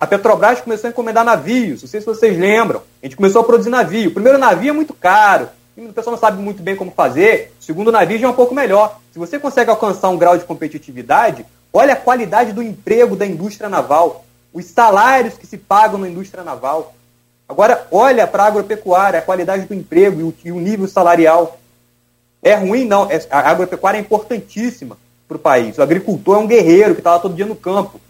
A 0.00 0.06
Petrobras 0.06 0.62
começou 0.62 0.88
a 0.88 0.90
encomendar 0.92 1.26
navios, 1.26 1.82
não 1.82 1.88
sei 1.90 2.00
se 2.00 2.06
vocês 2.06 2.38
lembram. 2.38 2.80
A 3.02 3.06
gente 3.06 3.16
começou 3.16 3.42
a 3.42 3.44
produzir 3.44 3.68
navio. 3.68 4.08
O 4.08 4.14
primeiro 4.14 4.38
navio 4.38 4.70
é 4.70 4.72
muito 4.72 4.94
caro, 4.94 5.50
o 5.76 5.92
pessoal 5.92 6.12
não 6.12 6.20
sabe 6.20 6.40
muito 6.40 6.62
bem 6.62 6.74
como 6.74 6.92
fazer. 6.92 7.52
O 7.60 7.62
segundo 7.62 7.92
navio 7.92 8.18
já 8.18 8.28
é 8.28 8.30
um 8.30 8.34
pouco 8.34 8.54
melhor. 8.54 8.98
Se 9.12 9.18
você 9.18 9.38
consegue 9.38 9.70
alcançar 9.70 10.08
um 10.08 10.16
grau 10.16 10.38
de 10.38 10.46
competitividade, 10.46 11.44
olha 11.70 11.92
a 11.92 11.96
qualidade 11.96 12.54
do 12.54 12.62
emprego 12.62 13.14
da 13.14 13.26
indústria 13.26 13.68
naval, 13.68 14.24
os 14.54 14.64
salários 14.64 15.34
que 15.34 15.46
se 15.46 15.58
pagam 15.58 15.98
na 15.98 16.08
indústria 16.08 16.42
naval. 16.42 16.95
Agora, 17.48 17.86
olha 17.90 18.26
para 18.26 18.44
a 18.44 18.46
agropecuária, 18.46 19.18
a 19.18 19.22
qualidade 19.22 19.66
do 19.66 19.74
emprego 19.74 20.20
e 20.20 20.22
o, 20.24 20.34
e 20.44 20.52
o 20.52 20.60
nível 20.60 20.88
salarial. 20.88 21.58
É 22.42 22.54
ruim? 22.54 22.84
Não. 22.84 23.10
É, 23.10 23.24
a 23.30 23.50
agropecuária 23.50 23.98
é 23.98 24.00
importantíssima 24.00 24.98
para 25.28 25.36
o 25.36 25.40
país. 25.40 25.78
O 25.78 25.82
agricultor 25.82 26.36
é 26.36 26.40
um 26.40 26.46
guerreiro 26.46 26.94
que 26.94 27.00
está 27.00 27.12
lá 27.12 27.18
todo 27.18 27.34
dia 27.34 27.46
no 27.46 27.56
campo. 27.56 28.00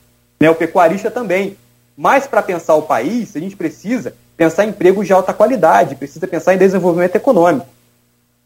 Né? 0.40 0.50
O 0.50 0.54
pecuarista 0.54 1.10
também. 1.10 1.56
Mas 1.96 2.26
para 2.26 2.42
pensar 2.42 2.74
o 2.74 2.82
país, 2.82 3.34
a 3.36 3.40
gente 3.40 3.56
precisa 3.56 4.14
pensar 4.36 4.64
em 4.64 4.68
empregos 4.68 5.06
de 5.06 5.12
alta 5.12 5.32
qualidade, 5.32 5.96
precisa 5.96 6.26
pensar 6.26 6.54
em 6.54 6.58
desenvolvimento 6.58 7.16
econômico. 7.16 7.66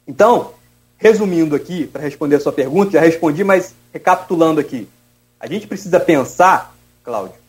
Então, 0.07 0.53
resumindo 0.97 1.57
aqui, 1.57 1.87
para 1.87 2.03
responder 2.03 2.37
a 2.37 2.41
sua 2.41 2.53
pergunta, 2.53 2.93
já 2.93 3.01
respondi, 3.01 3.43
mas 3.43 3.75
recapitulando 3.93 4.61
aqui. 4.61 4.89
A 5.41 5.47
gente 5.49 5.67
precisa 5.67 5.99
pensar, 5.99 6.75
Cláudio, 7.03 7.40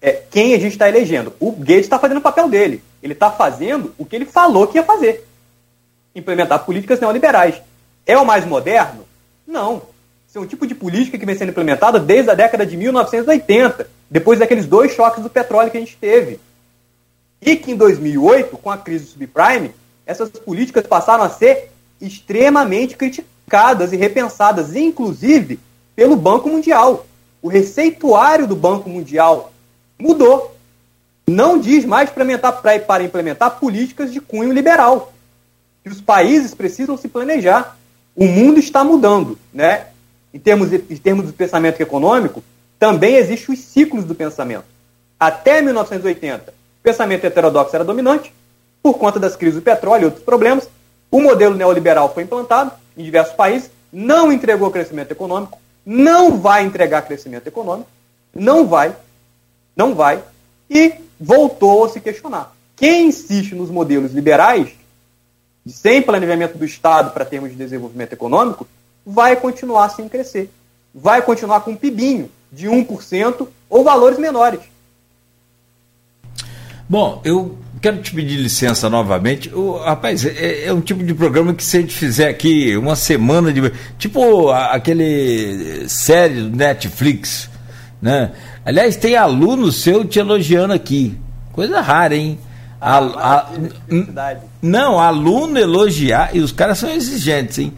é, 0.00 0.22
quem 0.30 0.54
a 0.54 0.58
gente 0.58 0.72
está 0.72 0.88
elegendo. 0.88 1.32
O 1.38 1.52
Gates 1.52 1.80
está 1.80 1.98
fazendo 1.98 2.18
o 2.18 2.22
papel 2.22 2.48
dele. 2.48 2.82
Ele 3.02 3.12
está 3.12 3.30
fazendo 3.30 3.94
o 3.98 4.04
que 4.04 4.16
ele 4.16 4.24
falou 4.24 4.66
que 4.66 4.78
ia 4.78 4.84
fazer. 4.84 5.26
Implementar 6.14 6.64
políticas 6.64 7.00
neoliberais. 7.00 7.60
É 8.06 8.16
o 8.16 8.24
mais 8.24 8.44
moderno? 8.44 9.04
Não. 9.46 9.82
Isso 10.26 10.38
é 10.38 10.40
um 10.40 10.46
tipo 10.46 10.66
de 10.66 10.74
política 10.74 11.18
que 11.18 11.26
vem 11.26 11.36
sendo 11.36 11.50
implementada 11.50 11.98
desde 11.98 12.30
a 12.30 12.34
década 12.34 12.64
de 12.64 12.76
1980, 12.76 13.88
depois 14.08 14.38
daqueles 14.38 14.66
dois 14.66 14.92
choques 14.92 15.22
do 15.22 15.28
petróleo 15.28 15.70
que 15.70 15.76
a 15.76 15.80
gente 15.80 15.96
teve. 15.96 16.40
E 17.42 17.56
que 17.56 17.72
em 17.72 17.76
2008, 17.76 18.56
com 18.58 18.70
a 18.70 18.78
crise 18.78 19.04
do 19.04 19.10
subprime, 19.10 19.74
essas 20.06 20.30
políticas 20.30 20.86
passaram 20.86 21.24
a 21.24 21.30
ser 21.30 21.70
extremamente 22.00 22.96
criticadas 22.96 23.92
e 23.92 23.96
repensadas, 23.96 24.74
inclusive 24.74 25.58
pelo 25.96 26.16
Banco 26.16 26.48
Mundial. 26.48 27.06
O 27.42 27.48
receituário 27.48 28.46
do 28.46 28.54
Banco 28.54 28.88
Mundial 28.88 29.52
mudou. 30.00 30.56
Não 31.26 31.58
diz 31.58 31.84
mais 31.84 32.10
para 32.10 32.24
implementar, 32.24 32.62
para 32.62 33.04
implementar 33.04 33.58
políticas 33.58 34.12
de 34.12 34.20
cunho 34.20 34.52
liberal. 34.52 35.12
Que 35.84 35.90
os 35.90 36.00
países 36.00 36.54
precisam 36.54 36.96
se 36.96 37.08
planejar. 37.08 37.76
O 38.16 38.24
mundo 38.26 38.58
está 38.58 38.82
mudando, 38.82 39.38
né? 39.52 39.86
em 40.32 40.38
termos, 40.38 40.70
de, 40.70 40.76
em 40.88 40.96
termos 40.96 41.26
do 41.26 41.32
pensamento 41.32 41.80
econômico, 41.80 42.42
também 42.78 43.16
existem 43.16 43.54
os 43.54 43.60
ciclos 43.60 44.04
do 44.04 44.14
pensamento. 44.14 44.64
Até 45.18 45.60
1980, 45.60 46.50
o 46.50 46.82
pensamento 46.82 47.24
heterodoxo 47.24 47.74
era 47.74 47.84
dominante, 47.84 48.32
por 48.82 48.94
conta 48.94 49.18
das 49.18 49.36
crises 49.36 49.56
do 49.56 49.62
petróleo 49.62 50.02
e 50.02 50.04
outros 50.06 50.24
problemas. 50.24 50.68
O 51.10 51.20
modelo 51.20 51.54
neoliberal 51.54 52.12
foi 52.14 52.22
implantado 52.22 52.72
em 52.96 53.04
diversos 53.04 53.34
países, 53.34 53.70
não 53.92 54.32
entregou 54.32 54.70
crescimento 54.70 55.10
econômico, 55.10 55.58
não 55.84 56.38
vai 56.38 56.64
entregar 56.64 57.02
crescimento 57.02 57.46
econômico, 57.46 57.90
não 58.34 58.66
vai, 58.66 58.94
não 59.80 59.94
vai, 59.94 60.22
e 60.68 60.92
voltou 61.18 61.86
a 61.86 61.88
se 61.88 62.00
questionar. 62.00 62.54
Quem 62.76 63.08
insiste 63.08 63.54
nos 63.54 63.70
modelos 63.70 64.12
liberais, 64.12 64.68
sem 65.66 66.02
planejamento 66.02 66.58
do 66.58 66.66
Estado 66.66 67.12
para 67.12 67.24
termos 67.24 67.50
de 67.50 67.56
desenvolvimento 67.56 68.12
econômico, 68.12 68.68
vai 69.04 69.36
continuar 69.36 69.88
sem 69.88 70.06
crescer. 70.06 70.50
Vai 70.94 71.22
continuar 71.22 71.60
com 71.62 71.70
um 71.70 71.76
pibinho 71.76 72.30
de 72.52 72.66
1% 72.66 73.48
ou 73.70 73.82
valores 73.82 74.18
menores. 74.18 74.60
Bom, 76.86 77.22
eu 77.24 77.56
quero 77.80 78.02
te 78.02 78.12
pedir 78.12 78.36
licença 78.36 78.90
novamente. 78.90 79.48
O, 79.54 79.78
rapaz, 79.78 80.26
é, 80.26 80.66
é, 80.66 80.72
um 80.72 80.80
tipo 80.80 81.02
de 81.02 81.14
programa 81.14 81.54
que 81.54 81.64
se 81.64 81.78
a 81.78 81.80
gente 81.80 81.94
fizer 81.94 82.28
aqui 82.28 82.76
uma 82.76 82.96
semana 82.96 83.50
de. 83.50 83.72
Tipo 83.98 84.50
a, 84.50 84.74
aquele 84.74 85.88
série 85.88 86.42
do 86.42 86.56
Netflix, 86.56 87.48
né? 88.02 88.32
Aliás, 88.64 88.96
tem 88.96 89.16
aluno 89.16 89.72
seu 89.72 90.04
te 90.04 90.18
elogiando 90.18 90.72
aqui. 90.72 91.18
Coisa 91.52 91.80
rara, 91.80 92.14
hein? 92.14 92.38
A, 92.80 92.98
a, 92.98 93.46
não, 94.62 94.98
aluno 94.98 95.58
elogiar, 95.58 96.34
e 96.34 96.40
os 96.40 96.52
caras 96.52 96.78
são 96.78 96.88
exigentes, 96.90 97.58
hein? 97.58 97.72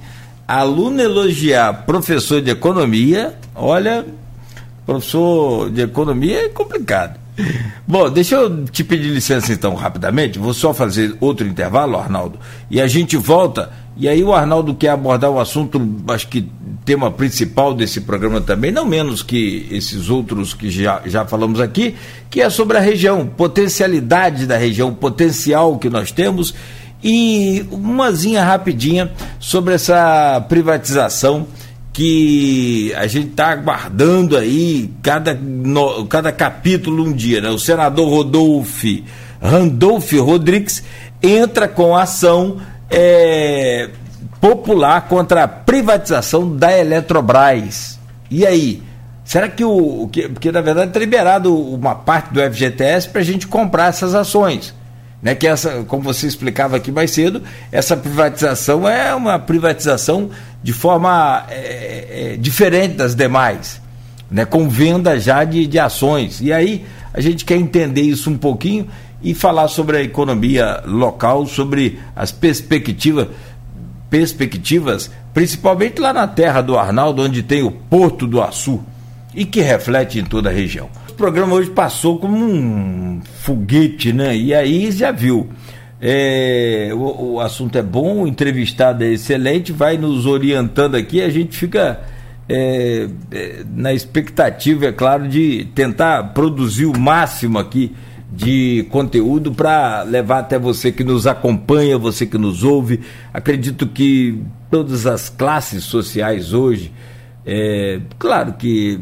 aluno 0.46 1.00
elogiar 1.00 1.84
professor 1.84 2.40
de 2.42 2.50
economia, 2.50 3.34
olha, 3.54 4.04
professor 4.84 5.70
de 5.70 5.82
economia 5.82 6.46
é 6.46 6.48
complicado. 6.48 7.18
Bom, 7.86 8.10
deixa 8.10 8.36
eu 8.36 8.64
te 8.66 8.84
pedir 8.84 9.08
licença 9.08 9.52
então 9.52 9.74
rapidamente, 9.74 10.38
vou 10.38 10.52
só 10.52 10.74
fazer 10.74 11.16
outro 11.20 11.46
intervalo, 11.46 11.96
Arnaldo, 11.96 12.38
e 12.70 12.80
a 12.80 12.86
gente 12.86 13.16
volta. 13.16 13.72
E 13.96 14.08
aí 14.08 14.22
o 14.22 14.32
Arnaldo 14.32 14.74
quer 14.74 14.90
abordar 14.90 15.30
o 15.30 15.40
assunto, 15.40 15.80
acho 16.08 16.28
que 16.28 16.46
tema 16.84 17.10
principal 17.10 17.74
desse 17.74 18.00
programa 18.00 18.40
também, 18.40 18.72
não 18.72 18.84
menos 18.84 19.22
que 19.22 19.68
esses 19.70 20.08
outros 20.08 20.52
que 20.52 20.70
já, 20.70 21.00
já 21.06 21.24
falamos 21.24 21.60
aqui, 21.60 21.94
que 22.28 22.40
é 22.40 22.50
sobre 22.50 22.76
a 22.76 22.80
região, 22.80 23.26
potencialidade 23.26 24.46
da 24.46 24.56
região, 24.56 24.92
potencial 24.92 25.78
que 25.78 25.88
nós 25.88 26.10
temos 26.10 26.54
e 27.02 27.64
umazinha 27.70 28.44
rapidinha 28.44 29.10
sobre 29.38 29.74
essa 29.74 30.44
privatização 30.48 31.46
que 31.92 32.92
a 32.96 33.06
gente 33.06 33.30
está 33.30 33.50
aguardando 33.50 34.36
aí 34.36 34.90
cada, 35.02 35.34
no, 35.34 36.06
cada 36.06 36.32
capítulo 36.32 37.04
um 37.04 37.12
dia. 37.12 37.40
Né? 37.40 37.50
O 37.50 37.58
senador 37.58 38.08
Rodolfo 38.08 39.02
Randolph 39.40 40.12
Rodrigues 40.12 40.82
entra 41.22 41.68
com 41.68 41.96
ação 41.96 42.58
é, 42.88 43.90
popular 44.42 45.02
contra 45.02 45.44
a 45.44 45.48
privatização 45.48 46.56
da 46.56 46.76
Eletrobras. 46.76 47.96
E 48.28 48.44
aí? 48.44 48.82
Será 49.24 49.48
que 49.48 49.64
o. 49.64 50.08
Que, 50.08 50.28
porque 50.28 50.50
na 50.50 50.60
verdade 50.60 50.88
está 50.88 50.98
liberado 50.98 51.56
uma 51.56 51.94
parte 51.94 52.34
do 52.34 52.40
FGTS 52.40 53.08
para 53.08 53.20
a 53.20 53.24
gente 53.24 53.46
comprar 53.46 53.86
essas 53.86 54.16
ações. 54.16 54.74
Né, 55.22 55.36
que 55.36 55.46
essa, 55.46 55.84
como 55.86 56.02
você 56.02 56.26
explicava 56.26 56.76
aqui 56.76 56.90
mais 56.90 57.12
cedo, 57.12 57.44
essa 57.70 57.96
privatização 57.96 58.88
é 58.88 59.14
uma 59.14 59.38
privatização 59.38 60.30
de 60.60 60.72
forma 60.72 61.46
é, 61.48 62.32
é, 62.32 62.36
diferente 62.36 62.96
das 62.96 63.14
demais, 63.14 63.80
né, 64.28 64.44
com 64.44 64.68
venda 64.68 65.20
já 65.20 65.44
de, 65.44 65.64
de 65.68 65.78
ações. 65.78 66.40
E 66.40 66.52
aí 66.52 66.84
a 67.14 67.20
gente 67.20 67.44
quer 67.44 67.54
entender 67.54 68.00
isso 68.00 68.28
um 68.28 68.36
pouquinho 68.36 68.88
e 69.22 69.32
falar 69.32 69.68
sobre 69.68 69.98
a 69.98 70.02
economia 70.02 70.82
local, 70.84 71.46
sobre 71.46 72.00
as 72.16 72.32
perspectivas, 72.32 73.28
perspectivas, 74.12 75.10
principalmente 75.32 75.98
lá 75.98 76.12
na 76.12 76.28
terra 76.28 76.60
do 76.60 76.76
Arnaldo, 76.76 77.22
onde 77.22 77.42
tem 77.42 77.62
o 77.62 77.70
Porto 77.70 78.26
do 78.26 78.42
Açu 78.42 78.78
e 79.34 79.46
que 79.46 79.62
reflete 79.62 80.18
em 80.18 80.24
toda 80.24 80.50
a 80.50 80.52
região. 80.52 80.90
O 81.08 81.14
programa 81.14 81.54
hoje 81.54 81.70
passou 81.70 82.18
como 82.18 82.36
um 82.36 83.22
foguete, 83.40 84.12
né? 84.12 84.36
E 84.36 84.52
aí 84.52 84.92
já 84.92 85.10
viu. 85.10 85.48
É, 85.98 86.90
o, 86.92 87.36
o, 87.36 87.40
assunto 87.40 87.78
é 87.78 87.82
bom, 87.82 88.24
o 88.24 88.28
entrevistado 88.28 89.02
é 89.02 89.12
excelente, 89.12 89.72
vai 89.72 89.96
nos 89.96 90.26
orientando 90.26 90.94
aqui, 90.94 91.22
a 91.22 91.30
gente 91.30 91.56
fica 91.56 92.00
é, 92.46 93.08
é, 93.30 93.62
na 93.74 93.94
expectativa, 93.94 94.86
é 94.86 94.92
claro, 94.92 95.26
de 95.26 95.68
tentar 95.74 96.34
produzir 96.34 96.84
o 96.84 96.98
máximo 96.98 97.58
aqui 97.58 97.94
de 98.32 98.86
conteúdo 98.90 99.52
para 99.52 100.02
levar 100.04 100.38
até 100.38 100.58
você 100.58 100.90
que 100.90 101.04
nos 101.04 101.26
acompanha, 101.26 101.98
você 101.98 102.24
que 102.24 102.38
nos 102.38 102.64
ouve. 102.64 103.00
Acredito 103.32 103.86
que 103.86 104.42
todas 104.70 105.06
as 105.06 105.28
classes 105.28 105.84
sociais 105.84 106.54
hoje, 106.54 106.90
é, 107.44 108.00
claro 108.18 108.54
que 108.54 108.98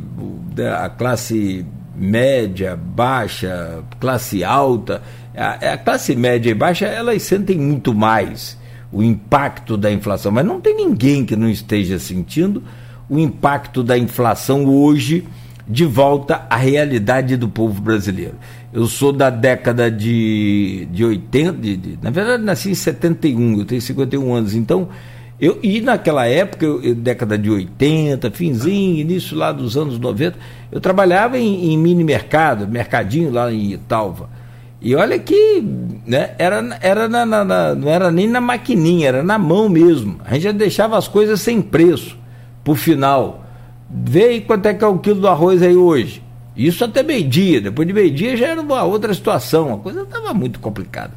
a 0.76 0.88
classe 0.88 1.64
média, 1.94 2.76
baixa, 2.76 3.84
classe 4.00 4.42
alta, 4.42 5.00
a, 5.36 5.74
a 5.74 5.78
classe 5.78 6.16
média 6.16 6.50
e 6.50 6.54
baixa, 6.54 6.86
elas 6.86 7.22
sentem 7.22 7.56
muito 7.56 7.94
mais 7.94 8.58
o 8.92 9.00
impacto 9.00 9.76
da 9.76 9.92
inflação, 9.92 10.32
mas 10.32 10.44
não 10.44 10.60
tem 10.60 10.74
ninguém 10.74 11.24
que 11.24 11.36
não 11.36 11.48
esteja 11.48 12.00
sentindo 12.00 12.64
o 13.08 13.16
impacto 13.16 13.84
da 13.84 13.96
inflação 13.96 14.64
hoje 14.66 15.24
de 15.68 15.84
volta 15.84 16.46
à 16.50 16.56
realidade 16.56 17.36
do 17.36 17.48
povo 17.48 17.80
brasileiro. 17.80 18.34
Eu 18.72 18.86
sou 18.86 19.12
da 19.12 19.30
década 19.30 19.90
de, 19.90 20.86
de 20.92 21.04
80, 21.04 21.52
de, 21.52 21.76
de, 21.76 21.98
na 22.00 22.10
verdade 22.10 22.44
nasci 22.44 22.70
em 22.70 22.74
71, 22.74 23.58
eu 23.58 23.64
tenho 23.64 23.80
51 23.80 24.32
anos, 24.32 24.54
então 24.54 24.88
eu, 25.40 25.58
e 25.62 25.80
naquela 25.80 26.26
época, 26.26 26.66
eu, 26.66 26.94
década 26.94 27.38
de 27.38 27.50
80, 27.50 28.30
finzinho, 28.30 29.00
início 29.00 29.36
lá 29.36 29.50
dos 29.50 29.74
anos 29.74 29.98
90, 29.98 30.38
eu 30.70 30.80
trabalhava 30.80 31.38
em, 31.38 31.72
em 31.72 31.78
mini 31.78 32.04
mercado, 32.04 32.68
mercadinho 32.68 33.32
lá 33.32 33.50
em 33.50 33.72
Italva. 33.72 34.28
E 34.82 34.94
olha 34.94 35.18
que 35.18 35.64
né, 36.06 36.32
era, 36.38 36.78
era 36.82 37.08
na, 37.08 37.24
na, 37.24 37.44
na, 37.44 37.74
não 37.74 37.88
era 37.88 38.10
nem 38.10 38.28
na 38.28 38.40
maquininha, 38.40 39.08
era 39.08 39.22
na 39.22 39.38
mão 39.38 39.68
mesmo. 39.68 40.20
A 40.24 40.34
gente 40.34 40.42
já 40.42 40.52
deixava 40.52 40.96
as 40.96 41.08
coisas 41.08 41.40
sem 41.40 41.62
preço 41.62 42.18
por 42.62 42.76
final. 42.76 43.44
Vê 43.90 44.24
aí 44.24 44.40
quanto 44.42 44.66
é 44.66 44.74
que 44.74 44.84
é 44.84 44.86
o 44.86 44.98
quilo 44.98 45.20
do 45.20 45.28
arroz 45.28 45.62
aí 45.62 45.74
hoje. 45.74 46.22
Isso 46.60 46.84
até 46.84 47.02
meio-dia. 47.02 47.58
Depois 47.58 47.88
de 47.88 47.94
meio-dia 47.94 48.36
já 48.36 48.48
era 48.48 48.60
uma 48.60 48.82
outra 48.82 49.14
situação. 49.14 49.72
A 49.72 49.78
coisa 49.78 50.02
estava 50.02 50.34
muito 50.34 50.60
complicada. 50.60 51.14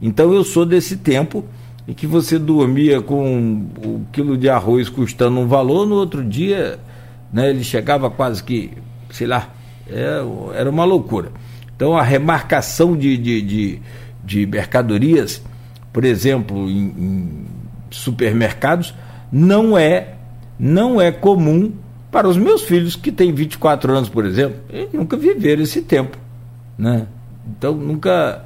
Então 0.00 0.32
eu 0.32 0.42
sou 0.42 0.64
desse 0.64 0.96
tempo 0.96 1.44
em 1.86 1.92
que 1.92 2.06
você 2.06 2.38
dormia 2.38 3.02
com 3.02 3.66
o 3.84 4.06
quilo 4.10 4.34
de 4.34 4.48
arroz 4.48 4.88
custando 4.88 5.38
um 5.40 5.46
valor, 5.46 5.86
no 5.86 5.94
outro 5.94 6.24
dia 6.24 6.78
né, 7.30 7.50
ele 7.50 7.62
chegava 7.62 8.10
quase 8.10 8.42
que, 8.42 8.72
sei 9.10 9.26
lá, 9.26 9.50
é, 9.86 10.22
era 10.54 10.70
uma 10.70 10.86
loucura. 10.86 11.32
Então 11.76 11.94
a 11.94 12.02
remarcação 12.02 12.96
de, 12.96 13.18
de, 13.18 13.42
de, 13.42 13.82
de 14.24 14.46
mercadorias, 14.46 15.42
por 15.92 16.02
exemplo, 16.02 16.66
em, 16.66 16.94
em 16.98 17.46
supermercados, 17.90 18.94
não 19.30 19.76
é, 19.76 20.14
não 20.58 20.98
é 20.98 21.12
comum 21.12 21.72
para 22.10 22.28
os 22.28 22.36
meus 22.36 22.62
filhos 22.62 22.96
que 22.96 23.12
têm 23.12 23.32
24 23.32 23.92
anos, 23.92 24.08
por 24.08 24.24
exemplo. 24.24 24.58
Eles 24.70 24.92
nunca 24.92 25.16
viveram 25.16 25.62
esse 25.62 25.82
tempo. 25.82 26.16
Né? 26.76 27.06
Então 27.46 27.74
nunca. 27.74 28.44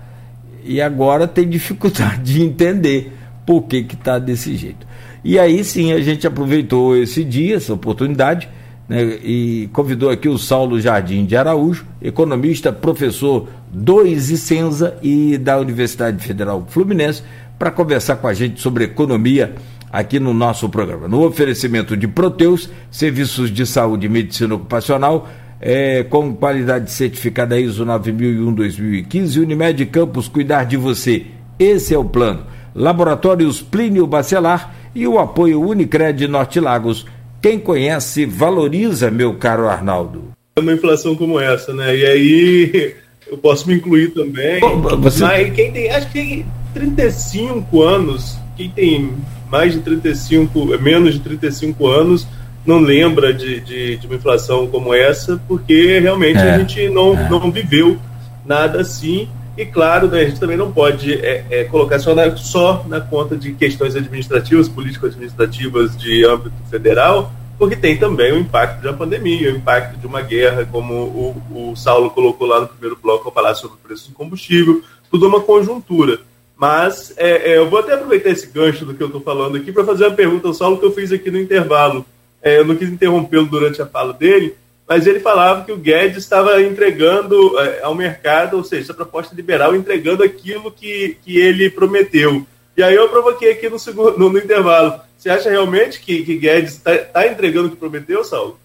E 0.65 0.81
agora 0.81 1.27
tem 1.27 1.49
dificuldade 1.49 2.23
de 2.23 2.43
entender 2.43 3.13
por 3.47 3.63
que 3.63 3.87
está 3.93 4.19
desse 4.19 4.57
jeito. 4.57 4.87
E 5.25 5.39
aí 5.39 5.63
sim 5.63 5.93
a 5.93 6.01
gente 6.01 6.27
aproveitou 6.27 6.97
esse 6.97 7.23
dia, 7.23 7.57
essa 7.57 7.73
oportunidade, 7.73 8.49
né, 8.89 9.03
e 9.23 9.69
convidou 9.73 10.11
aqui 10.11 10.29
o 10.29 10.37
Saulo 10.37 10.81
Jardim 10.81 11.25
de 11.25 11.37
Araújo, 11.37 11.87
economista, 12.01 12.73
professor 12.73 13.49
do 13.73 14.05
Isicenza 14.05 14.97
e 15.03 15.39
da 15.39 15.59
Universidade 15.59 16.25
Federal 16.25 16.67
Fluminense, 16.69 17.23
para 17.59 17.71
conversar 17.71 18.17
com 18.17 18.27
a 18.27 18.35
gente 18.35 18.61
sobre 18.61 18.85
economia 18.85 19.55
aqui 19.93 20.19
no 20.19 20.33
nosso 20.33 20.69
programa. 20.71 21.07
No 21.07 21.27
oferecimento 21.27 21.95
de 21.97 22.09
Proteus, 22.09 22.71
serviços 22.91 23.51
de 23.51 23.67
saúde 23.67 24.07
e 24.07 24.09
medicina 24.09 24.55
ocupacional, 24.55 25.29
é, 25.61 26.03
com 26.03 26.35
qualidade 26.35 26.91
certificada 26.91 27.61
ISO 27.61 27.85
9001-2015, 27.85 29.43
Unimed 29.43 29.87
Campos, 29.87 30.27
cuidar 30.27 30.65
de 30.65 30.79
você. 30.79 31.27
Esse 31.59 31.95
é 31.95 31.99
o 31.99 32.05
plano. 32.05 32.47
Laboratórios 32.75 33.61
Plínio 33.61 34.07
Bacelar 34.07 34.75
e 34.95 35.07
o 35.07 35.19
apoio 35.19 35.61
Unicred 35.61 36.27
Norte 36.27 36.59
Lagos. 36.59 37.07
Quem 37.41 37.59
conhece, 37.59 38.25
valoriza, 38.25 39.11
meu 39.11 39.35
caro 39.35 39.69
Arnaldo. 39.69 40.33
Uma 40.59 40.73
inflação 40.73 41.15
como 41.15 41.39
essa, 41.39 41.73
né? 41.75 41.97
E 41.97 42.07
aí 42.07 42.95
eu 43.31 43.37
posso 43.37 43.69
me 43.69 43.75
incluir 43.75 44.11
também. 44.11 44.61
Você... 45.01 45.23
Mas 45.23 45.53
quem 45.53 45.71
tem, 45.71 45.91
acho 45.91 46.07
que 46.09 46.13
tem 46.13 46.47
35 46.75 47.83
anos, 47.83 48.37
quem 48.57 48.71
tem 48.71 49.11
mais 49.53 49.75
de 49.75 49.81
35, 49.81 50.79
menos 50.81 51.13
de 51.13 51.21
35 51.21 51.87
anos, 51.87 52.27
não 52.65 52.79
lembra 52.79 53.35
de, 53.35 53.61
de, 53.61 53.99
de 53.99 54.07
uma 54.07 54.17
inflação 54.17 54.67
como 54.67 54.95
essa, 54.95 55.39
porque 55.47 55.99
realmente 55.99 56.39
é, 56.39 56.55
a 56.55 56.59
gente 56.59 56.89
não, 56.89 57.13
é. 57.13 57.29
não 57.29 57.53
viveu 57.53 57.99
nada 58.47 58.81
assim. 58.81 59.29
E 59.59 59.67
claro, 59.67 60.09
né, 60.09 60.23
a 60.23 60.25
gente 60.25 60.41
também 60.41 60.57
não 60.57 60.73
pode 60.73 61.13
é, 61.13 61.45
é, 61.51 61.65
colocar 61.65 61.99
só 61.99 62.15
na, 62.15 62.35
só 62.35 62.83
na 62.89 62.99
conta 62.99 63.37
de 63.37 63.53
questões 63.53 63.95
administrativas, 63.95 64.71
político-administrativas 64.71 65.95
de 65.99 66.25
âmbito 66.25 66.57
federal, 66.71 67.31
porque 67.59 67.77
tem 67.77 67.99
também 67.99 68.33
o 68.33 68.39
impacto 68.39 68.83
da 68.83 68.95
pandemia, 68.95 69.53
o 69.53 69.57
impacto 69.57 69.99
de 69.99 70.07
uma 70.07 70.23
guerra, 70.23 70.67
como 70.73 70.95
o, 70.95 71.71
o 71.71 71.77
Saulo 71.77 72.09
colocou 72.09 72.47
lá 72.47 72.63
no 72.63 72.69
primeiro 72.69 72.99
bloco 73.03 73.29
ao 73.29 73.35
falar 73.35 73.55
sobre 73.55 73.77
o 73.77 73.87
preço 73.87 74.09
do 74.09 74.15
combustível, 74.15 74.83
tudo 75.11 75.29
uma 75.29 75.41
conjuntura. 75.41 76.21
Mas 76.63 77.13
é, 77.17 77.55
é, 77.55 77.59
eu 77.59 77.69
vou 77.69 77.81
até 77.81 77.95
aproveitar 77.95 78.31
esse 78.31 78.47
gancho 78.47 78.85
do 78.85 78.95
que 78.95 79.03
eu 79.03 79.09
estou 79.09 79.21
falando 79.21 79.57
aqui 79.57 79.73
para 79.73 79.85
fazer 79.85 80.07
uma 80.07 80.15
pergunta 80.15 80.47
ao 80.47 80.55
Saulo 80.55 80.79
que 80.79 80.87
eu 80.87 80.93
fiz 80.93 81.11
aqui 81.11 81.29
no 81.29 81.41
intervalo. 81.41 82.07
É, 82.41 82.61
eu 82.61 82.65
não 82.65 82.77
quis 82.77 82.89
interrompê-lo 82.89 83.47
durante 83.47 83.83
a 83.83 83.87
fala 83.87 84.13
dele, 84.13 84.55
mas 84.87 85.05
ele 85.05 85.19
falava 85.19 85.65
que 85.65 85.73
o 85.73 85.77
Guedes 85.77 86.19
estava 86.19 86.63
entregando 86.63 87.59
é, 87.59 87.83
ao 87.83 87.97
mercado, 87.97 88.59
ou 88.59 88.63
seja, 88.63 88.83
essa 88.83 88.95
proposta 88.95 89.35
liberal 89.35 89.75
entregando 89.75 90.23
aquilo 90.23 90.71
que, 90.71 91.17
que 91.25 91.37
ele 91.37 91.69
prometeu. 91.69 92.47
E 92.77 92.83
aí 92.85 92.95
eu 92.95 93.09
provoquei 93.09 93.51
aqui 93.51 93.69
no, 93.69 93.81
segundo, 93.81 94.17
no, 94.17 94.31
no 94.31 94.39
intervalo. 94.39 95.01
Você 95.19 95.31
acha 95.31 95.51
realmente 95.51 96.01
que, 96.01 96.23
que 96.23 96.37
Guedes 96.37 96.75
está 96.75 96.97
tá 96.97 97.27
entregando 97.27 97.67
o 97.67 97.71
que 97.73 97.77
prometeu, 97.77 98.23
Saulo? 98.23 98.57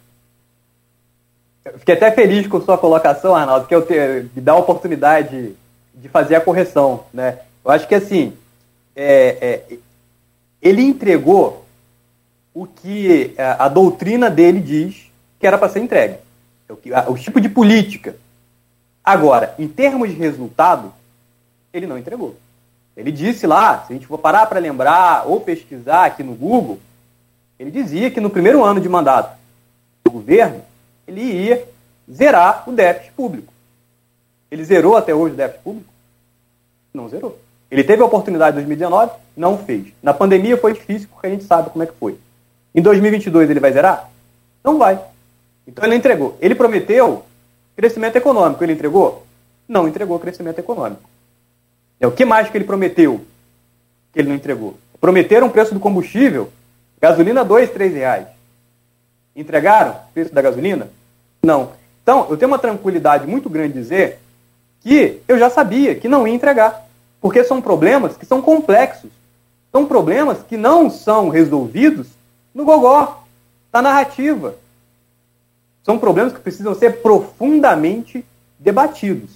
Fiquei 1.79 1.95
até 1.95 2.11
feliz 2.11 2.45
com 2.45 2.61
sua 2.61 2.77
colocação, 2.77 3.35
Arnaldo, 3.35 3.65
que 3.65 3.73
eu 3.73 3.81
te, 3.81 3.95
me 4.35 4.41
dá 4.41 4.51
a 4.51 4.57
oportunidade 4.59 5.55
de 5.95 6.07
fazer 6.09 6.35
a 6.35 6.41
correção. 6.41 7.03
Né? 7.11 7.39
Eu 7.67 7.73
acho 7.73 7.85
que 7.85 7.95
assim, 7.95 8.31
é, 8.95 9.65
é, 9.69 9.77
ele 10.61 10.81
entregou 10.81 11.65
o 12.53 12.65
que 12.65 13.35
a, 13.37 13.65
a 13.65 13.67
doutrina 13.67 14.29
dele 14.29 14.61
diz 14.61 15.11
que 15.37 15.45
era 15.45 15.57
para 15.57 15.67
ser 15.67 15.81
entregue. 15.81 16.15
É 16.69 16.71
o, 16.71 17.11
o 17.11 17.17
tipo 17.17 17.41
de 17.41 17.49
política. 17.49 18.15
Agora, 19.03 19.53
em 19.59 19.67
termos 19.67 20.07
de 20.07 20.15
resultado, 20.15 20.93
ele 21.73 21.85
não 21.85 21.97
entregou. 21.97 22.37
Ele 22.95 23.11
disse 23.11 23.45
lá, 23.45 23.83
se 23.83 23.91
a 23.91 23.95
gente 23.97 24.07
for 24.07 24.17
parar 24.17 24.45
para 24.45 24.61
lembrar 24.61 25.27
ou 25.27 25.41
pesquisar 25.41 26.05
aqui 26.05 26.23
no 26.23 26.35
Google, 26.35 26.79
ele 27.59 27.69
dizia 27.69 28.09
que 28.09 28.21
no 28.21 28.29
primeiro 28.29 28.63
ano 28.63 28.79
de 28.79 28.87
mandato 28.87 29.37
do 30.05 30.11
governo, 30.11 30.63
ele 31.05 31.21
ia 31.21 31.67
zerar 32.09 32.63
o 32.65 32.71
déficit 32.71 33.11
público. 33.11 33.51
Ele 34.49 34.63
zerou 34.63 34.95
até 34.95 35.13
hoje 35.13 35.33
o 35.33 35.37
déficit 35.37 35.63
público? 35.63 35.93
Não 36.93 37.09
zerou. 37.09 37.37
Ele 37.69 37.83
teve 37.83 38.01
a 38.01 38.05
oportunidade 38.05 38.51
em 38.51 38.59
2019, 38.59 39.11
não 39.35 39.57
fez. 39.57 39.87
Na 40.01 40.13
pandemia 40.13 40.57
foi 40.57 40.73
difícil, 40.73 41.09
porque 41.11 41.27
a 41.27 41.29
gente 41.29 41.43
sabe 41.43 41.69
como 41.69 41.83
é 41.83 41.87
que 41.87 41.93
foi. 41.99 42.17
Em 42.73 42.81
2022 42.81 43.49
ele 43.49 43.59
vai 43.59 43.73
zerar? 43.73 44.09
Não 44.63 44.77
vai. 44.77 44.99
Então 45.67 45.83
ele 45.85 45.95
entregou. 45.95 46.37
Ele 46.39 46.55
prometeu 46.55 47.25
crescimento 47.75 48.15
econômico. 48.15 48.63
Ele 48.63 48.73
entregou? 48.73 49.25
Não 49.67 49.87
entregou 49.87 50.19
crescimento 50.19 50.59
econômico. 50.59 51.09
É 51.99 52.07
o 52.07 52.11
que 52.11 52.23
mais 52.23 52.49
que 52.49 52.57
ele 52.57 52.65
prometeu 52.65 53.21
que 54.13 54.19
ele 54.19 54.29
não 54.29 54.35
entregou? 54.35 54.77
Prometeram 55.01 55.47
o 55.47 55.49
preço 55.49 55.73
do 55.73 55.79
combustível, 55.79 56.51
gasolina 57.01 57.43
dois, 57.43 57.69
três 57.69 57.93
reais. 57.93 58.27
Entregaram 59.35 59.91
o 59.91 60.13
preço 60.13 60.33
da 60.33 60.41
gasolina? 60.41 60.89
Não. 61.43 61.71
Então, 62.01 62.27
eu 62.29 62.37
tenho 62.37 62.49
uma 62.49 62.59
tranquilidade 62.59 63.27
muito 63.27 63.49
grande 63.49 63.73
de 63.73 63.79
dizer 63.79 64.19
que 64.81 65.21
eu 65.27 65.37
já 65.37 65.49
sabia 65.49 65.95
que 65.95 66.07
não 66.07 66.27
ia 66.27 66.33
entregar. 66.33 66.86
Porque 67.27 67.43
são 67.43 67.61
problemas 67.61 68.15
que 68.15 68.25
são 68.25 68.41
complexos. 68.41 69.11
São 69.69 69.85
problemas 69.85 70.37
que 70.47 70.55
não 70.55 70.89
são 70.89 71.27
resolvidos 71.27 72.07
no 72.55 72.63
gogó, 72.63 73.21
na 73.73 73.81
narrativa. 73.81 74.55
São 75.83 75.99
problemas 75.99 76.31
que 76.31 76.39
precisam 76.39 76.73
ser 76.73 77.01
profundamente 77.01 78.23
debatidos. 78.57 79.31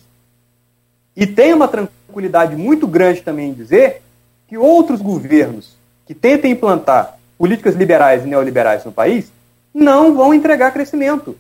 E 1.18 1.28
tem 1.28 1.54
uma 1.54 1.68
tranquilidade 1.68 2.56
muito 2.56 2.88
grande 2.88 3.20
também 3.24 3.50
em 3.50 3.54
dizer 3.54 4.02
que 4.48 4.58
outros 4.58 5.02
governos 5.02 5.76
que 6.06 6.16
tentem 6.16 6.54
implantar 6.54 7.18
políticas 7.38 7.76
liberais 7.76 8.24
e 8.24 8.28
neoliberais 8.28 8.86
no 8.86 8.94
país 8.94 9.30
não 9.74 10.16
vão 10.16 10.34
entregar 10.34 10.72
crescimento. 10.72 11.36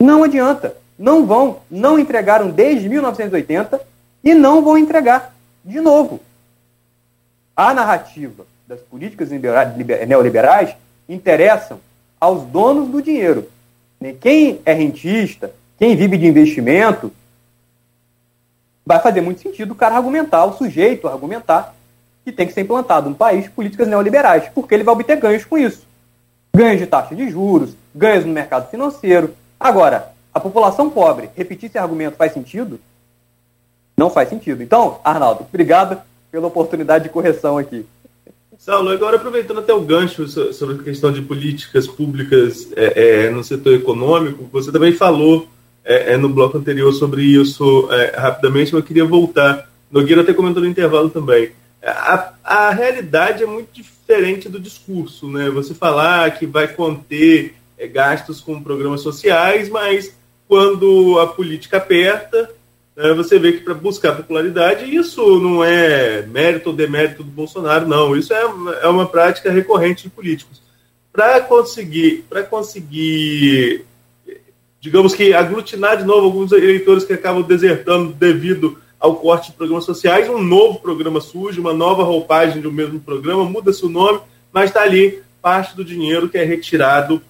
Não 0.00 0.24
adianta. 0.24 0.74
Não 0.98 1.26
vão. 1.26 1.58
Não 1.70 1.98
entregaram 1.98 2.48
desde 2.48 2.88
1980 2.88 3.78
e 4.24 4.32
não 4.32 4.64
vão 4.64 4.78
entregar 4.78 5.32
de 5.64 5.80
novo. 5.80 6.20
A 7.56 7.72
narrativa 7.74 8.46
das 8.66 8.80
políticas 8.80 9.28
neoliberais 10.06 10.74
interessam 11.08 11.80
aos 12.20 12.42
donos 12.44 12.88
do 12.88 13.02
dinheiro. 13.02 13.48
Quem 14.20 14.60
é 14.64 14.72
rentista, 14.72 15.52
quem 15.78 15.96
vive 15.96 16.18
de 16.18 16.26
investimento, 16.26 17.12
vai 18.84 19.00
fazer 19.00 19.20
muito 19.20 19.40
sentido 19.40 19.72
o 19.72 19.76
cara 19.76 19.96
argumentar, 19.96 20.44
o 20.44 20.56
sujeito 20.56 21.06
argumentar 21.06 21.74
que 22.24 22.32
tem 22.32 22.46
que 22.46 22.52
ser 22.52 22.62
implantado 22.62 23.10
no 23.10 23.16
país 23.16 23.48
políticas 23.48 23.86
neoliberais, 23.88 24.48
porque 24.54 24.74
ele 24.74 24.84
vai 24.84 24.94
obter 24.94 25.16
ganhos 25.16 25.44
com 25.44 25.58
isso. 25.58 25.86
Ganhos 26.54 26.80
de 26.80 26.86
taxa 26.86 27.14
de 27.14 27.28
juros, 27.28 27.74
ganhos 27.94 28.24
no 28.24 28.32
mercado 28.32 28.70
financeiro. 28.70 29.34
Agora, 29.58 30.12
a 30.32 30.40
população 30.40 30.88
pobre, 30.88 31.30
repetir 31.36 31.68
esse 31.68 31.78
argumento 31.78 32.16
faz 32.16 32.32
sentido? 32.32 32.80
Não 33.96 34.10
faz 34.10 34.28
sentido. 34.28 34.62
Então, 34.62 35.00
Arnaldo, 35.04 35.46
obrigado 35.48 36.00
pela 36.30 36.46
oportunidade 36.46 37.04
de 37.04 37.10
correção 37.10 37.58
aqui. 37.58 37.84
Saulo, 38.58 38.90
agora 38.90 39.16
aproveitando 39.16 39.58
até 39.58 39.74
o 39.74 39.80
gancho 39.80 40.28
sobre 40.52 40.76
a 40.76 40.84
questão 40.84 41.12
de 41.12 41.20
políticas 41.20 41.86
públicas 41.88 42.68
é, 42.76 43.24
é, 43.24 43.30
no 43.30 43.42
setor 43.42 43.74
econômico, 43.74 44.48
você 44.52 44.70
também 44.70 44.92
falou 44.92 45.48
é, 45.84 46.12
é 46.12 46.16
no 46.16 46.28
bloco 46.28 46.56
anterior 46.56 46.92
sobre 46.92 47.22
isso 47.24 47.88
é, 47.90 48.16
rapidamente, 48.16 48.72
mas 48.72 48.80
eu 48.80 48.86
queria 48.86 49.04
voltar. 49.04 49.68
Nogueira 49.90 50.22
até 50.22 50.32
comentou 50.32 50.62
no 50.62 50.68
intervalo 50.68 51.10
também. 51.10 51.50
A, 51.84 52.32
a 52.44 52.70
realidade 52.70 53.42
é 53.42 53.46
muito 53.46 53.72
diferente 53.72 54.48
do 54.48 54.60
discurso, 54.60 55.28
né? 55.28 55.50
Você 55.50 55.74
falar 55.74 56.30
que 56.38 56.46
vai 56.46 56.68
conter 56.68 57.56
é, 57.76 57.88
gastos 57.88 58.40
com 58.40 58.62
programas 58.62 59.00
sociais, 59.00 59.68
mas 59.68 60.14
quando 60.46 61.18
a 61.18 61.26
política 61.26 61.78
aperta, 61.78 62.48
você 63.16 63.38
vê 63.38 63.52
que 63.52 63.60
para 63.60 63.74
buscar 63.74 64.14
popularidade, 64.14 64.84
isso 64.94 65.38
não 65.40 65.64
é 65.64 66.22
mérito 66.26 66.70
ou 66.70 66.76
demérito 66.76 67.22
do 67.22 67.30
Bolsonaro, 67.30 67.88
não. 67.88 68.14
Isso 68.14 68.34
é, 68.34 68.42
é 68.82 68.86
uma 68.88 69.06
prática 69.06 69.50
recorrente 69.50 70.04
de 70.04 70.10
políticos. 70.10 70.60
Para 71.12 71.40
conseguir, 71.40 72.24
para 72.28 72.42
conseguir, 72.42 73.84
digamos 74.80 75.14
que 75.14 75.32
aglutinar 75.32 75.96
de 75.96 76.04
novo 76.04 76.26
alguns 76.26 76.52
eleitores 76.52 77.04
que 77.04 77.12
acabam 77.12 77.42
desertando 77.42 78.12
devido 78.12 78.78
ao 79.00 79.16
corte 79.16 79.50
de 79.50 79.56
programas 79.56 79.84
sociais, 79.84 80.28
um 80.28 80.40
novo 80.40 80.78
programa 80.78 81.20
surge, 81.20 81.58
uma 81.58 81.74
nova 81.74 82.04
roupagem 82.04 82.62
do 82.62 82.70
mesmo 82.70 83.00
programa, 83.00 83.44
muda-se 83.44 83.84
o 83.84 83.88
nome, 83.88 84.20
mas 84.52 84.70
está 84.70 84.82
ali 84.82 85.20
parte 85.40 85.74
do 85.74 85.84
dinheiro 85.84 86.28
que 86.28 86.38
é 86.38 86.44
retirado 86.44 87.20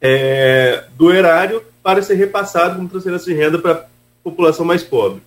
é, 0.00 0.84
do 0.96 1.12
erário 1.12 1.62
para 1.82 2.02
ser 2.02 2.14
repassado 2.14 2.76
como 2.76 2.88
transferência 2.88 3.32
de 3.32 3.40
renda 3.40 3.58
para 3.58 3.86
população 4.30 4.64
mais 4.64 4.82
pobre. 4.82 5.20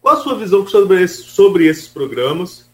Qual 0.00 0.14
a 0.14 0.20
sua 0.20 0.36
visão 0.36 0.66
sobre, 0.66 1.02
esse, 1.02 1.22
sobre 1.22 1.66
esses 1.66 1.88
programas? 1.88 2.66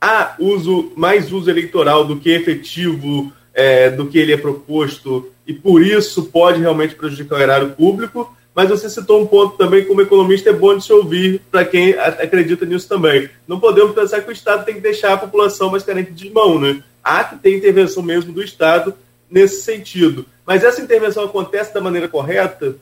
Há 0.00 0.36
uso, 0.38 0.92
mais 0.96 1.32
uso 1.32 1.50
eleitoral 1.50 2.04
do 2.04 2.16
que 2.16 2.30
efetivo 2.30 3.32
é, 3.52 3.90
do 3.90 4.06
que 4.06 4.18
ele 4.18 4.32
é 4.32 4.36
proposto 4.36 5.30
e 5.46 5.52
por 5.52 5.82
isso 5.82 6.24
pode 6.26 6.60
realmente 6.60 6.94
prejudicar 6.94 7.38
o 7.38 7.42
erário 7.42 7.70
público? 7.70 8.34
Mas 8.54 8.70
você 8.70 8.90
citou 8.90 9.22
um 9.22 9.26
ponto 9.26 9.56
também, 9.56 9.84
como 9.84 10.00
economista, 10.00 10.50
é 10.50 10.52
bom 10.52 10.76
de 10.76 10.84
se 10.84 10.92
ouvir 10.92 11.40
para 11.50 11.64
quem 11.64 11.92
acredita 11.92 12.66
nisso 12.66 12.88
também. 12.88 13.28
Não 13.46 13.60
podemos 13.60 13.94
pensar 13.94 14.20
que 14.20 14.30
o 14.30 14.32
Estado 14.32 14.64
tem 14.64 14.74
que 14.74 14.80
deixar 14.80 15.12
a 15.12 15.18
população 15.18 15.70
mais 15.70 15.84
carente 15.84 16.10
de 16.10 16.28
mão, 16.30 16.58
né? 16.58 16.82
Há 17.02 17.22
que 17.22 17.36
ter 17.36 17.56
intervenção 17.56 18.02
mesmo 18.02 18.32
do 18.32 18.42
Estado 18.42 18.94
nesse 19.30 19.62
sentido. 19.62 20.26
Mas 20.44 20.64
essa 20.64 20.80
intervenção 20.80 21.24
acontece 21.24 21.72
da 21.72 21.80
maneira 21.80 22.08
correta? 22.08 22.76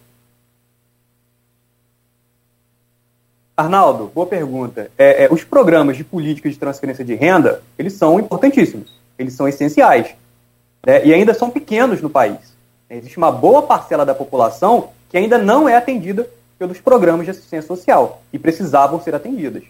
Arnaldo, 3.57 4.13
boa 4.15 4.27
pergunta. 4.27 4.91
É, 4.99 5.25
é, 5.25 5.29
os 5.33 5.43
programas 5.43 5.97
de 5.97 6.05
política 6.05 6.51
de 6.51 6.59
transferência 6.59 7.03
de 7.03 7.15
renda, 7.15 7.63
eles 7.79 7.95
são 7.95 8.21
importantíssimos, 8.21 8.93
eles 9.19 9.33
são 9.33 9.49
essenciais, 9.49 10.15
né? 10.85 11.07
e 11.07 11.15
ainda 11.15 11.33
são 11.33 11.49
pequenos 11.49 12.03
no 12.03 12.11
país. 12.11 12.55
Existe 12.91 13.17
uma 13.17 13.33
boa 13.33 13.63
parcela 13.63 14.05
da 14.05 14.15
população 14.15 14.91
que 15.09 15.17
ainda 15.17 15.39
não 15.39 15.67
é 15.67 15.75
atendida 15.75 16.29
pelos 16.59 16.81
programas 16.81 17.25
de 17.25 17.31
assistência 17.31 17.67
social 17.67 18.23
e 18.31 18.39
precisavam 18.39 19.01
ser 19.01 19.15
atendidas. 19.15 19.63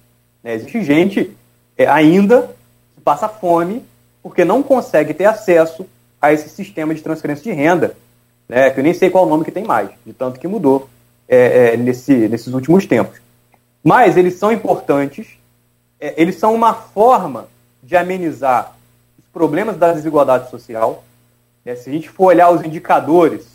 Né? 0.42 0.54
Existe 0.54 0.82
gente 0.82 1.36
é, 1.78 1.86
ainda 1.86 2.50
que 2.92 3.00
passa 3.00 3.28
fome 3.28 3.84
porque 4.20 4.44
não 4.44 4.64
consegue 4.64 5.14
ter 5.14 5.26
acesso 5.26 5.86
a 6.20 6.32
esse 6.32 6.48
sistema 6.48 6.92
de 6.92 7.02
transferência 7.02 7.44
de 7.44 7.52
renda, 7.52 7.96
né? 8.48 8.68
que 8.70 8.80
eu 8.80 8.84
nem 8.84 8.92
sei 8.92 9.10
qual 9.10 9.26
o 9.26 9.28
nome 9.28 9.44
que 9.44 9.52
tem 9.52 9.62
mais, 9.62 9.90
de 10.04 10.12
tanto 10.12 10.40
que 10.40 10.48
mudou 10.48 10.88
é, 11.28 11.74
é, 11.74 11.76
nesse, 11.76 12.28
nesses 12.28 12.52
últimos 12.52 12.84
tempos. 12.84 13.24
Mas 13.86 14.16
eles 14.16 14.34
são 14.34 14.50
importantes, 14.50 15.38
é, 16.00 16.12
eles 16.16 16.40
são 16.40 16.52
uma 16.52 16.74
forma 16.74 17.46
de 17.80 17.96
amenizar 17.96 18.74
os 19.16 19.24
problemas 19.32 19.76
da 19.76 19.92
desigualdade 19.92 20.50
social. 20.50 21.04
Né? 21.64 21.76
Se 21.76 21.88
a 21.88 21.92
gente 21.92 22.10
for 22.10 22.24
olhar 22.24 22.50
os 22.50 22.64
indicadores 22.64 23.46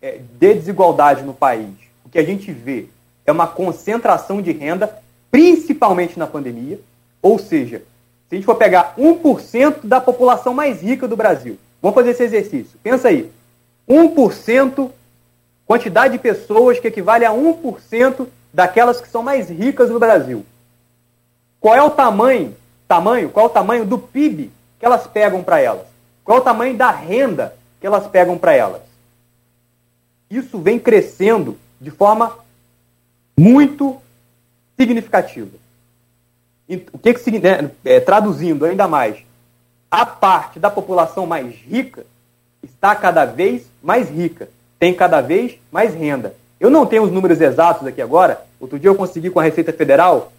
é, 0.00 0.18
de 0.18 0.54
desigualdade 0.54 1.22
no 1.22 1.32
país, 1.32 1.70
o 2.04 2.08
que 2.08 2.18
a 2.18 2.24
gente 2.24 2.50
vê 2.50 2.86
é 3.24 3.30
uma 3.30 3.46
concentração 3.46 4.42
de 4.42 4.50
renda, 4.50 4.98
principalmente 5.30 6.18
na 6.18 6.26
pandemia. 6.26 6.80
Ou 7.22 7.38
seja, 7.38 7.84
se 8.28 8.34
a 8.34 8.34
gente 8.34 8.44
for 8.44 8.56
pegar 8.56 8.96
1% 8.98 9.86
da 9.86 10.00
população 10.00 10.52
mais 10.52 10.82
rica 10.82 11.06
do 11.06 11.14
Brasil, 11.16 11.56
vamos 11.80 11.94
fazer 11.94 12.10
esse 12.10 12.24
exercício. 12.24 12.76
Pensa 12.82 13.06
aí. 13.06 13.30
1%, 13.88 14.90
quantidade 15.64 16.14
de 16.14 16.18
pessoas 16.18 16.80
que 16.80 16.88
equivale 16.88 17.24
a 17.24 17.30
1% 17.30 18.26
daquelas 18.52 19.00
que 19.00 19.08
são 19.08 19.22
mais 19.22 19.48
ricas 19.48 19.90
no 19.90 19.98
Brasil. 19.98 20.44
Qual 21.60 21.74
é 21.74 21.82
o 21.82 21.90
tamanho, 21.90 22.56
tamanho, 22.86 23.30
qual 23.30 23.46
é 23.46 23.48
o 23.48 23.52
tamanho 23.52 23.84
do 23.84 23.98
PIB 23.98 24.50
que 24.78 24.84
elas 24.84 25.06
pegam 25.06 25.42
para 25.42 25.60
elas? 25.60 25.86
Qual 26.24 26.38
é 26.38 26.40
o 26.40 26.44
tamanho 26.44 26.76
da 26.76 26.90
renda 26.90 27.54
que 27.80 27.86
elas 27.86 28.06
pegam 28.06 28.36
para 28.36 28.52
elas? 28.52 28.82
Isso 30.30 30.58
vem 30.58 30.78
crescendo 30.78 31.58
de 31.80 31.90
forma 31.90 32.38
muito 33.38 34.00
significativa. 34.78 35.50
O 36.92 36.98
que, 36.98 37.14
que 37.14 37.38
né, 37.38 37.70
é, 37.84 38.00
traduzindo 38.00 38.64
ainda 38.64 38.88
mais, 38.88 39.18
a 39.90 40.06
parte 40.06 40.58
da 40.58 40.70
população 40.70 41.26
mais 41.26 41.54
rica 41.54 42.06
está 42.62 42.94
cada 42.96 43.24
vez 43.24 43.66
mais 43.82 44.08
rica, 44.08 44.48
tem 44.78 44.94
cada 44.94 45.20
vez 45.20 45.58
mais 45.70 45.94
renda. 45.94 46.34
Eu 46.62 46.70
não 46.70 46.86
tenho 46.86 47.02
os 47.02 47.10
números 47.10 47.40
exatos 47.40 47.84
aqui 47.88 48.00
agora. 48.00 48.40
Outro 48.60 48.78
dia 48.78 48.88
eu 48.88 48.94
consegui 48.94 49.28
com 49.30 49.40
a 49.40 49.42
Receita 49.42 49.72
Federal, 49.72 50.30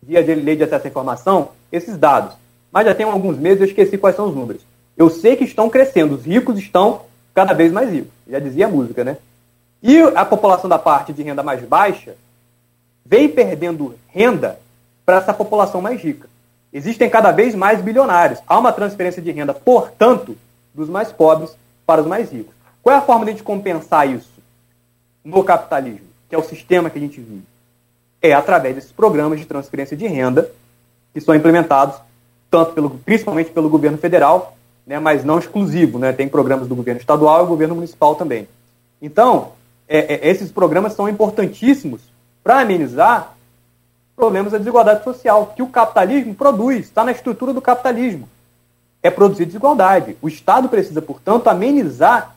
via 0.00 0.22
de 0.22 0.32
lei 0.32 0.54
de 0.54 0.62
acesso 0.62 0.86
à 0.86 0.88
informação, 0.88 1.48
esses 1.72 1.98
dados. 1.98 2.36
Mas 2.70 2.86
já 2.86 2.94
tem 2.94 3.04
alguns 3.04 3.36
meses 3.36 3.62
eu 3.62 3.66
esqueci 3.66 3.98
quais 3.98 4.14
são 4.14 4.28
os 4.28 4.36
números. 4.36 4.62
Eu 4.96 5.10
sei 5.10 5.34
que 5.34 5.42
estão 5.42 5.68
crescendo, 5.68 6.14
os 6.14 6.24
ricos 6.24 6.60
estão 6.60 7.00
cada 7.34 7.54
vez 7.54 7.72
mais 7.72 7.90
ricos. 7.90 8.12
Já 8.30 8.38
dizia 8.38 8.66
a 8.66 8.70
música, 8.70 9.02
né? 9.02 9.16
E 9.82 9.98
a 10.00 10.24
população 10.24 10.70
da 10.70 10.78
parte 10.78 11.12
de 11.12 11.24
renda 11.24 11.42
mais 11.42 11.60
baixa 11.64 12.14
vem 13.04 13.28
perdendo 13.28 13.96
renda 14.06 14.60
para 15.04 15.16
essa 15.16 15.34
população 15.34 15.82
mais 15.82 16.00
rica. 16.00 16.28
Existem 16.72 17.10
cada 17.10 17.32
vez 17.32 17.56
mais 17.56 17.80
bilionários. 17.80 18.38
Há 18.46 18.56
uma 18.56 18.70
transferência 18.70 19.20
de 19.20 19.32
renda, 19.32 19.54
portanto, 19.54 20.36
dos 20.72 20.88
mais 20.88 21.10
pobres 21.10 21.50
para 21.84 22.00
os 22.00 22.06
mais 22.06 22.30
ricos. 22.30 22.54
Qual 22.80 22.94
é 22.94 22.98
a 23.00 23.02
forma 23.02 23.24
de 23.24 23.32
a 23.32 23.34
gente 23.34 23.42
compensar 23.42 24.08
isso? 24.08 24.37
No 25.28 25.44
capitalismo, 25.44 26.06
que 26.26 26.34
é 26.34 26.38
o 26.38 26.42
sistema 26.42 26.88
que 26.88 26.98
a 26.98 27.00
gente 27.00 27.20
vive, 27.20 27.44
é 28.20 28.32
através 28.32 28.74
desses 28.74 28.92
programas 28.92 29.38
de 29.38 29.44
transferência 29.44 29.94
de 29.96 30.06
renda 30.06 30.50
que 31.12 31.20
são 31.20 31.34
implementados 31.34 32.00
tanto 32.50 32.72
pelo, 32.72 32.90
principalmente 32.90 33.50
pelo 33.50 33.68
governo 33.68 33.98
federal, 33.98 34.56
né, 34.86 34.98
mas 34.98 35.24
não 35.24 35.38
exclusivo, 35.38 35.98
né, 35.98 36.12
tem 36.12 36.28
programas 36.28 36.66
do 36.66 36.74
governo 36.74 36.98
estadual 36.98 37.40
e 37.40 37.42
do 37.42 37.48
governo 37.48 37.74
municipal 37.74 38.14
também. 38.14 38.48
Então, 39.02 39.52
é, 39.86 40.14
é, 40.14 40.30
esses 40.30 40.50
programas 40.50 40.94
são 40.94 41.06
importantíssimos 41.06 42.00
para 42.42 42.60
amenizar 42.60 43.34
problemas 44.16 44.52
da 44.52 44.58
desigualdade 44.58 45.04
social 45.04 45.52
que 45.54 45.62
o 45.62 45.68
capitalismo 45.68 46.34
produz, 46.34 46.86
está 46.86 47.04
na 47.04 47.12
estrutura 47.12 47.52
do 47.52 47.60
capitalismo. 47.60 48.26
É 49.02 49.10
produzir 49.10 49.44
desigualdade. 49.44 50.16
O 50.22 50.28
Estado 50.28 50.70
precisa, 50.70 51.02
portanto, 51.02 51.48
amenizar 51.48 52.34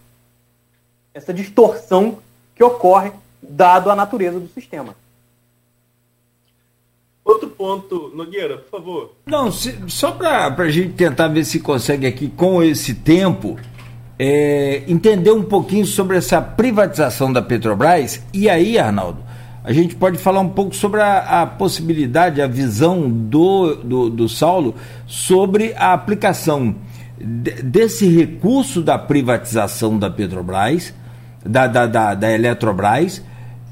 essa 1.14 1.34
distorção 1.34 2.18
que 2.56 2.64
ocorre 2.64 3.12
dado 3.42 3.90
a 3.90 3.96
natureza 3.96 4.40
do 4.40 4.48
sistema. 4.48 4.96
Outro 7.24 7.50
ponto, 7.50 8.12
Nogueira, 8.16 8.58
por 8.58 8.80
favor. 8.80 9.16
Não, 9.26 9.52
se, 9.52 9.78
só 9.88 10.12
para 10.12 10.48
a 10.48 10.70
gente 10.70 10.94
tentar 10.94 11.28
ver 11.28 11.46
se 11.46 11.60
consegue 11.60 12.08
aqui, 12.08 12.28
com 12.28 12.64
esse 12.64 12.96
tempo, 12.96 13.58
é, 14.18 14.84
entender 14.88 15.32
um 15.32 15.44
pouquinho 15.44 15.86
sobre 15.86 16.18
essa 16.18 16.42
privatização 16.42 17.32
da 17.32 17.42
Petrobras. 17.42 18.22
E 18.34 18.50
aí, 18.50 18.78
Arnaldo, 18.78 19.24
a 19.64 19.72
gente 19.72 19.96
pode 19.96 20.18
falar 20.18 20.40
um 20.40 20.50
pouco 20.50 20.76
sobre 20.76 21.02
a, 21.02 21.42
a 21.42 21.46
possibilidade, 21.46 22.42
a 22.42 22.48
visão 22.48 23.08
do, 23.08 23.76
do, 23.76 24.10
do, 24.10 24.28
Saulo 24.28 24.76
sobre 25.06 25.74
a 25.76 25.94
aplicação 25.94 26.76
de, 27.20 27.52
desse 27.64 28.08
recurso 28.08 28.82
da 28.82 28.98
privatização 28.98 30.00
da 30.00 30.10
Petrobras, 30.10 30.94
da, 31.46 31.68
da, 31.68 31.86
da, 31.86 32.14
da 32.14 32.32
Eletrobras, 32.32 33.22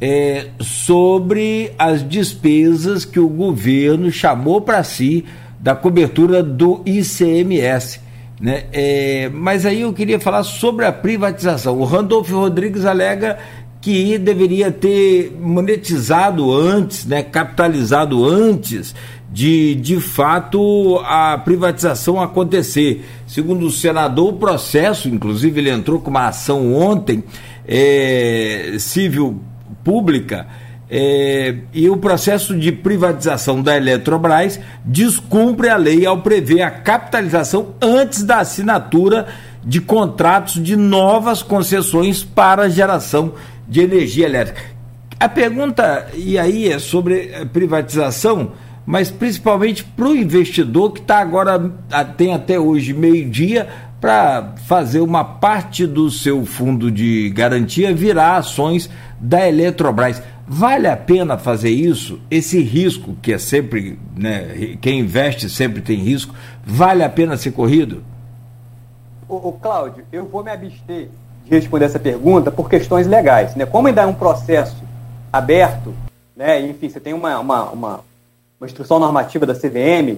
é, 0.02 0.48
sobre 0.60 1.72
as 1.78 2.08
despesas 2.08 3.04
que 3.06 3.20
o 3.20 3.28
governo 3.28 4.12
chamou 4.12 4.62
para 4.62 4.84
si 4.84 5.26
da 5.60 5.76
cobertura 5.76 6.42
do 6.42 6.82
ICMS. 6.86 8.00
Né? 8.40 8.66
É, 8.72 9.30
mas 9.34 9.66
aí 9.66 9.82
eu 9.82 9.92
queria 9.92 10.20
falar 10.20 10.44
sobre 10.44 10.86
a 10.86 10.92
privatização. 10.92 11.78
O 11.78 11.84
Randolfo 11.84 12.34
Rodrigues 12.38 12.86
alega 12.86 13.38
que 13.82 14.18
deveria 14.18 14.72
ter 14.72 15.38
monetizado 15.40 16.52
antes, 16.54 17.06
né, 17.06 17.24
capitalizado 17.24 18.26
antes 18.26 18.94
de 19.32 19.76
de 19.76 20.00
fato 20.00 21.00
a 21.06 21.38
privatização 21.38 22.22
acontecer. 22.22 23.06
Segundo 23.28 23.68
o 23.68 23.72
senador, 23.72 24.34
o 24.34 24.38
processo, 24.38 25.08
inclusive 25.08 25.62
ele 25.62 25.70
entrou 25.70 26.00
com 26.00 26.10
uma 26.10 26.28
ação 26.28 26.74
ontem, 26.74 27.24
é, 27.70 28.78
civil 28.80 29.40
pública, 29.84 30.48
é, 30.90 31.56
e 31.72 31.88
o 31.88 31.98
processo 31.98 32.58
de 32.58 32.72
privatização 32.72 33.62
da 33.62 33.78
Eletrobras 33.78 34.60
descumpre 34.84 35.70
a 35.70 35.78
lei 35.78 36.04
ao 36.04 36.24
prever 36.24 36.64
a 36.64 36.72
capitalização 36.72 37.76
antes 37.80 38.24
da 38.24 38.40
assinatura 38.40 39.28
de 39.64 39.80
contratos 39.80 40.64
de 40.64 40.76
novas 40.76 41.44
concessões 41.44 42.24
para 42.24 42.70
geração 42.70 43.34
de 43.68 43.82
energia 43.82 44.26
elétrica. 44.26 44.62
A 45.20 45.30
pergunta, 45.30 46.08
e 46.16 46.40
aí, 46.40 46.72
é 46.72 46.80
sobre 46.80 47.46
privatização, 47.54 48.54
mas 48.86 49.12
principalmente 49.12 49.84
para 49.84 50.08
o 50.08 50.16
investidor 50.16 50.94
que 50.94 51.02
está 51.02 51.20
agora, 51.20 51.60
tem 52.18 52.34
até 52.34 52.60
hoje 52.60 52.94
meio-dia, 52.94 53.68
para 54.00 54.54
fazer 54.66 55.02
uma 55.02 55.24
parte 55.24 55.86
do 55.86 56.10
seu 56.10 56.46
fundo 56.46 56.90
de 56.90 57.30
garantia 57.32 57.94
virar 57.94 58.38
ações 58.38 58.90
da 59.20 59.48
Eletrobras. 59.48 60.22
Vale 60.48 60.88
a 60.88 60.98
pena 60.98 61.38
fazer 61.38 61.70
isso? 61.70 62.20
Esse 62.32 62.62
risco, 62.62 63.16
que 63.22 63.34
é 63.34 63.38
sempre, 63.38 64.00
né, 64.16 64.78
quem 64.82 65.02
investe 65.02 65.50
sempre 65.50 65.82
tem 65.82 65.98
risco, 65.98 66.34
vale 66.66 67.04
a 67.04 67.10
pena 67.10 67.38
ser 67.38 67.52
corrido? 67.52 68.04
O, 69.28 69.52
Cláudio, 69.52 70.04
eu 70.12 70.26
vou 70.26 70.44
me 70.44 70.50
abster 70.50 71.10
de 71.46 71.52
responder 71.52 71.86
essa 71.86 72.00
pergunta 72.00 72.50
por 72.50 72.68
questões 72.68 73.06
legais. 73.06 73.56
Né? 73.56 73.66
Como 73.66 73.88
ainda 73.88 74.02
é 74.02 74.06
um 74.08 74.14
processo 74.14 74.78
aberto, 75.32 75.94
né, 76.36 76.60
enfim, 76.62 76.90
você 76.90 77.00
tem 77.00 77.14
uma, 77.14 77.38
uma, 77.38 77.70
uma, 77.70 78.00
uma 78.60 78.66
instrução 78.66 78.98
normativa 78.98 79.46
da 79.46 79.54
CVM 79.54 80.18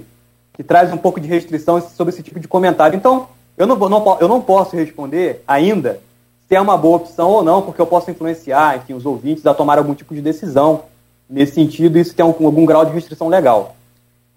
que 0.53 0.63
traz 0.63 0.93
um 0.93 0.97
pouco 0.97 1.19
de 1.19 1.27
restrição 1.27 1.81
sobre 1.81 2.13
esse 2.13 2.23
tipo 2.23 2.39
de 2.39 2.47
comentário. 2.47 2.95
Então, 2.95 3.27
eu 3.61 3.67
não, 3.67 3.77
não, 3.77 4.17
eu 4.19 4.27
não 4.27 4.41
posso 4.41 4.75
responder 4.75 5.43
ainda 5.47 5.99
se 6.47 6.55
é 6.55 6.59
uma 6.59 6.75
boa 6.75 6.97
opção 6.97 7.29
ou 7.29 7.43
não, 7.43 7.61
porque 7.61 7.79
eu 7.79 7.85
posso 7.85 8.09
influenciar, 8.09 8.77
enfim, 8.77 8.95
os 8.95 9.05
ouvintes 9.05 9.45
a 9.45 9.53
tomar 9.53 9.77
algum 9.77 9.93
tipo 9.93 10.15
de 10.15 10.21
decisão 10.21 10.85
nesse 11.29 11.53
sentido, 11.53 11.99
isso 11.99 12.15
tem 12.15 12.25
algum, 12.25 12.47
algum 12.47 12.65
grau 12.65 12.83
de 12.83 12.91
restrição 12.91 13.27
legal. 13.27 13.75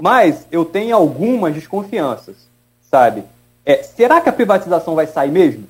Mas 0.00 0.46
eu 0.52 0.62
tenho 0.62 0.94
algumas 0.94 1.54
desconfianças, 1.54 2.36
sabe? 2.90 3.24
É, 3.64 3.82
será 3.82 4.20
que 4.20 4.28
a 4.28 4.32
privatização 4.32 4.94
vai 4.94 5.06
sair 5.06 5.30
mesmo? 5.30 5.66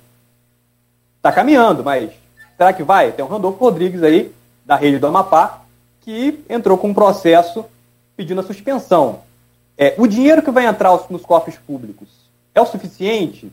Está 1.18 1.30
caminhando, 1.30 1.84
mas 1.84 2.10
será 2.56 2.72
que 2.72 2.82
vai? 2.82 3.12
Tem 3.12 3.24
o 3.24 3.28
Randolfo 3.28 3.60
Rodrigues 3.60 4.02
aí, 4.02 4.32
da 4.66 4.74
rede 4.74 4.98
do 4.98 5.06
Amapá, 5.06 5.62
que 6.00 6.44
entrou 6.50 6.76
com 6.76 6.88
um 6.88 6.94
processo 6.94 7.64
pedindo 8.16 8.40
a 8.40 8.44
suspensão. 8.44 9.20
É, 9.78 9.94
o 9.96 10.08
dinheiro 10.08 10.42
que 10.42 10.50
vai 10.50 10.66
entrar 10.66 10.90
nos 11.08 11.22
cofres 11.22 11.56
públicos 11.56 12.23
é 12.54 12.60
o 12.60 12.66
suficiente 12.66 13.50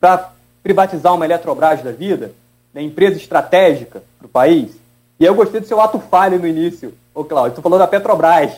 para 0.00 0.30
privatizar 0.62 1.14
uma 1.14 1.24
Eletrobras 1.24 1.82
da 1.82 1.90
vida, 1.90 2.32
né, 2.72 2.82
empresa 2.82 3.16
estratégica 3.16 4.02
para 4.18 4.26
o 4.26 4.30
país. 4.30 4.70
E 5.18 5.24
eu 5.24 5.34
gostei 5.34 5.60
do 5.60 5.66
seu 5.66 5.80
ato 5.80 5.98
falho 6.10 6.38
no 6.38 6.46
início, 6.46 6.94
ô 7.14 7.24
Cláudio. 7.24 7.56
Tu 7.56 7.62
falou 7.62 7.78
da 7.78 7.86
Petrobras. 7.86 8.52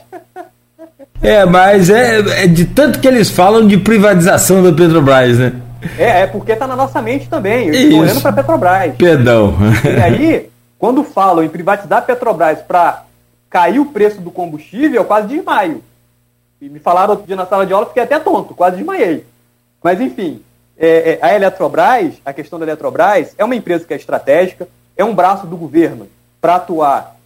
É, 1.22 1.44
mas 1.44 1.90
é, 1.90 2.44
é, 2.44 2.46
de 2.46 2.64
tanto 2.66 3.00
que 3.00 3.08
eles 3.08 3.30
falam 3.30 3.66
de 3.66 3.76
privatização 3.76 4.62
da 4.62 4.72
Petrobras, 4.72 5.38
né? 5.38 5.52
É, 5.98 6.22
é 6.22 6.26
porque 6.26 6.52
está 6.52 6.66
na 6.66 6.76
nossa 6.76 7.00
mente 7.02 7.28
também. 7.28 7.68
Eu 7.68 7.74
estou 7.74 8.00
olhando 8.00 8.20
para 8.20 8.30
a 8.30 8.34
Petrobras. 8.34 8.96
Perdão. 8.96 9.54
E 9.84 10.00
aí, 10.00 10.50
quando 10.78 11.04
falam 11.04 11.44
em 11.44 11.48
privatizar 11.48 11.98
a 11.98 12.02
Petrobras 12.02 12.60
para 12.60 13.04
cair 13.50 13.78
o 13.78 13.86
preço 13.86 14.20
do 14.20 14.30
combustível, 14.30 15.00
eu 15.00 15.04
quase 15.04 15.28
desmaio. 15.28 15.82
E 16.60 16.68
me 16.68 16.78
falaram 16.78 17.10
outro 17.10 17.26
dia 17.26 17.36
na 17.36 17.46
sala 17.46 17.66
de 17.66 17.72
aula, 17.72 17.86
fiquei 17.86 18.02
até 18.02 18.18
tonto, 18.18 18.54
quase 18.54 18.76
desmaiei. 18.76 19.24
Mas 19.86 20.00
enfim, 20.00 20.42
é, 20.76 21.12
é, 21.12 21.18
a 21.22 21.32
Eletrobras, 21.32 22.14
a 22.24 22.32
questão 22.32 22.58
da 22.58 22.64
Eletrobras, 22.64 23.32
é 23.38 23.44
uma 23.44 23.54
empresa 23.54 23.84
que 23.84 23.94
é 23.94 23.96
estratégica, 23.96 24.66
é 24.96 25.04
um 25.04 25.14
braço 25.14 25.46
do 25.46 25.56
governo 25.56 26.08
para 26.40 26.56
atuar 26.56 27.16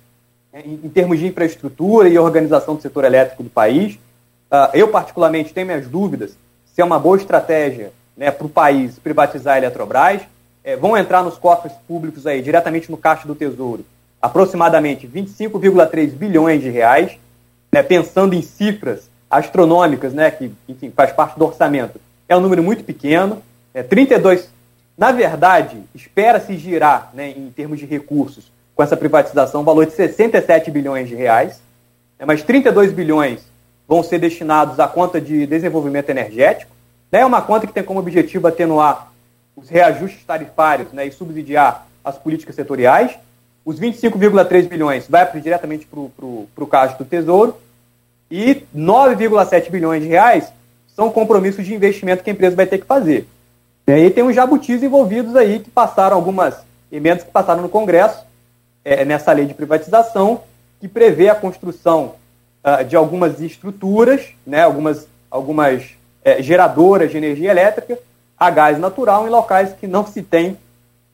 é, 0.53 0.61
em, 0.61 0.79
em, 0.85 0.91
termos 0.91 1.19
de 1.19 1.27
infraestrutura 1.27 2.07
e 2.11 2.19
organização 2.19 2.75
do 2.75 2.83
setor 2.83 3.07
elétrico 3.07 3.43
do 3.43 3.49
país. 3.49 3.95
Uh, 3.95 4.69
eu, 4.75 4.89
particularmente, 4.89 5.55
tenho 5.55 5.69
minhas 5.69 5.87
dúvidas 5.87 6.37
se 6.67 6.83
é 6.83 6.85
uma 6.85 6.99
boa 6.99 7.17
estratégia 7.17 7.95
né, 8.15 8.31
para 8.31 8.47
o 8.47 8.51
país 8.51 8.99
privatizar 8.99 9.55
a 9.55 9.59
Eletrobras. 9.59 10.21
É, 10.63 10.77
vão 10.77 10.95
entrar 10.99 11.23
nos 11.23 11.39
cofres 11.39 11.73
públicos 11.89 12.27
aí, 12.27 12.43
diretamente 12.43 12.91
no 12.91 12.99
caixa 12.99 13.27
do 13.27 13.35
Tesouro, 13.35 13.87
aproximadamente 14.21 15.09
25,3 15.09 16.11
bilhões 16.11 16.61
de 16.61 16.69
reais, 16.69 17.13
né, 17.73 17.83
pensando 17.83 18.35
em 18.35 18.43
cifras 18.43 19.09
astronômicas, 19.31 20.13
né, 20.13 20.31
que 20.31 20.53
enfim, 20.69 20.93
faz 20.95 21.11
parte 21.11 21.39
do 21.39 21.47
orçamento 21.47 21.99
é 22.31 22.37
um 22.37 22.41
número 22.41 22.63
muito 22.63 22.85
pequeno. 22.85 23.43
É, 23.75 23.83
32, 23.83 24.49
na 24.97 25.11
verdade, 25.11 25.83
espera-se 25.93 26.57
girar, 26.57 27.11
né, 27.13 27.31
em 27.31 27.51
termos 27.51 27.81
de 27.81 27.85
recursos, 27.87 28.53
com 28.75 28.83
essa 28.85 28.97
privatização, 28.97 29.65
valor 29.65 29.85
de 29.85 29.93
67 29.93 30.71
bilhões 30.71 31.09
de 31.09 31.17
reais, 31.17 31.61
né, 32.19 32.25
mas 32.25 32.45
32 32.45 32.93
bilhões 32.93 33.41
vão 33.87 34.03
ser 34.05 34.21
destinados 34.21 34.79
à 34.79 34.87
conta 34.87 35.21
de 35.21 35.45
desenvolvimento 35.45 36.09
energético. 36.09 36.71
Né, 37.11 37.21
é 37.21 37.27
uma 37.27 37.43
conta 37.43 37.67
que 37.67 37.73
tem 37.73 37.83
como 37.83 37.99
objetivo 37.99 38.47
atenuar 38.47 39.13
os 39.57 39.69
reajustes 39.69 40.23
tarifários 40.25 40.93
né, 40.93 41.07
e 41.07 41.13
subsidiar 41.13 41.85
as 42.05 42.17
políticas 42.17 42.55
setoriais. 42.55 43.11
Os 43.65 43.81
25,3 43.81 44.69
bilhões 44.69 45.09
vai 45.09 45.29
diretamente 45.41 45.85
para 45.85 45.99
o 45.99 46.67
caixa 46.71 46.97
do 46.97 47.05
Tesouro 47.05 47.57
e 48.31 48.63
9,7 48.75 49.69
bilhões 49.69 50.01
de 50.01 50.09
reais 50.09 50.53
são 51.01 51.11
compromissos 51.11 51.65
de 51.65 51.75
investimento 51.75 52.23
que 52.23 52.29
a 52.29 52.33
empresa 52.35 52.55
vai 52.55 52.67
ter 52.67 52.77
que 52.77 52.85
fazer. 52.85 53.27
E 53.87 53.93
aí 53.93 54.11
tem 54.11 54.23
os 54.23 54.35
jabutis 54.35 54.83
envolvidos 54.83 55.35
aí 55.35 55.59
que 55.59 55.71
passaram 55.71 56.15
algumas 56.15 56.59
emendas 56.93 57.25
que 57.25 57.31
passaram 57.31 57.63
no 57.63 57.71
Congresso 57.71 58.23
é, 58.85 59.03
nessa 59.03 59.33
lei 59.33 59.47
de 59.47 59.55
privatização 59.55 60.43
que 60.79 60.87
prevê 60.87 61.31
a 61.31 61.35
construção 61.35 62.17
uh, 62.63 62.85
de 62.85 62.97
algumas 62.97 63.41
estruturas, 63.41 64.29
né, 64.47 64.63
algumas, 64.63 65.09
algumas 65.31 65.89
é, 66.23 66.43
geradoras 66.43 67.11
de 67.11 67.17
energia 67.17 67.51
elétrica 67.51 67.99
a 68.39 68.51
gás 68.51 68.79
natural 68.79 69.27
em 69.27 69.31
locais 69.31 69.73
que 69.73 69.87
não 69.87 70.07
se 70.07 70.23
tem 70.23 70.59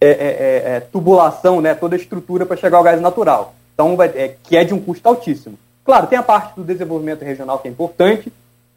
é, 0.00 0.08
é, 0.08 0.10
é, 0.10 0.76
é 0.76 0.80
tubulação, 0.80 1.60
né, 1.60 1.74
toda 1.76 1.94
a 1.94 1.98
estrutura 1.98 2.44
para 2.44 2.56
chegar 2.56 2.78
ao 2.78 2.84
gás 2.84 3.00
natural. 3.00 3.54
Então, 3.72 3.96
que 4.42 4.56
é 4.56 4.64
de 4.64 4.74
um 4.74 4.80
custo 4.80 5.08
altíssimo. 5.08 5.56
Claro, 5.84 6.08
tem 6.08 6.18
a 6.18 6.22
parte 6.22 6.56
do 6.56 6.64
desenvolvimento 6.64 7.22
regional 7.22 7.60
que 7.60 7.68
é 7.68 7.70
importante, 7.70 8.32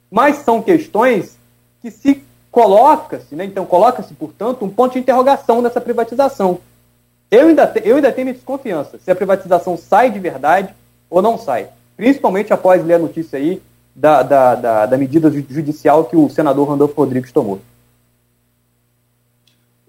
mas 0.09 0.37
são 0.37 0.61
questões 0.61 1.37
que 1.81 1.91
se 1.91 2.23
coloca-se, 2.51 3.35
né? 3.35 3.45
então 3.45 3.65
coloca-se, 3.65 4.13
portanto, 4.13 4.65
um 4.65 4.69
ponto 4.69 4.93
de 4.93 4.99
interrogação 4.99 5.61
nessa 5.61 5.79
privatização. 5.79 6.59
Eu 7.29 7.47
ainda, 7.47 7.67
te, 7.67 7.81
eu 7.85 7.97
ainda 7.97 8.11
tenho 8.11 8.25
minha 8.25 8.35
desconfiança 8.35 8.97
se 8.97 9.11
a 9.11 9.15
privatização 9.15 9.77
sai 9.77 10.09
de 10.09 10.19
verdade 10.19 10.73
ou 11.09 11.21
não 11.21 11.37
sai. 11.37 11.67
Principalmente 11.95 12.51
após 12.51 12.83
ler 12.83 12.95
a 12.95 12.99
notícia 12.99 13.37
aí 13.37 13.61
da, 13.95 14.23
da, 14.23 14.55
da, 14.55 14.85
da 14.87 14.97
medida 14.97 15.29
judicial 15.29 16.05
que 16.05 16.15
o 16.15 16.29
senador 16.29 16.67
Randolfo 16.67 16.95
Rodrigues 16.95 17.31
tomou. 17.31 17.59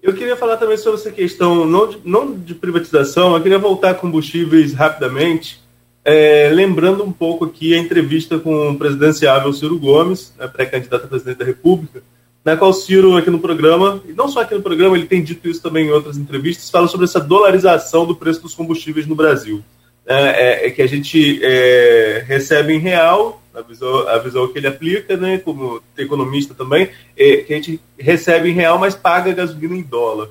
Eu 0.01 0.13
queria 0.13 0.35
falar 0.35 0.57
também 0.57 0.77
sobre 0.77 0.99
essa 0.99 1.11
questão, 1.11 1.65
não 1.65 1.87
de, 1.87 2.01
não 2.03 2.33
de 2.33 2.55
privatização, 2.55 3.35
eu 3.35 3.41
queria 3.41 3.59
voltar 3.59 3.91
a 3.91 3.95
combustíveis 3.95 4.73
rapidamente. 4.73 5.60
É, 6.03 6.49
lembrando 6.51 7.03
um 7.03 7.11
pouco 7.11 7.45
aqui 7.45 7.75
a 7.75 7.77
entrevista 7.77 8.39
com 8.39 8.71
o 8.71 8.77
presidenciável 8.77 9.53
Ciro 9.53 9.77
Gomes, 9.77 10.33
né, 10.37 10.47
pré-candidato 10.47 11.05
a 11.05 11.07
presidente 11.07 11.37
da 11.37 11.45
República, 11.45 12.01
na 12.43 12.57
qual 12.57 12.73
Ciro, 12.73 13.15
aqui 13.15 13.29
no 13.29 13.39
programa, 13.39 14.01
e 14.07 14.13
não 14.13 14.27
só 14.27 14.41
aqui 14.41 14.55
no 14.55 14.63
programa, 14.63 14.97
ele 14.97 15.05
tem 15.05 15.23
dito 15.23 15.47
isso 15.47 15.61
também 15.61 15.87
em 15.87 15.91
outras 15.91 16.17
entrevistas, 16.17 16.71
fala 16.71 16.87
sobre 16.87 17.05
essa 17.05 17.19
dolarização 17.19 18.05
do 18.05 18.15
preço 18.15 18.41
dos 18.41 18.55
combustíveis 18.55 19.05
no 19.05 19.15
Brasil. 19.15 19.63
É, 20.05 20.15
é, 20.15 20.67
é 20.67 20.71
que 20.71 20.81
a 20.81 20.87
gente 20.87 21.39
é, 21.43 22.23
recebe 22.27 22.73
em 22.73 22.79
real, 22.79 23.39
a 23.53 23.61
visão, 23.61 24.07
a 24.07 24.17
visão 24.17 24.47
que 24.47 24.57
ele 24.57 24.67
aplica, 24.67 25.15
né, 25.15 25.37
como 25.37 25.83
economista 25.95 26.55
também, 26.55 26.89
é 27.15 27.37
que 27.37 27.53
a 27.53 27.55
gente 27.57 27.79
recebe 27.99 28.49
em 28.49 28.53
real, 28.53 28.79
mas 28.79 28.95
paga 28.95 29.31
gasolina 29.33 29.75
em 29.75 29.83
dólar. 29.83 30.29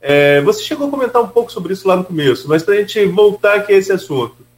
É, 0.00 0.40
você 0.40 0.62
chegou 0.62 0.88
a 0.88 0.90
comentar 0.90 1.22
um 1.22 1.28
pouco 1.28 1.52
sobre 1.52 1.74
isso 1.74 1.86
lá 1.86 1.94
no 1.94 2.04
começo, 2.04 2.48
mas 2.48 2.62
para 2.62 2.74
a 2.74 2.78
gente 2.78 3.04
voltar 3.04 3.56
aqui 3.56 3.74
a 3.74 3.76
esse 3.76 3.92
assunto. 3.92 4.49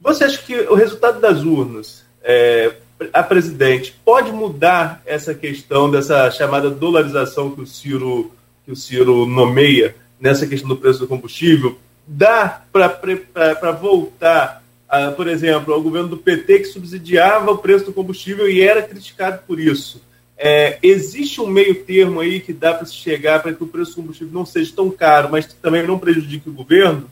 Você 0.00 0.24
acha 0.24 0.38
que 0.38 0.54
o 0.54 0.74
resultado 0.74 1.20
das 1.20 1.42
urnas 1.42 2.04
é, 2.22 2.72
a 3.12 3.22
presidente 3.22 3.94
pode 4.04 4.32
mudar 4.32 5.02
essa 5.04 5.34
questão 5.34 5.90
dessa 5.90 6.30
chamada 6.30 6.70
dolarização 6.70 7.50
que 7.50 7.60
o 7.60 7.66
Ciro, 7.66 8.32
que 8.64 8.72
o 8.72 8.76
Ciro 8.76 9.26
nomeia 9.26 9.94
nessa 10.20 10.46
questão 10.46 10.68
do 10.68 10.76
preço 10.76 11.00
do 11.00 11.06
combustível? 11.06 11.78
Dá 12.06 12.62
para 12.72 13.72
voltar, 13.72 14.62
a, 14.88 15.10
por 15.10 15.28
exemplo, 15.28 15.74
ao 15.74 15.82
governo 15.82 16.08
do 16.08 16.16
PT 16.16 16.60
que 16.60 16.64
subsidiava 16.64 17.50
o 17.50 17.58
preço 17.58 17.86
do 17.86 17.92
combustível 17.92 18.48
e 18.48 18.60
era 18.60 18.82
criticado 18.82 19.42
por 19.46 19.60
isso? 19.60 20.02
É, 20.36 20.78
existe 20.82 21.40
um 21.40 21.48
meio 21.48 21.84
termo 21.84 22.20
aí 22.20 22.40
que 22.40 22.52
dá 22.52 22.72
para 22.72 22.86
se 22.86 22.94
chegar 22.94 23.42
para 23.42 23.52
que 23.52 23.62
o 23.62 23.66
preço 23.66 23.92
do 23.92 23.96
combustível 23.96 24.32
não 24.32 24.46
seja 24.46 24.72
tão 24.74 24.90
caro, 24.90 25.28
mas 25.30 25.52
também 25.52 25.86
não 25.86 25.98
prejudique 25.98 26.48
o 26.48 26.52
governo? 26.52 27.10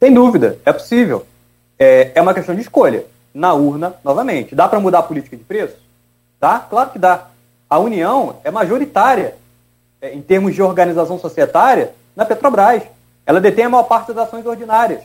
Sem 0.00 0.12
dúvida, 0.12 0.58
é 0.64 0.72
possível. 0.72 1.24
É, 1.78 2.12
é 2.14 2.22
uma 2.22 2.34
questão 2.34 2.54
de 2.54 2.60
escolha 2.60 3.04
na 3.34 3.52
urna 3.52 3.94
novamente. 4.02 4.54
Dá 4.54 4.66
para 4.66 4.80
mudar 4.80 5.00
a 5.00 5.02
política 5.02 5.36
de 5.36 5.44
preço? 5.44 5.76
Dá? 6.40 6.58
Claro 6.58 6.90
que 6.90 6.98
dá. 6.98 7.26
A 7.68 7.78
União 7.78 8.36
é 8.44 8.50
majoritária 8.50 9.34
é, 10.00 10.14
em 10.14 10.22
termos 10.22 10.54
de 10.54 10.62
organização 10.62 11.18
societária 11.18 11.92
na 12.14 12.24
Petrobras. 12.24 12.82
Ela 13.26 13.40
detém 13.40 13.64
a 13.64 13.68
maior 13.68 13.84
parte 13.84 14.12
das 14.12 14.28
ações 14.28 14.46
ordinárias. 14.46 15.02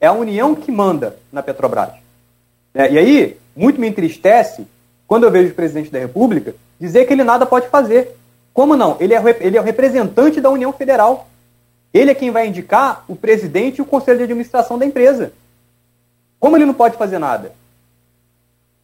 É 0.00 0.06
a 0.06 0.12
União 0.12 0.54
que 0.54 0.72
manda 0.72 1.16
na 1.32 1.42
Petrobras. 1.42 1.90
É, 2.74 2.90
e 2.90 2.98
aí, 2.98 3.38
muito 3.54 3.80
me 3.80 3.88
entristece 3.88 4.66
quando 5.06 5.24
eu 5.24 5.30
vejo 5.30 5.52
o 5.52 5.54
presidente 5.54 5.90
da 5.90 5.98
República 5.98 6.54
dizer 6.80 7.06
que 7.06 7.12
ele 7.12 7.22
nada 7.22 7.46
pode 7.46 7.68
fazer. 7.68 8.16
Como 8.52 8.76
não? 8.76 8.96
Ele 8.98 9.14
é, 9.14 9.36
ele 9.40 9.56
é 9.56 9.60
o 9.60 9.64
representante 9.64 10.40
da 10.40 10.50
União 10.50 10.72
Federal. 10.72 11.28
Ele 11.92 12.10
é 12.10 12.14
quem 12.14 12.30
vai 12.30 12.48
indicar 12.48 13.04
o 13.06 13.14
presidente 13.14 13.78
e 13.78 13.82
o 13.82 13.86
conselho 13.86 14.18
de 14.18 14.24
administração 14.24 14.78
da 14.78 14.86
empresa. 14.86 15.32
Como 16.44 16.58
ele 16.58 16.66
não 16.66 16.74
pode 16.74 16.98
fazer 16.98 17.18
nada? 17.18 17.54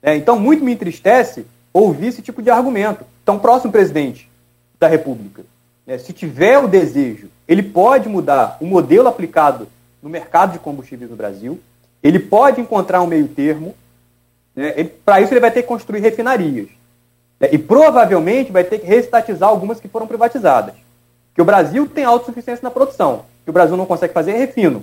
É, 0.02 0.16
então, 0.16 0.40
muito 0.40 0.64
me 0.64 0.72
entristece 0.72 1.44
ouvir 1.74 2.06
esse 2.06 2.22
tipo 2.22 2.40
de 2.40 2.48
argumento. 2.48 3.04
Então, 3.22 3.38
próximo 3.38 3.70
presidente 3.70 4.30
da 4.78 4.88
República, 4.88 5.42
né, 5.86 5.98
se 5.98 6.10
tiver 6.14 6.56
o 6.56 6.66
desejo, 6.66 7.28
ele 7.46 7.62
pode 7.62 8.08
mudar 8.08 8.56
o 8.62 8.64
modelo 8.64 9.08
aplicado 9.08 9.68
no 10.02 10.08
mercado 10.08 10.52
de 10.52 10.58
combustíveis 10.58 11.10
no 11.10 11.18
Brasil, 11.18 11.60
ele 12.02 12.18
pode 12.18 12.62
encontrar 12.62 13.02
um 13.02 13.06
meio 13.06 13.28
termo, 13.28 13.74
né, 14.56 14.82
para 15.04 15.20
isso 15.20 15.34
ele 15.34 15.40
vai 15.40 15.50
ter 15.50 15.60
que 15.60 15.68
construir 15.68 16.00
refinarias. 16.00 16.68
Né, 17.38 17.50
e 17.52 17.58
provavelmente 17.58 18.50
vai 18.50 18.64
ter 18.64 18.78
que 18.78 18.86
reestatizar 18.86 19.50
algumas 19.50 19.78
que 19.78 19.86
foram 19.86 20.06
privatizadas. 20.06 20.76
Que 21.34 21.42
o 21.42 21.44
Brasil 21.44 21.86
tem 21.86 22.04
autossuficiência 22.04 22.62
na 22.62 22.70
produção, 22.70 23.26
que 23.44 23.50
o 23.50 23.52
Brasil 23.52 23.76
não 23.76 23.84
consegue 23.84 24.14
fazer 24.14 24.30
é 24.30 24.38
refino. 24.38 24.82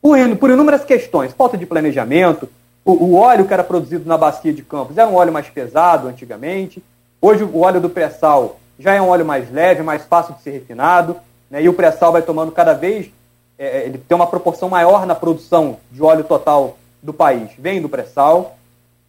Por, 0.00 0.36
por 0.36 0.50
inúmeras 0.50 0.84
questões, 0.84 1.32
falta 1.32 1.56
de 1.56 1.66
planejamento, 1.66 2.48
o, 2.84 2.92
o, 2.92 3.14
óleo 3.14 3.46
que 3.46 3.52
era 3.52 3.64
produzido 3.64 4.08
na 4.08 4.16
bacia 4.16 4.52
de 4.52 4.62
Campos 4.62 4.96
era 4.96 5.08
um 5.08 5.14
óleo 5.14 5.32
mais 5.32 5.48
pesado 5.48 6.06
antigamente, 6.06 6.82
hoje 7.20 7.42
o 7.42 7.60
óleo 7.60 7.80
do 7.80 7.90
pré-sal 7.90 8.60
já 8.78 8.94
é 8.94 9.02
um 9.02 9.08
óleo 9.08 9.24
mais 9.24 9.50
leve, 9.50 9.82
mais 9.82 10.04
fácil 10.04 10.34
de 10.34 10.42
ser 10.42 10.50
refinado, 10.50 11.16
né, 11.50 11.62
e 11.62 11.68
o 11.68 11.74
pré-sal 11.74 12.12
vai 12.12 12.22
tomando 12.22 12.52
cada 12.52 12.74
vez, 12.74 13.10
é, 13.58 13.78
é, 13.78 13.86
ele 13.86 13.98
tem 13.98 14.14
uma 14.14 14.26
proporção 14.26 14.68
maior 14.68 15.06
na 15.06 15.14
produção 15.14 15.78
de 15.90 16.02
óleo 16.02 16.24
total 16.24 16.78
do 17.02 17.12
país, 17.12 17.50
vem 17.58 17.80
do 17.80 17.88
pré-sal. 17.88 18.56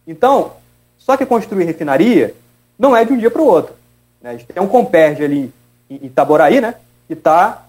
Então, 0.06 0.52
só 0.96 1.16
que 1.16 1.26
construir 1.26 1.64
refinaria 1.64 2.34
não 2.78 2.96
é 2.96 3.04
de 3.04 3.12
um 3.12 3.18
dia 3.18 3.30
para 3.30 3.42
o 3.42 3.46
outro. 3.46 3.74
Né? 4.22 4.30
A 4.30 4.32
gente 4.32 4.46
tem 4.46 4.62
um 4.62 4.68
Comperge 4.68 5.22
ali 5.22 5.52
em 5.90 6.06
Itaboraí, 6.06 6.60
né, 6.60 6.74
que 7.06 7.12
está 7.12 7.64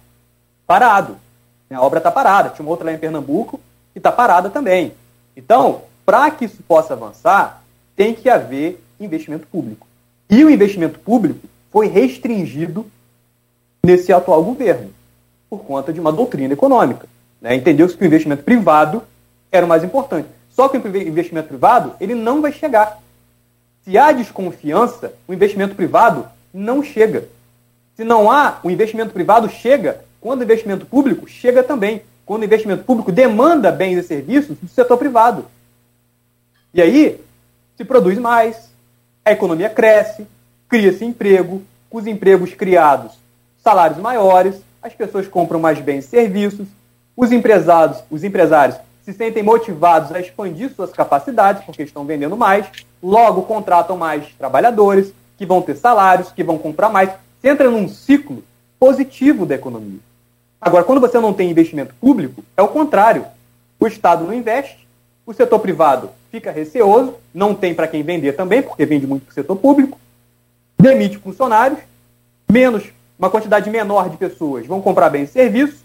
parado. 0.65 1.17
A 1.71 1.81
obra 1.81 1.99
está 1.99 2.11
parada. 2.11 2.49
Tinha 2.49 2.63
uma 2.65 2.71
outra 2.71 2.85
lá 2.85 2.93
em 2.93 2.97
Pernambuco 2.97 3.59
que 3.93 3.99
está 3.99 4.11
parada 4.11 4.49
também. 4.49 4.93
Então, 5.35 5.81
para 6.05 6.29
que 6.31 6.45
isso 6.45 6.63
possa 6.67 6.93
avançar, 6.93 7.63
tem 7.95 8.13
que 8.13 8.29
haver 8.29 8.83
investimento 8.99 9.47
público. 9.47 9.87
E 10.29 10.43
o 10.43 10.49
investimento 10.49 10.99
público 10.99 11.47
foi 11.71 11.87
restringido 11.87 12.85
nesse 13.83 14.11
atual 14.11 14.43
governo, 14.43 14.91
por 15.49 15.59
conta 15.59 15.93
de 15.93 15.99
uma 15.99 16.11
doutrina 16.11 16.53
econômica. 16.53 17.07
Né? 17.41 17.55
Entendeu-se 17.55 17.95
que 17.95 18.03
o 18.03 18.07
investimento 18.07 18.43
privado 18.43 19.03
era 19.51 19.65
o 19.65 19.69
mais 19.69 19.83
importante. 19.83 20.27
Só 20.51 20.67
que 20.67 20.77
o 20.77 20.97
investimento 20.97 21.47
privado 21.47 21.93
ele 21.99 22.13
não 22.13 22.41
vai 22.41 22.51
chegar. 22.51 22.99
Se 23.83 23.97
há 23.97 24.11
desconfiança, 24.11 25.13
o 25.27 25.33
investimento 25.33 25.75
privado 25.75 26.27
não 26.53 26.83
chega. 26.83 27.27
Se 27.95 28.03
não 28.03 28.31
há, 28.31 28.59
o 28.63 28.69
investimento 28.69 29.13
privado 29.13 29.49
chega 29.49 30.01
quando 30.21 30.41
o 30.41 30.43
investimento 30.43 30.85
público 30.85 31.27
chega 31.27 31.63
também. 31.63 32.01
Quando 32.25 32.41
o 32.41 32.45
investimento 32.45 32.83
público 32.83 33.11
demanda 33.11 33.71
bens 33.71 33.97
e 33.97 34.03
serviços 34.03 34.57
do 34.57 34.67
setor 34.67 34.97
privado. 34.97 35.45
E 36.73 36.81
aí 36.81 37.19
se 37.75 37.83
produz 37.83 38.17
mais, 38.17 38.69
a 39.25 39.31
economia 39.31 39.69
cresce, 39.69 40.27
cria-se 40.67 41.03
emprego, 41.03 41.63
com 41.89 41.97
os 41.97 42.05
empregos 42.05 42.53
criados, 42.53 43.13
salários 43.63 43.97
maiores, 43.99 44.55
as 44.81 44.93
pessoas 44.93 45.27
compram 45.27 45.59
mais 45.59 45.79
bens 45.79 46.05
e 46.05 46.09
serviços, 46.09 46.67
os 47.17 47.31
empresários, 47.31 48.03
os 48.09 48.23
empresários 48.23 48.77
se 49.03 49.13
sentem 49.13 49.41
motivados 49.41 50.11
a 50.11 50.19
expandir 50.19 50.71
suas 50.75 50.91
capacidades, 50.91 51.63
porque 51.63 51.83
estão 51.83 52.05
vendendo 52.05 52.37
mais, 52.37 52.67
logo 53.01 53.41
contratam 53.43 53.97
mais 53.97 54.27
trabalhadores, 54.37 55.11
que 55.37 55.45
vão 55.45 55.61
ter 55.61 55.75
salários, 55.75 56.31
que 56.31 56.43
vão 56.43 56.57
comprar 56.57 56.89
mais. 56.89 57.09
Você 57.41 57.49
entra 57.49 57.69
num 57.69 57.87
ciclo 57.87 58.43
positivo 58.79 59.45
da 59.45 59.55
economia. 59.55 59.99
Agora, 60.61 60.83
quando 60.83 61.01
você 61.01 61.19
não 61.19 61.33
tem 61.33 61.49
investimento 61.49 61.93
público, 61.95 62.43
é 62.57 62.61
o 62.61 62.67
contrário. 62.67 63.25
O 63.79 63.87
Estado 63.87 64.25
não 64.25 64.33
investe, 64.33 64.87
o 65.25 65.33
setor 65.33 65.59
privado 65.59 66.09
fica 66.31 66.51
receoso, 66.51 67.15
não 67.33 67.55
tem 67.55 67.73
para 67.73 67.87
quem 67.87 68.03
vender 68.03 68.33
também, 68.33 68.61
porque 68.61 68.85
vende 68.85 69.07
muito 69.07 69.23
para 69.23 69.31
o 69.31 69.33
setor 69.33 69.55
público, 69.55 69.97
demite 70.77 71.17
funcionários, 71.17 71.79
menos 72.49 72.83
uma 73.17 73.29
quantidade 73.29 73.69
menor 73.69 74.09
de 74.09 74.17
pessoas 74.17 74.65
vão 74.65 74.81
comprar 74.81 75.09
bens 75.09 75.29
e 75.29 75.33
serviços, 75.33 75.79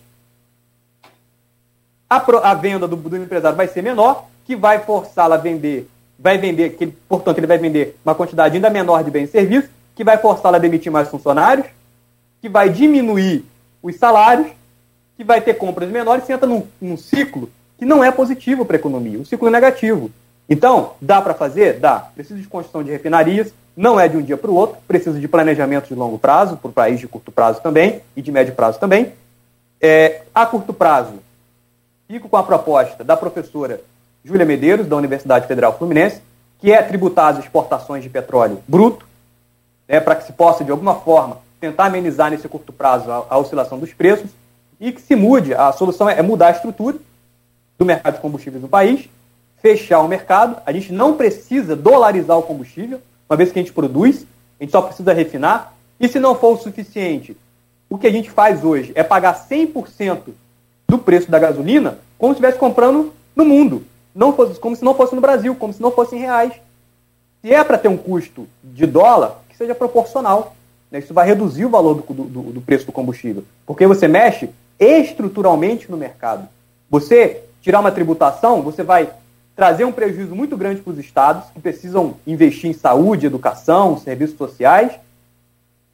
a, 2.09 2.51
a 2.51 2.55
venda 2.55 2.87
do, 2.87 2.97
do, 2.97 3.17
empresário 3.17 3.57
vai 3.57 3.67
ser 3.67 3.83
menor, 3.83 4.27
que 4.45 4.55
vai 4.55 4.81
forçá-lo 4.81 5.35
a 5.35 5.37
vender, 5.37 5.89
vai 6.19 6.39
vender, 6.39 6.77
que, 6.77 6.87
portanto, 6.87 7.39
ele 7.39 7.47
vai 7.47 7.59
vender 7.59 7.97
uma 8.05 8.15
quantidade 8.15 8.55
ainda 8.55 8.71
menor 8.71 9.03
de 9.03 9.11
bens 9.11 9.29
e 9.29 9.33
serviços, 9.33 9.71
que 9.97 10.05
vai 10.05 10.19
forçá-lo 10.19 10.57
a 10.57 10.59
demitir 10.59 10.93
mais 10.93 11.09
funcionários, 11.09 11.67
que 12.41 12.49
vai 12.49 12.69
diminuir 12.69 13.45
os 13.83 13.97
salários, 13.97 14.49
que 15.17 15.25
vai 15.25 15.41
ter 15.41 15.55
compras 15.55 15.89
menores, 15.89 16.25
você 16.25 16.33
entra 16.33 16.47
num, 16.47 16.67
num 16.81 16.97
ciclo 16.97 17.51
que 17.79 17.85
não 17.85 18.03
é 18.03 18.11
positivo 18.11 18.65
para 18.65 18.77
a 18.77 18.79
economia, 18.79 19.19
um 19.19 19.25
ciclo 19.25 19.51
negativo. 19.51 20.11
Então, 20.49 20.93
dá 21.01 21.23
para 21.23 21.35
fazer? 21.35 21.79
Dá. 21.79 22.09
Precisa 22.15 22.41
de 22.41 22.47
construção 22.47 22.83
de 22.83 22.91
refinarias, 22.91 23.53
não 23.77 23.99
é 23.99 24.09
de 24.09 24.17
um 24.17 24.23
dia 24.23 24.37
para 24.37 24.51
o 24.51 24.55
outro, 24.55 24.77
precisa 24.87 25.19
de 25.19 25.27
planejamento 25.27 25.89
de 25.89 25.95
longo 25.95 26.19
prazo, 26.19 26.57
para 26.57 26.69
o 26.69 26.73
país 26.73 27.01
de 27.01 27.09
curto 27.09 27.33
prazo 27.33 27.61
também, 27.61 28.01
e 28.17 28.23
de 28.23 28.31
médio 28.31 28.55
prazo 28.55 28.79
também. 28.79 29.13
É, 29.81 30.23
a 30.35 30.47
curto 30.47 30.73
prazo, 30.73 31.15
fico 32.07 32.29
com 32.29 32.37
a 32.37 32.43
proposta 32.43 33.03
da 33.03 33.17
professora 33.17 33.81
Júlia 34.25 34.47
Medeiros, 34.47 34.87
da 34.87 34.97
Universidade 34.97 35.47
Federal 35.47 35.77
Fluminense, 35.77 36.21
que 36.61 36.73
é 36.73 36.81
tributar 36.83 37.33
as 37.33 37.45
exportações 37.45 38.03
de 38.03 38.09
petróleo 38.09 38.59
bruto, 38.67 39.07
né, 39.89 40.01
para 40.01 40.15
que 40.15 40.25
se 40.25 40.33
possa, 40.33 40.65
de 40.65 40.71
alguma 40.71 40.95
forma, 40.95 41.39
tentar 41.61 41.87
amenizar 41.87 42.31
nesse 42.31 42.49
curto 42.49 42.73
prazo 42.73 43.11
a, 43.11 43.27
a 43.31 43.39
oscilação 43.39 43.79
dos 43.79 43.93
preços 43.93 44.31
e 44.81 44.93
que 44.93 45.01
se 45.01 45.15
mude. 45.15 45.55
A 45.55 45.73
solução 45.73 46.09
é 46.09 46.21
mudar 46.23 46.49
a 46.49 46.51
estrutura 46.53 46.97
do 47.79 47.85
mercado 47.85 48.15
de 48.15 48.21
combustíveis 48.21 48.63
no 48.63 48.69
país, 48.69 49.09
fechar 49.61 50.01
o 50.01 50.09
mercado. 50.09 50.61
A 50.67 50.73
gente 50.73 50.93
não 50.93 51.17
precisa 51.17 51.75
dolarizar 51.75 52.39
o 52.39 52.43
combustível, 52.43 53.01
uma 53.29 53.37
vez 53.37 53.51
que 53.51 53.59
a 53.59 53.63
gente 53.63 53.73
produz, 53.73 54.27
a 54.61 54.65
gente 54.65 54.73
só 54.73 54.83
precisa 54.83 55.13
refinar. 55.13 55.75
E 55.99 56.09
se 56.09 56.19
não 56.19 56.35
for 56.35 56.55
o 56.55 56.59
suficiente, 56.59 57.37
o 57.89 57.99
que 57.99 58.07
a 58.07 58.13
gente 58.13 58.31
faz 58.31 58.65
hoje 58.65 58.93
é 58.95 59.03
pagar 59.03 59.47
100% 59.49 60.31
do 60.89 60.99
preço 60.99 61.31
da 61.31 61.39
gasolina 61.39 61.99
como 62.19 62.33
se 62.33 62.39
estivesse 62.39 62.59
comprando 62.59 63.13
no 63.35 63.45
mundo, 63.45 63.85
não 64.15 64.33
fosse, 64.33 64.59
como 64.59 64.77
se 64.77 64.85
não 64.85 64.95
fosse 64.95 65.15
no 65.15 65.21
Brasil, 65.21 65.55
como 65.57 65.73
se 65.73 65.83
não 65.83 65.91
fosse 65.91 66.17
em 66.17 66.21
reais. 66.21 66.53
Se 67.43 67.53
é 67.53 67.63
para 67.63 67.77
ter 67.77 67.89
um 67.89 67.97
custo 67.97 68.49
de 68.63 68.87
dólar, 68.87 69.43
que 69.49 69.57
seja 69.57 69.75
proporcional. 69.75 70.55
Né? 70.91 71.01
Isso 71.01 71.13
vai 71.13 71.27
reduzir 71.27 71.67
o 71.67 71.71
valor 71.71 71.95
do, 71.95 72.15
do, 72.15 72.43
do 72.53 72.61
preço 72.61 72.87
do 72.87 72.93
combustível. 72.93 73.45
Porque 73.67 73.87
você 73.87 74.09
mexe 74.09 74.49
estruturalmente 74.79 75.91
no 75.91 75.97
mercado. 75.97 76.49
Você 76.91 77.43
tirar 77.63 77.81
uma 77.81 77.93
tributação, 77.93 78.63
você 78.63 78.83
vai 78.83 79.11
trazer 79.57 79.85
um 79.85 79.93
prejuízo 79.93 80.35
muito 80.35 80.57
grande 80.57 80.81
para 80.81 80.93
os 80.93 80.99
estados, 80.99 81.49
que 81.51 81.61
precisam 81.61 82.17
investir 82.27 82.69
em 82.69 82.75
saúde, 82.75 83.27
educação, 83.27 83.99
serviços 83.99 84.37
sociais, 84.37 84.93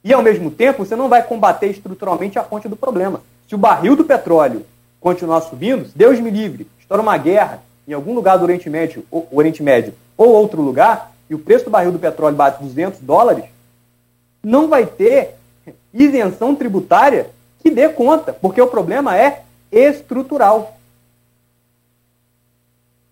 e 0.03 0.11
ao 0.11 0.23
mesmo 0.23 0.49
tempo 0.49 0.83
você 0.83 0.95
não 0.95 1.07
vai 1.07 1.23
combater 1.23 1.67
estruturalmente 1.67 2.39
a 2.39 2.43
fonte 2.43 2.67
do 2.67 2.75
problema. 2.75 3.21
Se 3.47 3.53
o 3.53 3.57
barril 3.57 3.95
do 3.95 4.03
petróleo 4.03 4.65
continuar 4.99 5.41
subindo, 5.41 5.89
Deus 5.95 6.19
me 6.19 6.31
livre, 6.31 6.67
estoura 6.79 7.03
uma 7.03 7.17
guerra 7.17 7.61
em 7.87 7.93
algum 7.93 8.13
lugar 8.13 8.37
do 8.37 8.43
Oriente 8.43 8.69
Médio, 8.69 9.05
ou, 9.11 9.27
Oriente 9.31 9.61
Médio 9.61 9.93
ou 10.17 10.29
outro 10.29 10.61
lugar, 10.61 11.11
e 11.29 11.35
o 11.35 11.39
preço 11.39 11.65
do 11.65 11.71
barril 11.71 11.91
do 11.91 11.99
petróleo 11.99 12.35
bate 12.35 12.61
200 12.63 12.99
dólares, 12.99 13.45
não 14.43 14.67
vai 14.67 14.85
ter 14.85 15.35
isenção 15.93 16.55
tributária 16.55 17.27
que 17.61 17.69
dê 17.69 17.89
conta, 17.89 18.33
porque 18.33 18.61
o 18.61 18.67
problema 18.67 19.17
é 19.17 19.43
estrutural. 19.71 20.77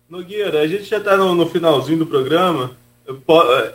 Nogueira, 0.08 0.60
a 0.60 0.66
gente 0.66 0.84
já 0.84 0.98
está 0.98 1.16
no, 1.16 1.34
no, 1.34 1.46
finalzinho 1.46 2.00
do 2.00 2.06
programa. 2.06 2.72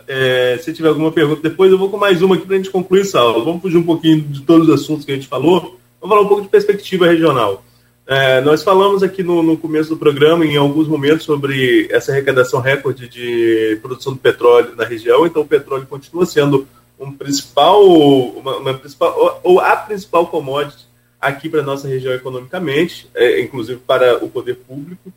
É, 0.06 0.58
se 0.62 0.72
tiver 0.72 0.88
alguma 0.88 1.10
pergunta 1.10 1.48
depois, 1.48 1.70
eu 1.72 1.78
vou 1.78 1.90
com 1.90 1.96
mais 1.96 2.22
uma 2.22 2.36
aqui 2.36 2.46
para 2.46 2.54
a 2.54 2.58
gente 2.58 2.70
concluir, 2.70 3.04
Saulo. 3.04 3.44
Vamos 3.44 3.62
fugir 3.62 3.78
um 3.78 3.82
pouquinho 3.82 4.20
de 4.20 4.42
todos 4.42 4.68
os 4.68 4.82
assuntos 4.82 5.04
que 5.04 5.12
a 5.12 5.14
gente 5.14 5.26
falou. 5.26 5.78
Vamos 6.00 6.14
falar 6.14 6.20
um 6.20 6.28
pouco 6.28 6.42
de 6.42 6.48
perspectiva 6.48 7.06
regional. 7.06 7.64
É, 8.06 8.40
nós 8.40 8.62
falamos 8.62 9.02
aqui 9.02 9.22
no, 9.22 9.42
no, 9.42 9.56
começo 9.56 9.88
do 9.88 9.96
programa, 9.96 10.44
em 10.44 10.56
alguns 10.56 10.86
momentos, 10.86 11.24
sobre 11.24 11.88
essa 11.90 12.12
arrecadação 12.12 12.60
recorde 12.60 13.08
de 13.08 13.78
produção 13.82 14.12
de 14.12 14.20
petróleo 14.20 14.74
na 14.76 14.84
região. 14.84 15.26
Então, 15.26 15.42
o 15.42 15.46
petróleo 15.46 15.86
continua 15.86 16.24
sendo 16.24 16.68
um 16.98 17.12
principal, 17.12 17.84
uma, 17.84 18.56
uma 18.56 18.74
principal 18.74 19.40
ou 19.42 19.60
a 19.60 19.76
principal 19.76 20.26
commodity 20.26 20.86
aqui 21.20 21.48
para 21.48 21.60
a 21.60 21.64
nossa 21.64 21.88
região 21.88 22.14
economicamente, 22.14 23.08
é, 23.14 23.40
inclusive 23.40 23.80
para 23.80 24.24
o 24.24 24.28
poder 24.28 24.56
público. 24.56 25.12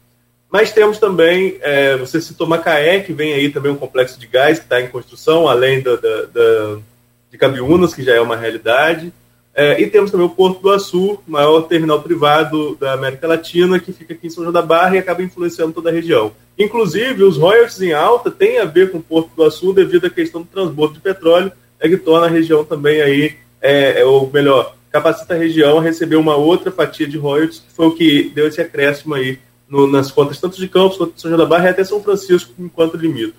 Mas 0.51 0.71
temos 0.71 0.97
também, 0.97 1.57
é, 1.61 1.95
você 1.95 2.19
citou 2.19 2.47
Macaé, 2.47 3.01
que 3.01 3.13
vem 3.13 3.33
aí 3.33 3.49
também 3.51 3.71
um 3.71 3.77
complexo 3.77 4.19
de 4.19 4.25
gás 4.25 4.57
que 4.57 4.65
está 4.65 4.81
em 4.81 4.87
construção, 4.87 5.47
além 5.47 5.81
da, 5.81 5.95
da, 5.95 6.21
da, 6.23 6.77
de 7.29 7.37
Cabiúnas, 7.37 7.93
que 7.93 8.03
já 8.03 8.15
é 8.15 8.21
uma 8.21 8.35
realidade. 8.35 9.13
É, 9.53 9.79
e 9.79 9.87
temos 9.87 10.09
também 10.09 10.25
o 10.25 10.29
Porto 10.29 10.61
do 10.61 10.71
Açu, 10.71 11.19
maior 11.27 11.61
terminal 11.63 12.01
privado 12.01 12.75
da 12.77 12.93
América 12.93 13.27
Latina, 13.27 13.79
que 13.79 13.93
fica 13.93 14.13
aqui 14.13 14.27
em 14.27 14.29
São 14.29 14.43
João 14.43 14.53
da 14.53 14.61
Barra 14.61 14.95
e 14.95 14.99
acaba 14.99 15.21
influenciando 15.21 15.73
toda 15.73 15.89
a 15.89 15.93
região. 15.93 16.31
Inclusive, 16.57 17.23
os 17.23 17.37
royalties 17.37 17.81
em 17.81 17.93
alta 17.93 18.31
têm 18.31 18.57
a 18.57 18.65
ver 18.65 18.91
com 18.91 18.97
o 18.97 19.03
Porto 19.03 19.29
do 19.35 19.43
Açu 19.43 19.71
devido 19.71 20.07
à 20.07 20.09
questão 20.09 20.41
do 20.41 20.47
transbordo 20.47 20.95
de 20.95 20.99
petróleo, 20.99 21.51
é 21.79 21.87
que 21.87 21.97
torna 21.97 22.27
a 22.27 22.29
região 22.29 22.63
também 22.65 23.01
aí, 23.01 23.35
é, 23.61 24.01
é, 24.01 24.05
ou 24.05 24.29
melhor, 24.31 24.75
capacita 24.91 25.33
a 25.33 25.37
região 25.37 25.77
a 25.77 25.81
receber 25.81 26.15
uma 26.15 26.35
outra 26.35 26.71
fatia 26.71 27.07
de 27.07 27.17
royalties, 27.17 27.59
que 27.59 27.71
foi 27.71 27.87
o 27.87 27.91
que 27.91 28.31
deu 28.33 28.47
esse 28.47 28.59
acréscimo 28.59 29.13
aí 29.13 29.39
no, 29.67 29.87
nas 29.87 30.11
contas 30.11 30.39
tanto 30.39 30.57
de 30.57 30.67
Campos 30.67 30.97
quanto 30.97 31.13
de 31.13 31.21
São 31.21 31.29
João 31.29 31.39
da 31.39 31.45
Barra 31.45 31.67
e 31.67 31.69
até 31.69 31.83
São 31.83 32.01
Francisco 32.01 32.53
enquanto 32.57 32.97
limítrofe. 32.97 33.37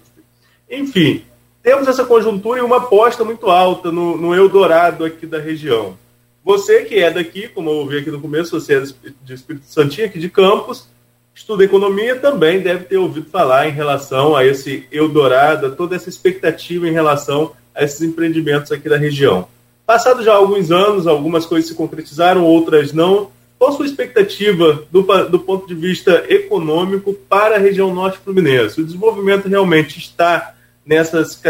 Enfim, 0.70 1.24
temos 1.62 1.88
essa 1.88 2.04
conjuntura 2.04 2.60
e 2.60 2.62
uma 2.62 2.78
aposta 2.78 3.24
muito 3.24 3.50
alta 3.50 3.90
no, 3.90 4.16
no 4.16 4.34
Eldorado 4.34 5.04
aqui 5.04 5.26
da 5.26 5.38
região. 5.38 5.98
Você 6.42 6.84
que 6.84 6.94
é 6.96 7.10
daqui, 7.10 7.48
como 7.48 7.68
eu 7.68 7.74
ouvi 7.74 7.98
aqui 7.98 8.10
no 8.10 8.20
começo, 8.20 8.58
você 8.58 8.76
é 8.76 8.82
de 9.22 9.34
Espírito 9.34 9.66
Santinho, 9.66 10.06
aqui 10.06 10.18
de 10.18 10.30
Campos, 10.30 10.88
estuda 11.34 11.64
economia, 11.64 12.16
também 12.16 12.60
deve 12.60 12.84
ter 12.84 12.96
ouvido 12.96 13.28
falar 13.28 13.68
em 13.68 13.72
relação 13.72 14.34
a 14.34 14.44
esse 14.44 14.86
Eldorado, 14.90 15.66
a 15.66 15.70
toda 15.70 15.96
essa 15.96 16.08
expectativa 16.08 16.88
em 16.88 16.92
relação 16.92 17.52
esses 17.84 18.02
empreendimentos 18.02 18.70
aqui 18.70 18.88
da 18.88 18.96
região. 18.96 19.48
Passado 19.86 20.22
já 20.22 20.34
alguns 20.34 20.70
anos, 20.70 21.06
algumas 21.06 21.44
coisas 21.46 21.68
se 21.68 21.74
concretizaram, 21.74 22.44
outras 22.44 22.92
não. 22.92 23.30
Qual 23.58 23.70
a 23.70 23.76
sua 23.76 23.86
expectativa 23.86 24.84
do, 24.90 25.02
do 25.28 25.40
ponto 25.40 25.66
de 25.66 25.74
vista 25.74 26.24
econômico 26.28 27.12
para 27.12 27.56
a 27.56 27.58
região 27.58 27.92
norte 27.92 28.18
fluminense? 28.18 28.80
O 28.80 28.84
desenvolvimento 28.84 29.48
realmente 29.48 29.98
está 29.98 30.54
nessas, 30.86 31.42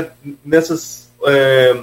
nessas, 0.44 1.10
é, 1.26 1.82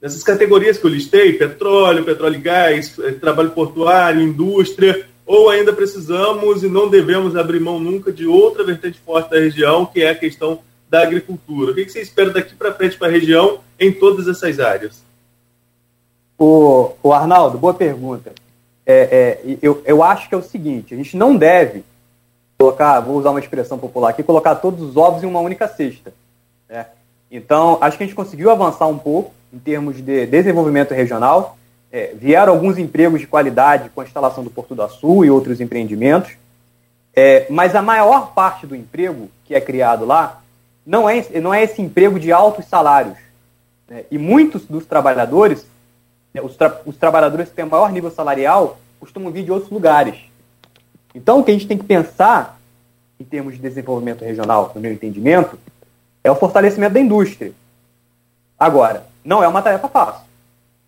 nessas 0.00 0.22
categorias 0.22 0.78
que 0.78 0.86
eu 0.86 0.90
listei, 0.90 1.34
petróleo, 1.34 2.04
petróleo 2.04 2.36
e 2.36 2.40
gás, 2.40 2.98
é, 2.98 3.12
trabalho 3.12 3.50
portuário, 3.50 4.22
indústria, 4.22 5.06
ou 5.24 5.50
ainda 5.50 5.72
precisamos 5.72 6.62
e 6.62 6.68
não 6.68 6.88
devemos 6.88 7.36
abrir 7.36 7.60
mão 7.60 7.78
nunca 7.78 8.12
de 8.12 8.26
outra 8.26 8.64
vertente 8.64 8.98
forte 9.04 9.30
da 9.30 9.38
região, 9.38 9.84
que 9.84 10.00
é 10.00 10.10
a 10.10 10.14
questão 10.14 10.60
da 10.88 11.02
agricultura. 11.02 11.72
O 11.72 11.74
que 11.74 11.88
você 11.88 12.00
espera 12.00 12.30
daqui 12.30 12.54
para 12.54 12.72
frente 12.72 12.96
para 12.96 13.08
a 13.08 13.10
região 13.10 13.60
em 13.78 13.92
todas 13.92 14.28
essas 14.28 14.60
áreas? 14.60 15.04
O, 16.38 16.92
o 17.02 17.12
Arnaldo, 17.12 17.58
boa 17.58 17.74
pergunta 17.74 18.32
é, 18.86 19.40
é, 19.44 19.58
eu, 19.60 19.82
eu 19.84 20.02
acho 20.02 20.28
que 20.28 20.34
é 20.34 20.38
o 20.38 20.42
seguinte: 20.42 20.94
a 20.94 20.96
gente 20.96 21.16
não 21.16 21.36
deve 21.36 21.82
colocar, 22.56 23.00
vou 23.00 23.16
usar 23.16 23.30
uma 23.30 23.40
expressão 23.40 23.76
popular 23.76 24.10
aqui, 24.10 24.22
colocar 24.22 24.54
todos 24.54 24.80
os 24.80 24.96
ovos 24.96 25.22
em 25.24 25.26
uma 25.26 25.40
única 25.40 25.66
cesta. 25.66 26.14
Né? 26.68 26.86
Então, 27.30 27.78
acho 27.80 27.98
que 27.98 28.04
a 28.04 28.06
gente 28.06 28.16
conseguiu 28.16 28.50
avançar 28.50 28.86
um 28.86 28.96
pouco 28.96 29.34
em 29.52 29.58
termos 29.58 29.96
de 29.96 30.26
desenvolvimento 30.26 30.94
regional. 30.94 31.58
É, 31.90 32.14
vieram 32.14 32.52
alguns 32.52 32.78
empregos 32.78 33.20
de 33.20 33.26
qualidade 33.26 33.90
com 33.90 34.00
a 34.00 34.04
instalação 34.04 34.44
do 34.44 34.50
Porto 34.50 34.74
do 34.74 34.88
Sul 34.88 35.24
e 35.24 35.30
outros 35.30 35.60
empreendimentos. 35.60 36.32
É, 37.14 37.46
mas 37.50 37.74
a 37.74 37.82
maior 37.82 38.34
parte 38.34 38.66
do 38.66 38.76
emprego 38.76 39.30
que 39.44 39.54
é 39.54 39.60
criado 39.60 40.04
lá 40.04 40.42
não 40.86 41.10
é, 41.10 41.24
não 41.40 41.52
é 41.52 41.64
esse 41.64 41.82
emprego 41.82 42.20
de 42.20 42.30
altos 42.30 42.64
salários. 42.66 43.18
Né? 43.88 44.04
E 44.10 44.16
muitos 44.16 44.64
dos 44.64 44.86
trabalhadores 44.86 45.66
né, 46.36 46.42
os, 46.42 46.54
tra 46.54 46.82
os 46.84 46.96
trabalhadores 46.98 47.48
que 47.48 47.54
têm 47.54 47.64
maior 47.64 47.90
nível 47.90 48.10
salarial 48.10 48.78
costumam 49.00 49.32
vir 49.32 49.42
de 49.42 49.50
outros 49.50 49.70
lugares. 49.70 50.16
Então, 51.14 51.40
o 51.40 51.44
que 51.44 51.50
a 51.50 51.54
gente 51.54 51.66
tem 51.66 51.78
que 51.78 51.84
pensar, 51.84 52.60
em 53.18 53.24
termos 53.24 53.54
de 53.54 53.60
desenvolvimento 53.60 54.22
regional, 54.22 54.70
no 54.74 54.80
meu 54.80 54.92
entendimento, 54.92 55.58
é 56.22 56.30
o 56.30 56.34
fortalecimento 56.34 56.92
da 56.92 57.00
indústria. 57.00 57.52
Agora, 58.58 59.06
não 59.24 59.42
é 59.42 59.48
uma 59.48 59.62
tarefa 59.62 59.88
fácil. 59.88 60.26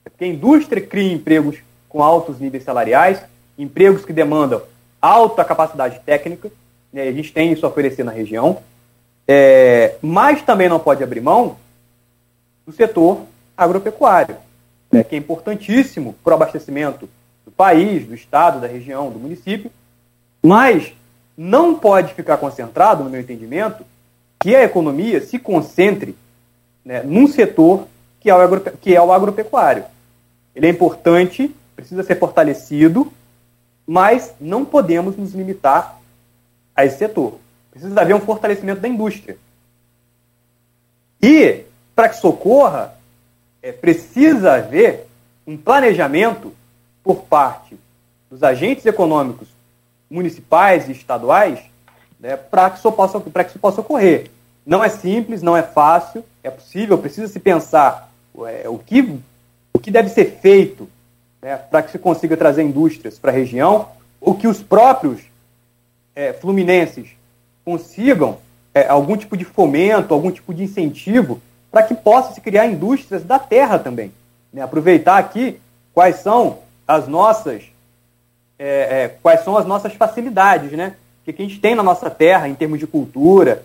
Porque 0.04 0.24
a 0.24 0.28
indústria 0.28 0.86
cria 0.86 1.14
empregos 1.14 1.56
com 1.88 2.02
altos 2.02 2.38
níveis 2.38 2.64
salariais, 2.64 3.22
empregos 3.58 4.04
que 4.04 4.12
demandam 4.12 4.60
alta 5.00 5.44
capacidade 5.44 5.98
técnica, 6.00 6.50
né, 6.92 7.08
a 7.08 7.12
gente 7.12 7.32
tem 7.32 7.52
isso 7.52 7.64
a 7.64 7.68
oferecer 7.70 8.04
na 8.04 8.12
região, 8.12 8.62
é, 9.28 9.96
mas 10.02 10.42
também 10.42 10.68
não 10.68 10.80
pode 10.80 11.05
abrir 11.05 11.20
mão 11.20 11.56
do 12.66 12.72
setor 12.72 13.20
agropecuário 13.56 14.36
né, 14.90 15.05
que 15.05 15.14
é 15.14 15.18
importantíssimo 15.18 16.14
para 16.24 16.32
o 16.32 16.34
abastecimento 16.34 17.09
do 17.44 17.50
país, 17.50 18.06
do 18.06 18.14
estado, 18.14 18.60
da 18.60 18.66
região, 18.66 19.10
do 19.10 19.18
município, 19.18 19.70
mas 20.42 20.92
não 21.36 21.78
pode 21.78 22.14
ficar 22.14 22.38
concentrado, 22.38 23.05
no 23.05 23.10
meu 23.10 23.20
entendimento, 23.20 23.84
que 24.40 24.55
a 24.56 24.64
economia 24.64 25.20
se 25.20 25.38
concentre 25.38 26.16
né, 26.84 27.02
num 27.02 27.26
setor 27.26 27.86
que 28.20 28.30
é, 28.30 28.34
o 28.34 28.40
agro, 28.40 28.60
que 28.80 28.94
é 28.94 29.00
o 29.00 29.12
agropecuário. 29.12 29.84
Ele 30.55 30.66
é 30.66 30.70
importante, 30.70 31.55
precisa 31.76 32.02
ser 32.02 32.18
fortalecido, 32.18 33.12
mas 33.86 34.34
não 34.40 34.64
podemos 34.64 35.16
nos 35.16 35.32
limitar 35.32 36.00
a 36.74 36.84
esse 36.84 36.98
setor. 36.98 37.38
Precisa 37.70 38.00
haver 38.00 38.14
um 38.14 38.20
fortalecimento 38.20 38.80
da 38.80 38.88
indústria. 38.88 39.36
E, 41.20 41.64
para 41.94 42.08
que 42.08 42.16
socorra, 42.16 42.94
é, 43.62 43.72
precisa 43.72 44.54
haver 44.54 45.06
um 45.46 45.56
planejamento 45.56 46.52
por 47.02 47.22
parte 47.22 47.76
dos 48.30 48.42
agentes 48.42 48.84
econômicos 48.86 49.48
municipais 50.10 50.88
e 50.88 50.92
estaduais 50.92 51.60
né, 52.20 52.36
para 52.36 52.70
que, 52.70 52.80
que 52.80 53.50
isso 53.50 53.58
possa 53.58 53.80
ocorrer. 53.80 54.30
Não 54.64 54.84
é 54.84 54.88
simples, 54.88 55.42
não 55.42 55.56
é 55.56 55.62
fácil, 55.62 56.24
é 56.42 56.50
possível, 56.50 56.98
precisa 56.98 57.28
se 57.28 57.40
pensar 57.40 58.12
é, 58.46 58.68
o, 58.68 58.78
que, 58.78 59.18
o 59.72 59.78
que 59.78 59.90
deve 59.90 60.08
ser 60.10 60.38
feito 60.40 60.88
né, 61.40 61.56
para 61.56 61.82
que 61.82 61.90
se 61.90 61.98
consiga 61.98 62.36
trazer 62.36 62.62
indústrias 62.62 63.18
para 63.18 63.30
a 63.30 63.34
região, 63.34 63.88
ou 64.20 64.34
que 64.34 64.48
os 64.48 64.62
próprios 64.62 65.22
é, 66.14 66.32
fluminenses 66.32 67.08
consigam 67.68 68.38
é, 68.72 68.88
algum 68.88 69.14
tipo 69.14 69.36
de 69.36 69.44
fomento, 69.44 70.14
algum 70.14 70.30
tipo 70.30 70.54
de 70.54 70.64
incentivo 70.64 71.38
para 71.70 71.82
que 71.82 71.94
possa 71.94 72.32
se 72.32 72.40
criar 72.40 72.66
indústrias 72.66 73.22
da 73.22 73.38
terra 73.38 73.78
também. 73.78 74.10
Né? 74.50 74.62
Aproveitar 74.62 75.18
aqui 75.18 75.60
quais 75.92 76.16
são 76.16 76.60
as 76.86 77.06
nossas 77.06 77.64
é, 78.58 79.02
é, 79.02 79.08
quais 79.22 79.44
são 79.44 79.54
as 79.54 79.66
nossas 79.66 79.92
facilidades, 79.92 80.72
né? 80.72 80.96
O 81.20 81.30
que 81.30 81.42
a 81.42 81.44
gente 81.44 81.60
tem 81.60 81.74
na 81.74 81.82
nossa 81.82 82.08
terra 82.08 82.48
em 82.48 82.54
termos 82.54 82.78
de 82.78 82.86
cultura 82.86 83.62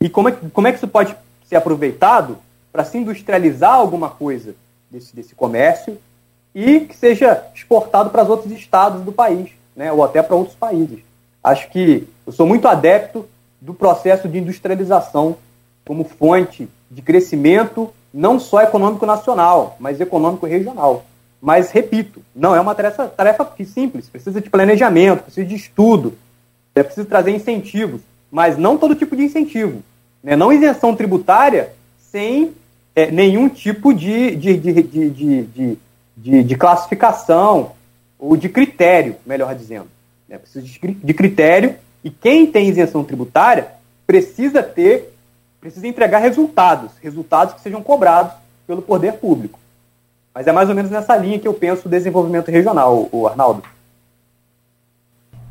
e 0.00 0.08
como 0.08 0.28
é, 0.28 0.36
como 0.52 0.66
é 0.66 0.72
que 0.72 0.78
isso 0.78 0.88
pode 0.88 1.14
ser 1.48 1.54
aproveitado 1.54 2.36
para 2.72 2.84
se 2.84 2.98
industrializar 2.98 3.74
alguma 3.74 4.10
coisa 4.10 4.56
desse, 4.90 5.14
desse 5.14 5.32
comércio 5.32 5.96
e 6.52 6.80
que 6.80 6.96
seja 6.96 7.46
exportado 7.54 8.10
para 8.10 8.24
os 8.24 8.28
outros 8.28 8.52
estados 8.52 9.02
do 9.02 9.12
país, 9.12 9.50
né? 9.76 9.92
Ou 9.92 10.02
até 10.02 10.20
para 10.24 10.34
outros 10.34 10.56
países. 10.56 10.98
Acho 11.42 11.70
que 11.70 12.08
eu 12.26 12.32
sou 12.32 12.46
muito 12.46 12.66
adepto 12.66 13.28
do 13.64 13.72
processo 13.72 14.28
de 14.28 14.38
industrialização 14.38 15.38
como 15.86 16.04
fonte 16.04 16.68
de 16.90 17.00
crescimento 17.00 17.90
não 18.12 18.38
só 18.38 18.60
econômico 18.60 19.06
nacional, 19.06 19.76
mas 19.80 20.00
econômico 20.00 20.44
regional. 20.44 21.06
Mas, 21.40 21.70
repito, 21.70 22.22
não 22.36 22.54
é 22.54 22.60
uma 22.60 22.74
tarefa, 22.74 23.08
tarefa 23.08 23.50
simples, 23.64 24.06
precisa 24.08 24.38
de 24.40 24.50
planejamento, 24.50 25.22
precisa 25.24 25.46
de 25.46 25.54
estudo, 25.54 26.14
é 26.74 26.82
preciso 26.82 27.06
trazer 27.06 27.30
incentivos. 27.30 28.02
mas 28.30 28.58
não 28.58 28.76
todo 28.76 28.94
tipo 28.94 29.16
de 29.16 29.22
incentivo. 29.22 29.82
Né? 30.22 30.36
Não 30.36 30.52
isenção 30.52 30.94
tributária 30.94 31.70
sem 32.10 32.52
é, 32.94 33.10
nenhum 33.10 33.48
tipo 33.48 33.94
de, 33.94 34.36
de, 34.36 34.56
de, 34.58 35.78
de, 36.16 36.42
de, 36.42 36.56
classificação 36.56 37.72
ou 38.18 38.36
de 38.36 38.48
critério, 38.48 39.16
melhor 39.24 39.54
dizendo. 39.54 39.88
Né? 40.28 40.36
Precisa 40.36 40.66
de 40.66 41.14
critério 41.14 41.76
e 42.04 42.10
quem 42.10 42.46
tem 42.46 42.68
isenção 42.68 43.02
tributária 43.02 43.68
precisa 44.06 44.62
ter, 44.62 45.16
precisa 45.58 45.88
entregar 45.88 46.18
resultados, 46.18 46.90
resultados 47.02 47.54
que 47.54 47.62
sejam 47.62 47.82
cobrados 47.82 48.34
pelo 48.66 48.82
poder 48.82 49.14
público. 49.14 49.58
Mas 50.34 50.46
é 50.46 50.52
mais 50.52 50.68
ou 50.68 50.74
menos 50.74 50.90
nessa 50.90 51.16
linha 51.16 51.38
que 51.38 51.48
eu 51.48 51.54
penso 51.54 51.86
o 51.86 51.90
desenvolvimento 51.90 52.50
regional, 52.50 53.08
o 53.10 53.26
Arnaldo. 53.26 53.62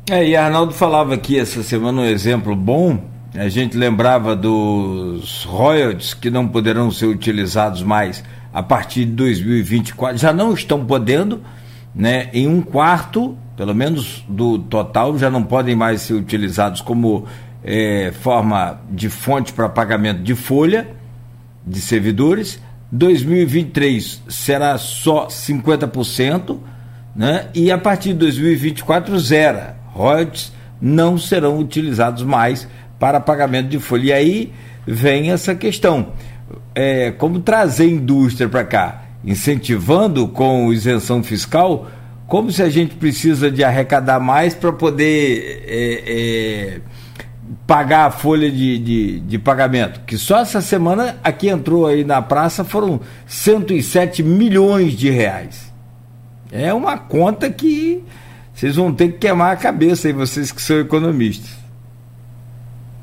É, 0.08 0.24
e 0.24 0.36
Arnaldo 0.36 0.72
falava 0.72 1.14
aqui 1.14 1.40
essa 1.40 1.62
semana 1.62 2.02
um 2.02 2.04
exemplo 2.04 2.54
bom. 2.54 2.98
A 3.34 3.48
gente 3.48 3.76
lembrava 3.76 4.36
dos 4.36 5.44
royalties 5.44 6.14
que 6.14 6.30
não 6.30 6.46
poderão 6.46 6.90
ser 6.90 7.06
utilizados 7.06 7.82
mais 7.82 8.22
a 8.52 8.62
partir 8.62 9.06
de 9.06 9.12
2024. 9.12 10.18
Já 10.18 10.32
não 10.32 10.52
estão 10.52 10.84
podendo, 10.84 11.42
né? 11.94 12.28
Em 12.32 12.46
um 12.46 12.60
quarto, 12.60 13.36
pelo 13.56 13.74
menos 13.74 14.24
do 14.28 14.58
total, 14.58 15.16
já 15.18 15.30
não 15.30 15.42
podem 15.42 15.76
mais 15.76 16.02
ser 16.02 16.14
utilizados 16.14 16.80
como 16.80 17.24
é, 17.62 18.12
forma 18.20 18.80
de 18.90 19.08
fonte 19.08 19.52
para 19.52 19.68
pagamento 19.68 20.22
de 20.22 20.34
folha 20.34 20.88
de 21.66 21.80
servidores. 21.80 22.60
2023 22.92 24.22
será 24.28 24.76
só 24.78 25.26
50%, 25.26 26.58
né? 27.16 27.48
E 27.54 27.70
a 27.70 27.78
partir 27.78 28.10
de 28.10 28.18
2024 28.20 29.18
zera 29.18 29.76
royalties 29.92 30.52
não 30.80 31.16
serão 31.16 31.58
utilizados 31.58 32.22
mais 32.22 32.68
para 32.98 33.20
pagamento 33.20 33.68
de 33.68 33.78
folha. 33.78 34.04
E 34.04 34.12
aí 34.12 34.52
vem 34.86 35.30
essa 35.30 35.54
questão: 35.54 36.08
é, 36.74 37.10
como 37.12 37.40
trazer 37.40 37.88
indústria 37.88 38.48
para 38.48 38.64
cá, 38.64 39.04
incentivando 39.24 40.28
com 40.28 40.72
isenção 40.72 41.22
fiscal, 41.22 41.88
como 42.26 42.50
se 42.50 42.62
a 42.62 42.68
gente 42.68 42.94
precisa 42.96 43.50
de 43.50 43.62
arrecadar 43.62 44.18
mais 44.18 44.54
para 44.54 44.72
poder 44.72 45.64
é, 45.66 46.02
é, 46.06 46.80
pagar 47.66 48.06
a 48.06 48.10
folha 48.10 48.50
de, 48.50 48.78
de, 48.78 49.20
de, 49.20 49.38
pagamento. 49.38 50.00
Que 50.06 50.16
só 50.16 50.40
essa 50.40 50.60
semana 50.60 51.16
aqui 51.22 51.48
entrou 51.48 51.86
aí 51.86 52.04
na 52.04 52.22
praça 52.22 52.64
foram 52.64 53.00
107 53.26 54.22
milhões 54.22 54.94
de 54.94 55.10
reais. 55.10 55.72
É 56.50 56.72
uma 56.72 56.96
conta 56.96 57.50
que 57.50 58.02
vocês 58.54 58.76
vão 58.76 58.92
ter 58.92 59.12
que 59.12 59.18
queimar 59.18 59.52
a 59.52 59.56
cabeça 59.56 60.06
aí, 60.06 60.12
vocês 60.12 60.52
que 60.52 60.62
são 60.62 60.78
economistas. 60.78 61.50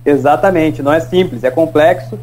Exatamente, 0.06 0.82
não 0.82 0.92
é 0.92 1.00
simples, 1.00 1.44
é 1.44 1.52
complexo. 1.52 2.18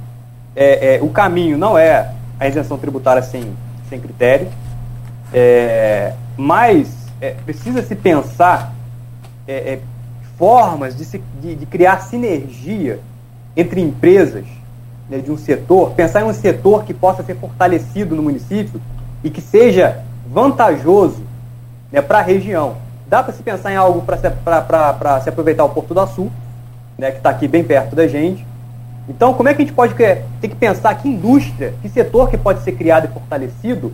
É, 0.56 0.96
é 0.96 1.02
o 1.02 1.08
caminho 1.10 1.56
não 1.56 1.78
é 1.78 2.12
a 2.40 2.48
isenção 2.48 2.78
tributária 2.78 3.22
sem, 3.22 3.44
sem 3.88 4.00
critério, 4.00 4.48
é, 5.32 6.12
mas 6.38 6.88
é, 7.20 7.32
precisa 7.32 7.82
se 7.82 7.96
pensar 7.96 8.72
é, 9.46 9.52
é, 9.52 9.80
formas 10.36 10.96
de, 10.96 11.04
se, 11.04 11.20
de, 11.42 11.56
de, 11.56 11.66
criar 11.66 11.98
sinergia 12.02 13.00
entre 13.56 13.80
empresas 13.80 14.44
né, 15.10 15.18
de 15.18 15.32
um 15.32 15.36
setor, 15.36 15.90
pensar 15.94 16.20
em 16.20 16.24
um 16.24 16.32
setor 16.32 16.84
que 16.84 16.94
possa 16.94 17.24
ser 17.24 17.34
fortalecido 17.34 18.14
no 18.14 18.22
município 18.22 18.80
e 19.24 19.30
que 19.30 19.40
seja 19.40 20.04
vantajoso 20.30 21.22
né, 21.90 22.00
para 22.00 22.20
a 22.20 22.22
região. 22.22 22.76
Dá 23.08 23.20
para 23.20 23.32
se 23.32 23.42
pensar 23.42 23.72
em 23.72 23.76
algo 23.76 24.02
para 24.02 24.16
se, 24.16 25.24
se 25.24 25.28
aproveitar 25.28 25.64
o 25.64 25.70
Porto 25.70 25.92
do 25.92 26.06
Sul, 26.06 26.30
né, 26.96 27.10
que 27.10 27.16
está 27.16 27.30
aqui 27.30 27.48
bem 27.48 27.64
perto 27.64 27.96
da 27.96 28.06
gente. 28.06 28.46
Então, 29.08 29.34
como 29.34 29.48
é 29.48 29.54
que 29.54 29.62
a 29.62 29.64
gente 29.64 29.74
pode 29.74 29.94
ter 29.94 30.22
que 30.40 30.54
pensar 30.54 30.94
que 30.94 31.08
indústria, 31.08 31.74
que 31.82 31.88
setor 31.88 32.30
que 32.30 32.36
pode 32.36 32.62
ser 32.62 32.72
criado 32.72 33.06
e 33.06 33.08
fortalecido, 33.08 33.92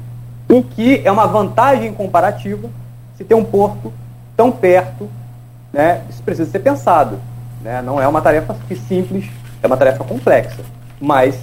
em 0.49 0.63
que 0.63 1.01
é 1.05 1.11
uma 1.11 1.27
vantagem 1.27 1.93
comparativa 1.93 2.69
se 3.17 3.25
ter 3.25 3.35
um 3.35 3.45
porto 3.45 3.93
tão 4.37 4.51
perto, 4.51 5.09
né, 5.73 6.05
isso 6.09 6.23
precisa 6.23 6.51
ser 6.51 6.61
pensado. 6.61 7.21
Né? 7.61 7.81
Não 7.83 8.01
é 8.01 8.07
uma 8.07 8.21
tarefa 8.21 8.57
simples, 8.89 9.27
é 9.63 9.67
uma 9.67 9.77
tarefa 9.77 10.05
complexa. 10.05 10.63
Mas 11.01 11.39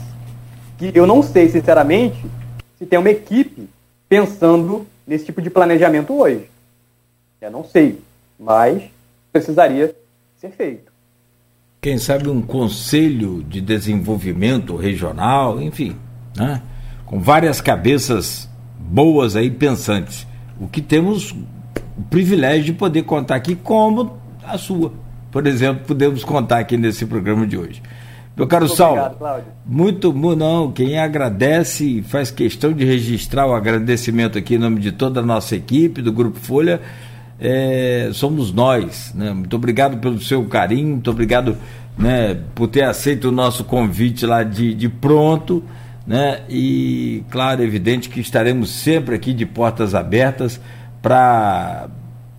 que 0.78 0.92
eu 0.94 1.06
não 1.06 1.22
sei, 1.22 1.50
sinceramente, 1.50 2.26
se 2.78 2.86
tem 2.86 3.00
uma 3.00 3.10
equipe 3.10 3.70
pensando 4.10 4.86
nesse 5.06 5.26
tipo 5.26 5.42
de 5.42 5.50
planejamento 5.50 6.14
hoje. 6.14 6.50
Eu 7.40 7.52
não 7.52 7.64
sei, 7.64 8.02
mas 8.40 8.84
precisaria 9.32 9.96
ser 10.40 10.52
feito. 10.52 10.92
Quem 11.82 11.98
sabe 11.98 12.30
um 12.30 12.42
conselho 12.42 13.42
de 13.44 13.60
desenvolvimento 13.60 14.76
regional, 14.76 15.60
enfim, 15.62 15.96
né? 16.36 16.62
com 17.06 17.20
várias 17.20 17.60
cabeças 17.60 18.48
boas 18.90 19.36
aí 19.36 19.50
pensantes. 19.50 20.28
O 20.60 20.68
que 20.68 20.82
temos 20.82 21.36
o 21.98 22.02
privilégio 22.10 22.66
de 22.66 22.74
poder 22.74 23.04
contar 23.04 23.36
aqui, 23.36 23.56
como 23.56 24.18
a 24.44 24.58
sua. 24.58 24.92
Por 25.32 25.48
exemplo, 25.48 25.84
podemos 25.86 26.24
contar 26.24 26.60
aqui 26.60 26.78
nesse 26.78 27.06
programa 27.06 27.46
de 27.46 27.58
hoje. 27.58 27.82
Meu 28.36 28.48
caro 28.48 28.66
muito 28.66 28.78
Saulo, 28.78 29.02
obrigado, 29.02 29.44
muito, 29.66 30.14
não, 30.36 30.72
quem 30.72 30.98
agradece 30.98 32.00
e 32.00 32.02
faz 32.02 32.32
questão 32.32 32.72
de 32.72 32.86
registrar 32.86 33.46
o 33.46 33.54
agradecimento 33.54 34.38
aqui 34.38 34.56
em 34.56 34.58
nome 34.58 34.80
de 34.80 34.92
toda 34.92 35.20
a 35.20 35.24
nossa 35.24 35.56
equipe, 35.56 36.02
do 36.02 36.14
Grupo 36.14 36.40
Folha, 36.40 36.82
é, 37.40 38.10
somos 38.14 38.54
nós. 38.54 39.12
Né? 39.14 39.32
Muito 39.34 39.56
obrigado 39.56 39.98
pelo 39.98 40.20
seu 40.22 40.46
carinho, 40.46 40.90
muito 40.90 41.12
obrigado 41.12 41.58
né, 41.98 42.38
por 42.56 42.68
ter 42.68 42.84
aceito 42.84 43.28
o 43.28 43.32
nosso 43.32 43.66
convite 43.66 44.26
lá 44.26 44.44
de, 44.44 44.74
de 44.74 44.88
pronto. 44.88 45.62
Né? 46.06 46.42
E, 46.50 47.24
claro, 47.30 47.62
evidente 47.62 48.10
que 48.10 48.20
estaremos 48.20 48.70
sempre 48.70 49.16
aqui 49.16 49.34
de 49.34 49.46
portas 49.46 49.94
abertas 49.94 50.60
para 51.02 51.90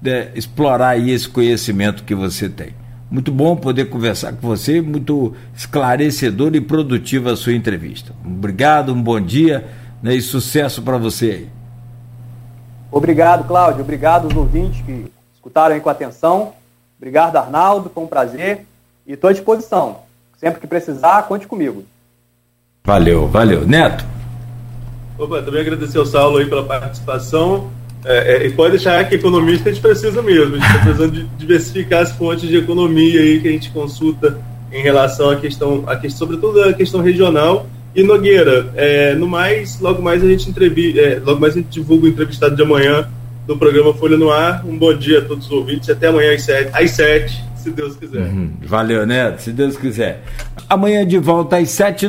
é, 0.05 0.31
explorar 0.35 0.91
aí 0.91 1.11
esse 1.11 1.29
conhecimento 1.29 2.05
que 2.05 2.15
você 2.15 2.49
tem. 2.49 2.75
Muito 3.11 3.31
bom 3.31 3.55
poder 3.55 3.91
conversar 3.91 4.33
com 4.33 4.49
você, 4.49 4.81
muito 4.81 5.35
esclarecedor 5.55 6.55
e 6.55 6.61
produtiva 6.61 7.33
a 7.33 7.37
sua 7.37 7.53
entrevista. 7.53 8.13
Obrigado, 8.25 8.93
um 8.93 9.03
bom 9.03 9.21
dia 9.21 9.69
né, 10.03 10.15
e 10.15 10.23
sucesso 10.23 10.83
para 10.83 10.97
você 10.97 11.27
aí. 11.27 11.49
Obrigado, 12.91 13.47
Cláudio. 13.47 13.83
Obrigado 13.83 14.25
aos 14.25 14.35
ouvintes 14.35 14.85
que 14.85 15.11
escutaram 15.35 15.75
aí 15.75 15.81
com 15.81 15.89
atenção. 15.89 16.53
Obrigado, 16.99 17.37
Arnaldo. 17.37 17.91
Foi 17.91 18.05
um 18.05 18.07
prazer. 18.07 18.67
E 19.07 19.13
estou 19.13 19.31
à 19.31 19.33
disposição. 19.33 20.01
Sempre 20.39 20.61
que 20.61 20.67
precisar, 20.67 21.23
conte 21.25 21.47
comigo. 21.47 21.85
Valeu, 22.85 23.29
valeu. 23.29 23.67
Neto. 23.67 24.05
Opa, 25.17 25.41
também 25.41 25.61
agradecer 25.61 25.99
ao 25.99 26.07
Saulo 26.07 26.39
aí 26.39 26.47
pela 26.47 26.65
participação. 26.65 27.71
É, 28.05 28.35
é, 28.35 28.47
e 28.47 28.51
pode 28.51 28.73
deixar 28.73 29.09
que 29.09 29.15
economista 29.15 29.69
a 29.69 29.73
gente 29.73 29.81
precisa 29.81 30.21
mesmo. 30.21 30.57
A 30.57 30.59
gente 30.59 30.67
está 30.67 30.79
precisando 30.81 31.13
de 31.13 31.25
diversificar 31.39 32.03
as 32.03 32.11
fontes 32.11 32.49
de 32.49 32.57
economia 32.57 33.21
aí 33.21 33.41
que 33.41 33.47
a 33.47 33.53
gente 33.53 33.71
consulta 33.71 34.37
em 34.73 34.83
relação 34.83 35.31
à 35.31 35.37
questão, 35.37 35.85
à 35.87 35.95
questão 35.95 36.27
sobretudo 36.27 36.61
a 36.63 36.73
questão 36.73 37.01
regional 37.01 37.67
e 37.95 38.03
Nogueira, 38.03 38.73
é, 38.75 39.15
no 39.15 39.29
mais, 39.29 39.79
logo 39.79 40.03
mais 40.03 40.25
a 40.25 40.27
gente 40.27 40.49
entrevi, 40.49 40.99
é, 40.99 41.21
logo 41.25 41.39
mais 41.39 41.53
a 41.55 41.59
gente 41.59 41.69
divulga 41.69 42.07
o 42.07 42.09
entrevistado 42.09 42.57
de 42.57 42.63
amanhã 42.63 43.07
do 43.47 43.57
programa 43.57 43.93
Folha 43.95 44.17
no 44.17 44.31
Ar. 44.31 44.65
Um 44.67 44.77
bom 44.77 44.97
dia 44.97 45.19
a 45.19 45.23
todos 45.23 45.47
os 45.47 45.53
ouvintes. 45.53 45.89
Até 45.91 46.09
amanhã 46.09 46.35
às 46.35 46.43
sete, 46.43 46.71
às 46.73 46.91
sete 46.91 47.45
se 47.63 47.71
Deus 47.71 47.97
quiser. 47.97 48.23
Uhum. 48.23 48.51
Valeu, 48.63 49.07
Neto, 49.07 49.41
se 49.41 49.53
Deus 49.53 49.77
quiser. 49.77 50.23
Amanhã 50.69 51.07
de 51.07 51.19
volta 51.19 51.59
às 51.59 51.71
sete. 51.71 52.01